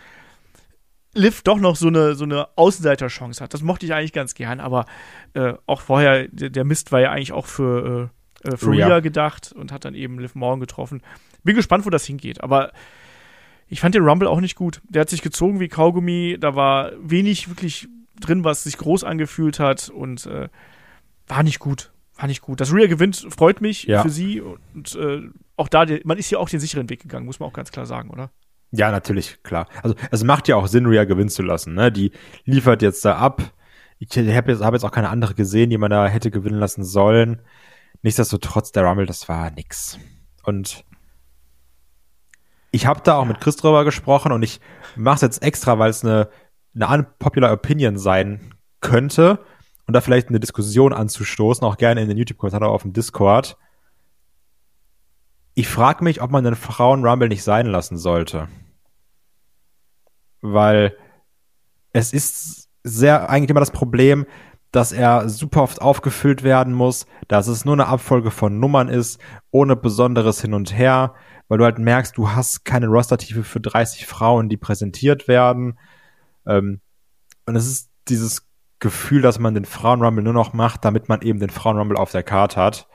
Liv 1.13 1.41
doch 1.41 1.59
noch 1.59 1.75
so 1.75 1.87
eine, 1.87 2.15
so 2.15 2.23
eine 2.23 2.47
Außenseiterchance 2.57 3.43
hat. 3.43 3.53
Das 3.53 3.61
mochte 3.61 3.85
ich 3.85 3.93
eigentlich 3.93 4.13
ganz 4.13 4.33
gern, 4.33 4.59
aber 4.59 4.85
äh, 5.33 5.53
auch 5.65 5.81
vorher, 5.81 6.27
der, 6.29 6.49
der 6.49 6.63
Mist 6.63 6.91
war 6.91 7.01
ja 7.01 7.11
eigentlich 7.11 7.33
auch 7.33 7.47
für, 7.47 8.09
äh, 8.43 8.49
äh, 8.49 8.57
für 8.57 8.71
Rhea. 8.71 8.87
Rhea 8.87 8.99
gedacht 9.01 9.51
und 9.51 9.71
hat 9.71 9.83
dann 9.83 9.95
eben 9.95 10.19
Liv 10.19 10.35
Morgan 10.35 10.61
getroffen. 10.61 11.01
Bin 11.43 11.55
gespannt, 11.55 11.85
wo 11.85 11.89
das 11.89 12.05
hingeht, 12.05 12.41
aber 12.41 12.71
ich 13.67 13.81
fand 13.81 13.95
den 13.95 14.03
Rumble 14.03 14.27
auch 14.27 14.41
nicht 14.41 14.55
gut. 14.55 14.81
Der 14.87 15.01
hat 15.01 15.09
sich 15.09 15.21
gezogen 15.21 15.59
wie 15.59 15.67
Kaugummi, 15.67 16.37
da 16.39 16.55
war 16.55 16.91
wenig 17.01 17.49
wirklich 17.49 17.87
drin, 18.19 18.43
was 18.43 18.63
sich 18.63 18.77
groß 18.77 19.03
angefühlt 19.03 19.59
hat 19.59 19.89
und 19.89 20.25
äh, 20.27 20.49
war 21.27 21.43
nicht 21.43 21.59
gut. 21.59 21.90
War 22.21 22.27
nicht 22.27 22.41
gut. 22.41 22.61
Dass 22.61 22.71
Rhea 22.71 22.87
gewinnt, 22.87 23.25
freut 23.35 23.61
mich 23.61 23.85
Ja. 23.85 24.03
für 24.03 24.09
sie 24.09 24.41
und 24.41 24.95
äh, 24.95 25.21
auch 25.57 25.67
da, 25.67 25.85
man 26.03 26.17
ist 26.17 26.29
ja 26.29 26.37
auch 26.37 26.49
den 26.49 26.59
sicheren 26.59 26.89
Weg 26.89 27.01
gegangen, 27.01 27.25
muss 27.25 27.39
man 27.39 27.49
auch 27.49 27.53
ganz 27.53 27.71
klar 27.71 27.85
sagen, 27.85 28.09
oder? 28.11 28.29
Ja, 28.71 28.91
natürlich, 28.91 29.41
klar. 29.43 29.67
Also 29.83 29.95
es 30.11 30.23
macht 30.23 30.47
ja 30.47 30.55
auch 30.55 30.67
Sinn, 30.67 30.85
Rhea 30.85 31.03
gewinnen 31.05 31.29
zu 31.29 31.41
lassen. 31.41 31.73
Ne? 31.73 31.91
Die 31.91 32.11
liefert 32.45 32.81
jetzt 32.81 33.03
da 33.03 33.17
ab. 33.17 33.41
Ich 33.99 34.15
habe 34.17 34.51
jetzt, 34.51 34.63
hab 34.63 34.73
jetzt 34.73 34.83
auch 34.83 34.91
keine 34.91 35.09
andere 35.09 35.33
gesehen, 35.33 35.69
die 35.71 35.77
man 35.77 35.91
da 35.91 36.07
hätte 36.07 36.31
gewinnen 36.31 36.59
lassen 36.59 36.83
sollen. 36.83 37.41
Nichtsdestotrotz, 38.01 38.71
der 38.71 38.83
Rumble, 38.83 39.05
das 39.05 39.27
war 39.27 39.51
nix. 39.51 39.99
Und 40.43 40.85
ich 42.71 42.85
habe 42.85 43.01
da 43.03 43.15
auch 43.17 43.25
mit 43.25 43.41
Chris 43.41 43.57
drüber 43.57 43.83
gesprochen 43.83 44.31
und 44.31 44.43
ich 44.43 44.61
mache 44.95 45.15
es 45.15 45.21
jetzt 45.21 45.43
extra, 45.43 45.77
weil 45.77 45.89
es 45.89 46.05
eine, 46.05 46.29
eine 46.73 46.87
unpopular 46.87 47.51
Opinion 47.51 47.97
sein 47.97 48.53
könnte 48.79 49.39
und 49.91 49.93
da 49.95 49.99
vielleicht 49.99 50.29
eine 50.29 50.39
Diskussion 50.39 50.93
anzustoßen, 50.93 51.67
auch 51.67 51.75
gerne 51.75 52.01
in 52.01 52.07
den 52.07 52.17
YouTube-Kommentaren 52.17 52.63
oder 52.63 52.71
auf 52.71 52.83
dem 52.83 52.93
Discord. 52.93 53.57
Ich 55.53 55.67
frage 55.67 56.01
mich, 56.01 56.21
ob 56.21 56.31
man 56.31 56.45
den 56.45 56.55
Frauen-Rumble 56.55 57.27
nicht 57.27 57.43
sein 57.43 57.65
lassen 57.65 57.97
sollte. 57.97 58.47
Weil 60.39 60.95
es 61.91 62.13
ist 62.13 62.69
sehr 62.85 63.29
eigentlich 63.29 63.49
immer 63.49 63.59
das 63.59 63.71
Problem, 63.71 64.25
dass 64.71 64.93
er 64.93 65.27
super 65.27 65.61
oft 65.63 65.81
aufgefüllt 65.81 66.41
werden 66.41 66.73
muss, 66.73 67.05
dass 67.27 67.47
es 67.47 67.65
nur 67.65 67.73
eine 67.73 67.87
Abfolge 67.87 68.31
von 68.31 68.61
Nummern 68.61 68.87
ist, 68.87 69.19
ohne 69.51 69.75
besonderes 69.75 70.39
Hin 70.39 70.53
und 70.53 70.73
Her, 70.73 71.15
weil 71.49 71.57
du 71.57 71.65
halt 71.65 71.79
merkst, 71.79 72.17
du 72.17 72.29
hast 72.29 72.63
keine 72.63 72.87
Rostertiefe 72.87 73.43
für 73.43 73.59
30 73.59 74.05
Frauen, 74.05 74.47
die 74.47 74.55
präsentiert 74.55 75.27
werden. 75.27 75.77
Ähm, 76.45 76.79
und 77.45 77.57
es 77.57 77.67
ist 77.67 77.89
dieses 78.07 78.47
Gefühl, 78.81 79.21
dass 79.21 79.39
man 79.39 79.53
den 79.53 79.63
Frauen-Rumble 79.63 80.23
nur 80.23 80.33
noch 80.33 80.53
macht, 80.53 80.83
damit 80.83 81.07
man 81.07 81.21
eben 81.21 81.39
den 81.39 81.51
Frauen-Rumble 81.51 81.97
auf 81.97 82.11
der 82.11 82.23
Karte 82.23 82.59
hat. 82.59 82.89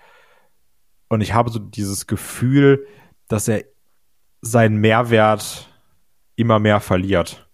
Und 1.09 1.21
ich 1.21 1.33
habe 1.33 1.49
so 1.49 1.61
dieses 1.61 2.07
Gefühl, 2.07 2.87
dass 3.29 3.49
er 3.49 3.65
seinen 4.43 4.77
Mehrwert 4.77 5.71
immer 6.35 6.59
mehr 6.59 6.81
verliert. 6.81 7.49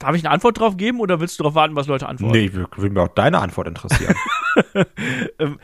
Darf 0.00 0.16
ich 0.16 0.24
eine 0.24 0.34
Antwort 0.34 0.58
drauf 0.58 0.76
geben 0.76 1.00
oder 1.00 1.20
willst 1.20 1.38
du 1.38 1.44
darauf 1.44 1.54
warten, 1.54 1.76
was 1.76 1.86
Leute 1.86 2.08
antworten? 2.08 2.36
Nee, 2.36 2.52
würde 2.52 2.90
mich 2.90 2.98
auch 2.98 3.08
deine 3.08 3.38
Antwort 3.38 3.68
interessieren. 3.68 4.16
ähm, 5.38 5.60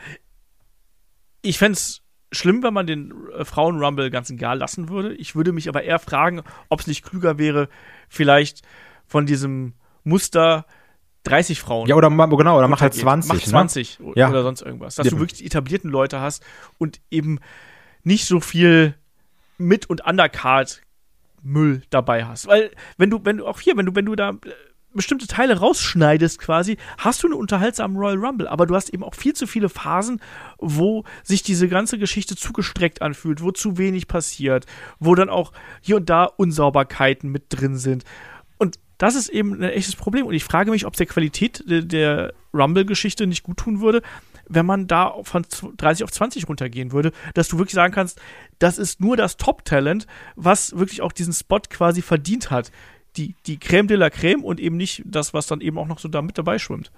ich 1.41 1.57
fänd's 1.57 2.01
schlimm, 2.31 2.63
wenn 2.63 2.73
man 2.73 2.87
den 2.87 3.13
äh, 3.37 3.43
Frauen-Rumble 3.43 4.09
ganz 4.09 4.29
egal 4.29 4.57
lassen 4.57 4.87
würde. 4.87 5.13
Ich 5.15 5.35
würde 5.35 5.51
mich 5.51 5.67
aber 5.67 5.83
eher 5.83 5.99
fragen, 5.99 6.43
ob 6.69 6.79
es 6.79 6.87
nicht 6.87 7.03
klüger 7.03 7.37
wäre, 7.37 7.67
vielleicht 8.07 8.61
von 9.05 9.25
diesem 9.25 9.73
Muster 10.03 10.65
30 11.23 11.61
Frauen. 11.61 11.87
Ja, 11.87 11.95
oder 11.95 12.09
genau, 12.09 12.57
oder 12.57 12.67
mach 12.67 12.81
halt 12.81 12.93
20. 12.93 13.31
Mach 13.31 13.39
20 13.39 13.99
Ne? 13.99 14.13
Ja. 14.15 14.29
oder 14.29 14.43
sonst 14.43 14.61
irgendwas. 14.61 14.95
Dass 14.95 15.05
Ja. 15.05 15.11
du 15.11 15.19
wirklich 15.19 15.39
die 15.39 15.45
etablierten 15.45 15.89
Leute 15.91 16.19
hast 16.19 16.43
und 16.79 16.99
eben 17.11 17.39
nicht 18.03 18.25
so 18.25 18.39
viel 18.39 18.95
Mit- 19.57 19.87
und 19.89 20.03
Undercard 20.05 20.81
Müll 21.43 21.83
dabei 21.91 22.25
hast. 22.25 22.47
Weil, 22.47 22.71
wenn 22.97 23.09
du, 23.11 23.19
wenn 23.23 23.37
du 23.37 23.45
auch 23.47 23.59
hier, 23.59 23.77
wenn 23.77 23.85
du, 23.85 23.95
wenn 23.95 24.05
du 24.05 24.15
da 24.15 24.29
äh, 24.31 24.35
bestimmte 24.93 25.25
Teile 25.27 25.57
rausschneidest 25.59 26.39
quasi, 26.39 26.77
hast 26.97 27.23
du 27.23 27.27
einen 27.27 27.35
unterhaltsamen 27.35 27.95
Royal 27.97 28.17
Rumble, 28.17 28.47
aber 28.47 28.65
du 28.65 28.75
hast 28.75 28.89
eben 28.89 29.03
auch 29.03 29.15
viel 29.15 29.33
zu 29.33 29.47
viele 29.47 29.69
Phasen, 29.69 30.19
wo 30.57 31.03
sich 31.23 31.43
diese 31.43 31.67
ganze 31.67 31.97
Geschichte 31.97 32.35
zu 32.35 32.51
gestreckt 32.53 33.01
anfühlt, 33.01 33.41
wo 33.41 33.51
zu 33.51 33.77
wenig 33.77 34.07
passiert, 34.07 34.65
wo 34.99 35.15
dann 35.15 35.29
auch 35.29 35.51
hier 35.81 35.97
und 35.97 36.09
da 36.09 36.25
Unsauberkeiten 36.25 37.31
mit 37.31 37.45
drin 37.49 37.77
sind. 37.77 38.03
Und 38.61 38.77
das 38.99 39.15
ist 39.15 39.29
eben 39.29 39.55
ein 39.55 39.63
echtes 39.63 39.95
Problem. 39.95 40.27
Und 40.27 40.35
ich 40.35 40.43
frage 40.43 40.69
mich, 40.69 40.85
ob 40.85 40.93
es 40.93 40.99
der 40.99 41.07
Qualität 41.07 41.63
der, 41.65 42.31
Rumble-Geschichte 42.53 43.25
nicht 43.25 43.41
gut 43.41 43.57
tun 43.57 43.81
würde, 43.81 44.03
wenn 44.47 44.67
man 44.67 44.85
da 44.85 45.15
von 45.23 45.43
30 45.77 46.03
auf 46.03 46.11
20 46.11 46.47
runtergehen 46.47 46.91
würde, 46.91 47.11
dass 47.33 47.47
du 47.47 47.57
wirklich 47.57 47.73
sagen 47.73 47.91
kannst, 47.93 48.21
das 48.59 48.77
ist 48.77 48.99
nur 48.99 49.17
das 49.17 49.37
Top-Talent, 49.37 50.05
was 50.35 50.77
wirklich 50.77 51.01
auch 51.01 51.11
diesen 51.11 51.33
Spot 51.33 51.61
quasi 51.69 52.03
verdient 52.03 52.51
hat. 52.51 52.71
Die, 53.17 53.35
die 53.47 53.57
Creme 53.57 53.87
de 53.87 53.97
la 53.97 54.11
Creme 54.11 54.43
und 54.43 54.59
eben 54.59 54.77
nicht 54.77 55.01
das, 55.05 55.33
was 55.33 55.47
dann 55.47 55.61
eben 55.61 55.79
auch 55.79 55.87
noch 55.87 55.97
so 55.97 56.07
da 56.07 56.21
mit 56.21 56.37
dabei 56.37 56.59
schwimmt. 56.59 56.91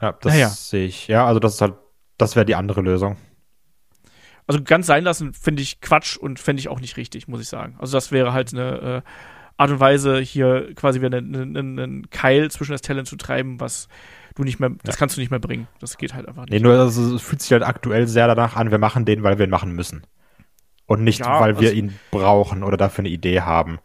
Ja, 0.00 0.12
das 0.12 0.32
Naja. 0.32 0.48
sehe 0.48 0.86
ich. 0.86 1.06
Ja, 1.06 1.26
also 1.26 1.38
das 1.38 1.54
ist 1.54 1.60
halt, 1.60 1.74
das 2.16 2.34
wäre 2.34 2.46
die 2.46 2.54
andere 2.54 2.80
Lösung. 2.80 3.18
Also 4.46 4.62
ganz 4.62 4.86
sein 4.86 5.04
lassen 5.04 5.34
finde 5.34 5.62
ich 5.62 5.80
Quatsch 5.82 6.16
und 6.16 6.38
fände 6.38 6.60
ich 6.60 6.68
auch 6.68 6.80
nicht 6.80 6.96
richtig, 6.96 7.28
muss 7.28 7.42
ich 7.42 7.48
sagen. 7.48 7.76
Also 7.78 7.96
das 7.96 8.10
wäre 8.10 8.32
halt 8.32 8.54
eine 8.54 9.02
äh, 9.04 9.10
Art 9.56 9.70
und 9.70 9.80
Weise, 9.80 10.18
hier 10.20 10.74
quasi 10.74 11.00
wieder 11.00 11.16
einen, 11.16 11.56
einen, 11.56 11.78
einen 11.78 12.10
Keil 12.10 12.50
zwischen 12.50 12.72
das 12.72 12.82
Talent 12.82 13.08
zu 13.08 13.16
treiben, 13.16 13.58
was 13.60 13.88
du 14.34 14.44
nicht 14.44 14.60
mehr, 14.60 14.70
das 14.84 14.96
kannst 14.98 15.16
du 15.16 15.20
nicht 15.20 15.30
mehr 15.30 15.40
bringen. 15.40 15.66
Das 15.80 15.96
geht 15.96 16.12
halt 16.14 16.28
einfach 16.28 16.42
nicht. 16.42 16.50
Nee, 16.52 16.60
nur 16.60 16.78
also, 16.78 17.14
es 17.14 17.22
fühlt 17.22 17.40
sich 17.40 17.52
halt 17.52 17.62
aktuell 17.62 18.06
sehr 18.06 18.26
danach 18.26 18.56
an, 18.56 18.70
wir 18.70 18.78
machen 18.78 19.04
den, 19.06 19.22
weil 19.22 19.38
wir 19.38 19.46
ihn 19.46 19.50
machen 19.50 19.72
müssen. 19.72 20.02
Und 20.84 21.02
nicht, 21.02 21.20
Ja, 21.20 21.40
weil 21.40 21.58
wir 21.58 21.68
also- 21.70 21.78
ihn 21.80 21.98
brauchen 22.10 22.62
oder 22.62 22.76
dafür 22.76 23.02
eine 23.02 23.08
Idee 23.08 23.40
haben. 23.40 23.78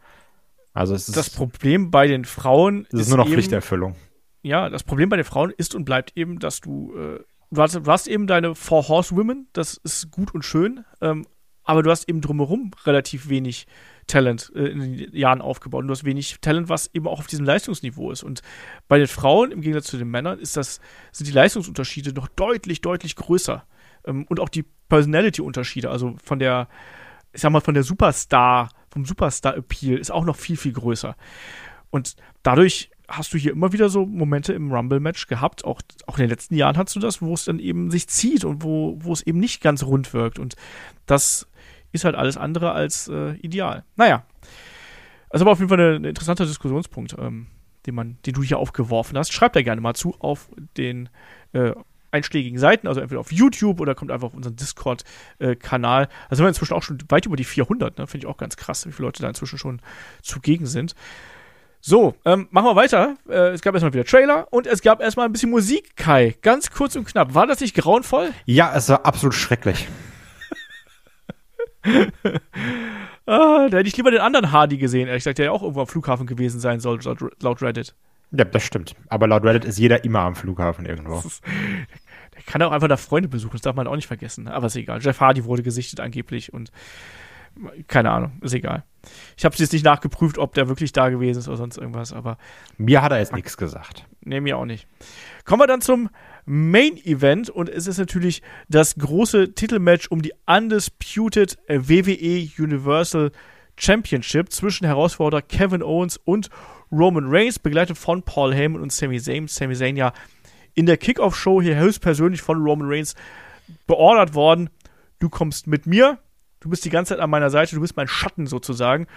Also 0.74 0.94
es 0.94 1.08
ist, 1.10 1.18
das 1.18 1.30
Problem 1.30 1.90
bei 1.92 2.08
den 2.08 2.26
Frauen 2.26 2.86
es 2.92 3.02
ist 3.02 3.10
nur 3.10 3.18
noch 3.18 3.26
eben, 3.26 3.34
Pflichterfüllung. 3.34 3.96
ja, 4.42 4.70
das 4.70 4.84
Problem 4.84 5.10
bei 5.10 5.18
den 5.18 5.26
Frauen 5.26 5.52
ist 5.56 5.76
und 5.76 5.84
bleibt 5.86 6.16
eben, 6.16 6.40
dass 6.40 6.62
du, 6.62 6.94
äh, 6.96 7.20
du, 7.50 7.62
hast, 7.62 7.76
du 7.76 7.86
hast 7.86 8.08
eben 8.08 8.28
deine 8.28 8.56
Four 8.56 8.88
Horsewomen, 8.88 9.48
das 9.54 9.76
ist 9.84 10.12
gut 10.12 10.34
und 10.34 10.44
schön, 10.46 10.86
ähm, 11.02 11.26
aber 11.64 11.84
du 11.84 11.92
hast 11.92 12.08
eben 12.08 12.22
drumherum 12.22 12.72
relativ 12.86 13.28
wenig 13.30 13.68
Talent 14.08 14.52
äh, 14.56 14.68
in 14.68 14.98
den 14.98 15.16
Jahren 15.16 15.42
aufgebaut. 15.42 15.82
Und 15.82 15.88
du 15.88 15.92
hast 15.92 16.04
wenig 16.04 16.38
Talent, 16.42 16.70
was 16.70 16.90
eben 16.94 17.08
auch 17.08 17.20
auf 17.20 17.28
diesem 17.28 17.46
Leistungsniveau 17.46 18.12
ist. 18.12 18.24
Und 18.24 18.42
bei 18.88 18.98
den 18.98 19.08
Frauen, 19.08 19.52
im 19.52 19.62
Gegensatz 19.62 19.88
zu 19.88 19.98
den 19.98 20.10
Männern, 20.10 20.40
ist 20.40 20.58
das, 20.58 20.80
sind 21.12 21.28
die 21.28 21.34
Leistungsunterschiede 21.34 22.14
noch 22.14 22.28
deutlich, 22.28 22.82
deutlich 22.82 23.16
größer. 23.16 23.66
Ähm, 24.06 24.26
und 24.30 24.40
auch 24.40 24.50
die 24.50 24.66
Personality-Unterschiede, 24.90 25.90
also 25.90 26.16
von 26.24 26.40
der, 26.40 26.68
ich 27.34 27.42
sag 27.42 27.52
mal, 27.52 27.62
von 27.62 27.74
der 27.74 27.84
Superstar, 27.84 28.70
vom 28.90 29.06
Superstar-Appeal 29.06 29.98
ist 29.98 30.12
auch 30.12 30.26
noch 30.26 30.36
viel, 30.36 30.58
viel 30.58 30.74
größer. 30.74 31.16
Und 31.90 32.16
dadurch 32.44 32.92
hast 33.08 33.34
du 33.34 33.38
hier 33.38 33.52
immer 33.52 33.74
wieder 33.74 33.90
so 33.90 34.06
Momente 34.06 34.54
im 34.54 34.72
Rumble-Match 34.72 35.28
gehabt, 35.28 35.66
auch, 35.66 35.82
auch 36.08 36.18
in 36.18 36.24
den 36.24 36.30
letzten 36.30 36.56
Jahren 36.56 36.78
hast 36.78 36.96
du 36.96 37.00
das, 37.00 37.22
wo 37.22 37.34
es 37.34 37.46
dann 37.46 37.60
eben 37.60 37.92
sich 37.92 38.08
zieht 38.08 38.46
und 38.46 38.64
wo, 38.64 38.98
wo 39.02 39.14
es 39.14 39.22
eben 39.22 39.40
nicht 39.40 39.62
ganz 39.62 39.84
rund 39.84 40.14
wirkt. 40.14 40.40
Und 40.40 40.56
das 41.06 41.48
ist 41.92 42.06
halt 42.06 42.16
alles 42.16 42.38
andere 42.38 42.72
als 42.72 43.08
äh, 43.08 43.34
ideal. 43.38 43.84
Naja. 43.96 44.24
Also 45.30 45.44
aber 45.44 45.52
auf 45.52 45.60
jeden 45.60 45.70
Fall 45.70 45.96
ein 45.96 46.04
interessanter 46.04 46.46
Diskussionspunkt, 46.46 47.16
ähm, 47.18 47.48
den, 47.86 47.96
man, 47.96 48.18
den 48.26 48.34
du 48.34 48.44
hier 48.44 48.60
aufgeworfen 48.60 49.18
hast. 49.18 49.34
Schreibt 49.34 49.56
da 49.56 49.62
gerne 49.62 49.82
mal 49.82 49.94
zu 49.94 50.16
auf 50.20 50.50
den 50.78 51.10
äh, 51.54 51.74
einschlägigen 52.12 52.60
Seiten, 52.60 52.88
also 52.88 53.00
entweder 53.00 53.22
auf 53.22 53.32
YouTube 53.32 53.80
oder 53.80 53.96
kommt 53.96 54.12
einfach 54.12 54.28
auf 54.28 54.34
unseren 54.34 54.56
Discord-Kanal. 54.56 56.10
Da 56.30 56.36
sind 56.36 56.44
wir 56.44 56.50
inzwischen 56.50 56.74
auch 56.74 56.84
schon 56.84 57.00
weit 57.10 57.26
über 57.26 57.38
die 57.38 57.46
400, 57.46 57.98
ne? 57.98 58.08
finde 58.08 58.26
ich 58.26 58.30
auch 58.30 58.38
ganz 58.38 58.58
krass, 58.58 58.86
wie 58.86 58.92
viele 58.92 59.08
Leute 59.08 59.22
da 59.22 59.30
inzwischen 59.30 59.58
schon 59.58 59.82
zugegen 60.22 60.66
sind. 60.66 60.94
So, 61.84 62.14
ähm, 62.26 62.48
machen 62.52 62.66
wir 62.66 62.76
weiter. 62.76 63.16
Äh, 63.28 63.54
es 63.54 63.62
gab 63.62 63.74
erstmal 63.74 63.94
wieder 63.94 64.06
Trailer 64.06 64.48
und 64.52 64.68
es 64.68 64.84
gab 64.84 65.02
erstmal 65.02 65.26
ein 65.26 65.32
bisschen 65.32 65.50
Musik, 65.50 65.96
Kai. 65.96 66.36
Ganz 66.44 66.70
kurz 66.70 66.96
und 66.96 67.06
knapp. 67.06 67.34
War 67.34 67.48
das 67.48 67.60
nicht 67.60 67.76
grauenvoll? 67.76 68.30
Ja, 68.46 68.72
es 68.76 68.90
war 68.90 69.06
absolut 69.06 69.34
schrecklich. 69.34 69.88
Ah, 73.28 73.70
da 73.70 73.78
hätte 73.78 73.88
ich 73.88 73.96
lieber 73.98 74.12
den 74.12 74.20
anderen 74.20 74.52
Hardy 74.52 74.78
gesehen, 74.78 75.08
ehrlich 75.08 75.24
gesagt, 75.24 75.38
der 75.38 75.46
ja 75.46 75.52
auch 75.52 75.62
irgendwo 75.62 75.82
am 75.82 75.88
Flughafen 75.88 76.26
gewesen 76.26 76.60
sein 76.60 76.80
soll, 76.80 77.00
laut, 77.04 77.22
laut 77.42 77.62
Reddit. 77.62 77.96
Ja, 78.32 78.46
das 78.46 78.64
stimmt. 78.64 78.96
Aber 79.10 79.28
laut 79.28 79.44
Reddit 79.44 79.64
ist 79.64 79.78
jeder 79.78 80.04
immer 80.04 80.22
am 80.22 80.36
Flughafen 80.36 80.86
irgendwo. 80.86 81.22
Der 82.36 82.44
kann 82.46 82.62
auch 82.62 82.72
einfach 82.72 82.88
da 82.88 82.98
Freunde 82.98 83.30
besuchen, 83.30 83.54
das 83.54 83.62
darf 83.62 83.76
man 83.76 83.88
auch 83.88 83.96
nicht 83.96 84.08
vergessen. 84.08 84.48
Aber 84.48 84.68
ist 84.68 84.76
egal. 84.76 85.02
Jeff 85.02 85.20
Hardy 85.20 85.46
wurde 85.46 85.64
gesichtet 85.64 86.00
angeblich 86.00 86.52
und 86.54 86.72
keine 87.88 88.12
Ahnung, 88.12 88.32
ist 88.42 88.54
egal. 88.54 88.84
Ich 89.38 89.46
habe 89.46 89.56
jetzt 89.58 89.74
nicht 89.74 89.86
nachgeprüft, 89.86 90.38
ob 90.38 90.54
der 90.54 90.68
wirklich 90.68 90.92
da 90.92 91.10
gewesen 91.10 91.40
ist 91.40 91.48
oder 91.48 91.58
sonst 91.58 91.78
irgendwas, 91.78 92.14
aber 92.14 92.38
Mir 92.78 93.02
hat 93.02 93.12
er 93.12 93.20
jetzt 93.20 93.34
nichts 93.34 93.58
gesagt. 93.58 94.06
Nee, 94.22 94.42
mir 94.42 94.58
auch 94.58 94.66
nicht. 94.66 94.88
Kommen 95.46 95.62
wir 95.62 95.68
dann 95.68 95.82
zum 95.82 96.10
Main 96.46 96.98
Event 96.98 97.50
und 97.50 97.70
es 97.70 97.88
ist 97.88 97.98
natürlich 97.98 98.42
das 98.70 98.96
große 98.96 99.54
Titelmatch 99.54 100.08
um 100.08 100.22
die 100.22 100.34
Undisputed 100.46 101.58
WWE 101.68 102.50
Universal 102.58 103.32
Championship 103.78 104.52
zwischen 104.52 104.86
Herausforderer 104.86 105.42
Kevin 105.42 105.82
Owens 105.82 106.18
und 106.18 106.50
Roman 106.92 107.26
Reigns, 107.28 107.58
begleitet 107.58 107.98
von 107.98 108.22
Paul 108.24 108.54
Heyman 108.54 108.82
und 108.82 108.92
Sami 108.92 109.20
Zayn. 109.20 109.48
Sami 109.48 109.76
Zayn 109.76 109.96
ja 109.96 110.14
in 110.74 110.86
der 110.86 110.98
Kickoff-Show 110.98 111.62
hier 111.62 111.78
höchstpersönlich 111.78 112.42
von 112.42 112.62
Roman 112.62 112.90
Reigns 112.90 113.16
beordert 113.88 114.34
worden. 114.34 114.70
Du 115.20 115.30
kommst 115.30 115.68
mit 115.68 115.86
mir, 115.86 116.20
du 116.62 116.70
bist 116.70 116.86
die 116.86 116.90
ganze 116.90 117.14
Zeit 117.14 117.20
an 117.20 117.30
meiner 117.30 117.50
Seite, 117.50 117.76
du 117.76 117.82
bist 117.82 117.98
mein 117.98 118.08
Schatten 118.08 118.48
sozusagen. 118.48 119.08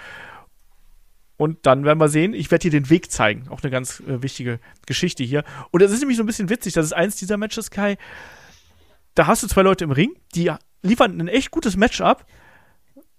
Und 1.37 1.66
dann 1.66 1.85
werden 1.85 1.99
wir 1.99 2.09
sehen, 2.09 2.33
ich 2.33 2.51
werde 2.51 2.62
dir 2.62 2.71
den 2.71 2.91
Weg 2.91 3.11
zeigen. 3.11 3.49
Auch 3.49 3.62
eine 3.62 3.71
ganz 3.71 4.01
äh, 4.01 4.23
wichtige 4.23 4.61
Geschichte 4.87 5.25
hier. 5.25 5.45
Und 5.71 5.83
es 5.83 5.93
ist 5.93 6.01
nämlich 6.01 6.16
so 6.16 6.23
ein 6.23 6.27
bisschen 6.27 6.49
witzig, 6.49 6.73
das 6.73 6.87
ist 6.87 6.93
eins 6.93 7.16
dieser 7.16 7.37
Matches, 7.37 7.71
Kai. 7.71 7.97
Da 9.15 9.27
hast 9.27 9.43
du 9.43 9.47
zwei 9.47 9.62
Leute 9.62 9.85
im 9.85 9.91
Ring, 9.91 10.15
die 10.35 10.53
liefern 10.83 11.21
ein 11.21 11.29
echt 11.29 11.51
gutes 11.51 11.77
Match 11.77 12.01
ab. 12.01 12.27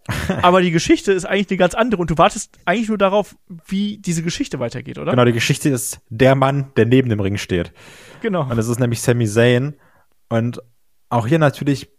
aber 0.43 0.61
die 0.61 0.69
Geschichte 0.69 1.11
ist 1.11 1.25
eigentlich 1.25 1.49
eine 1.49 1.57
ganz 1.57 1.73
andere 1.73 1.99
und 1.99 2.11
du 2.11 2.17
wartest 2.17 2.59
eigentlich 2.65 2.89
nur 2.89 2.97
darauf, 2.97 3.35
wie 3.65 3.97
diese 3.97 4.21
Geschichte 4.21 4.59
weitergeht, 4.59 4.99
oder? 4.99 5.11
Genau, 5.11 5.25
die 5.25 5.33
Geschichte 5.33 5.69
ist 5.69 5.99
der 6.09 6.35
Mann, 6.35 6.71
der 6.77 6.85
neben 6.85 7.09
dem 7.09 7.19
Ring 7.19 7.37
steht. 7.37 7.73
Genau. 8.21 8.43
Und 8.43 8.57
es 8.57 8.67
ist 8.67 8.79
nämlich 8.79 9.01
Sami 9.01 9.25
Zayn. 9.25 9.75
Und 10.29 10.61
auch 11.09 11.25
hier 11.25 11.39
natürlich 11.39 11.89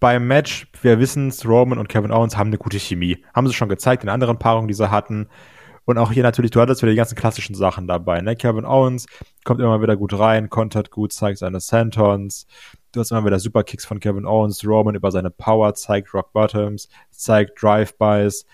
beim 0.00 0.26
Match, 0.26 0.66
wir 0.80 0.98
wissen 0.98 1.28
es, 1.28 1.46
Roman 1.46 1.78
und 1.78 1.88
Kevin 1.88 2.10
Owens 2.10 2.36
haben 2.36 2.48
eine 2.48 2.58
gute 2.58 2.78
Chemie. 2.78 3.24
Haben 3.34 3.46
sie 3.46 3.52
schon 3.52 3.68
gezeigt 3.68 4.02
in 4.02 4.08
anderen 4.08 4.38
Paarungen, 4.38 4.66
die 4.66 4.74
sie 4.74 4.90
hatten. 4.90 5.28
Und 5.84 5.98
auch 5.98 6.10
hier 6.10 6.22
natürlich, 6.22 6.50
du 6.50 6.60
hattest 6.60 6.82
wieder 6.82 6.92
die 6.92 6.96
ganzen 6.96 7.16
klassischen 7.16 7.54
Sachen 7.54 7.86
dabei. 7.86 8.20
Ne? 8.20 8.34
Kevin 8.34 8.64
Owens 8.64 9.06
kommt 9.44 9.60
immer 9.60 9.82
wieder 9.82 9.96
gut 9.96 10.18
rein, 10.18 10.48
kontert 10.48 10.90
gut, 10.90 11.12
zeigt 11.12 11.38
seine 11.38 11.60
Santons. 11.60 12.46
Du 12.92 13.00
hast 13.00 13.10
immer 13.10 13.24
wieder 13.24 13.38
Superkicks 13.38 13.84
von 13.84 14.00
Kevin 14.00 14.24
Owens. 14.24 14.64
Roman 14.64 14.94
über 14.94 15.10
seine 15.10 15.30
Power 15.30 15.74
zeigt 15.74 16.14
Rock 16.14 16.32
Bottoms, 16.32 16.88
zeigt 17.10 17.62
Drive-Bys. 17.62 18.46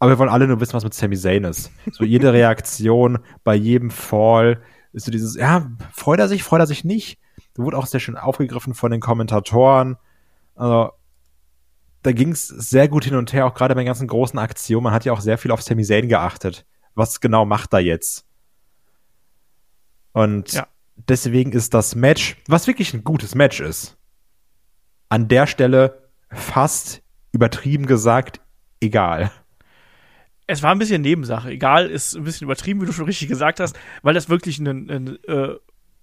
Aber 0.00 0.10
wir 0.12 0.18
wollen 0.18 0.30
alle 0.30 0.46
nur 0.46 0.60
wissen, 0.60 0.74
was 0.74 0.84
mit 0.84 0.94
Sami 0.94 1.16
Zayn 1.16 1.44
ist. 1.44 1.70
So 1.92 2.04
jede 2.04 2.32
Reaktion 2.32 3.18
bei 3.44 3.54
jedem 3.54 3.90
Fall 3.90 4.62
ist 4.92 5.06
so 5.06 5.12
dieses, 5.12 5.36
ja, 5.36 5.70
freut 5.92 6.18
er 6.20 6.28
sich, 6.28 6.42
freut 6.42 6.60
er 6.60 6.66
sich 6.66 6.84
nicht. 6.84 7.18
Da 7.54 7.62
wurde 7.62 7.78
auch 7.78 7.86
sehr 7.86 8.00
schön 8.00 8.16
aufgegriffen 8.16 8.74
von 8.74 8.90
den 8.90 9.00
Kommentatoren. 9.00 9.96
Also, 10.60 10.92
da 12.02 12.12
ging 12.12 12.32
es 12.32 12.46
sehr 12.48 12.86
gut 12.88 13.04
hin 13.04 13.14
und 13.14 13.32
her, 13.32 13.46
auch 13.46 13.54
gerade 13.54 13.74
bei 13.74 13.80
den 13.80 13.86
ganzen 13.86 14.06
großen 14.08 14.38
Aktionen. 14.38 14.84
Man 14.84 14.92
hat 14.92 15.06
ja 15.06 15.12
auch 15.14 15.20
sehr 15.22 15.38
viel 15.38 15.50
auf 15.52 15.62
Sami 15.62 15.84
Zayn 15.84 16.08
geachtet. 16.08 16.66
Was 16.94 17.20
genau 17.20 17.46
macht 17.46 17.72
er 17.72 17.80
jetzt? 17.80 18.26
Und 20.12 20.52
Ja. 20.52 20.66
deswegen 20.96 21.52
ist 21.52 21.72
das 21.72 21.94
Match, 21.94 22.36
was 22.46 22.66
wirklich 22.66 22.92
ein 22.92 23.04
gutes 23.04 23.34
Match 23.34 23.60
ist, 23.60 23.96
an 25.08 25.28
der 25.28 25.46
Stelle 25.46 26.10
fast 26.30 27.02
übertrieben 27.32 27.86
gesagt 27.86 28.40
egal. 28.80 29.30
es 30.46 30.62
war 30.62 30.72
ein 30.72 30.78
bisschen 30.78 31.00
Nebensache. 31.00 31.50
Egal, 31.50 31.88
ist 31.88 32.16
ein 32.16 32.24
bisschen 32.24 32.44
übertrieben, 32.44 32.82
wie 32.82 32.86
du 32.86 32.92
schon 32.92 33.04
richtig 33.06 33.28
gesagt 33.28 33.60
hast, 33.60 33.78
weil 34.02 34.12
das 34.14 34.28
wirklich 34.28 34.58
ein, 34.58 34.90
ein 34.90 35.24
äh, 35.24 35.54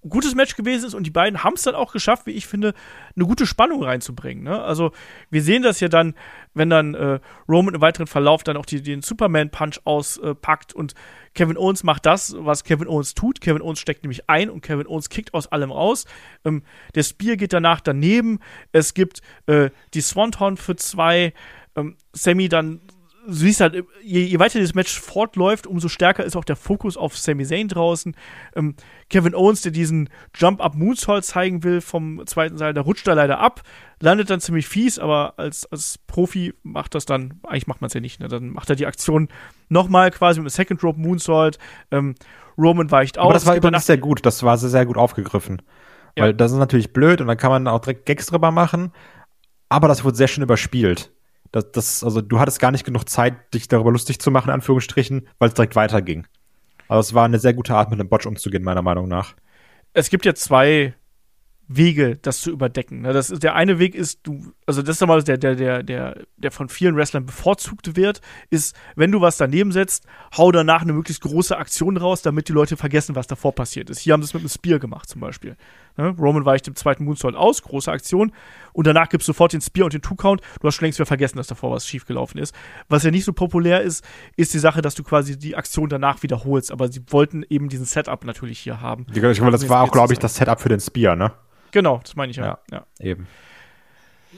gutes 0.06 0.34
Match 0.34 0.54
gewesen 0.56 0.86
ist 0.86 0.94
und 0.94 1.04
die 1.04 1.10
beiden 1.10 1.42
haben 1.42 1.54
es 1.54 1.62
dann 1.62 1.74
auch 1.74 1.92
geschafft, 1.92 2.26
wie 2.26 2.32
ich 2.32 2.46
finde, 2.46 2.72
eine 3.16 3.26
gute 3.26 3.46
Spannung 3.46 3.82
reinzubringen. 3.82 4.44
Ne? 4.44 4.62
Also 4.62 4.92
wir 5.30 5.42
sehen 5.42 5.62
das 5.62 5.80
ja 5.80 5.88
dann, 5.88 6.14
wenn 6.54 6.70
dann 6.70 6.94
äh, 6.94 7.20
Roman 7.48 7.74
im 7.74 7.80
weiteren 7.80 8.06
Verlauf 8.06 8.44
dann 8.44 8.56
auch 8.56 8.66
die, 8.66 8.82
den 8.82 9.02
Superman-Punch 9.02 9.80
auspackt 9.84 10.74
äh, 10.74 10.78
und 10.78 10.94
Kevin 11.34 11.56
Owens 11.56 11.84
macht 11.84 12.06
das, 12.06 12.34
was 12.38 12.64
Kevin 12.64 12.88
Owens 12.88 13.14
tut. 13.14 13.40
Kevin 13.40 13.62
Owens 13.62 13.80
steckt 13.80 14.02
nämlich 14.02 14.28
ein 14.28 14.50
und 14.50 14.60
Kevin 14.60 14.86
Owens 14.86 15.08
kickt 15.08 15.34
aus 15.34 15.46
allem 15.48 15.70
raus. 15.70 16.04
Ähm, 16.44 16.62
der 16.94 17.02
Spear 17.02 17.36
geht 17.36 17.52
danach 17.52 17.80
daneben. 17.80 18.38
Es 18.72 18.94
gibt 18.94 19.20
äh, 19.46 19.70
die 19.94 20.00
Swanton 20.00 20.56
für 20.56 20.76
zwei. 20.76 21.32
Ähm, 21.76 21.96
Sammy 22.12 22.48
dann 22.48 22.80
du 23.28 23.34
siehst 23.34 23.60
halt, 23.60 23.74
je, 24.02 24.22
je, 24.22 24.38
weiter 24.38 24.58
dieses 24.58 24.74
Match 24.74 24.98
fortläuft, 24.98 25.66
umso 25.66 25.88
stärker 25.88 26.24
ist 26.24 26.34
auch 26.34 26.46
der 26.46 26.56
Fokus 26.56 26.96
auf 26.96 27.16
Sami 27.16 27.44
Zayn 27.44 27.68
draußen. 27.68 28.16
Ähm, 28.56 28.74
Kevin 29.10 29.34
Owens, 29.34 29.60
der 29.60 29.70
diesen 29.70 30.08
Jump-Up-Moonsault 30.34 31.26
zeigen 31.26 31.62
will 31.62 31.82
vom 31.82 32.26
zweiten 32.26 32.56
Seil, 32.56 32.72
der 32.72 32.84
rutscht 32.84 33.06
da 33.06 33.12
leider 33.12 33.38
ab, 33.38 33.62
landet 34.00 34.30
dann 34.30 34.40
ziemlich 34.40 34.66
fies, 34.66 34.98
aber 34.98 35.34
als, 35.36 35.66
als 35.66 35.98
Profi 36.06 36.54
macht 36.62 36.94
das 36.94 37.04
dann, 37.04 37.38
eigentlich 37.42 37.66
macht 37.66 37.82
man 37.82 37.88
es 37.88 37.94
ja 37.94 38.00
nicht, 38.00 38.18
ne? 38.18 38.28
dann 38.28 38.48
macht 38.48 38.70
er 38.70 38.76
die 38.76 38.86
Aktion 38.86 39.28
nochmal 39.68 40.10
quasi 40.10 40.40
mit 40.40 40.44
einem 40.44 40.50
Second 40.50 40.82
Rope 40.82 40.98
Moonsault. 40.98 41.58
Ähm, 41.90 42.14
Roman 42.56 42.90
weicht 42.90 43.18
aus. 43.18 43.24
Aber 43.24 43.34
das 43.34 43.44
war 43.44 43.56
übrigens 43.56 43.86
sehr 43.86 43.98
gut, 43.98 44.24
das 44.24 44.42
war 44.42 44.56
sehr, 44.56 44.70
sehr 44.70 44.86
gut 44.86 44.96
aufgegriffen. 44.96 45.60
Ja. 46.16 46.24
Weil 46.24 46.34
das 46.34 46.50
ist 46.50 46.58
natürlich 46.58 46.94
blöd 46.94 47.20
und 47.20 47.26
dann 47.26 47.36
kann 47.36 47.50
man 47.50 47.68
auch 47.68 47.80
direkt 47.80 48.06
Gags 48.06 48.26
drüber 48.26 48.50
machen, 48.50 48.92
aber 49.68 49.86
das 49.86 50.02
wurde 50.02 50.16
sehr 50.16 50.28
schön 50.28 50.42
überspielt. 50.42 51.12
Das, 51.52 51.72
das, 51.72 52.04
also 52.04 52.20
du 52.20 52.38
hattest 52.38 52.60
gar 52.60 52.70
nicht 52.70 52.84
genug 52.84 53.08
Zeit, 53.08 53.54
dich 53.54 53.68
darüber 53.68 53.92
lustig 53.92 54.20
zu 54.20 54.30
machen, 54.30 54.48
in 54.48 54.54
Anführungsstrichen, 54.54 55.28
weil 55.38 55.48
es 55.48 55.54
direkt 55.54 55.76
weiterging. 55.76 56.26
Also 56.88 57.00
es 57.00 57.14
war 57.14 57.24
eine 57.24 57.38
sehr 57.38 57.54
gute 57.54 57.74
Art, 57.74 57.90
mit 57.90 58.00
dem 58.00 58.08
Botch 58.08 58.26
umzugehen, 58.26 58.64
meiner 58.64 58.82
Meinung 58.82 59.08
nach. 59.08 59.34
Es 59.92 60.10
gibt 60.10 60.24
ja 60.24 60.34
zwei 60.34 60.94
Wege, 61.68 62.16
das 62.16 62.40
zu 62.40 62.50
überdecken. 62.50 63.02
Ne? 63.02 63.12
Das 63.12 63.30
ist, 63.30 63.42
der 63.42 63.54
eine 63.54 63.78
Weg 63.78 63.94
ist, 63.94 64.20
du, 64.22 64.52
also 64.66 64.80
das 64.80 65.00
ist 65.00 65.06
mal 65.06 65.22
der, 65.22 65.36
der, 65.36 65.54
der, 65.54 65.82
der, 65.82 66.24
der 66.38 66.50
von 66.50 66.70
vielen 66.70 66.96
Wrestlern 66.96 67.26
bevorzugt 67.26 67.94
wird, 67.94 68.22
ist, 68.48 68.74
wenn 68.96 69.12
du 69.12 69.20
was 69.20 69.36
daneben 69.36 69.70
setzt, 69.70 70.06
hau 70.36 70.50
danach 70.50 70.80
eine 70.80 70.94
möglichst 70.94 71.22
große 71.22 71.56
Aktion 71.56 71.98
raus, 71.98 72.22
damit 72.22 72.48
die 72.48 72.54
Leute 72.54 72.78
vergessen, 72.78 73.14
was 73.14 73.26
davor 73.26 73.54
passiert 73.54 73.90
ist. 73.90 73.98
Hier 73.98 74.14
haben 74.14 74.22
sie 74.22 74.28
es 74.28 74.34
mit 74.34 74.42
einem 74.42 74.48
Spear 74.48 74.78
gemacht, 74.78 75.10
zum 75.10 75.20
Beispiel. 75.20 75.56
Ne? 75.98 76.14
Roman 76.18 76.44
weicht 76.44 76.66
im 76.68 76.76
zweiten 76.76 77.04
Moonsault 77.04 77.34
aus, 77.34 77.62
große 77.62 77.90
Aktion, 77.90 78.32
und 78.72 78.86
danach 78.86 79.08
gibst 79.08 79.26
du 79.26 79.32
sofort 79.32 79.52
den 79.52 79.60
Spear 79.60 79.84
und 79.84 79.92
den 79.92 80.00
Two-Count. 80.00 80.40
Du 80.60 80.66
hast 80.68 80.76
schon 80.76 80.84
längst 80.84 80.98
wieder 80.98 81.06
vergessen, 81.06 81.36
dass 81.36 81.48
davor 81.48 81.72
was 81.72 81.86
schiefgelaufen 81.86 82.40
ist. 82.40 82.54
Was 82.88 83.02
ja 83.02 83.10
nicht 83.10 83.24
so 83.24 83.32
populär 83.32 83.82
ist, 83.82 84.04
ist 84.36 84.54
die 84.54 84.60
Sache, 84.60 84.80
dass 84.80 84.94
du 84.94 85.02
quasi 85.02 85.36
die 85.36 85.56
Aktion 85.56 85.88
danach 85.88 86.22
wiederholst. 86.22 86.70
Aber 86.70 86.86
sie 86.86 87.02
wollten 87.08 87.44
eben 87.50 87.68
diesen 87.68 87.84
Setup 87.84 88.24
natürlich 88.24 88.60
hier 88.60 88.80
haben. 88.80 89.06
Ich 89.12 89.20
glaube, 89.20 89.50
das 89.50 89.68
war 89.68 89.82
auch, 89.82 89.90
glaube 89.90 90.12
ich, 90.12 90.20
das 90.20 90.36
Setup 90.36 90.60
für 90.60 90.68
den 90.68 90.80
Spear, 90.80 91.16
ne? 91.16 91.32
Genau, 91.72 92.00
das 92.02 92.14
meine 92.14 92.30
ich 92.30 92.36
ja. 92.36 92.46
ja. 92.46 92.58
ja. 92.70 92.86
Eben. 93.00 93.26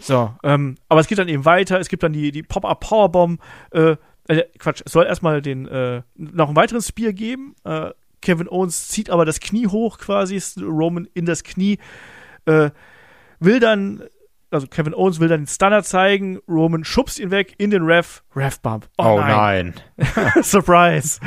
So, 0.00 0.32
ähm, 0.42 0.76
aber 0.88 1.00
es 1.00 1.06
geht 1.06 1.18
dann 1.18 1.28
eben 1.28 1.44
weiter. 1.44 1.78
Es 1.78 1.88
gibt 1.88 2.02
dann 2.02 2.14
die, 2.14 2.30
die 2.30 2.42
Pop-Up 2.42 2.80
Powerbomb. 2.80 3.40
Äh, 3.72 3.96
äh, 4.28 4.44
Quatsch, 4.58 4.82
es 4.84 4.92
soll 4.92 5.06
erstmal 5.06 5.42
den, 5.42 5.66
äh, 5.66 6.02
noch 6.14 6.46
einen 6.46 6.56
weiteren 6.56 6.80
Spear 6.80 7.12
geben. 7.12 7.54
Äh, 7.64 7.90
Kevin 8.20 8.48
Owens 8.48 8.88
zieht 8.88 9.10
aber 9.10 9.24
das 9.24 9.40
Knie 9.40 9.66
hoch 9.66 9.98
quasi, 9.98 10.40
Roman 10.60 11.08
in 11.14 11.26
das 11.26 11.44
Knie. 11.44 11.78
Äh, 12.46 12.70
will 13.38 13.60
dann, 13.60 14.02
also 14.50 14.66
Kevin 14.66 14.94
Owens 14.94 15.20
will 15.20 15.28
dann 15.28 15.42
den 15.42 15.46
Stunner 15.46 15.82
zeigen. 15.82 16.38
Roman 16.48 16.84
schubst 16.84 17.18
ihn 17.18 17.30
weg 17.30 17.54
in 17.58 17.70
den 17.70 17.82
Ref. 17.84 18.22
Ref-Bump. 18.34 18.88
Oh, 18.98 19.04
oh, 19.04 19.20
nein. 19.20 19.74
nein. 19.96 20.42
Surprise. 20.42 21.20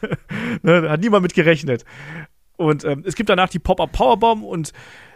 ne, 0.62 0.88
hat 0.88 1.00
niemand 1.00 1.22
mit 1.22 1.34
gerechnet. 1.34 1.84
Und 2.56 2.84
ähm, 2.84 3.02
es 3.06 3.14
gibt 3.14 3.28
danach 3.28 3.48
die 3.48 3.58
Pop-Up 3.58 3.92
Powerbomb 3.92 4.44
und 4.44 4.72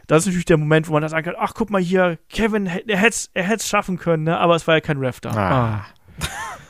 das 0.07 0.21
ist 0.21 0.27
natürlich 0.27 0.45
der 0.45 0.57
Moment, 0.57 0.89
wo 0.89 0.93
man 0.93 1.03
dann 1.03 1.11
sagen 1.11 1.25
kann, 1.25 1.35
ach, 1.39 1.55
guck 1.55 1.71
mal 1.71 1.81
hier, 1.81 2.19
Kevin, 2.29 2.67
er 2.67 2.97
hätte 2.97 3.29
es 3.35 3.69
schaffen 3.69 3.99
können, 3.99 4.25
ne? 4.25 4.39
aber 4.39 4.55
es 4.55 4.67
war 4.67 4.77
ja 4.77 4.81
kein 4.81 4.99
Ref 4.99 5.21
da. 5.21 5.31
Ah. 5.31 5.87
ah. 6.21 6.27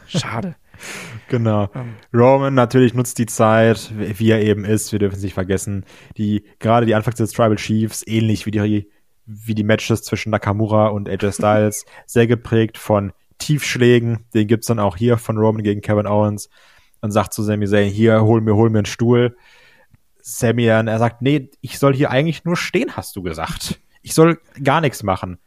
Schade. 0.06 0.56
Genau. 1.28 1.68
Roman 2.14 2.54
natürlich 2.54 2.94
nutzt 2.94 3.18
die 3.18 3.26
Zeit, 3.26 3.90
wie 3.96 4.30
er 4.30 4.42
eben 4.42 4.64
ist. 4.64 4.92
Wir 4.92 5.00
dürfen 5.00 5.16
es 5.16 5.22
nicht 5.22 5.34
vergessen. 5.34 5.84
Die, 6.16 6.44
gerade 6.60 6.86
die 6.86 6.94
Anfangs 6.94 7.16
des 7.16 7.32
Tribal 7.32 7.56
Chiefs, 7.56 8.04
ähnlich 8.06 8.46
wie 8.46 8.52
die, 8.52 8.90
wie 9.26 9.54
die 9.54 9.64
Matches 9.64 10.02
zwischen 10.02 10.30
Nakamura 10.30 10.86
und 10.86 11.08
AJ 11.08 11.32
Styles, 11.32 11.84
sehr 12.06 12.28
geprägt 12.28 12.78
von 12.78 13.12
Tiefschlägen. 13.38 14.20
Den 14.34 14.46
gibt's 14.46 14.68
dann 14.68 14.78
auch 14.78 14.96
hier 14.96 15.18
von 15.18 15.36
Roman 15.36 15.64
gegen 15.64 15.80
Kevin 15.80 16.06
Owens. 16.06 16.48
Und 17.00 17.10
sagt 17.10 17.34
zu 17.34 17.42
Sami 17.42 17.66
Zayn, 17.66 17.90
hier, 17.90 18.22
hol 18.22 18.40
mir, 18.40 18.54
hol 18.54 18.70
mir 18.70 18.78
einen 18.78 18.86
Stuhl. 18.86 19.36
Sammy 20.22 20.66
dann, 20.66 20.88
er 20.88 20.98
sagt, 20.98 21.22
nee, 21.22 21.50
ich 21.60 21.78
soll 21.78 21.94
hier 21.94 22.10
eigentlich 22.10 22.44
nur 22.44 22.56
stehen, 22.56 22.96
hast 22.96 23.14
du 23.14 23.22
gesagt. 23.22 23.80
Ich 24.02 24.14
soll 24.14 24.40
gar 24.62 24.80
nichts 24.80 25.02
machen. 25.02 25.38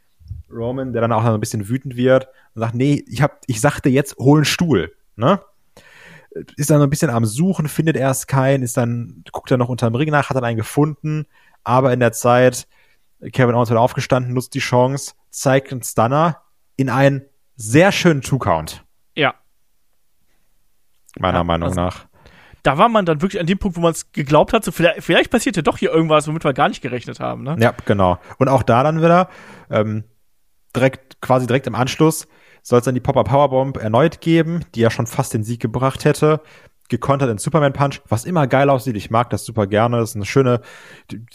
Roman, 0.50 0.92
der 0.92 1.02
dann 1.02 1.12
auch 1.12 1.22
noch 1.22 1.34
ein 1.34 1.40
bisschen 1.40 1.68
wütend 1.68 1.96
wird 1.96 2.28
und 2.54 2.60
sagt, 2.60 2.74
nee, 2.74 3.04
ich 3.06 3.22
hab, 3.22 3.40
ich 3.46 3.60
sagte 3.60 3.88
jetzt, 3.88 4.16
hol 4.18 4.38
einen 4.38 4.44
Stuhl, 4.44 4.92
ne? 5.20 5.40
Ist 6.56 6.70
dann 6.70 6.82
ein 6.82 6.90
bisschen 6.90 7.10
am 7.10 7.24
Suchen, 7.24 7.68
findet 7.68 7.96
erst 7.96 8.28
keinen, 8.28 8.62
ist 8.62 8.76
dann, 8.76 9.24
guckt 9.32 9.50
er 9.50 9.56
noch 9.56 9.68
unterm 9.68 9.94
Ring 9.94 10.10
nach, 10.10 10.30
hat 10.30 10.36
dann 10.36 10.44
einen 10.44 10.56
gefunden, 10.56 11.26
aber 11.64 11.92
in 11.92 12.00
der 12.00 12.12
Zeit, 12.12 12.66
Kevin 13.32 13.54
Owens 13.54 13.68
wird 13.68 13.78
aufgestanden, 13.78 14.34
nutzt 14.34 14.54
die 14.54 14.60
Chance, 14.60 15.14
zeigt 15.30 15.72
einen 15.72 15.82
Stunner 15.82 16.42
in 16.76 16.88
einen 16.88 17.22
sehr 17.56 17.92
schönen 17.92 18.22
Two-Count. 18.22 18.84
Ja. 19.14 19.34
Meiner 21.18 21.38
ja, 21.38 21.44
Meinung 21.44 21.68
also, 21.68 21.80
nach 21.80 22.06
da 22.62 22.78
war 22.78 22.88
man 22.88 23.06
dann 23.06 23.22
wirklich 23.22 23.40
an 23.40 23.46
dem 23.46 23.58
Punkt, 23.58 23.76
wo 23.76 23.80
man 23.80 23.92
es 23.92 24.12
geglaubt 24.12 24.52
hat, 24.52 24.64
so 24.64 24.72
vielleicht, 24.72 25.02
vielleicht 25.02 25.30
passiert 25.30 25.56
ja 25.56 25.62
doch 25.62 25.78
hier 25.78 25.90
irgendwas, 25.90 26.28
womit 26.28 26.44
wir 26.44 26.52
gar 26.52 26.68
nicht 26.68 26.82
gerechnet 26.82 27.20
haben. 27.20 27.42
Ne? 27.42 27.56
Ja, 27.58 27.74
genau. 27.84 28.18
Und 28.38 28.48
auch 28.48 28.62
da 28.62 28.82
dann 28.82 28.98
wieder, 28.98 29.28
ähm, 29.70 30.04
direkt, 30.74 31.20
quasi 31.20 31.46
direkt 31.46 31.66
im 31.66 31.74
Anschluss, 31.74 32.28
soll 32.62 32.78
es 32.78 32.84
dann 32.84 32.94
die 32.94 33.00
Popper 33.00 33.24
Powerbomb 33.24 33.76
erneut 33.76 34.20
geben, 34.20 34.64
die 34.74 34.80
ja 34.80 34.90
schon 34.90 35.06
fast 35.06 35.34
den 35.34 35.44
Sieg 35.44 35.60
gebracht 35.60 36.04
hätte. 36.04 36.40
Gekontert 36.88 37.30
in 37.30 37.38
Superman 37.38 37.72
Punch, 37.72 38.00
was 38.08 38.24
immer 38.24 38.48
geil 38.48 38.68
aussieht. 38.68 38.96
Ich 38.96 39.10
mag 39.10 39.30
das 39.30 39.44
super 39.44 39.68
gerne. 39.68 39.98
Das 39.98 40.10
ist 40.10 40.16
eine 40.16 40.24
schöne, 40.24 40.60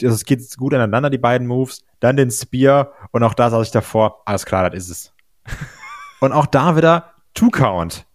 es 0.00 0.24
geht 0.24 0.56
gut 0.58 0.74
aneinander, 0.74 1.08
die 1.08 1.18
beiden 1.18 1.46
Moves. 1.46 1.82
Dann 2.00 2.16
den 2.16 2.30
Spear 2.30 2.92
und 3.10 3.22
auch 3.22 3.32
da 3.32 3.48
saß 3.48 3.66
ich 3.66 3.72
davor, 3.72 4.22
alles 4.26 4.44
klar, 4.44 4.68
das 4.68 4.84
ist 4.84 4.90
es. 4.90 5.12
und 6.20 6.32
auch 6.32 6.46
da 6.46 6.76
wieder 6.76 7.14
Two 7.32 7.50
Count. 7.50 8.06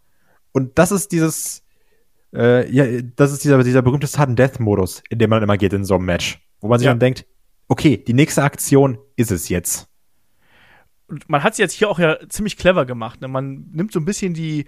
Und 0.51 0.77
das 0.77 0.91
ist 0.91 1.11
dieses, 1.11 1.63
äh, 2.33 2.69
ja, 2.71 3.01
das 3.15 3.31
ist 3.31 3.43
dieser, 3.43 3.63
dieser 3.63 3.81
berühmte 3.81 4.07
Sudden 4.07 4.35
Death 4.35 4.59
Modus, 4.59 5.01
in 5.09 5.19
dem 5.19 5.29
man 5.29 5.43
immer 5.43 5.57
geht 5.57 5.73
in 5.73 5.85
so 5.85 5.95
einem 5.95 6.05
Match. 6.05 6.39
Wo 6.59 6.67
man 6.67 6.79
sich 6.79 6.85
ja. 6.85 6.91
dann 6.91 6.99
denkt, 6.99 7.25
okay, 7.67 7.97
die 7.97 8.13
nächste 8.13 8.43
Aktion 8.43 8.97
ist 9.15 9.31
es 9.31 9.49
jetzt. 9.49 9.88
Und 11.11 11.29
man 11.29 11.43
hat 11.43 11.53
es 11.53 11.59
jetzt 11.59 11.73
hier 11.73 11.89
auch 11.89 11.99
ja 11.99 12.17
ziemlich 12.29 12.57
clever 12.57 12.85
gemacht. 12.85 13.21
Ne? 13.21 13.27
Man 13.27 13.67
nimmt 13.71 13.91
so 13.91 13.99
ein 13.99 14.05
bisschen 14.05 14.33
die, 14.33 14.65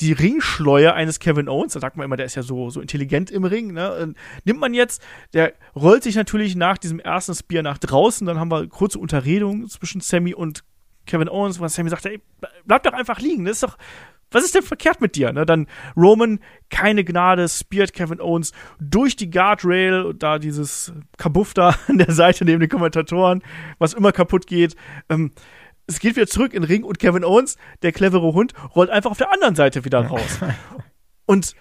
die 0.00 0.12
Ringschleuer 0.12 0.94
eines 0.94 1.18
Kevin 1.18 1.48
Owens, 1.48 1.74
da 1.74 1.80
sagt 1.80 1.96
man 1.96 2.04
immer, 2.04 2.16
der 2.16 2.26
ist 2.26 2.36
ja 2.36 2.42
so, 2.42 2.70
so 2.70 2.80
intelligent 2.80 3.30
im 3.30 3.44
Ring, 3.44 3.72
ne? 3.72 4.14
nimmt 4.44 4.60
man 4.60 4.74
jetzt, 4.74 5.02
der 5.34 5.52
rollt 5.76 6.02
sich 6.02 6.14
natürlich 6.14 6.56
nach 6.56 6.78
diesem 6.78 6.98
ersten 6.98 7.34
Spear 7.34 7.62
nach 7.62 7.78
draußen, 7.78 8.26
dann 8.26 8.38
haben 8.38 8.50
wir 8.50 8.68
kurze 8.68 8.98
Unterredung 8.98 9.68
zwischen 9.68 10.00
Sammy 10.00 10.34
und 10.34 10.64
Kevin 11.04 11.28
Owens, 11.28 11.60
wo 11.60 11.68
Sammy 11.68 11.90
sagt, 11.90 12.06
ey, 12.06 12.22
bleib 12.64 12.84
doch 12.84 12.92
einfach 12.92 13.20
liegen, 13.20 13.44
das 13.44 13.56
ist 13.56 13.64
doch 13.64 13.76
was 14.32 14.44
ist 14.44 14.54
denn 14.54 14.62
verkehrt 14.62 15.00
mit 15.00 15.14
dir? 15.14 15.32
Ne? 15.32 15.46
Dann 15.46 15.66
Roman, 15.96 16.40
keine 16.70 17.04
Gnade, 17.04 17.48
speart 17.48 17.92
Kevin 17.92 18.20
Owens 18.20 18.52
durch 18.80 19.14
die 19.16 19.30
Guardrail, 19.30 20.14
da 20.14 20.38
dieses 20.38 20.92
Kabuff 21.18 21.54
da 21.54 21.74
an 21.88 21.98
der 21.98 22.12
Seite 22.12 22.44
neben 22.44 22.60
den 22.60 22.68
Kommentatoren, 22.68 23.42
was 23.78 23.94
immer 23.94 24.12
kaputt 24.12 24.46
geht. 24.46 24.74
Ähm, 25.08 25.32
es 25.86 26.00
geht 26.00 26.16
wieder 26.16 26.26
zurück 26.26 26.54
in 26.54 26.62
den 26.62 26.68
Ring 26.68 26.84
und 26.84 26.98
Kevin 26.98 27.24
Owens, 27.24 27.56
der 27.82 27.92
clevere 27.92 28.32
Hund, 28.32 28.52
rollt 28.74 28.90
einfach 28.90 29.10
auf 29.10 29.18
der 29.18 29.32
anderen 29.32 29.54
Seite 29.54 29.84
wieder 29.84 30.06
raus. 30.06 30.38
und 31.26 31.54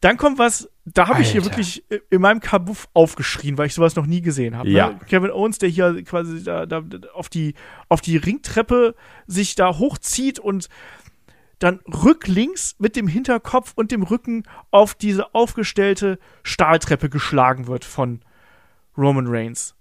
dann 0.00 0.16
kommt 0.16 0.38
was, 0.38 0.70
da 0.86 1.08
habe 1.08 1.20
ich 1.20 1.30
hier 1.30 1.44
wirklich 1.44 1.84
in 2.08 2.22
meinem 2.22 2.40
Kabuff 2.40 2.88
aufgeschrien, 2.94 3.58
weil 3.58 3.66
ich 3.66 3.74
sowas 3.74 3.96
noch 3.96 4.06
nie 4.06 4.22
gesehen 4.22 4.56
habe. 4.56 4.70
Ne? 4.70 4.74
Ja. 4.74 4.88
Ne? 4.90 5.00
Kevin 5.06 5.30
Owens, 5.30 5.58
der 5.58 5.68
hier 5.68 6.02
quasi 6.04 6.42
da, 6.42 6.64
da 6.64 6.82
auf, 7.12 7.28
die, 7.28 7.54
auf 7.90 8.00
die 8.00 8.16
Ringtreppe 8.16 8.94
sich 9.26 9.56
da 9.56 9.78
hochzieht 9.78 10.38
und 10.38 10.68
dann 11.58 11.80
rücklinks 11.86 12.76
mit 12.78 12.96
dem 12.96 13.06
Hinterkopf 13.06 13.72
und 13.76 13.90
dem 13.90 14.02
Rücken 14.02 14.44
auf 14.70 14.94
diese 14.94 15.34
aufgestellte 15.34 16.18
Stahltreppe 16.42 17.10
geschlagen 17.10 17.66
wird 17.66 17.84
von 17.84 18.22
Roman 18.96 19.26
Reigns. 19.28 19.74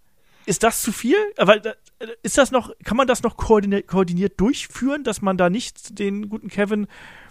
Ist 0.46 0.64
das 0.64 0.82
zu 0.82 0.92
viel? 0.92 1.16
Weil 1.38 1.66
äh, 1.66 1.76
ist 2.24 2.38
das 2.38 2.52
noch, 2.52 2.72
kann 2.84 2.98
man 2.98 3.08
das 3.08 3.24
noch 3.24 3.38
koordiniert, 3.38 3.88
koordiniert 3.88 4.40
durchführen, 4.40 5.04
dass 5.04 5.22
man 5.22 5.38
da 5.38 5.50
nicht 5.50 6.00
den 6.00 6.30
guten 6.30 6.48
Kevin 6.48 6.88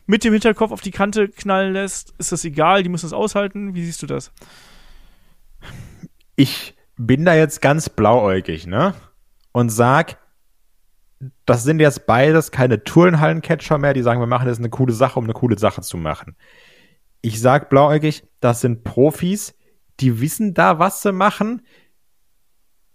mit 0.06 0.24
dem 0.24 0.32
Hinterkopf 0.32 0.72
auf 0.72 0.80
die 0.80 0.90
Kante 0.90 1.28
knallen 1.28 1.72
lässt? 1.72 2.14
Ist 2.18 2.32
das 2.32 2.44
egal? 2.44 2.82
Die 2.82 2.88
müssen 2.88 3.06
es 3.06 3.12
aushalten? 3.12 3.74
Wie 3.74 3.84
siehst 3.84 4.02
du 4.02 4.06
das? 4.06 4.32
Ich 6.36 6.74
bin 6.96 7.24
da 7.24 7.34
jetzt 7.34 7.62
ganz 7.62 7.88
blauäugig, 7.88 8.66
ne? 8.66 8.94
Und 9.52 9.70
sag, 9.70 10.18
das 11.46 11.64
sind 11.64 11.80
jetzt 11.80 12.06
beides 12.06 12.50
keine 12.50 12.84
Turnhallen-Catcher 12.84 13.78
mehr, 13.78 13.94
die 13.94 14.02
sagen, 14.02 14.20
wir 14.20 14.26
machen 14.26 14.46
das 14.46 14.58
eine 14.58 14.70
coole 14.70 14.92
Sache, 14.92 15.18
um 15.18 15.24
eine 15.24 15.32
coole 15.32 15.58
Sache 15.58 15.80
zu 15.80 15.96
machen. 15.96 16.36
Ich 17.22 17.40
sag 17.40 17.70
blauäugig, 17.70 18.24
das 18.40 18.60
sind 18.60 18.84
Profis, 18.84 19.54
die 20.00 20.20
wissen 20.20 20.54
da, 20.54 20.78
was 20.78 21.02
sie 21.02 21.12
machen. 21.12 21.62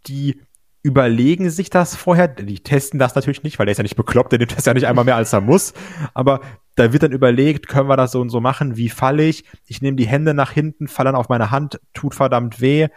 die 0.07 0.41
überlegen 0.83 1.49
sich 1.49 1.69
das 1.69 1.95
vorher, 1.95 2.27
die 2.27 2.59
testen 2.59 2.99
das 2.99 3.15
natürlich 3.15 3.41
nicht, 3.41 3.57
weil 3.57 3.65
der 3.65 3.71
ist 3.71 3.77
ja 3.77 3.83
nicht 3.83 3.95
bekloppt, 3.95 4.33
der 4.33 4.39
nimmt 4.39 4.55
das 4.55 4.65
ja 4.65 4.73
nicht 4.73 4.85
einmal 4.85 5.05
mehr 5.05 5.15
als 5.15 5.31
er 5.31 5.39
muss, 5.39 5.73
aber 6.13 6.41
da 6.75 6.91
wird 6.91 7.03
dann 7.03 7.13
überlegt, 7.13 7.67
können 7.67 7.87
wir 7.87 7.95
das 7.95 8.11
so 8.11 8.19
und 8.19 8.29
so 8.29 8.41
machen, 8.41 8.75
wie 8.75 8.89
falle 8.89 9.23
ich? 9.23 9.45
Ich 9.65 9.81
nehme 9.81 9.95
die 9.95 10.07
Hände 10.07 10.33
nach 10.33 10.51
hinten, 10.51 10.87
falle 10.87 11.07
dann 11.07 11.15
auf 11.15 11.29
meine 11.29 11.51
Hand, 11.51 11.79
tut 11.93 12.15
verdammt 12.15 12.59
weh. 12.59 12.89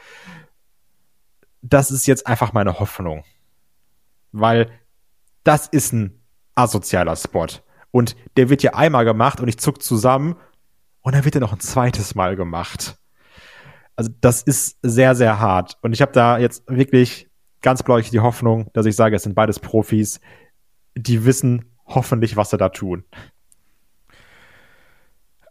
Das 1.63 1.91
ist 1.91 2.07
jetzt 2.07 2.27
einfach 2.27 2.53
meine 2.53 2.81
Hoffnung. 2.81 3.25
Weil 4.33 4.71
das 5.45 5.69
ist 5.69 5.93
ein 5.93 6.23
asozialer 6.55 7.17
Spot. 7.17 7.47
Und 7.91 8.17
der 8.37 8.49
wird 8.49 8.63
ja 8.63 8.75
einmal 8.75 9.05
gemacht 9.05 9.41
und 9.41 9.49
ich 9.49 9.59
zuck 9.59 9.83
zusammen 9.83 10.37
und 11.03 11.15
dann 11.15 11.25
wird 11.25 11.37
er 11.37 11.41
noch 11.41 11.53
ein 11.53 11.61
zweites 11.61 12.15
Mal 12.15 12.35
gemacht. 12.35 12.97
Also 13.95 14.11
das 14.21 14.43
ist 14.43 14.79
sehr, 14.83 15.15
sehr 15.15 15.39
hart. 15.39 15.79
Und 15.83 15.93
ich 15.93 16.03
habe 16.03 16.13
da 16.13 16.39
jetzt 16.39 16.65
wirklich 16.67 17.26
ganz 17.63 17.83
bläulich 17.83 18.11
die 18.11 18.21
Hoffnung, 18.21 18.71
dass 18.73 18.87
ich 18.87 18.97
sage, 18.97 19.17
es 19.17 19.23
sind 19.23 19.35
beides 19.35 19.59
Profis, 19.59 20.21
die 20.95 21.25
wissen 21.25 21.65
hoffentlich, 21.87 22.37
was 22.37 22.51
sie 22.51 22.59
da 22.59 22.69
tun. 22.69 23.05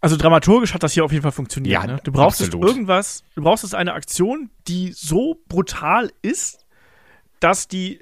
Also 0.01 0.17
dramaturgisch 0.17 0.73
hat 0.73 0.83
das 0.83 0.93
hier 0.93 1.03
auf 1.03 1.11
jeden 1.11 1.23
Fall 1.23 1.31
funktioniert. 1.31 1.73
Ja, 1.73 1.87
ne? 1.87 1.99
Du 2.03 2.11
brauchst 2.11 2.39
irgendwas, 2.41 3.23
du 3.33 3.41
brauchst 3.41 3.73
eine 3.73 3.93
Aktion, 3.93 4.51
die 4.67 4.91
so 4.91 5.41
brutal 5.47 6.11
ist, 6.21 6.65
dass 7.39 7.67
die 7.67 8.01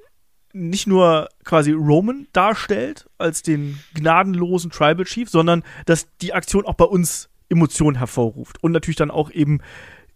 nicht 0.52 0.86
nur 0.86 1.30
quasi 1.44 1.72
Roman 1.72 2.28
darstellt 2.34 3.10
als 3.18 3.42
den 3.42 3.80
gnadenlosen 3.94 4.70
Tribal 4.70 5.06
Chief, 5.06 5.30
sondern 5.30 5.64
dass 5.86 6.08
die 6.18 6.34
Aktion 6.34 6.66
auch 6.66 6.76
bei 6.76 6.86
uns 6.86 7.30
Emotionen 7.50 7.98
hervorruft 7.98 8.62
und 8.64 8.72
natürlich 8.72 8.98
dann 8.98 9.12
auch 9.12 9.32
eben 9.32 9.62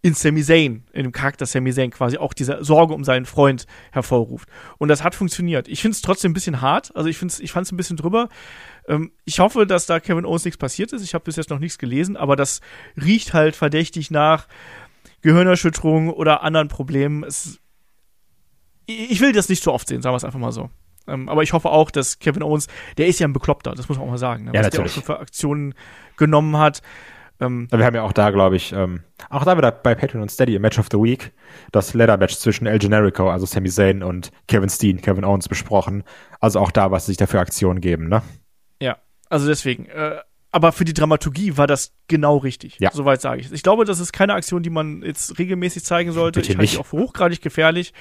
in 0.00 0.14
Sami 0.14 0.42
Zayn, 0.42 0.84
in 0.92 1.04
dem 1.04 1.12
Charakter 1.12 1.44
Sami 1.44 1.72
Zayn 1.72 1.90
quasi 1.90 2.18
auch 2.18 2.32
diese 2.32 2.62
Sorge 2.64 2.94
um 2.94 3.04
seinen 3.04 3.26
Freund 3.26 3.66
hervorruft. 3.90 4.48
Und 4.78 4.88
das 4.88 5.02
hat 5.02 5.14
funktioniert. 5.14 5.66
Ich 5.68 5.82
finde 5.82 5.96
es 5.96 6.02
trotzdem 6.02 6.30
ein 6.30 6.34
bisschen 6.34 6.60
hart, 6.60 6.94
also 6.94 7.08
ich, 7.08 7.18
find's, 7.18 7.40
ich 7.40 7.50
fand 7.50 7.66
es 7.66 7.72
ein 7.72 7.76
bisschen 7.76 7.96
drüber. 7.96 8.28
Ähm, 8.86 9.10
ich 9.24 9.40
hoffe, 9.40 9.66
dass 9.66 9.86
da 9.86 9.98
Kevin 9.98 10.24
Owens 10.24 10.44
nichts 10.44 10.58
passiert 10.58 10.92
ist. 10.92 11.02
Ich 11.02 11.14
habe 11.14 11.24
bis 11.24 11.36
jetzt 11.36 11.50
noch 11.50 11.58
nichts 11.58 11.78
gelesen, 11.78 12.16
aber 12.16 12.36
das 12.36 12.60
riecht 12.96 13.34
halt 13.34 13.56
verdächtig 13.56 14.10
nach 14.10 14.46
Gehirnerschütterung 15.22 16.10
oder 16.10 16.42
anderen 16.42 16.68
Problemen. 16.68 17.24
Es, 17.24 17.58
ich 18.86 19.20
will 19.20 19.32
das 19.32 19.48
nicht 19.48 19.62
so 19.62 19.72
oft 19.72 19.88
sehen, 19.88 20.00
sagen 20.00 20.12
wir 20.12 20.18
es 20.18 20.24
einfach 20.24 20.38
mal 20.38 20.52
so. 20.52 20.70
Ähm, 21.08 21.28
aber 21.28 21.42
ich 21.42 21.52
hoffe 21.52 21.70
auch, 21.70 21.90
dass 21.90 22.18
Kevin 22.18 22.42
Owens, 22.42 22.68
der 22.98 23.08
ist 23.08 23.18
ja 23.18 23.26
ein 23.26 23.32
Bekloppter, 23.32 23.72
das 23.74 23.88
muss 23.88 23.98
man 23.98 24.06
auch 24.06 24.10
mal 24.10 24.18
sagen, 24.18 24.44
ne? 24.44 24.52
Ja, 24.54 24.60
was 24.60 24.70
der 24.70 24.84
auch 24.84 24.88
schon 24.88 25.02
für 25.02 25.18
Aktionen 25.18 25.74
genommen 26.16 26.56
hat. 26.56 26.82
Ähm, 27.40 27.68
Wir 27.70 27.84
haben 27.84 27.94
ja 27.94 28.02
auch 28.02 28.12
da, 28.12 28.30
glaube 28.30 28.56
ich, 28.56 28.72
ähm, 28.72 29.02
auch 29.30 29.44
da 29.44 29.56
wieder 29.56 29.70
bei 29.70 29.94
Patreon 29.94 30.22
und 30.22 30.30
Steady 30.30 30.56
im 30.56 30.62
Match 30.62 30.78
of 30.78 30.88
the 30.90 30.98
Week 30.98 31.32
das 31.72 31.94
Leather-Match 31.94 32.36
zwischen 32.36 32.66
El 32.66 32.78
Generico, 32.78 33.30
also 33.30 33.46
Sami 33.46 33.68
Zayn 33.68 34.02
und 34.02 34.30
Kevin 34.48 34.68
Steen, 34.68 35.00
Kevin 35.00 35.24
Owens 35.24 35.48
besprochen. 35.48 36.02
Also 36.40 36.58
auch 36.60 36.70
da, 36.70 36.90
was 36.90 37.06
sich 37.06 37.16
da 37.16 37.26
für 37.26 37.40
Aktionen 37.40 37.80
geben, 37.80 38.08
ne? 38.08 38.22
Ja, 38.80 38.98
also 39.28 39.46
deswegen. 39.46 39.86
Äh, 39.86 40.16
aber 40.50 40.72
für 40.72 40.84
die 40.84 40.94
Dramaturgie 40.94 41.56
war 41.56 41.66
das 41.66 41.92
genau 42.08 42.38
richtig. 42.38 42.78
Ja. 42.80 42.90
Soweit 42.92 43.20
sage 43.20 43.42
ich. 43.42 43.52
Ich 43.52 43.62
glaube, 43.62 43.84
das 43.84 44.00
ist 44.00 44.12
keine 44.12 44.34
Aktion, 44.34 44.62
die 44.62 44.70
man 44.70 45.02
jetzt 45.02 45.38
regelmäßig 45.38 45.84
zeigen 45.84 46.12
sollte. 46.12 46.40
Bitte 46.40 46.52
ich 46.52 46.58
halte 46.58 46.72
die 46.72 46.78
auch 46.78 46.86
für 46.86 46.98
hochgradig 46.98 47.42
gefährlich. 47.42 47.92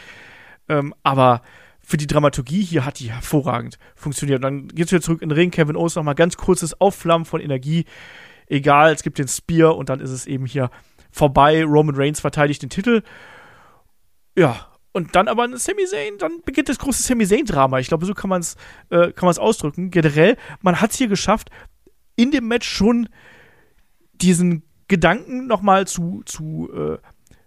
Ähm, 0.69 0.93
aber 1.03 1.41
für 1.81 1.97
die 1.97 2.07
Dramaturgie 2.07 2.61
hier 2.61 2.85
hat 2.85 2.99
die 2.99 3.11
hervorragend 3.11 3.77
funktioniert. 3.95 4.37
Und 4.37 4.41
dann 4.43 4.67
geht's 4.69 4.91
wieder 4.91 5.01
zurück 5.01 5.21
in 5.21 5.29
den 5.29 5.37
Ring. 5.37 5.51
Kevin 5.51 5.75
Owens 5.75 5.95
nochmal 5.95 6.15
ganz 6.15 6.37
kurzes 6.37 6.79
Aufflammen 6.79 7.25
von 7.25 7.41
Energie. 7.41 7.85
Egal, 8.47 8.93
es 8.93 9.03
gibt 9.03 9.19
den 9.19 9.27
Spear 9.27 9.75
und 9.75 9.89
dann 9.89 9.99
ist 9.99 10.11
es 10.11 10.25
eben 10.25 10.45
hier 10.45 10.69
vorbei. 11.11 11.63
Roman 11.63 11.95
Reigns 11.95 12.19
verteidigt 12.19 12.61
den 12.61 12.69
Titel. 12.69 13.03
Ja, 14.35 14.67
und 14.93 15.15
dann 15.15 15.27
aber 15.27 15.43
ein 15.43 15.55
Sami 15.57 15.85
Zayn, 15.85 16.17
dann 16.17 16.41
beginnt 16.43 16.69
das 16.69 16.79
große 16.79 17.03
Sami 17.03 17.27
Zayn-Drama. 17.27 17.79
Ich 17.79 17.87
glaube, 17.87 18.05
so 18.05 18.13
kann 18.13 18.29
man 18.29 18.41
es 18.41 18.55
äh, 18.89 19.11
ausdrücken. 19.21 19.91
Generell, 19.91 20.37
man 20.61 20.81
hat 20.81 20.91
es 20.91 20.97
hier 20.97 21.07
geschafft, 21.07 21.49
in 22.15 22.31
dem 22.31 22.47
Match 22.47 22.67
schon 22.67 23.09
diesen 24.13 24.63
Gedanken 24.87 25.45
nochmal 25.45 25.85
zu, 25.85 26.23
zu 26.25 26.69
äh, 26.73 26.97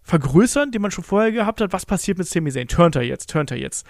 vergrößern, 0.03 0.71
den 0.71 0.83
man 0.83 0.91
schon 0.91 1.05
vorher 1.05 1.33
gehabt 1.33 1.61
hat. 1.61 1.73
Was 1.73 1.87
passiert 1.87 2.19
mit 2.19 2.29
Sami 2.29 2.53
Zayn? 2.53 2.69
Turnt 2.69 2.95
er 2.95 3.03
jetzt? 3.03 3.31
Turnt 3.31 3.51
er 3.51 3.57
jetzt? 3.57 3.87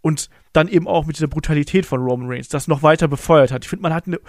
Und 0.00 0.28
dann 0.52 0.68
eben 0.68 0.86
auch 0.86 1.06
mit 1.06 1.16
dieser 1.16 1.28
Brutalität 1.28 1.86
von 1.86 2.00
Roman 2.00 2.28
Reigns, 2.30 2.48
das 2.48 2.68
noch 2.68 2.82
weiter 2.82 3.08
befeuert 3.08 3.50
hat. 3.50 3.64
Ich 3.64 3.70
finde, 3.70 3.82
man 3.82 3.94
hat 3.94 4.06
eine. 4.06 4.20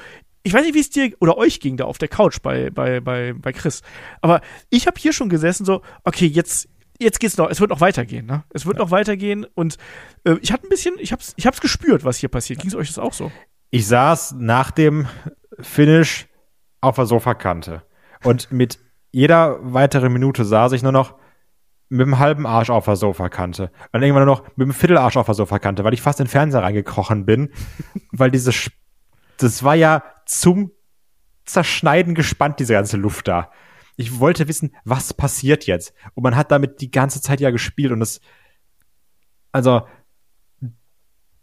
Ich 0.46 0.54
weiß 0.54 0.64
nicht, 0.64 0.76
wie 0.76 0.80
es 0.80 0.92
dir 0.92 1.12
oder 1.20 1.38
euch 1.38 1.60
ging 1.60 1.76
da 1.76 1.86
auf 1.86 1.98
der 1.98 2.08
Couch 2.08 2.38
bei, 2.42 2.70
bei, 2.70 3.00
bei, 3.00 3.34
bei 3.34 3.52
Chris. 3.52 3.82
Aber 4.22 4.42
ich 4.70 4.86
habe 4.86 5.00
hier 5.00 5.12
schon 5.12 5.28
gesessen, 5.28 5.66
so, 5.66 5.82
okay, 6.04 6.28
jetzt, 6.28 6.70
jetzt 7.00 7.20
geht's 7.20 7.36
noch, 7.38 7.50
es 7.50 7.60
wird 7.60 7.72
noch 7.72 7.82
weitergehen, 7.82 8.28
ne? 8.28 8.44
Es 8.52 8.66
wird 8.68 8.78
noch 8.78 8.92
weitergehen 8.92 9.46
und 9.56 9.78
äh, 10.24 10.36
ich 10.42 10.52
hatte 10.52 10.68
ein 10.68 10.70
bisschen, 10.70 10.96
ich 11.00 11.12
hab's, 11.12 11.34
ich 11.36 11.48
hab's 11.48 11.62
gespürt, 11.62 12.04
was 12.06 12.18
hier 12.18 12.30
passiert. 12.30 12.60
Ging 12.60 12.70
es 12.70 12.76
euch 12.76 12.88
das 12.90 13.00
auch 13.00 13.14
so? 13.14 13.32
Ich 13.72 13.88
saß 13.88 14.36
nach 14.38 14.70
dem 14.72 15.08
Finish 15.60 16.28
auf 16.80 16.96
der 16.96 17.08
Sofakante 17.08 17.82
und 18.24 18.52
mit 18.52 18.78
jeder 19.12 19.58
weiteren 19.62 20.14
Minute 20.14 20.46
saß 20.46 20.74
ich 20.74 20.84
nur 20.84 20.92
noch 20.92 21.16
mit 21.90 22.02
dem 22.06 22.20
halben 22.20 22.46
Arsch 22.46 22.70
auf 22.70 22.86
der 22.86 22.96
Sofakante. 22.98 23.72
Und 23.94 24.02
irgendwann 24.04 24.26
nur 24.26 24.36
noch 24.36 24.44
mit 24.56 24.68
dem 24.68 24.74
Viertelarsch 24.74 25.18
auf 25.18 25.26
der 25.26 25.36
Sofakante, 25.36 25.84
weil 25.84 25.94
ich 25.94 26.02
fast 26.02 26.20
in 26.20 26.26
den 26.26 26.32
Fernseher 26.32 26.62
reingekrochen 26.64 27.26
bin, 27.26 27.50
weil 28.12 28.30
diese, 28.32 28.52
Sch- 28.52 28.72
das 29.38 29.64
war 29.64 29.76
ja 29.76 30.04
zum 30.26 30.72
Zerschneiden 31.46 32.16
gespannt, 32.16 32.60
diese 32.60 32.74
ganze 32.74 32.98
Luft 32.98 33.28
da. 33.28 33.52
Ich 33.98 34.20
wollte 34.20 34.48
wissen, 34.48 34.76
was 34.84 35.14
passiert 35.14 35.66
jetzt? 35.66 35.94
Und 36.14 36.24
man 36.24 36.36
hat 36.36 36.52
damit 36.52 36.82
die 36.82 36.92
ganze 36.92 37.22
Zeit 37.22 37.40
ja 37.40 37.52
gespielt 37.52 37.92
und 37.92 38.02
es, 38.02 38.20
also, 39.52 39.88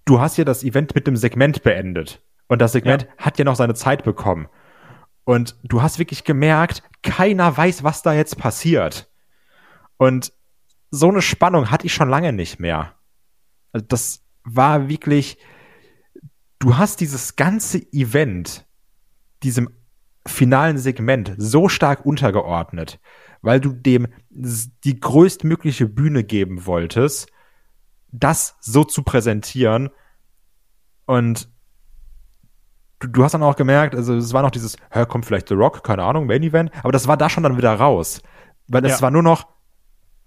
du 0.05 0.21
hast 0.21 0.37
ja 0.37 0.45
das 0.45 0.65
Event 0.65 0.95
mit 0.95 1.07
dem 1.07 1.17
Segment 1.17 1.63
beendet. 1.63 2.23
Und 2.49 2.61
das 2.61 2.73
Segment 2.73 3.09
hat 3.17 3.39
ja 3.39 3.45
noch 3.47 3.57
seine 3.57 3.75
Zeit 3.75 4.05
bekommen. 4.05 4.49
Und 5.25 5.57
du 5.63 5.81
hast 5.81 5.99
wirklich 5.99 6.25
gemerkt, 6.25 6.83
keiner 7.03 7.57
weiß, 7.57 7.85
was 7.85 8.03
da 8.03 8.13
jetzt 8.13 8.37
passiert. 8.37 9.11
Und 9.97 10.33
so 10.91 11.09
eine 11.09 11.23
Spannung 11.23 11.71
hatte 11.71 11.87
ich 11.87 11.95
schon 11.95 12.11
lange 12.11 12.33
nicht 12.33 12.61
mehr. 12.61 12.95
Also 13.73 13.87
das 13.89 14.25
war 14.45 14.89
wirklich, 14.89 15.39
du 16.59 16.77
hast 16.77 17.01
dieses 17.01 17.37
ganze 17.37 17.79
Event, 17.93 18.67
diesem 19.43 19.69
finalen 20.27 20.79
Segment 20.79 21.35
so 21.37 21.69
stark 21.69 22.07
untergeordnet, 22.07 23.01
weil 23.43 23.61
du 23.61 23.73
dem 23.73 24.07
die 24.31 25.01
größtmögliche 25.01 25.89
Bühne 25.89 26.23
geben 26.25 26.65
wolltest, 26.67 27.29
das 28.13 28.57
so 28.61 28.85
zu 28.85 29.03
präsentieren. 29.03 29.91
Und 31.07 31.49
du, 33.01 33.09
du 33.09 33.25
hast 33.25 33.33
dann 33.33 33.43
auch 33.43 33.57
gemerkt, 33.57 33.95
also 33.95 34.15
es 34.17 34.33
war 34.33 34.43
noch 34.43 34.51
dieses, 34.53 34.77
hä, 34.93 35.05
kommt 35.07 35.27
vielleicht 35.27 35.49
The 35.49 35.55
Rock, 35.55 35.83
keine 35.83 36.05
Ahnung, 36.05 36.27
Main 36.27 36.43
Event, 36.43 36.71
aber 36.83 36.93
das 36.93 37.09
war 37.09 37.17
da 37.17 37.29
schon 37.29 37.43
dann 37.43 37.57
wieder 37.57 37.75
raus. 37.75 38.23
Weil 38.69 38.85
es 38.85 38.93
Ja. 38.99 39.03
war 39.03 39.11
nur 39.11 39.23
noch, 39.25 39.49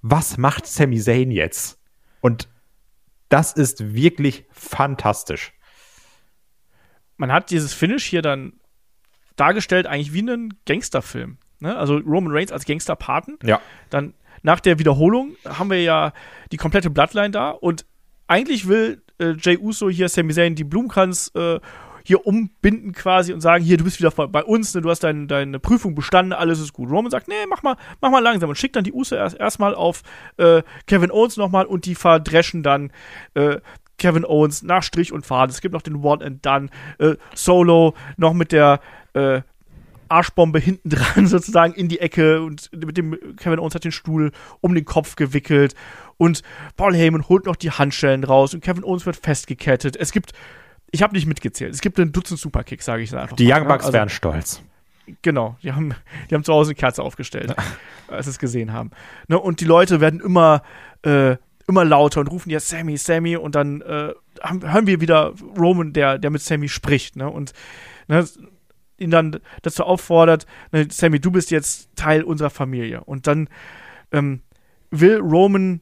was 0.01 0.37
macht 0.37 0.67
Sami 0.67 0.99
Zayn 0.99 1.31
jetzt? 1.31 1.79
Und 2.21 2.49
das 3.29 3.53
ist 3.53 3.93
wirklich 3.95 4.45
fantastisch. 4.51 5.53
man 7.17 7.31
hat 7.31 7.49
dieses 7.49 7.73
Finish 7.73 8.03
hier 8.05 8.21
dann 8.21 8.59
dargestellt, 9.35 9.87
eigentlich 9.87 10.13
wie 10.13 10.19
einen 10.19 10.53
Gangsterfilm. 10.65 11.37
Ne? 11.59 11.75
Also 11.75 11.97
Roman 11.97 12.33
Reigns 12.33 12.51
als 12.51 12.65
Gangsterpaten. 12.65 13.37
Ja. 13.43 13.61
Dann 13.89 14.13
nach 14.43 14.59
der 14.59 14.79
Wiederholung 14.79 15.35
haben 15.45 15.69
wir 15.69 15.81
ja 15.81 16.13
die 16.51 16.57
komplette 16.57 16.89
Bloodline 16.89 17.31
da 17.31 17.49
und 17.49 17.85
eigentlich 18.27 18.67
will 18.67 19.01
äh, 19.19 19.33
Jay 19.39 19.57
Uso 19.57 19.89
hier 19.89 20.09
Sami 20.09 20.33
Zayn 20.33 20.55
die 20.55 20.63
Blumenkranz 20.63 21.31
äh, 21.35 21.59
hier 22.05 22.27
umbinden 22.27 22.91
quasi 22.91 23.33
und 23.33 23.41
sagen, 23.41 23.63
hier, 23.63 23.77
du 23.77 23.83
bist 23.83 23.99
wieder 23.99 24.11
bei 24.11 24.43
uns, 24.43 24.75
ne, 24.75 24.81
du 24.81 24.91
hast 24.91 25.03
dein, 25.03 25.27
deine 25.27 25.59
Prüfung 25.59 25.95
bestanden, 25.95 26.33
alles 26.33 26.59
ist 26.59 26.71
gut. 26.71 26.91
Roman 26.91 27.09
sagt, 27.09 27.27
nee, 27.27 27.33
mach 27.49 27.63
mal, 27.63 27.77
mach 27.99 28.11
mal 28.11 28.19
langsam 28.19 28.47
und 28.47 28.55
schickt 28.57 28.75
dann 28.75 28.83
die 28.83 28.93
Uso 28.93 29.15
erst 29.15 29.39
erstmal 29.39 29.73
auf 29.73 30.03
äh, 30.37 30.61
Kevin 30.85 31.09
Owens 31.09 31.35
nochmal 31.35 31.65
und 31.65 31.85
die 31.85 31.95
verdreschen 31.95 32.61
dann 32.61 32.91
äh, 33.33 33.57
Kevin 33.97 34.26
Owens 34.26 34.63
nach 34.63 34.84
Strich 34.84 35.11
und 35.11 35.26
Faden. 35.26 35.51
Es 35.51 35.61
gibt 35.61 35.73
noch 35.73 35.81
den 35.81 35.95
One 35.97 36.23
and 36.26 36.45
Done. 36.45 36.69
Äh, 36.99 37.15
Solo 37.34 37.93
noch 38.17 38.34
mit 38.34 38.51
der 38.51 38.80
äh, 39.13 39.41
Arschbombe 40.09 40.59
hinten 40.59 40.89
dran 40.91 41.27
sozusagen 41.27 41.73
in 41.73 41.88
die 41.88 41.99
Ecke 41.99 42.41
und 42.41 42.69
mit 42.73 42.97
dem 42.97 43.17
Kevin 43.38 43.59
Owens 43.59 43.76
hat 43.76 43.84
den 43.84 43.91
Stuhl 43.91 44.31
um 44.61 44.76
den 44.76 44.85
Kopf 44.85 45.15
gewickelt 45.15 45.76
und 46.17 46.41
Paul 46.77 46.95
Heyman 46.95 47.27
holt 47.27 47.45
noch 47.45 47.55
die 47.55 47.72
Handschellen 47.72 48.23
raus 48.23 48.53
und 48.53 48.63
Kevin 48.63 48.84
Owens 48.84 49.05
wird 49.05 49.17
festgekettet. 49.17 49.95
Es 49.95 50.11
gibt, 50.11 50.34
ich 50.91 51.01
habe 51.03 51.13
nicht 51.13 51.26
mitgezählt, 51.27 51.73
es 51.73 51.81
gibt 51.81 51.99
ein 51.99 52.11
Dutzend 52.11 52.39
Superkicks, 52.39 52.85
sage 52.85 53.03
ich 53.03 53.15
einfach. 53.15 53.35
Die 53.35 53.47
mal, 53.47 53.55
Young 53.55 53.63
ne? 53.63 53.67
Bucks 53.69 53.85
Also- 53.85 53.93
wären 53.93 54.09
stolz. 54.09 54.61
Genau, 55.22 55.55
die 55.61 55.72
haben, 55.72 55.93
die 56.30 56.34
haben 56.34 56.43
zu 56.43 56.51
Hause 56.51 56.69
eine 56.69 56.76
Kerze 56.76 57.03
aufgestellt, 57.03 57.55
als 58.07 58.26
sie 58.26 58.31
es 58.31 58.39
gesehen 58.39 58.73
haben. 58.73 58.89
Ne, 59.27 59.38
und 59.39 59.59
die 59.59 59.65
Leute 59.65 60.01
werden 60.01 60.19
immer, 60.19 60.63
äh, 61.03 61.35
immer 61.67 61.85
lauter 61.85 62.21
und 62.21 62.27
rufen 62.27 62.49
ja 62.49 62.59
Sammy, 62.59 62.97
Sammy 62.97 63.37
und 63.37 63.55
dann 63.55 63.81
äh, 63.81 64.13
hören 64.43 64.87
wir 64.87 65.01
wieder 65.01 65.33
Roman, 65.57 65.93
der, 65.93 66.19
der 66.19 66.29
mit 66.29 66.41
Sammy 66.41 66.69
spricht, 66.69 67.15
ne? 67.15 67.29
Und 67.29 67.53
ne, 68.07 68.25
ihn 68.97 69.11
dann 69.11 69.39
dazu 69.61 69.83
auffordert, 69.83 70.45
ne, 70.71 70.87
Sammy, 70.89 71.19
du 71.19 71.31
bist 71.31 71.51
jetzt 71.51 71.89
Teil 71.95 72.23
unserer 72.23 72.49
Familie. 72.49 73.03
Und 73.03 73.27
dann 73.27 73.49
ähm, 74.11 74.41
will 74.91 75.17
Roman 75.17 75.81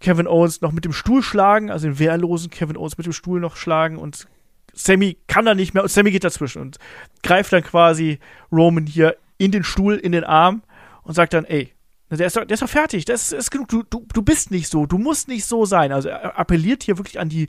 Kevin 0.00 0.26
Owens 0.26 0.60
noch 0.60 0.72
mit 0.72 0.84
dem 0.84 0.92
Stuhl 0.92 1.22
schlagen, 1.22 1.70
also 1.70 1.86
den 1.86 1.98
wehrlosen 1.98 2.50
Kevin 2.50 2.76
Owens 2.76 2.96
mit 2.96 3.06
dem 3.06 3.12
Stuhl 3.12 3.40
noch 3.40 3.56
schlagen 3.56 3.98
und 3.98 4.26
Sammy 4.72 5.18
kann 5.26 5.44
da 5.44 5.54
nicht 5.54 5.74
mehr 5.74 5.82
und 5.82 5.90
Sammy 5.90 6.10
geht 6.10 6.24
dazwischen 6.24 6.62
und 6.62 6.78
greift 7.22 7.52
dann 7.52 7.62
quasi 7.62 8.18
Roman 8.52 8.86
hier 8.86 9.16
in 9.36 9.50
den 9.50 9.64
Stuhl, 9.64 9.96
in 9.96 10.12
den 10.12 10.24
Arm 10.24 10.62
und 11.02 11.14
sagt 11.14 11.34
dann, 11.34 11.44
ey, 11.44 11.72
der 12.18 12.26
ist 12.26 12.36
doch, 12.36 12.44
der 12.44 12.54
ist 12.54 12.62
doch 12.62 12.68
fertig, 12.68 13.04
das 13.04 13.32
ist, 13.32 13.50
genug, 13.50 13.68
du, 13.68 13.82
du, 13.84 14.04
du 14.12 14.22
bist 14.22 14.50
nicht 14.50 14.68
so, 14.68 14.86
du 14.86 14.98
musst 14.98 15.28
nicht 15.28 15.44
so 15.44 15.64
sein. 15.64 15.92
Also 15.92 16.08
er 16.08 16.38
appelliert 16.38 16.82
hier 16.82 16.98
wirklich 16.98 17.20
an 17.20 17.28
die 17.28 17.48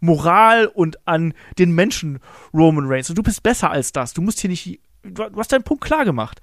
Moral 0.00 0.66
und 0.66 1.06
an 1.06 1.32
den 1.58 1.72
Menschen 1.72 2.18
Roman 2.52 2.86
Reigns. 2.86 3.08
Und 3.08 3.16
du 3.16 3.22
bist 3.22 3.42
besser 3.42 3.70
als 3.70 3.92
das. 3.92 4.12
Du 4.12 4.20
musst 4.20 4.40
hier 4.40 4.50
nicht, 4.50 4.80
du, 5.02 5.30
du 5.30 5.38
hast 5.38 5.52
deinen 5.52 5.62
Punkt 5.62 5.84
klar 5.84 6.04
gemacht. 6.04 6.40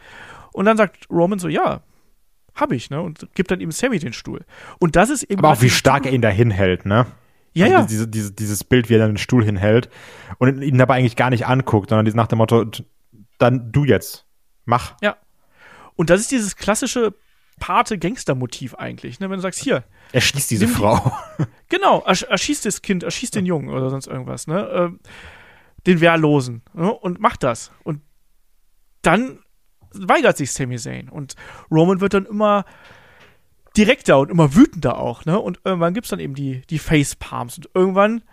Und 0.52 0.66
dann 0.66 0.78
sagt 0.78 1.08
Roman 1.12 1.38
so, 1.38 1.48
ja, 1.48 1.82
hab 2.56 2.72
ich, 2.72 2.90
ne? 2.90 3.02
Und 3.02 3.28
gibt 3.36 3.52
dann 3.52 3.62
eben 3.62 3.72
Sammy 3.72 4.00
den 4.00 4.14
Stuhl. 4.14 4.46
Und 4.80 4.96
das 4.96 5.10
ist 5.10 5.24
eben. 5.24 5.40
Aber 5.40 5.52
auch 5.52 5.62
wie 5.62 5.70
stark 5.70 6.06
er 6.06 6.12
ihn 6.12 6.22
da 6.22 6.30
hinhält, 6.30 6.86
ne? 6.86 7.06
Ja, 7.54 7.66
also 7.66 7.78
ja. 7.78 7.86
Diese, 7.86 8.08
diese, 8.08 8.32
dieses 8.32 8.64
Bild, 8.64 8.90
wie 8.90 8.96
er 8.96 9.00
dann 9.00 9.12
den 9.12 9.18
Stuhl 9.18 9.44
hinhält 9.44 9.90
und 10.38 10.62
ihn 10.62 10.78
dabei 10.78 10.96
eigentlich 10.96 11.16
gar 11.16 11.30
nicht 11.30 11.46
anguckt, 11.46 11.90
sondern 11.90 12.16
nach 12.16 12.28
dem 12.28 12.38
Motto, 12.38 12.66
dann 13.38 13.72
du 13.72 13.86
jetzt, 13.86 14.26
mach. 14.66 14.96
Ja. 15.02 15.18
Und 15.96 16.10
das 16.10 16.22
ist 16.22 16.32
dieses 16.32 16.56
klassische 16.56 17.14
Pate-Gangster-Motiv 17.60 18.76
eigentlich, 18.76 19.20
ne? 19.20 19.30
Wenn 19.30 19.38
du 19.38 19.42
sagst, 19.42 19.62
hier. 19.62 19.84
Er 20.12 20.22
schießt 20.22 20.50
diese 20.52 20.66
Nimm 20.66 20.74
die- 20.74 20.80
Frau. 20.82 21.12
Genau, 21.70 22.02
ersch 22.06 22.24
erschießt 22.24 22.66
das 22.66 22.82
Kind, 22.82 23.04
erschießt 23.04 23.36
den 23.36 23.46
Jungen 23.46 23.70
oder 23.70 23.90
sonst 23.92 24.08
irgendwas, 24.08 24.48
ne? 24.48 24.68
Ähm, 24.74 25.00
den 25.86 26.02
Wehrlosen, 26.02 26.64
ne? 26.74 26.92
Und 26.92 27.20
macht 27.20 27.44
das. 27.44 27.72
Und 27.84 28.02
dann 29.04 29.40
weigert 29.94 30.36
sich 30.38 30.52
Sami 30.52 30.78
Zayn. 30.78 31.10
Und 31.10 31.36
Roman 31.72 32.02
wird 32.02 32.14
dann 32.16 32.26
immer 32.26 32.66
direkter 33.78 34.20
und 34.20 34.32
immer 34.32 34.56
wütender 34.56 34.98
auch, 34.98 35.26
ne? 35.26 35.40
Und 35.40 35.60
irgendwann 35.64 35.94
gibt's 35.94 36.10
dann 36.10 36.20
eben 36.20 36.34
die, 36.36 36.62
die 36.70 36.80
Facepalms. 36.80 37.58
Und 37.58 37.70
irgendwann 37.76 38.24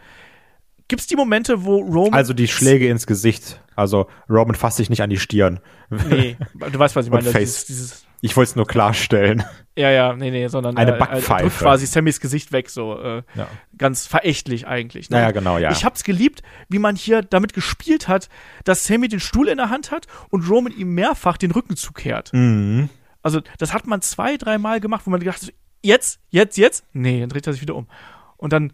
gibt's 0.89 1.07
die 1.07 1.17
Momente, 1.17 1.65
wo 1.65 1.79
Roman. 1.81 2.15
Also 2.15 2.33
die 2.33 2.49
Schläge 2.49 2.89
ins 2.89 3.07
Gesicht. 3.07 3.63
Also 3.75 4.09
Roman 4.31 4.55
fasst 4.55 4.79
sich 4.79 4.89
nicht 4.91 5.03
an 5.03 5.11
die 5.11 5.19
Stirn. 5.19 5.61
Nee, 5.91 6.37
du 6.55 6.79
weißt, 6.79 6.97
was 6.97 7.07
ich 7.07 7.13
meine. 7.13 7.31
Face. 7.31 7.67
Dieses, 7.67 7.67
dieses, 7.67 8.06
Ich 8.27 8.37
wollte 8.37 8.51
es 8.51 8.57
nur 8.57 8.67
klarstellen. 8.67 9.43
ja, 9.77 9.91
ja, 9.91 10.13
nee, 10.15 10.31
nee, 10.31 10.49
sondern 10.49 10.77
Eine 10.77 10.91
äh, 10.91 10.95
er 10.95 10.99
Backpfeife. 10.99 11.43
drückt 11.45 11.59
quasi 11.59 11.87
Sammys 11.87 12.21
Gesicht 12.21 12.53
weg, 12.53 12.69
so 12.71 12.99
äh, 13.01 13.23
Ja. 13.35 13.49
ganz 13.79 14.07
verächtlich 14.07 14.67
eigentlich. 14.67 15.09
Ne? 15.11 15.17
Naja, 15.17 15.31
genau, 15.31 15.59
ja. 15.59 15.71
Ich 15.71 15.85
hab's 15.85 16.05
geliebt, 16.05 16.43
wie 16.69 16.79
man 16.79 16.97
hier 16.97 17.23
damit 17.23 17.53
gespielt 17.55 18.09
hat, 18.09 18.29
dass 18.65 18.85
Sammy 18.85 19.09
den 19.09 19.21
Stuhl 19.21 19.49
in 19.49 19.57
der 19.57 19.71
Hand 19.71 19.91
hat 19.91 20.07
und 20.31 20.49
Roman 20.49 20.73
ihm 20.73 20.95
mehrfach 20.95 21.37
den 21.37 21.51
Rücken 21.53 21.77
zukehrt. 21.77 22.33
Mhm. 22.33 22.89
Also, 23.23 23.41
das 23.59 23.73
hat 23.73 23.87
man 23.87 24.03
zwei, 24.03 24.37
dreimal 24.37 24.81
gemacht, 24.81 25.03
wo 25.07 25.11
man 25.11 25.21
gedacht 25.21 25.43
hat, 25.43 25.53
jetzt, 25.83 26.21
jetzt, 26.31 26.57
jetzt? 26.59 26.85
Nee, 26.93 27.21
dann 27.21 27.29
dreht 27.29 27.47
er 27.47 27.53
sich 27.53 27.63
wieder 27.63 27.75
um. 27.75 27.89
Und 28.37 28.53
dann 28.53 28.73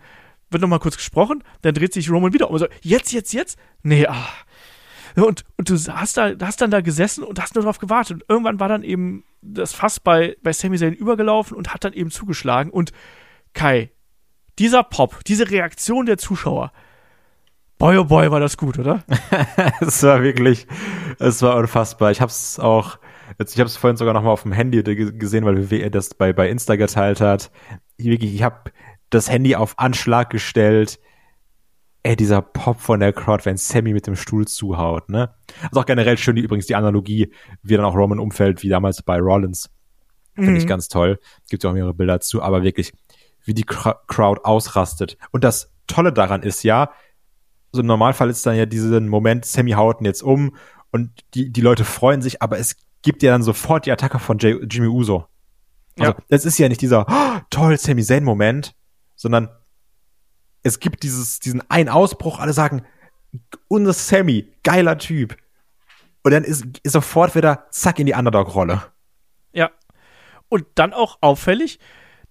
wird 0.50 0.60
noch 0.60 0.68
mal 0.68 0.78
kurz 0.78 0.96
gesprochen, 0.96 1.42
dann 1.62 1.72
dreht 1.74 1.94
sich 1.94 2.10
Roman 2.10 2.32
wieder 2.34 2.48
um. 2.48 2.52
und 2.54 2.58
So, 2.58 2.66
jetzt, 2.82 3.12
jetzt, 3.12 3.32
jetzt? 3.32 3.58
Nee, 3.82 4.06
ah. 4.06 4.28
Und, 5.16 5.44
und 5.58 5.68
du 5.68 5.74
hast, 5.94 6.16
da, 6.16 6.32
hast 6.42 6.60
dann 6.60 6.70
da 6.70 6.80
gesessen 6.80 7.22
und 7.24 7.40
hast 7.40 7.54
nur 7.54 7.62
darauf 7.64 7.78
gewartet. 7.78 8.14
Und 8.14 8.24
irgendwann 8.28 8.60
war 8.60 8.68
dann 8.68 8.82
eben 8.82 9.24
das 9.43 9.73
Fass 9.73 10.01
bei, 10.01 10.36
bei 10.43 10.52
Sami 10.52 10.78
Zayn 10.78 10.94
übergelaufen 10.94 11.56
und 11.56 11.74
hat 11.74 11.85
dann 11.85 11.93
eben 11.93 12.10
zugeschlagen. 12.10 12.70
Und 12.70 12.93
Kai, 13.52 13.90
dieser 14.59 14.82
Pop, 14.85 15.24
diese 15.24 15.51
Reaktion 15.51 16.06
der 16.06 16.16
Zuschauer, 16.19 16.73
boy 17.78 17.97
oh 17.98 18.05
boy, 18.05 18.31
war 18.31 18.40
das 18.40 18.56
gut, 18.56 18.78
oder? 18.78 19.02
Es 19.81 20.02
war 20.02 20.23
wirklich, 20.23 20.66
es 21.19 21.43
war 21.43 21.56
unfassbar. 21.56 22.10
Ich 22.12 22.20
hab's 22.20 22.59
auch, 22.59 22.98
ich 23.39 23.59
hab's 23.60 23.77
vorhin 23.77 23.97
sogar 23.97 24.14
noch 24.14 24.23
mal 24.23 24.31
auf 24.31 24.43
dem 24.43 24.52
Handy 24.52 24.82
ge- 24.82 25.12
gesehen, 25.12 25.44
weil 25.44 25.70
WWE 25.70 25.90
das 25.90 26.14
bei, 26.14 26.32
bei 26.32 26.48
Insta 26.48 26.77
geteilt 26.77 27.20
hat. 27.20 27.51
Ich, 27.97 28.06
wirklich, 28.06 28.35
ich 28.35 28.43
hab 28.43 28.70
das 29.10 29.28
Handy 29.31 29.56
auf 29.56 29.78
Anschlag 29.78 30.31
gestellt. 30.31 31.01
Ey, 32.04 32.16
dieser 32.16 32.42
Pop 32.42 32.80
von 32.80 32.98
der 32.98 33.12
Crowd, 33.12 33.44
wenn 33.44 33.56
Sammy 33.56 33.92
mit 33.92 34.06
dem 34.08 34.16
Stuhl 34.16 34.46
zuhaut, 34.46 35.08
ne? 35.08 35.34
Also 35.62 35.80
auch 35.80 35.86
generell 35.86 36.18
schön 36.18 36.34
die, 36.34 36.42
übrigens 36.42 36.66
die 36.66 36.74
Analogie, 36.74 37.32
wie 37.62 37.76
dann 37.76 37.84
auch 37.84 37.94
Roman 37.94 38.18
umfällt, 38.18 38.62
wie 38.62 38.68
damals 38.68 39.02
bei 39.02 39.18
Rollins. 39.20 39.70
Finde 40.34 40.56
ich 40.58 40.66
ganz 40.66 40.88
toll. 40.88 41.20
Gibt 41.50 41.62
ja 41.62 41.70
auch 41.70 41.74
mehrere 41.74 41.94
Bilder 41.94 42.18
zu, 42.20 42.42
aber 42.42 42.62
wirklich, 42.62 42.92
wie 43.44 43.54
die 43.54 43.64
Crowd 43.64 44.40
ausrastet. 44.44 45.16
Und 45.30 45.44
das 45.44 45.70
Tolle 45.86 46.12
daran 46.12 46.42
ist 46.42 46.62
ja, 46.64 46.90
so 47.70 47.82
im 47.82 47.86
Normalfall 47.86 48.30
ist 48.30 48.44
dann 48.46 48.56
ja 48.56 48.66
diesen 48.66 49.08
Moment, 49.08 49.44
Sammy 49.44 49.72
haut 49.72 50.00
ihn 50.00 50.06
jetzt 50.06 50.22
um 50.22 50.56
und 50.90 51.10
die, 51.34 51.50
die 51.52 51.60
Leute 51.60 51.84
freuen 51.84 52.22
sich, 52.22 52.42
aber 52.42 52.58
es 52.58 52.76
gibt 53.02 53.22
ja 53.22 53.30
dann 53.30 53.42
sofort 53.42 53.86
die 53.86 53.92
Attacke 53.92 54.18
von 54.18 54.38
Jay, 54.38 54.58
Jimmy 54.68 54.88
Uso. 54.88 55.26
Also, 55.98 56.12
Ja. 56.12 56.18
das 56.28 56.44
ist 56.44 56.58
ja 56.58 56.68
nicht 56.68 56.80
dieser, 56.80 57.06
oh, 57.08 57.40
toll, 57.50 57.76
Sami 57.78 58.02
Zayn 58.02 58.24
Moment, 58.24 58.74
sondern 59.14 59.48
es 60.62 60.80
gibt 60.80 61.02
dieses, 61.02 61.40
diesen 61.40 61.68
einen 61.70 61.89
Ausbruch, 61.89 62.39
alle 62.39 62.52
sagen, 62.52 62.84
unser 63.68 63.93
Sammy, 63.93 64.52
geiler 64.62 64.98
Typ. 64.98 65.36
Und 66.22 66.32
dann 66.32 66.44
ist, 66.44 66.64
ist 66.82 66.93
sofort 66.93 67.34
wieder 67.34 67.66
zack 67.70 67.98
in 67.98 68.06
die 68.06 68.14
Underdog-Rolle. 68.14 68.82
Ja. 69.52 69.70
Und 70.48 70.66
dann 70.74 70.93
auch 70.93 71.18
auffällig, 71.20 71.78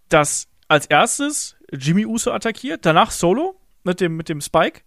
dass 0.09 0.47
als 0.67 0.85
erstes 0.85 1.57
Jimmy 1.71 2.05
Uso 2.05 2.31
attackiert, 2.31 2.85
danach 2.85 3.11
Solo 3.11 3.59
mit 3.83 3.99
dem, 3.99 4.15
mit 4.15 4.29
dem 4.29 4.41
Spike. 4.41 4.81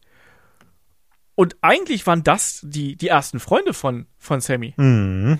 Und 1.34 1.56
eigentlich 1.60 2.06
waren 2.06 2.22
das 2.22 2.60
die, 2.62 2.96
die 2.96 3.08
ersten 3.08 3.40
Freunde 3.40 3.74
von, 3.74 4.06
von 4.18 4.40
Sammy. 4.40 4.74
Mhm. 4.76 5.38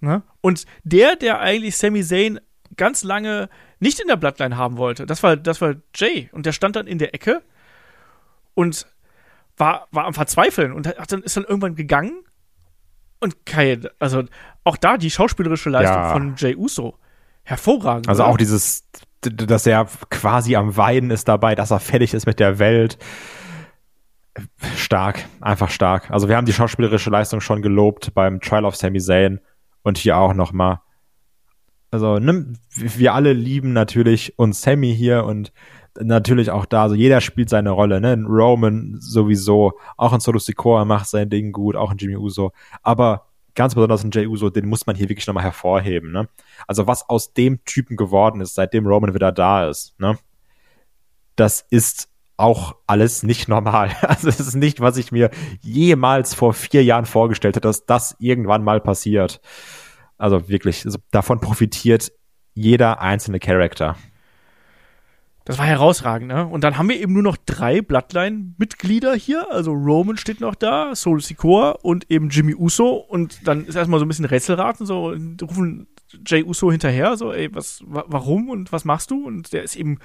Ne? 0.00 0.22
Und 0.40 0.66
der, 0.84 1.16
der 1.16 1.40
eigentlich 1.40 1.76
Sami 1.76 2.04
Zayn 2.04 2.40
ganz 2.76 3.02
lange 3.02 3.48
nicht 3.82 4.00
in 4.00 4.06
der 4.06 4.16
Bloodline 4.16 4.56
haben 4.56 4.76
wollte, 4.76 5.06
das 5.06 5.22
war, 5.22 5.36
das 5.36 5.60
war 5.60 5.74
Jay. 5.94 6.30
Und 6.32 6.46
der 6.46 6.52
stand 6.52 6.76
dann 6.76 6.86
in 6.86 6.98
der 6.98 7.14
Ecke 7.14 7.42
und 8.54 8.86
war, 9.56 9.88
war 9.90 10.04
am 10.04 10.14
Verzweifeln 10.14 10.72
und 10.72 10.86
hat 10.86 11.10
dann, 11.12 11.22
ist 11.22 11.36
dann 11.36 11.44
irgendwann 11.44 11.74
gegangen. 11.74 12.22
Und 13.20 13.44
Kai, 13.44 13.80
also 13.98 14.24
auch 14.64 14.76
da 14.76 14.96
die 14.96 15.10
schauspielerische 15.10 15.68
Leistung 15.68 15.96
Ja. 15.96 16.12
von 16.12 16.34
Jay 16.36 16.54
Uso. 16.56 16.96
Hervorragend. 17.42 18.08
Also 18.08 18.22
oder? 18.22 18.32
auch 18.32 18.36
dieses, 18.36 18.84
dass 19.20 19.66
er 19.66 19.86
quasi 20.10 20.54
am 20.54 20.76
Weinen 20.76 21.10
ist 21.10 21.26
dabei, 21.26 21.54
dass 21.56 21.72
er 21.72 21.80
fertig 21.80 22.14
ist 22.14 22.26
mit 22.26 22.38
der 22.38 22.58
Welt. 22.60 22.98
Stark, 24.76 25.24
einfach 25.40 25.70
stark. 25.70 26.10
Also 26.10 26.28
wir 26.28 26.36
haben 26.36 26.46
die 26.46 26.52
schauspielerische 26.52 27.10
Leistung 27.10 27.40
schon 27.40 27.62
gelobt 27.62 28.14
beim 28.14 28.40
Trial 28.40 28.64
of 28.64 28.76
Sami 28.76 29.00
Zayn 29.00 29.40
und 29.82 29.98
hier 29.98 30.16
auch 30.16 30.34
noch 30.34 30.52
mal. 30.52 30.82
Also 31.92 32.18
ne, 32.18 32.46
wir 32.74 33.14
alle 33.14 33.34
lieben 33.34 33.74
natürlich 33.74 34.38
uns 34.38 34.62
Sammy 34.62 34.96
hier 34.96 35.24
und 35.24 35.52
natürlich 36.00 36.50
auch 36.50 36.64
da. 36.64 36.84
Also 36.84 36.94
jeder 36.94 37.20
spielt 37.20 37.50
seine 37.50 37.70
Rolle. 37.70 38.00
Ne? 38.00 38.14
Roman 38.26 38.96
sowieso, 38.98 39.74
auch 39.98 40.14
ein 40.14 40.20
Solo 40.20 40.38
Sikoa 40.38 40.86
macht 40.86 41.06
sein 41.06 41.28
Ding 41.28 41.52
gut, 41.52 41.76
auch 41.76 41.90
ein 41.90 41.98
Jimmy 41.98 42.16
Uso. 42.16 42.52
Aber 42.82 43.26
ganz 43.54 43.74
besonders 43.74 44.04
ein 44.04 44.10
Jay 44.10 44.26
Uso, 44.26 44.48
den 44.48 44.68
muss 44.68 44.86
man 44.86 44.96
hier 44.96 45.10
wirklich 45.10 45.26
nochmal 45.26 45.44
hervorheben. 45.44 46.12
Ne? 46.12 46.28
Also 46.66 46.86
was 46.86 47.08
aus 47.10 47.34
dem 47.34 47.62
Typen 47.66 47.98
geworden 47.98 48.40
ist, 48.40 48.54
seitdem 48.54 48.86
Roman 48.86 49.12
wieder 49.12 49.30
da 49.30 49.68
ist, 49.68 49.98
ne? 50.00 50.18
Das 51.36 51.66
ist 51.70 52.08
auch 52.36 52.76
alles 52.86 53.22
nicht 53.22 53.48
normal. 53.48 53.90
Also 54.02 54.28
es 54.28 54.40
ist 54.40 54.54
nicht, 54.54 54.80
was 54.80 54.96
ich 54.96 55.12
mir 55.12 55.30
jemals 55.60 56.34
vor 56.34 56.54
vier 56.54 56.84
Jahren 56.84 57.04
vorgestellt 57.04 57.56
hätte, 57.56 57.68
dass 57.68 57.84
das 57.84 58.16
irgendwann 58.18 58.64
mal 58.64 58.80
passiert. 58.80 59.40
Also 60.22 60.48
wirklich, 60.48 60.84
also 60.84 61.00
davon 61.10 61.40
profitiert 61.40 62.12
jeder 62.54 63.00
einzelne 63.00 63.40
Charakter. 63.40 63.96
Das 65.44 65.58
war 65.58 65.66
herausragend, 65.66 66.28
ne? 66.28 66.46
Und 66.46 66.62
dann 66.62 66.78
haben 66.78 66.88
wir 66.88 67.00
eben 67.00 67.12
nur 67.12 67.24
noch 67.24 67.36
drei 67.44 67.80
Bloodline-Mitglieder 67.80 69.16
hier. 69.16 69.50
Also 69.50 69.72
Roman 69.72 70.16
steht 70.16 70.40
noch 70.40 70.54
da, 70.54 70.94
Soul 70.94 71.20
Sikoa 71.20 71.72
und 71.82 72.08
eben 72.08 72.28
Jimmy 72.28 72.54
Uso. 72.54 72.90
Und 72.90 73.48
dann 73.48 73.66
ist 73.66 73.74
erstmal 73.74 73.98
so 73.98 74.04
ein 74.04 74.08
bisschen 74.08 74.24
Rätselraten, 74.24 74.86
so 74.86 75.06
und 75.06 75.42
rufen 75.42 75.88
Jay 76.24 76.44
Uso 76.44 76.70
hinterher, 76.70 77.16
so, 77.16 77.32
ey, 77.32 77.52
was, 77.52 77.82
wa 77.84 78.04
warum 78.06 78.48
und 78.48 78.70
was 78.70 78.84
machst 78.84 79.10
du? 79.10 79.26
Und 79.26 79.52
der 79.52 79.64
ist 79.64 79.74
eben 79.74 79.98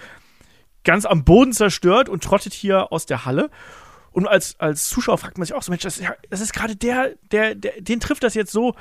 ganz 0.84 1.06
am 1.06 1.26
Boden 1.26 1.53
zerstört 1.53 2.10
und 2.10 2.23
trottet 2.23 2.53
hier 2.53 2.91
aus 2.91 3.06
der 3.06 3.23
Halle. 3.23 3.52
Und 4.18 4.27
als, 4.27 4.60
als 4.60 4.89
Zuschauer 4.89 5.19
fragt 5.19 5.38
man 5.38 5.45
sich 5.45 5.53
auch 5.53 5.61
so, 5.61 5.72
Mensch, 5.72 5.84
das 5.84 5.99
ist, 5.99 6.07
das 6.31 6.41
ist 6.41 6.52
gerade 6.52 6.76
der, 6.76 7.14
der, 7.31 7.53
der, 7.53 7.80
den 7.80 7.99
trifft 7.99 8.23
das 8.23 8.34
jetzt 8.34 8.52
so, 8.52 8.73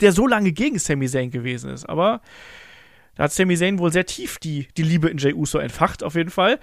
der 0.00 0.12
so 0.12 0.26
lange 0.26 0.52
gegen 0.52 0.78
Sami 0.78 1.08
Zayn 1.08 1.30
gewesen 1.30 1.70
ist. 1.70 1.88
Aber 1.88 2.20
da 3.16 3.24
hat 3.24 3.32
Sami 3.32 3.56
Zayn 3.56 3.78
wohl 3.78 3.92
sehr 3.92 4.06
tief 4.06 4.38
die, 4.38 4.68
die 4.76 4.82
Liebe 4.82 5.08
in 5.08 5.18
Jey 5.18 5.34
Uso 5.34 5.58
entfacht, 5.58 6.02
auf 6.02 6.14
jeden 6.14 6.30
Fall. 6.30 6.58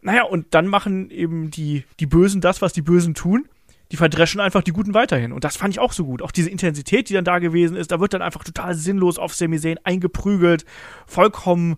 Naja, 0.00 0.24
und 0.24 0.46
dann 0.50 0.66
machen 0.66 1.10
eben 1.10 1.50
die, 1.50 1.84
die 2.00 2.06
Bösen 2.06 2.40
das, 2.40 2.60
was 2.60 2.72
die 2.72 2.82
Bösen 2.82 3.14
tun. 3.14 3.48
Die 3.92 3.96
verdreschen 3.96 4.40
einfach 4.40 4.62
die 4.62 4.72
Guten 4.72 4.94
weiterhin. 4.94 5.32
Und 5.32 5.44
das 5.44 5.56
fand 5.56 5.74
ich 5.74 5.78
auch 5.78 5.92
so 5.92 6.06
gut. 6.06 6.22
Auch 6.22 6.32
diese 6.32 6.48
Intensität, 6.48 7.08
die 7.10 7.14
dann 7.14 7.26
da 7.26 7.38
gewesen 7.38 7.76
ist, 7.76 7.92
da 7.92 8.00
wird 8.00 8.14
dann 8.14 8.22
einfach 8.22 8.42
total 8.42 8.74
sinnlos 8.74 9.18
auf 9.18 9.34
Sami 9.34 9.60
Zayn 9.60 9.78
eingeprügelt. 9.84 10.64
Vollkommen 11.06 11.76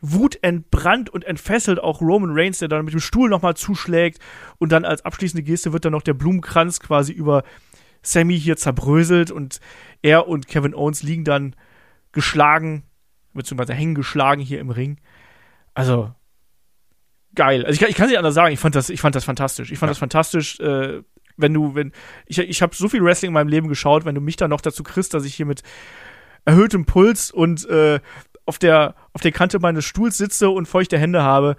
wutentbrannt 0.00 1.10
und 1.10 1.24
entfesselt 1.24 1.78
auch 1.78 2.00
Roman 2.00 2.32
Reigns, 2.32 2.58
der 2.58 2.68
dann 2.68 2.84
mit 2.84 2.94
dem 2.94 3.00
Stuhl 3.00 3.28
nochmal 3.28 3.54
zuschlägt. 3.54 4.18
Und 4.58 4.72
dann 4.72 4.84
als 4.84 5.04
abschließende 5.04 5.42
Geste 5.42 5.72
wird 5.72 5.84
dann 5.84 5.92
noch 5.92 6.02
der 6.02 6.14
Blumenkranz 6.14 6.80
quasi 6.80 7.12
über 7.12 7.44
Sammy 8.02 8.38
hier 8.38 8.56
zerbröselt. 8.56 9.30
Und 9.30 9.60
er 10.02 10.28
und 10.28 10.48
Kevin 10.48 10.74
Owens 10.74 11.02
liegen 11.02 11.24
dann 11.24 11.54
geschlagen 12.12 12.84
beziehungsweise 13.34 13.74
hängen 13.74 13.94
geschlagen 13.94 14.42
hier 14.42 14.60
im 14.60 14.70
Ring. 14.70 14.98
Also, 15.74 16.14
geil. 17.34 17.64
Also 17.64 17.80
ich, 17.80 17.88
ich 17.88 17.96
kann 17.96 18.04
es 18.06 18.10
nicht 18.10 18.18
anders 18.18 18.34
sagen, 18.34 18.52
ich 18.52 18.60
fand 18.60 18.74
das, 18.74 18.90
ich 18.90 19.00
fand 19.00 19.14
das 19.14 19.24
fantastisch. 19.24 19.72
Ich 19.72 19.78
fand 19.78 19.88
Ja. 19.88 19.92
das 19.92 19.98
fantastisch, 19.98 20.60
äh, 20.60 21.02
wenn 21.36 21.54
du, 21.54 21.74
wenn, 21.74 21.92
ich, 22.26 22.38
ich 22.38 22.60
habe 22.60 22.74
so 22.76 22.88
viel 22.88 23.02
Wrestling 23.02 23.30
in 23.30 23.34
meinem 23.34 23.48
Leben 23.48 23.68
geschaut, 23.68 24.04
wenn 24.04 24.14
du 24.14 24.20
mich 24.20 24.36
dann 24.36 24.50
noch 24.50 24.60
dazu 24.60 24.82
kriegst, 24.82 25.14
dass 25.14 25.24
ich 25.24 25.34
hier 25.34 25.46
mit 25.46 25.62
erhöhtem 26.44 26.84
Puls 26.84 27.30
und 27.30 27.64
äh, 27.70 28.00
auf 28.44 28.58
der, 28.58 28.94
auf 29.12 29.22
der 29.22 29.32
Kante 29.32 29.58
meines 29.60 29.84
Stuhls 29.84 30.18
sitze 30.18 30.50
und 30.50 30.66
feuchte 30.66 30.98
Hände 30.98 31.22
habe, 31.22 31.56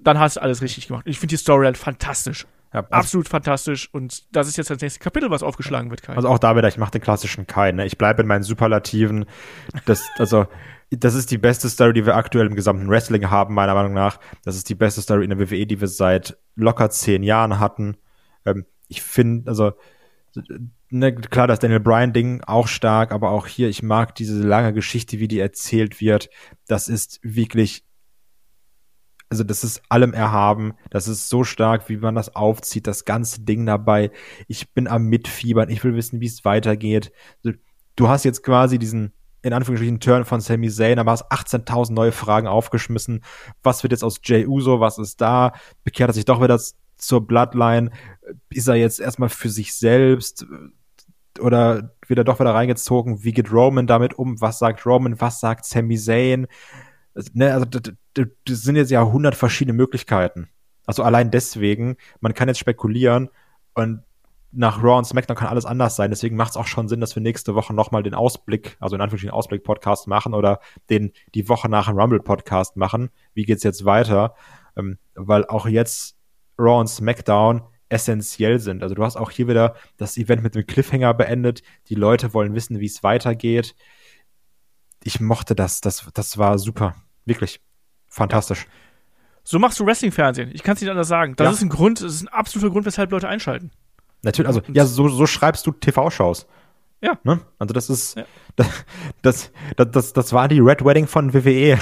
dann 0.00 0.18
hast 0.18 0.36
du 0.36 0.42
alles 0.42 0.62
richtig 0.62 0.88
gemacht. 0.88 1.06
Ich 1.06 1.20
finde 1.20 1.34
die 1.34 1.36
Storyline 1.36 1.76
fantastisch. 1.76 2.46
Ja, 2.72 2.80
also, 2.80 2.90
Absolut 2.90 3.28
fantastisch. 3.28 3.92
Und 3.92 4.34
das 4.34 4.48
ist 4.48 4.56
jetzt 4.56 4.70
das 4.70 4.80
nächste 4.80 5.00
Kapitel, 5.00 5.30
was 5.30 5.42
aufgeschlagen 5.42 5.90
wird, 5.90 6.02
Kai. 6.02 6.14
also 6.14 6.28
auch 6.28 6.38
da 6.38 6.56
wieder, 6.56 6.68
ich 6.68 6.78
mache 6.78 6.92
den 6.92 7.02
klassischen 7.02 7.46
Kai, 7.46 7.72
ne? 7.72 7.84
Ich 7.84 7.98
bleibe 7.98 8.22
in 8.22 8.28
meinen 8.28 8.42
Superlativen. 8.42 9.26
Das, 9.84 10.08
also, 10.18 10.46
das 10.90 11.14
ist 11.14 11.30
die 11.30 11.38
beste 11.38 11.68
Story, 11.68 11.92
die 11.92 12.06
wir 12.06 12.16
aktuell 12.16 12.46
im 12.46 12.54
gesamten 12.54 12.88
Wrestling 12.88 13.30
haben, 13.30 13.54
meiner 13.54 13.74
Meinung 13.74 13.92
nach. 13.92 14.18
Das 14.44 14.56
ist 14.56 14.68
die 14.68 14.74
beste 14.74 15.02
Story 15.02 15.24
in 15.24 15.30
der 15.30 15.38
WWE, 15.38 15.66
die 15.66 15.80
wir 15.80 15.88
seit 15.88 16.38
locker 16.54 16.90
zehn 16.90 17.22
Jahren 17.22 17.58
hatten. 17.58 17.96
Ähm, 18.46 18.64
ich 18.88 19.02
finde, 19.02 19.50
also, 19.50 19.72
ne, 20.88 21.14
klar, 21.14 21.46
das 21.46 21.58
Daniel 21.58 21.80
Bryan-Ding 21.80 22.42
auch 22.46 22.68
stark, 22.68 23.12
aber 23.12 23.30
auch 23.30 23.46
hier, 23.46 23.68
ich 23.68 23.82
mag 23.82 24.14
diese 24.14 24.42
lange 24.42 24.72
Geschichte, 24.72 25.18
wie 25.18 25.28
die 25.28 25.40
erzählt 25.40 26.00
wird. 26.00 26.30
Das 26.68 26.88
ist 26.88 27.20
wirklich 27.22 27.84
also 29.32 29.44
das 29.44 29.64
ist 29.64 29.80
allem 29.88 30.12
erhaben, 30.12 30.74
das 30.90 31.08
ist 31.08 31.30
so 31.30 31.42
stark, 31.42 31.88
wie 31.88 31.96
man 31.96 32.14
das 32.14 32.36
aufzieht, 32.36 32.86
das 32.86 33.06
ganze 33.06 33.40
Ding 33.40 33.64
dabei. 33.64 34.10
Ich 34.46 34.74
bin 34.74 34.86
am 34.86 35.04
Mitfiebern, 35.04 35.70
ich 35.70 35.82
will 35.82 35.94
wissen, 35.94 36.20
wie 36.20 36.26
es 36.26 36.44
weitergeht. 36.44 37.12
Du, 37.96 38.08
hast 38.08 38.24
jetzt 38.26 38.42
quasi 38.42 38.78
diesen, 38.78 39.14
in 39.40 39.54
Anführungsstrichen, 39.54 40.00
Turn 40.00 40.26
von 40.26 40.42
Sami 40.42 40.68
Zayn, 40.68 40.98
aber 40.98 41.12
hast 41.12 41.32
18.000 41.32 41.94
neue 41.94 42.12
Fragen 42.12 42.46
aufgeschmissen. 42.46 43.24
Was 43.62 43.82
wird 43.82 43.92
jetzt 43.92 44.04
aus 44.04 44.20
Jay 44.22 44.46
Uso? 44.46 44.80
Was 44.80 44.98
ist 44.98 45.22
da? 45.22 45.54
Bekehrt 45.82 46.10
er 46.10 46.14
sich 46.14 46.26
doch 46.26 46.42
wieder 46.42 46.60
zur 46.98 47.26
Bloodline? 47.26 47.90
Ist 48.50 48.68
er 48.68 48.74
jetzt 48.74 49.00
erstmal 49.00 49.30
für 49.30 49.48
sich 49.48 49.72
selbst? 49.72 50.44
Oder 51.40 51.94
wird 52.06 52.18
er 52.18 52.24
doch 52.24 52.38
wieder 52.38 52.52
reingezogen? 52.52 53.24
Wie 53.24 53.32
geht 53.32 53.50
Roman 53.50 53.86
damit 53.86 54.12
um? 54.12 54.42
Was 54.42 54.58
sagt 54.58 54.84
Roman? 54.84 55.22
Was 55.22 55.40
sagt 55.40 55.64
Sami 55.64 55.96
Zayn? 55.96 56.48
Ne, 57.32 57.52
also 57.52 57.66
das, 57.66 57.92
sind 58.46 58.76
jetzt 58.76 58.90
ja 58.90 59.02
100 59.02 59.34
verschiedene 59.34 59.76
Möglichkeiten. 59.76 60.48
Also 60.86 61.02
allein 61.02 61.30
deswegen, 61.30 61.96
man 62.20 62.34
kann 62.34 62.48
jetzt 62.48 62.58
spekulieren 62.58 63.28
und 63.74 64.02
nach 64.52 64.82
Raw 64.82 64.98
und 64.98 65.06
SmackDown 65.06 65.36
kann 65.36 65.48
alles 65.48 65.64
anders 65.64 65.96
sein. 65.96 66.10
Deswegen 66.10 66.36
macht 66.36 66.50
es 66.50 66.56
auch 66.56 66.66
schon 66.66 66.88
Sinn, 66.88 67.00
dass 67.00 67.16
wir 67.16 67.22
nächste 67.22 67.54
Woche 67.54 67.72
nochmal 67.72 68.02
den 68.02 68.14
Ausblick, 68.14 68.76
also 68.80 68.94
in 68.94 69.00
Anführungsstrichen 69.00 69.34
Ausblick-Podcast 69.34 70.08
machen 70.08 70.34
oder 70.34 70.60
den 70.90 71.12
die 71.34 71.48
Woche 71.48 71.70
nach 71.70 71.88
dem 71.88 71.98
Rumble-Podcast 71.98 72.76
machen. 72.76 73.10
Wie 73.32 73.44
geht's 73.44 73.62
jetzt 73.62 73.84
weiter? 73.84 74.34
Ähm, 74.76 74.98
weil 75.14 75.46
auch 75.46 75.66
jetzt 75.66 76.16
Raw 76.58 76.80
und 76.80 76.88
SmackDown 76.88 77.62
essentiell 77.88 78.58
sind. 78.58 78.82
Also 78.82 78.94
du 78.94 79.04
hast 79.04 79.16
auch 79.16 79.30
hier 79.30 79.48
wieder 79.48 79.74
das 79.96 80.16
Event 80.16 80.42
mit 80.42 80.54
dem 80.54 80.66
Cliffhanger 80.66 81.14
beendet. 81.14 81.62
Die 81.88 81.94
Leute 81.94 82.34
wollen 82.34 82.54
wissen, 82.54 82.80
wie 82.80 82.86
es 82.86 83.02
weitergeht. 83.02 83.74
Ich 85.04 85.20
mochte 85.20 85.54
das. 85.54 85.80
Das, 85.80 86.06
das 86.14 86.38
war 86.38 86.58
super. 86.58 86.94
Wirklich. 87.24 87.60
Fantastisch. 88.08 88.66
so 89.44 89.58
machst 89.58 89.80
du 89.80 89.86
Wrestling-Fernsehen. 89.86 90.50
Ich 90.52 90.62
kann 90.62 90.74
es 90.74 90.80
nicht 90.80 90.90
anders 90.90 91.08
sagen. 91.08 91.34
Das 91.36 91.46
Ja. 91.46 91.50
ist 91.52 91.62
ein 91.62 91.68
Grund, 91.68 92.00
das 92.00 92.14
ist 92.14 92.22
ein 92.22 92.28
absoluter 92.28 92.70
Grund, 92.70 92.84
weshalb 92.86 93.10
Leute 93.10 93.28
einschalten. 93.28 93.70
Natürlich, 94.22 94.46
also, 94.48 94.60
ja, 94.72 94.84
so, 94.86 95.08
so 95.08 95.26
schreibst 95.26 95.66
du 95.66 95.72
TV-Shows. 95.72 96.46
Ja. 97.00 97.18
Ne? 97.24 97.40
Also, 97.58 97.74
das 97.74 97.90
ist, 97.90 98.16
Ja. 98.16 98.24
das, 99.22 99.50
das, 99.76 99.90
das, 99.90 100.12
das, 100.12 100.32
war 100.32 100.46
die 100.46 100.60
Red 100.60 100.84
Wedding 100.84 101.06
von. 101.08 101.32
WWE. 101.34 101.78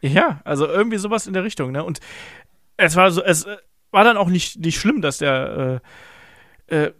Ja, 0.00 0.40
also 0.44 0.66
irgendwie 0.66 0.96
sowas 0.98 1.26
in 1.28 1.34
der 1.34 1.44
Richtung, 1.44 1.70
ne? 1.70 1.84
Und 1.84 2.00
es 2.76 2.96
war 2.96 3.10
so, 3.12 3.22
es 3.22 3.44
äh, 3.44 3.56
war 3.92 4.02
dann 4.02 4.16
auch 4.16 4.28
nicht, 4.28 4.58
nicht 4.58 4.80
schlimm, 4.80 5.00
dass 5.02 5.18
der, 5.18 5.80
äh, 6.68 6.76
äh, 6.86 6.92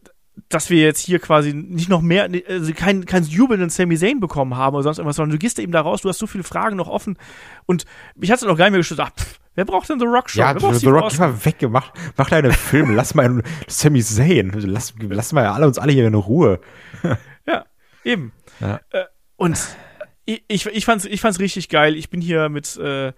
dass 0.49 0.71
wir 0.71 0.81
jetzt 0.81 1.01
hier 1.01 1.19
quasi 1.21 1.53
nicht 1.55 1.89
noch 1.89 2.01
mehr, 2.01 2.29
also 2.49 2.73
keinen 2.73 3.07
kein 3.07 3.23
jubelnden 3.25 3.71
Sami 3.71 3.97
Zayn 3.97 4.21
bekommen 4.21 4.57
haben 4.57 4.75
oder 4.75 4.83
sonst 4.83 4.99
irgendwas, 4.99 5.17
sondern 5.17 5.33
du 5.33 5.39
gehst 5.39 5.59
da 5.59 5.63
eben 5.63 5.73
da 5.73 5.81
raus, 5.81 6.03
du 6.03 6.09
hast 6.09 6.19
so 6.19 6.27
viele 6.27 6.45
Fragen 6.45 6.77
noch 6.77 6.89
offen 6.89 7.17
und 7.67 7.85
mich 8.17 8.31
hat 8.31 8.39
es 8.39 8.45
noch 8.45 8.57
gar 8.57 8.65
nicht 8.65 8.73
mehr 8.73 8.81
gestört, 8.81 9.01
ach, 9.01 9.11
pff, 9.11 9.39
wer 9.55 9.65
braucht 9.65 9.89
denn 9.89 10.01
The 10.01 10.07
Rock 10.07 10.31
schon? 10.31 10.41
Ja, 10.41 10.59
The 10.59 10.79
Steve 10.79 10.93
Rock, 10.93 11.11
geh 11.11 11.19
mal 11.19 11.45
weg, 11.45 11.57
mach, 11.71 11.93
mach 12.17 12.31
deine 12.31 12.53
Filme, 12.53 12.95
lass 12.95 13.15
mal 13.15 13.43
Sami 13.69 14.03
Zayn, 14.03 14.51
lass, 14.55 14.95
lass 15.01 15.33
mal 15.33 15.47
alle, 15.47 15.67
uns 15.67 15.79
alle 15.79 15.93
hier 15.93 16.07
in 16.07 16.15
Ruhe. 16.15 16.61
Ja, 17.47 17.67
eben. 18.05 18.33
Ja. 18.59 18.81
Äh, 18.91 19.05
und 19.37 19.59
ich, 20.25 20.43
ich, 20.49 20.65
ich, 20.65 20.85
fand's, 20.87 21.05
ich 21.05 21.21
fand's 21.21 21.39
richtig 21.39 21.69
geil. 21.69 21.95
Ich 21.95 22.09
bin 22.09 22.23
hier 22.23 22.49
mit, 22.49 22.75
äh, 22.79 23.13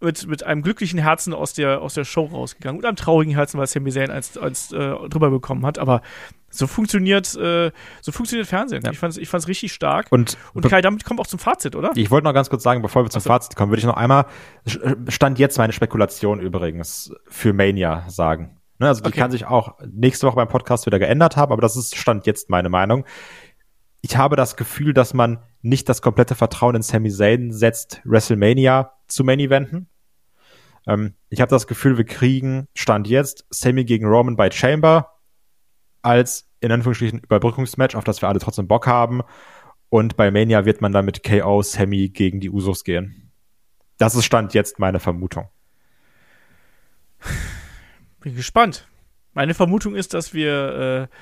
mit, 0.00 0.26
mit 0.26 0.42
einem 0.42 0.62
glücklichen 0.62 0.98
Herzen 0.98 1.32
aus 1.32 1.54
der, 1.54 1.80
aus 1.80 1.94
der 1.94 2.04
Show 2.04 2.24
rausgegangen 2.26 2.78
und 2.80 2.84
einem 2.86 2.96
traurigen 2.96 3.34
Herzen, 3.34 3.58
weil 3.58 3.66
Sami 3.66 3.90
Zayn 3.90 4.10
eins, 4.10 4.36
eins 4.36 4.72
äh, 4.72 4.94
drüber 5.08 5.30
bekommen 5.30 5.64
hat. 5.64 5.78
Aber 5.78 6.02
so 6.50 6.66
funktioniert, 6.66 7.34
äh, 7.36 7.72
so 8.00 8.12
funktioniert 8.12 8.46
Fernsehen. 8.46 8.82
Ja. 8.84 8.92
Ich, 8.92 8.98
fand's, 8.98 9.16
ich 9.16 9.28
fand's 9.28 9.48
richtig 9.48 9.72
stark. 9.72 10.06
Und, 10.10 10.36
Und 10.52 10.68
Kai, 10.68 10.82
damit 10.82 11.04
kommen 11.04 11.18
wir 11.18 11.22
auch 11.22 11.26
zum 11.26 11.38
Fazit, 11.38 11.74
oder? 11.74 11.90
ich 11.94 12.10
wollte 12.10 12.26
noch 12.26 12.34
ganz 12.34 12.50
kurz 12.50 12.62
sagen, 12.62 12.82
bevor 12.82 13.04
wir 13.04 13.10
zum 13.10 13.20
Ach 13.20 13.24
so. 13.24 13.30
Fazit 13.30 13.56
kommen, 13.56 13.70
würde 13.72 13.80
ich 13.80 13.86
noch 13.86 13.96
einmal, 13.96 14.26
stand 15.08 15.38
jetzt 15.38 15.58
meine 15.58 15.72
Spekulation 15.72 16.38
übrigens 16.40 17.12
für 17.28 17.52
Mania 17.52 18.04
sagen. 18.08 18.60
Ne, 18.78 18.88
also 18.88 19.02
die 19.02 19.08
Okay. 19.08 19.20
kann 19.20 19.30
sich 19.30 19.46
auch 19.46 19.78
nächste 19.86 20.26
Woche 20.26 20.36
beim 20.36 20.48
Podcast 20.48 20.86
wieder 20.86 20.98
geändert 20.98 21.36
haben, 21.36 21.52
aber 21.52 21.62
das 21.62 21.76
ist 21.76 21.96
Stand 21.96 22.26
jetzt 22.26 22.50
meine 22.50 22.68
Meinung. 22.68 23.04
Ich 24.02 24.16
habe 24.16 24.36
das 24.36 24.56
Gefühl, 24.56 24.92
dass 24.92 25.14
man 25.14 25.38
nicht 25.64 25.88
das 25.88 26.02
komplette 26.02 26.34
Vertrauen 26.34 26.76
in 26.76 26.82
Sami 26.82 27.10
Zayn 27.10 27.50
setzt, 27.50 28.02
WrestleMania 28.04 28.92
zu 29.08 29.24
Main 29.24 29.40
Eventen. 29.40 29.88
Ähm, 30.86 31.14
ich 31.30 31.40
habe 31.40 31.48
das 31.48 31.66
Gefühl, 31.66 31.96
wir 31.96 32.04
kriegen 32.04 32.68
Stand 32.74 33.08
jetzt 33.08 33.46
Sami 33.48 33.84
gegen 33.84 34.06
Roman 34.06 34.36
bei 34.36 34.50
Chamber 34.50 35.14
als 36.02 36.50
in 36.60 36.70
Anführungsstrichen 36.70 37.20
Überbrückungsmatch, 37.20 37.94
auf 37.94 38.04
das 38.04 38.20
wir 38.20 38.28
alle 38.28 38.40
trotzdem 38.40 38.68
Bock 38.68 38.86
haben. 38.86 39.22
Und 39.88 40.16
bei 40.16 40.30
Mania 40.30 40.66
wird 40.66 40.82
man 40.82 40.92
dann 40.92 41.06
mit 41.06 41.22
KO 41.22 41.62
Sammy 41.62 42.10
gegen 42.10 42.40
die 42.40 42.50
Usos 42.50 42.84
gehen. 42.84 43.32
Das 43.96 44.14
ist 44.14 44.24
Stand 44.24 44.52
jetzt 44.52 44.78
meine 44.78 45.00
Vermutung. 45.00 45.48
Bin 48.20 48.36
gespannt. 48.36 48.86
Meine 49.32 49.54
Vermutung 49.54 49.94
ist, 49.94 50.12
dass 50.12 50.34
wir 50.34 51.08
äh, 51.10 51.16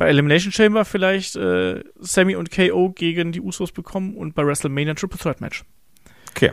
bei 0.00 0.08
Elimination 0.08 0.50
Chamber 0.50 0.86
vielleicht 0.86 1.36
äh, 1.36 1.84
Sammy 1.98 2.34
und 2.34 2.50
KO 2.50 2.88
gegen 2.88 3.32
die 3.32 3.40
Usos 3.42 3.70
bekommen 3.70 4.16
und 4.16 4.34
bei 4.34 4.46
WrestleMania 4.46 4.94
Triple 4.94 5.18
Threat 5.18 5.42
Match. 5.42 5.62
Okay. 6.30 6.52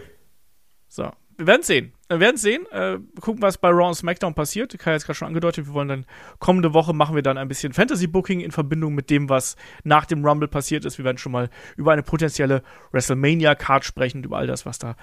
So, 0.90 1.10
wir 1.38 1.48
werden 1.48 1.64
sehen. 1.64 1.94
Wir 2.10 2.20
werden 2.20 2.36
sehen. 2.36 2.66
Äh, 2.72 2.98
gucken, 3.22 3.42
was 3.42 3.58
bei 3.58 3.70
Raw 3.70 3.88
und 3.88 3.96
SmackDown 3.96 4.34
passiert. 4.34 4.78
Kai 4.78 4.92
hat 4.92 4.98
es 4.98 5.06
gerade 5.06 5.16
schon 5.16 5.30
angedeutet. 5.30 5.66
Wir 5.66 5.74
wollen 5.74 5.88
dann 5.88 6.06
kommende 6.40 6.74
Woche 6.74 6.92
machen 6.92 7.16
wir 7.16 7.22
dann 7.22 7.38
ein 7.38 7.48
bisschen 7.48 7.72
Fantasy 7.72 8.08
Booking 8.08 8.42
in 8.42 8.52
Verbindung 8.52 8.94
mit 8.94 9.10
dem, 9.10 9.30
was 9.30 9.56
nach 9.86 10.06
dem 10.06 10.26
Rumble 10.26 10.50
passiert 10.50 10.84
ist. 10.84 10.98
Wir 10.98 11.06
werden 11.06 11.18
schon 11.18 11.32
mal 11.32 11.50
über 11.78 11.94
eine 11.94 12.04
potenzielle 12.04 12.64
WrestleMania 12.92 13.56
Card 13.56 13.86
sprechen, 13.86 14.26
über 14.26 14.40
all 14.40 14.48
das, 14.48 14.66
was 14.66 14.78
da 14.78 14.98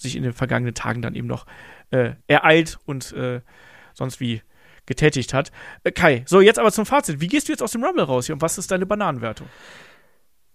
sich 0.00 0.16
in 0.16 0.22
den 0.22 0.32
vergangenen 0.32 0.74
Tagen 0.74 1.02
dann 1.02 1.14
eben 1.14 1.28
noch 1.28 1.44
äh, 1.90 2.12
ereilt 2.28 2.78
und 2.86 3.12
äh, 3.12 3.42
sonst 3.92 4.20
wie 4.20 4.40
getätigt 4.86 5.34
hat. 5.34 5.50
Äh, 5.82 5.92
Kai, 5.92 6.22
so 6.26 6.40
jetzt 6.40 6.58
aber 6.58 6.72
zum 6.72 6.86
Fazit. 6.86 7.20
Wie 7.20 7.28
gehst 7.28 7.48
du 7.48 7.52
jetzt 7.52 7.62
aus 7.62 7.72
dem 7.72 7.84
Rumble 7.84 8.04
raus 8.04 8.26
hier 8.26 8.34
und 8.34 8.42
was 8.42 8.58
ist 8.58 8.70
deine 8.70 8.86
Bananenwertung? 8.86 9.48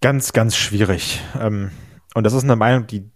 Ganz, 0.00 0.32
ganz 0.32 0.56
schwierig. 0.56 1.20
Ähm, 1.38 1.70
und 2.14 2.24
das 2.24 2.32
ist 2.32 2.44
eine 2.44 2.56
Meinung, 2.56 2.86
die 2.86 3.10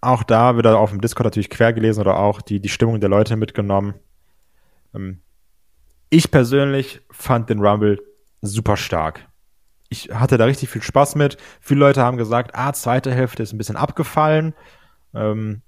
auch 0.00 0.22
da 0.22 0.56
wieder 0.56 0.78
auf 0.78 0.90
dem 0.90 1.00
Discord 1.00 1.26
natürlich 1.26 1.50
quer 1.50 1.72
gelesen 1.72 2.00
oder 2.00 2.18
auch 2.18 2.42
die, 2.42 2.60
die 2.60 2.68
Stimmung 2.68 3.00
der 3.00 3.08
Leute 3.08 3.36
mitgenommen. 3.36 3.94
Ähm, 4.94 5.22
ich 6.10 6.30
persönlich 6.30 7.00
fand 7.10 7.48
den 7.50 7.60
Rumble 7.60 8.02
super 8.42 8.76
stark. 8.76 9.26
Ich 9.88 10.10
hatte 10.12 10.38
da 10.38 10.44
richtig 10.44 10.68
viel 10.68 10.82
Spaß 10.82 11.14
mit. 11.16 11.36
Viele 11.60 11.80
Leute 11.80 12.02
haben 12.02 12.16
gesagt, 12.16 12.52
ah, 12.54 12.72
zweite 12.72 13.12
Hälfte 13.12 13.42
ist 13.42 13.52
ein 13.52 13.58
bisschen 13.58 13.76
abgefallen. 13.76 14.54
Ähm, 15.14 15.62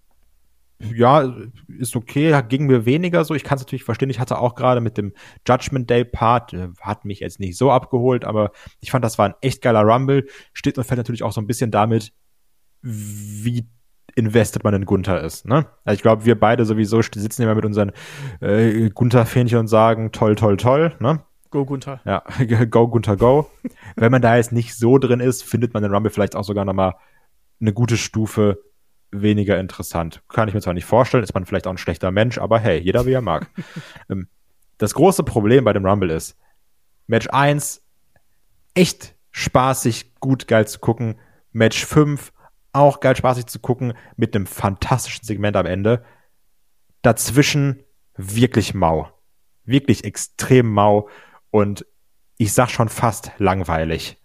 ja, 0.95 1.35
ist 1.79 1.97
okay, 1.97 2.43
ging 2.49 2.67
mir 2.67 2.87
weniger 2.87 3.25
so. 3.25 3.35
Ich 3.35 3.45
kann 3.45 3.57
es 3.57 3.63
natürlich 3.63 3.85
verstehen. 3.85 4.11
Ich 4.11 4.21
hatte 4.21 4.39
auch 4.39 4.55
gerade 4.55 4.81
mit 4.81 4.99
dem 4.99 5.13
Judgment 5.47 5.89
Day 5.89 6.05
Part, 6.05 6.53
äh, 6.53 6.69
hat 6.81 7.05
mich 7.05 7.21
jetzt 7.21 7.41
nicht 7.41 7.57
so 7.57 7.71
abgeholt, 7.71 8.25
aber 8.25 8.53
ich 8.81 8.91
fand, 8.91 9.05
das 9.05 9.19
war 9.19 9.29
ein 9.29 9.35
echt 9.41 9.63
geiler 9.63 9.83
Rumble. 9.83 10.27
Steht 10.53 10.79
und 10.79 10.85
fällt 10.85 10.99
natürlich 10.99 11.23
auch 11.23 11.33
so 11.33 11.41
ein 11.41 11.47
bisschen 11.47 11.71
damit, 11.71 12.13
wie 12.83 13.69
invested 14.15 14.65
man 14.65 14.75
in 14.75 14.85
Gunther 14.85 15.23
ist. 15.23 15.47
Ne? 15.47 15.67
Also 15.85 15.95
ich 15.95 16.03
glaube, 16.03 16.25
wir 16.25 16.39
beide 16.39 16.65
sowieso 16.65 17.01
sitzen 17.03 17.43
immer 17.43 17.55
mit 17.55 17.65
unseren 17.65 17.93
äh, 18.41 18.91
Gunther-Fähnchen 18.91 19.59
und 19.59 19.69
sagen, 19.69 20.13
toll, 20.13 20.35
toll, 20.35 20.57
toll. 20.57 20.95
Ne? 20.99 21.23
Go 21.51 21.65
Gunther. 21.65 22.01
Ja, 22.05 22.25
go, 22.71 22.89
Gunther, 22.89 23.17
go. 23.17 23.51
Wenn 23.97 24.13
man 24.13 24.23
da 24.23 24.37
jetzt 24.37 24.53
nicht 24.53 24.77
so 24.77 24.99
drin 24.99 25.21
ist, 25.21 25.45
findet 25.45 25.75
man 25.75 25.83
den 25.83 25.93
Rumble 25.93 26.11
vielleicht 26.11 26.37
auch 26.37 26.45
sogar 26.45 26.65
nochmal 26.65 26.95
eine 27.61 27.73
gute 27.73 27.97
Stufe 27.97 28.59
weniger 29.13 29.61
interessant. 29.61 30.23
Kann 30.29 30.49
ich 30.49 30.55
mir 30.55 30.61
zwar 30.61 30.75
nicht 30.75 30.87
vorstellen, 30.87 31.23
ist 31.23 31.35
man 31.35 31.47
vielleicht 31.47 31.67
auch 31.67 31.73
ein 31.73 31.79
schlechter 31.79 32.11
Mensch, 32.11 32.39
aber 32.39 32.59
hey, 32.59 32.79
jeder 32.79 33.07
wie 33.07 33.13
er 33.13 33.21
mag. 33.21 33.49
Ähm, 34.11 34.29
das 34.79 34.95
große 34.95 35.23
Problem 35.23 35.63
bei 35.65 35.73
dem 35.73 35.87
Rumble 35.87 36.11
ist, 36.11 36.37
Match 37.07 37.29
1, 37.29 37.83
echt 38.75 39.15
spaßig, 39.31 40.17
gut, 40.19 40.49
geil 40.49 40.67
zu 40.67 40.81
gucken. 40.81 41.21
Match 41.53 41.85
5, 41.85 42.33
auch 42.73 43.01
geil 43.01 43.15
spaßig 43.15 43.47
zu 43.47 43.61
gucken, 43.61 43.93
mit 44.17 44.35
einem 44.35 44.47
fantastischen 44.47 45.25
Segment 45.25 45.57
am 45.57 45.67
Ende. 45.67 46.05
Dazwischen 47.03 47.85
wirklich 48.17 48.75
mau. 48.75 49.09
Wirklich 49.65 50.05
extrem 50.05 50.69
mau 50.69 51.09
und 51.51 51.87
ich 52.39 52.53
sag 52.53 52.71
schon 52.71 52.89
fast 52.89 53.31
langweilig. 53.39 54.21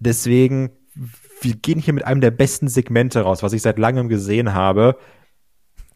Deswegen, 0.00 0.70
wir 1.40 1.54
gehen 1.56 1.80
hier 1.80 1.94
mit 1.94 2.04
einem 2.04 2.20
der 2.20 2.30
besten 2.30 2.68
Segmente 2.68 3.22
raus, 3.22 3.42
was 3.42 3.52
ich 3.52 3.62
seit 3.62 3.78
langem 3.78 4.08
gesehen 4.08 4.54
habe. 4.54 4.96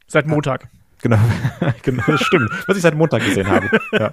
Seit 0.06 0.26
Montag. 0.26 0.68
Genau, 1.02 1.18
genau 1.82 2.16
stimmt. 2.16 2.50
Was 2.66 2.76
ich 2.76 2.82
seit 2.82 2.94
Montag 2.94 3.22
gesehen 3.22 3.46
habe. 3.48 3.68
Ja. 3.92 4.12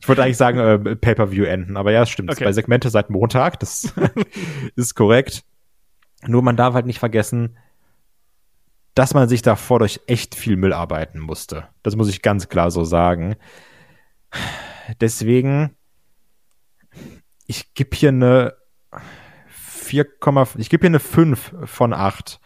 Ich 0.00 0.08
wollte 0.08 0.22
eigentlich 0.22 0.38
sagen, 0.38 0.58
äh, 0.58 0.96
Pay-Per-View 0.96 1.44
enden, 1.44 1.76
aber 1.76 1.92
ja, 1.92 2.06
stimmt. 2.06 2.30
Okay. 2.30 2.44
Zwei 2.44 2.52
Segmente 2.52 2.88
seit 2.88 3.10
Montag, 3.10 3.60
das 3.60 3.92
ist 4.76 4.94
korrekt. 4.94 5.44
Nur 6.26 6.42
man 6.42 6.56
darf 6.56 6.74
halt 6.74 6.86
nicht 6.86 7.00
vergessen, 7.00 7.58
dass 8.94 9.12
man 9.12 9.28
sich 9.28 9.42
davor 9.42 9.80
durch 9.80 10.00
echt 10.06 10.34
viel 10.34 10.56
Müll 10.56 10.72
arbeiten 10.72 11.18
musste. 11.18 11.68
Das 11.82 11.96
muss 11.96 12.08
ich 12.08 12.22
ganz 12.22 12.48
klar 12.48 12.70
so 12.70 12.84
sagen. 12.84 13.36
Deswegen, 15.00 15.76
ich 17.46 17.74
gebe 17.74 17.94
hier 17.94 18.10
eine 18.10 18.54
4, 19.92 20.06
ich 20.56 20.70
gebe 20.70 20.82
hier 20.82 20.90
eine 20.90 21.00
5 21.00 21.54
von 21.66 21.92
8. 21.92 22.40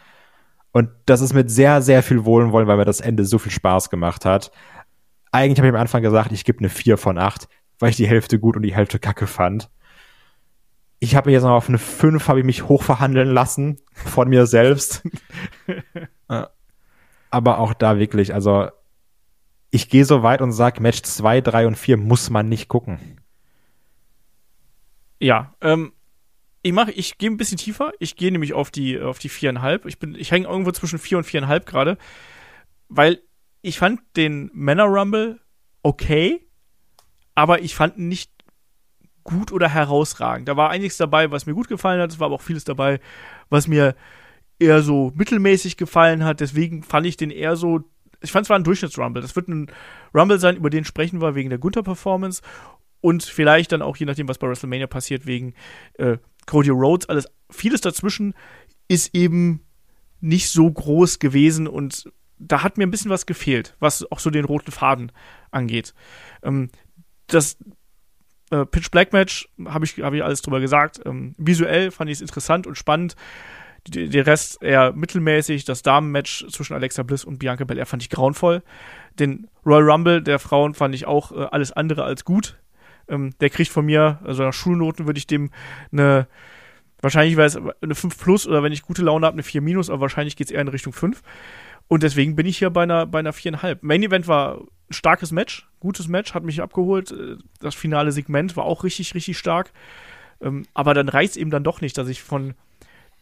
Und 0.73 0.91
das 1.07 1.21
ist 1.21 1.33
mit 1.33 1.49
sehr, 1.49 1.81
sehr 1.81 2.03
viel 2.03 2.25
Wohlwollen, 2.25 2.67
weil 2.67 2.77
mir 2.77 2.85
das 2.85 3.01
Ende 3.01 3.25
so 3.25 3.39
viel 3.39 3.53
Spaß 3.53 3.89
gemacht 3.89 4.25
hat. 4.25 4.51
Eigentlich 5.31 5.59
habe 5.59 5.69
ich 5.69 5.75
am 5.75 5.81
Anfang 5.81 6.03
gesagt, 6.03 6.33
ich 6.33 6.45
gebe 6.45 6.59
eine 6.59 6.69
4 6.69 6.99
von 6.99 7.19
8, 7.19 7.49
weil 7.79 7.91
ich 7.91 7.97
die 7.97 8.09
Hälfte 8.09 8.41
gut 8.41 8.57
und 8.57 8.63
die 8.63 8.75
Hälfte 8.75 8.99
kacke 8.99 9.29
fand. 9.29 9.71
Ich 10.99 11.15
habe 11.15 11.29
mich 11.29 11.35
jetzt 11.35 11.45
noch 11.45 11.53
auf 11.53 11.69
eine 11.69 11.79
5 11.79 12.27
habe 12.27 12.41
ich 12.41 12.45
mich 12.45 12.65
hochverhandeln 12.65 13.31
lassen 13.31 13.79
von 13.93 14.29
mir 14.29 14.47
selbst. 14.47 15.03
Aber 17.31 17.59
auch 17.59 17.73
da 17.73 17.99
wirklich, 17.99 18.35
also 18.35 18.69
ich 19.71 19.89
gehe 19.89 20.05
so 20.05 20.25
weit 20.25 20.43
und 20.43 20.51
sage, 20.53 20.83
Match 20.83 21.03
2, 21.03 21.43
3 21.43 21.69
und 21.69 21.77
4 21.77 21.97
muss 21.97 22.29
man 22.29 22.49
nicht 22.49 22.69
gucken. 22.69 23.21
Ja, 25.21 25.55
ähm, 25.61 25.93
ich 26.67 26.73
mache, 26.73 26.91
ich 26.91 27.19
gehe 27.19 27.31
ein 27.31 27.37
bisschen 27.37 27.59
tiefer. 27.59 27.93
Ich 28.01 28.17
gehe 28.17 28.33
nämlich 28.33 28.53
auf 28.53 28.71
die, 28.71 29.01
auf 29.01 29.19
die 29.21 29.29
viereinhalb. 29.29 29.87
Ich 29.87 29.99
bin, 29.99 30.15
ich 30.17 30.33
hänge 30.33 30.49
irgendwo 30.49 30.73
zwischen 30.73 30.99
vier 30.99 31.19
und 31.19 31.25
viereinhalb 31.25 31.65
gerade, 31.65 31.97
weil 32.89 33.21
ich 33.63 33.79
fand 33.79 34.01
den 34.17 34.51
Männer 34.53 34.85
Rumble 34.85 35.41
okay, 35.83 36.41
aber 37.37 37.63
ich 37.63 37.77
fand 37.77 37.97
ihn 37.97 38.09
nicht 38.09 38.33
gut 39.23 39.53
oder 39.53 39.69
herausragend. 39.69 40.49
Da 40.49 40.57
war 40.57 40.71
einiges 40.71 40.97
dabei, 40.97 41.31
was 41.31 41.47
mir 41.47 41.55
gut 41.55 41.69
gefallen 41.69 42.01
hat. 42.01 42.11
Es 42.11 42.19
war 42.19 42.27
aber 42.27 42.37
auch 42.37 42.43
vieles 42.43 42.65
dabei, 42.65 42.99
was 43.49 43.69
mir 43.69 43.95
eher 44.59 44.83
so 44.83 45.13
mittelmäßig 45.15 45.77
gefallen 45.77 46.25
hat. 46.25 46.41
Deswegen 46.41 46.83
fand 46.83 47.07
ich 47.07 47.17
den 47.17 47.31
eher 47.31 47.55
so. 47.55 47.81
Ich 48.23 48.33
fand 48.33 48.47
es 48.47 48.51
war 48.51 48.59
ein 48.59 48.65
Durchschnittsrumble. 48.65 49.23
Das 49.23 49.37
wird 49.37 49.47
ein 49.47 49.71
Rumble 50.13 50.41
sein, 50.41 50.57
über 50.57 50.71
den 50.71 50.85
sprechen 50.85 51.21
wir 51.21 51.37
wegen 51.37 51.51
der 51.51 51.59
Gunther-Performance 51.59 52.43
und 53.01 53.23
vielleicht 53.23 53.71
dann 53.71 53.83
auch 53.83 53.97
je 53.97 54.07
nachdem, 54.07 54.29
was 54.29 54.39
bei 54.39 54.49
WrestleMania 54.49 54.89
passiert, 54.89 55.27
wegen 55.27 55.55
äh, 55.95 56.17
Cody 56.47 56.71
Rhodes. 56.71 57.09
Alles, 57.09 57.27
vieles 57.51 57.81
dazwischen 57.81 58.35
ist 58.89 59.15
eben 59.15 59.65
nicht 60.21 60.51
so 60.51 60.71
groß 60.71 61.19
gewesen 61.19 61.67
und 61.67 62.11
da 62.39 62.63
hat 62.63 62.79
mir 62.79 62.87
ein 62.87 62.91
bisschen 62.91 63.11
was 63.11 63.27
gefehlt, 63.27 63.77
was 63.81 64.11
auch 64.11 64.19
so 64.19 64.31
den 64.31 64.45
roten 64.45 64.73
Faden 64.73 65.13
angeht. 65.51 65.95
Ähm, 66.43 66.71
das 67.27 67.57
äh, 68.51 68.65
Pitch 68.67 68.91
Black 68.91 69.13
Match 69.13 69.49
habe 69.65 69.85
ich, 69.85 69.99
hab 69.99 70.13
ich 70.15 70.23
alles 70.23 70.43
drüber 70.43 70.61
gesagt. 70.61 71.01
Ähm, 71.05 71.35
visuell 71.39 71.91
fand 71.91 72.11
ich 72.11 72.17
es 72.17 72.21
interessant 72.21 72.67
und 72.67 72.77
spannend. 72.77 73.17
Der 73.89 74.27
Rest 74.27 74.63
eher 74.63 74.93
mittelmäßig. 74.93 75.65
Das 75.65 75.83
Damen-Match 75.83 76.47
zwischen 76.51 76.75
Alexa 76.75 77.05
Bliss 77.05 77.25
und 77.25 77.39
Bianca 77.39 77.65
Belair 77.65 77.87
fand 77.87 78.03
ich 78.03 78.11
grauenvoll. 78.11 78.63
Den 79.19 79.49
Royal 79.65 79.89
Rumble 79.91 80.23
der 80.23 80.41
Frauen 80.41 80.75
fand 80.75 80.95
ich 80.95 81.07
auch 81.07 81.31
äh, 81.33 81.47
alles 81.51 81.73
andere 81.73 82.05
als 82.05 82.25
gut. 82.25 82.59
Ähm, 83.09 83.33
der 83.41 83.51
kriegt 83.51 83.71
von 83.71 83.87
mir, 83.87 84.21
also 84.25 84.43
nach 84.43 84.53
Schulnoten 84.53 85.07
würde 85.07 85.19
ich 85.19 85.27
dem 85.27 85.51
eine, 85.93 86.27
wahrscheinlich 87.01 87.37
wäre 87.37 87.47
es 87.47 87.57
eine 87.57 87.95
5 87.95 88.19
plus 88.19 88.47
oder 88.47 88.63
wenn 88.63 88.73
ich 88.73 88.83
gute 88.83 89.03
Laune 89.03 89.27
habe, 89.27 89.35
eine 89.35 89.43
4 89.43 89.61
minus, 89.61 89.91
aber 89.91 90.03
wahrscheinlich 90.03 90.37
geht 90.37 90.49
es 90.49 90.53
eher 90.53 90.61
in 90.61 90.69
Richtung 90.69 90.93
5. 90.93 91.23
Und 91.89 92.03
deswegen 92.03 92.35
bin 92.35 92.47
ich 92.47 92.59
hier 92.59 92.71
bei 92.71 92.83
einer, 92.83 93.07
bei 93.07 93.21
einer 93.21 93.33
4,5. 93.33 93.79
Main 93.81 94.03
Event 94.03 94.27
war 94.27 94.59
ein 94.59 94.93
starkes 94.93 95.31
Match, 95.31 95.69
gutes 95.79 96.09
Match, 96.09 96.35
hat 96.35 96.43
mich 96.43 96.61
abgeholt. 96.61 97.13
Äh, 97.13 97.37
das 97.61 97.75
finale 97.75 98.13
Segment 98.13 98.57
war 98.57 98.65
auch 98.65 98.83
richtig, 98.83 99.15
richtig 99.15 99.39
stark. 99.39 99.73
Ähm, 100.41 100.67
aber 100.75 100.95
dann 100.95 101.09
reicht 101.09 101.33
es 101.33 101.37
eben 101.37 101.51
dann 101.51 101.65
doch 101.65 101.81
nicht, 101.81 101.97
dass 101.97 102.09
ich 102.09 102.23
von 102.23 102.55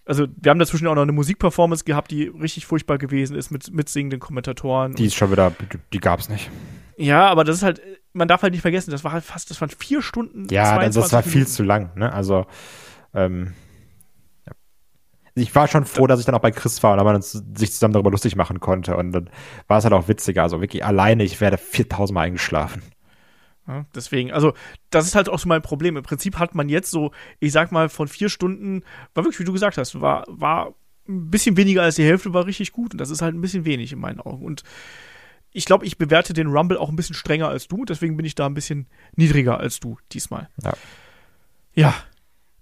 also 0.07 0.27
wir 0.37 0.51
haben 0.51 0.59
dazwischen 0.59 0.87
auch 0.87 0.95
noch 0.95 1.03
eine 1.03 1.13
Musikperformance 1.13 1.85
gehabt, 1.85 2.11
die 2.11 2.25
richtig 2.25 2.67
furchtbar 2.67 2.99
gewesen 2.99 3.37
ist 3.37 3.51
mit, 3.51 3.73
mit 3.73 3.89
singenden 3.89 4.21
Kommentatoren. 4.21 4.95
Die 4.95 5.07
ist 5.07 5.15
schon 5.15 5.31
wieder, 5.33 5.53
die 5.93 5.99
gab's 5.99 6.29
nicht. 6.29 6.51
Ja, 6.97 7.27
aber 7.29 7.45
das 7.45 7.57
ist 7.57 7.63
halt, 7.63 7.81
man 8.15 8.29
darf 8.29 8.43
halt 8.43 8.53
nicht 8.53 8.63
vergessen, 8.63 8.91
das 8.91 9.05
war 9.05 9.13
halt 9.13 9.25
fast, 9.25 9.51
das 9.51 9.61
waren 9.61 9.69
vier 9.69 10.01
Stunden. 10.01 10.47
Ja, 10.51 10.79
das 10.89 11.13
war 11.13 11.23
viel 11.23 11.33
Minuten. 11.33 11.51
zu 11.51 11.63
lang, 11.63 11.91
ne? 11.97 12.13
Also, 12.13 12.47
ähm, 13.13 13.53
ja. 14.47 14.53
ich 15.35 15.55
war 15.55 15.69
schon 15.69 15.85
froh, 15.85 16.07
dass 16.07 16.21
ich 16.21 16.27
dann 16.27 16.35
auch 16.35 16.41
bei 16.41 16.53
Chris 16.53 16.83
war 16.83 16.97
und 16.97 17.05
man 17.05 17.21
sich 17.21 17.73
zusammen 17.73 17.93
darüber 17.93 18.11
lustig 18.11 18.37
machen 18.37 18.61
konnte 18.61 18.97
und 18.97 19.13
dann 19.13 19.31
war 19.67 19.79
es 19.79 19.85
halt 19.85 19.93
auch 19.93 20.09
witziger. 20.09 20.43
Also 20.45 20.61
wirklich 20.61 20.85
alleine, 20.85 21.25
ich 21.25 21.41
werde 21.41 21.59
4000 21.59 22.15
Mal 22.15 22.23
eingeschlafen. 22.23 22.83
Ja, 23.67 23.87
deswegen, 23.95 24.31
also 24.31 24.53
das 24.91 25.07
ist 25.07 25.15
halt 25.15 25.29
auch 25.29 25.39
so 25.39 25.49
mein 25.49 25.63
Problem. 25.63 25.97
Im 25.97 26.03
Prinzip 26.03 26.39
hat 26.39 26.55
man 26.55 26.69
jetzt 26.69 26.91
so, 26.91 27.13
ich 27.41 27.53
sag 27.53 27.73
mal, 27.73 27.89
von 27.89 28.09
vier 28.09 28.29
Stunden, 28.29 28.83
war 29.15 29.25
wirklich, 29.25 29.41
wie 29.41 29.45
du 29.45 29.53
gesagt 29.53 29.79
hast, 29.79 30.01
war, 30.01 30.25
war 30.29 30.75
ein 31.09 31.31
bisschen 31.31 31.57
weniger 31.57 31.83
als 31.83 31.97
die 31.97 32.05
Hälfte, 32.05 32.35
war 32.35 32.47
richtig 32.47 32.73
gut. 32.73 32.93
Und 32.93 33.01
das 33.01 33.11
ist 33.11 33.23
halt 33.23 33.35
ein 33.35 33.41
bisschen 33.41 33.65
wenig 33.65 33.93
in 33.93 33.99
meinen 33.99 34.21
Augen. 34.21 34.45
Und 34.45 34.63
ich 35.55 35.65
glaube, 35.65 35.87
ich 35.87 35.97
bewerte 35.97 36.33
den 36.33 36.49
Rumble 36.49 36.77
auch 36.77 36.91
ein 36.91 36.97
bisschen 36.97 37.15
strenger 37.15 37.49
als 37.49 37.69
du. 37.69 37.85
Deswegen 37.85 38.17
bin 38.17 38.27
ich 38.27 38.35
da 38.35 38.45
ein 38.45 38.55
bisschen 38.55 38.89
niedriger 39.15 39.59
als 39.59 39.81
du 39.81 39.97
diesmal. 40.13 40.51
Ja. 40.63 40.73
Ja. 41.75 41.95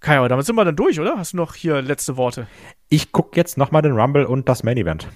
Kai, 0.00 0.18
aber 0.18 0.28
damit 0.28 0.44
sind 0.44 0.56
wir 0.56 0.64
dann 0.64 0.76
durch, 0.76 1.00
oder? 1.00 1.16
Hast 1.16 1.32
du 1.32 1.38
noch 1.38 1.54
hier 1.54 1.80
letzte 1.80 2.16
Worte? 2.16 2.46
Ich 2.88 3.10
gucke 3.10 3.36
jetzt 3.36 3.56
nochmal 3.56 3.82
den 3.82 3.92
Rumble 3.92 4.26
und 4.26 4.48
das 4.48 4.62
Main 4.62 4.76
Event. 4.76 5.08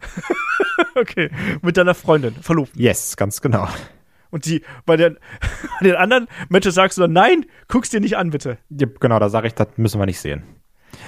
okay. 0.94 1.30
Mit 1.60 1.76
deiner 1.76 1.94
Freundin, 1.94 2.34
verlobt. 2.34 2.76
Yes, 2.76 3.16
ganz 3.16 3.40
genau. 3.40 3.66
Und 4.30 4.46
die, 4.46 4.62
bei 4.86 4.96
den, 4.96 5.18
bei 5.80 5.88
den 5.88 5.96
anderen 5.96 6.28
Matches 6.50 6.76
sagst 6.76 6.98
du 6.98 7.02
dann, 7.02 7.12
nein, 7.12 7.46
guck's 7.66 7.90
dir 7.90 8.00
nicht 8.00 8.16
an, 8.16 8.30
bitte. 8.30 8.58
Ja, 8.70 8.86
genau, 9.00 9.18
da 9.18 9.28
sage 9.28 9.48
ich, 9.48 9.54
das 9.54 9.68
müssen 9.76 9.98
wir 10.00 10.06
nicht 10.06 10.20
sehen. 10.20 10.44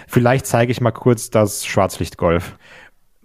Vielleicht 0.08 0.46
zeige 0.46 0.72
ich 0.72 0.80
mal 0.80 0.90
kurz 0.90 1.30
das 1.30 1.64
Schwarzlichtgolf. 1.64 2.56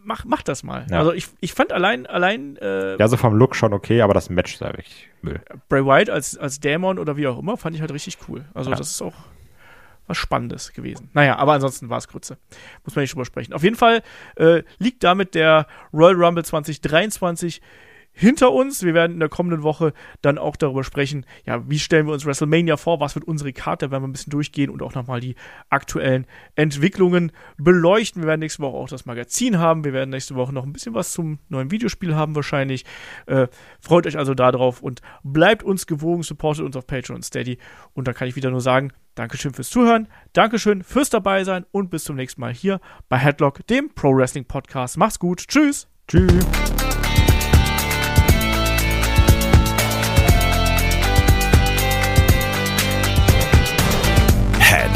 Mach, 0.03 0.25
mach 0.25 0.41
das 0.41 0.63
mal. 0.63 0.85
Ja. 0.89 0.99
Also 0.99 1.13
ich, 1.13 1.27
ich 1.41 1.53
fand 1.53 1.71
allein, 1.71 2.07
allein 2.07 2.57
äh, 2.57 2.97
Ja, 2.97 3.07
so 3.07 3.17
vom 3.17 3.35
Look 3.35 3.55
schon 3.55 3.73
okay, 3.73 4.01
aber 4.01 4.13
das 4.13 4.29
Match 4.29 4.55
ist 4.55 4.61
wirklich 4.61 5.09
Müll. 5.21 5.41
Bray 5.69 5.85
Wyatt 5.85 6.09
als, 6.09 6.37
als 6.37 6.59
Dämon 6.59 6.97
oder 6.97 7.17
wie 7.17 7.27
auch 7.27 7.37
immer, 7.39 7.57
fand 7.57 7.75
ich 7.75 7.81
halt 7.81 7.93
richtig 7.93 8.17
cool. 8.27 8.45
Also 8.53 8.71
ja. 8.71 8.77
das 8.77 8.89
ist 8.89 9.01
auch 9.01 9.13
was 10.07 10.17
Spannendes 10.17 10.73
gewesen. 10.73 11.09
Naja, 11.13 11.37
aber 11.37 11.53
ansonsten 11.53 11.89
war 11.89 11.97
es 11.97 12.07
Grütze. 12.07 12.37
Muss 12.83 12.95
man 12.95 13.03
nicht 13.03 13.13
drüber 13.13 13.25
sprechen. 13.25 13.53
Auf 13.53 13.63
jeden 13.63 13.75
Fall 13.75 14.01
äh, 14.35 14.63
liegt 14.79 15.03
damit 15.03 15.35
der 15.35 15.67
Royal 15.93 16.15
Rumble 16.15 16.43
2023 16.43 17.61
hinter 18.13 18.51
uns. 18.51 18.83
Wir 18.83 18.93
werden 18.93 19.13
in 19.13 19.19
der 19.19 19.29
kommenden 19.29 19.63
Woche 19.63 19.93
dann 20.21 20.37
auch 20.37 20.55
darüber 20.55 20.83
sprechen, 20.83 21.25
ja, 21.45 21.69
wie 21.69 21.79
stellen 21.79 22.07
wir 22.07 22.13
uns 22.13 22.25
WrestleMania 22.25 22.77
vor, 22.77 22.99
was 22.99 23.15
wird 23.15 23.25
unsere 23.25 23.53
Karte, 23.53 23.87
da 23.87 23.91
werden 23.91 24.03
wir 24.03 24.07
ein 24.07 24.11
bisschen 24.13 24.31
durchgehen 24.31 24.69
und 24.69 24.81
auch 24.81 24.93
nochmal 24.93 25.19
die 25.19 25.35
aktuellen 25.69 26.25
Entwicklungen 26.55 27.31
beleuchten. 27.57 28.21
Wir 28.21 28.27
werden 28.27 28.41
nächste 28.41 28.61
Woche 28.61 28.77
auch 28.77 28.89
das 28.89 29.05
Magazin 29.05 29.57
haben. 29.57 29.83
Wir 29.83 29.93
werden 29.93 30.09
nächste 30.09 30.35
Woche 30.35 30.53
noch 30.53 30.65
ein 30.65 30.73
bisschen 30.73 30.93
was 30.93 31.11
zum 31.11 31.39
neuen 31.49 31.71
Videospiel 31.71 32.15
haben 32.15 32.35
wahrscheinlich. 32.35 32.85
Äh, 33.25 33.47
freut 33.79 34.07
euch 34.07 34.17
also 34.17 34.33
darauf 34.33 34.81
und 34.81 35.01
bleibt 35.23 35.63
uns 35.63 35.87
gewogen, 35.87 36.23
supportet 36.23 36.65
uns 36.65 36.75
auf 36.75 36.87
Patreon 36.87 37.17
und 37.17 37.23
Steady. 37.23 37.57
Und 37.93 38.07
dann 38.07 38.15
kann 38.15 38.27
ich 38.27 38.35
wieder 38.35 38.51
nur 38.51 38.61
sagen, 38.61 38.91
Dankeschön 39.15 39.53
fürs 39.53 39.69
Zuhören, 39.69 40.07
Dankeschön 40.33 40.83
fürs 40.83 41.09
dabei 41.09 41.43
sein 41.43 41.65
und 41.71 41.89
bis 41.89 42.05
zum 42.05 42.15
nächsten 42.15 42.39
Mal 42.39 42.53
hier 42.53 42.79
bei 43.09 43.17
Headlock, 43.17 43.65
dem 43.67 43.93
Pro 43.93 44.15
Wrestling 44.15 44.45
Podcast. 44.45 44.97
Macht's 44.97 45.19
gut. 45.19 45.47
Tschüss. 45.47 45.87
Tschüss. 46.07 46.45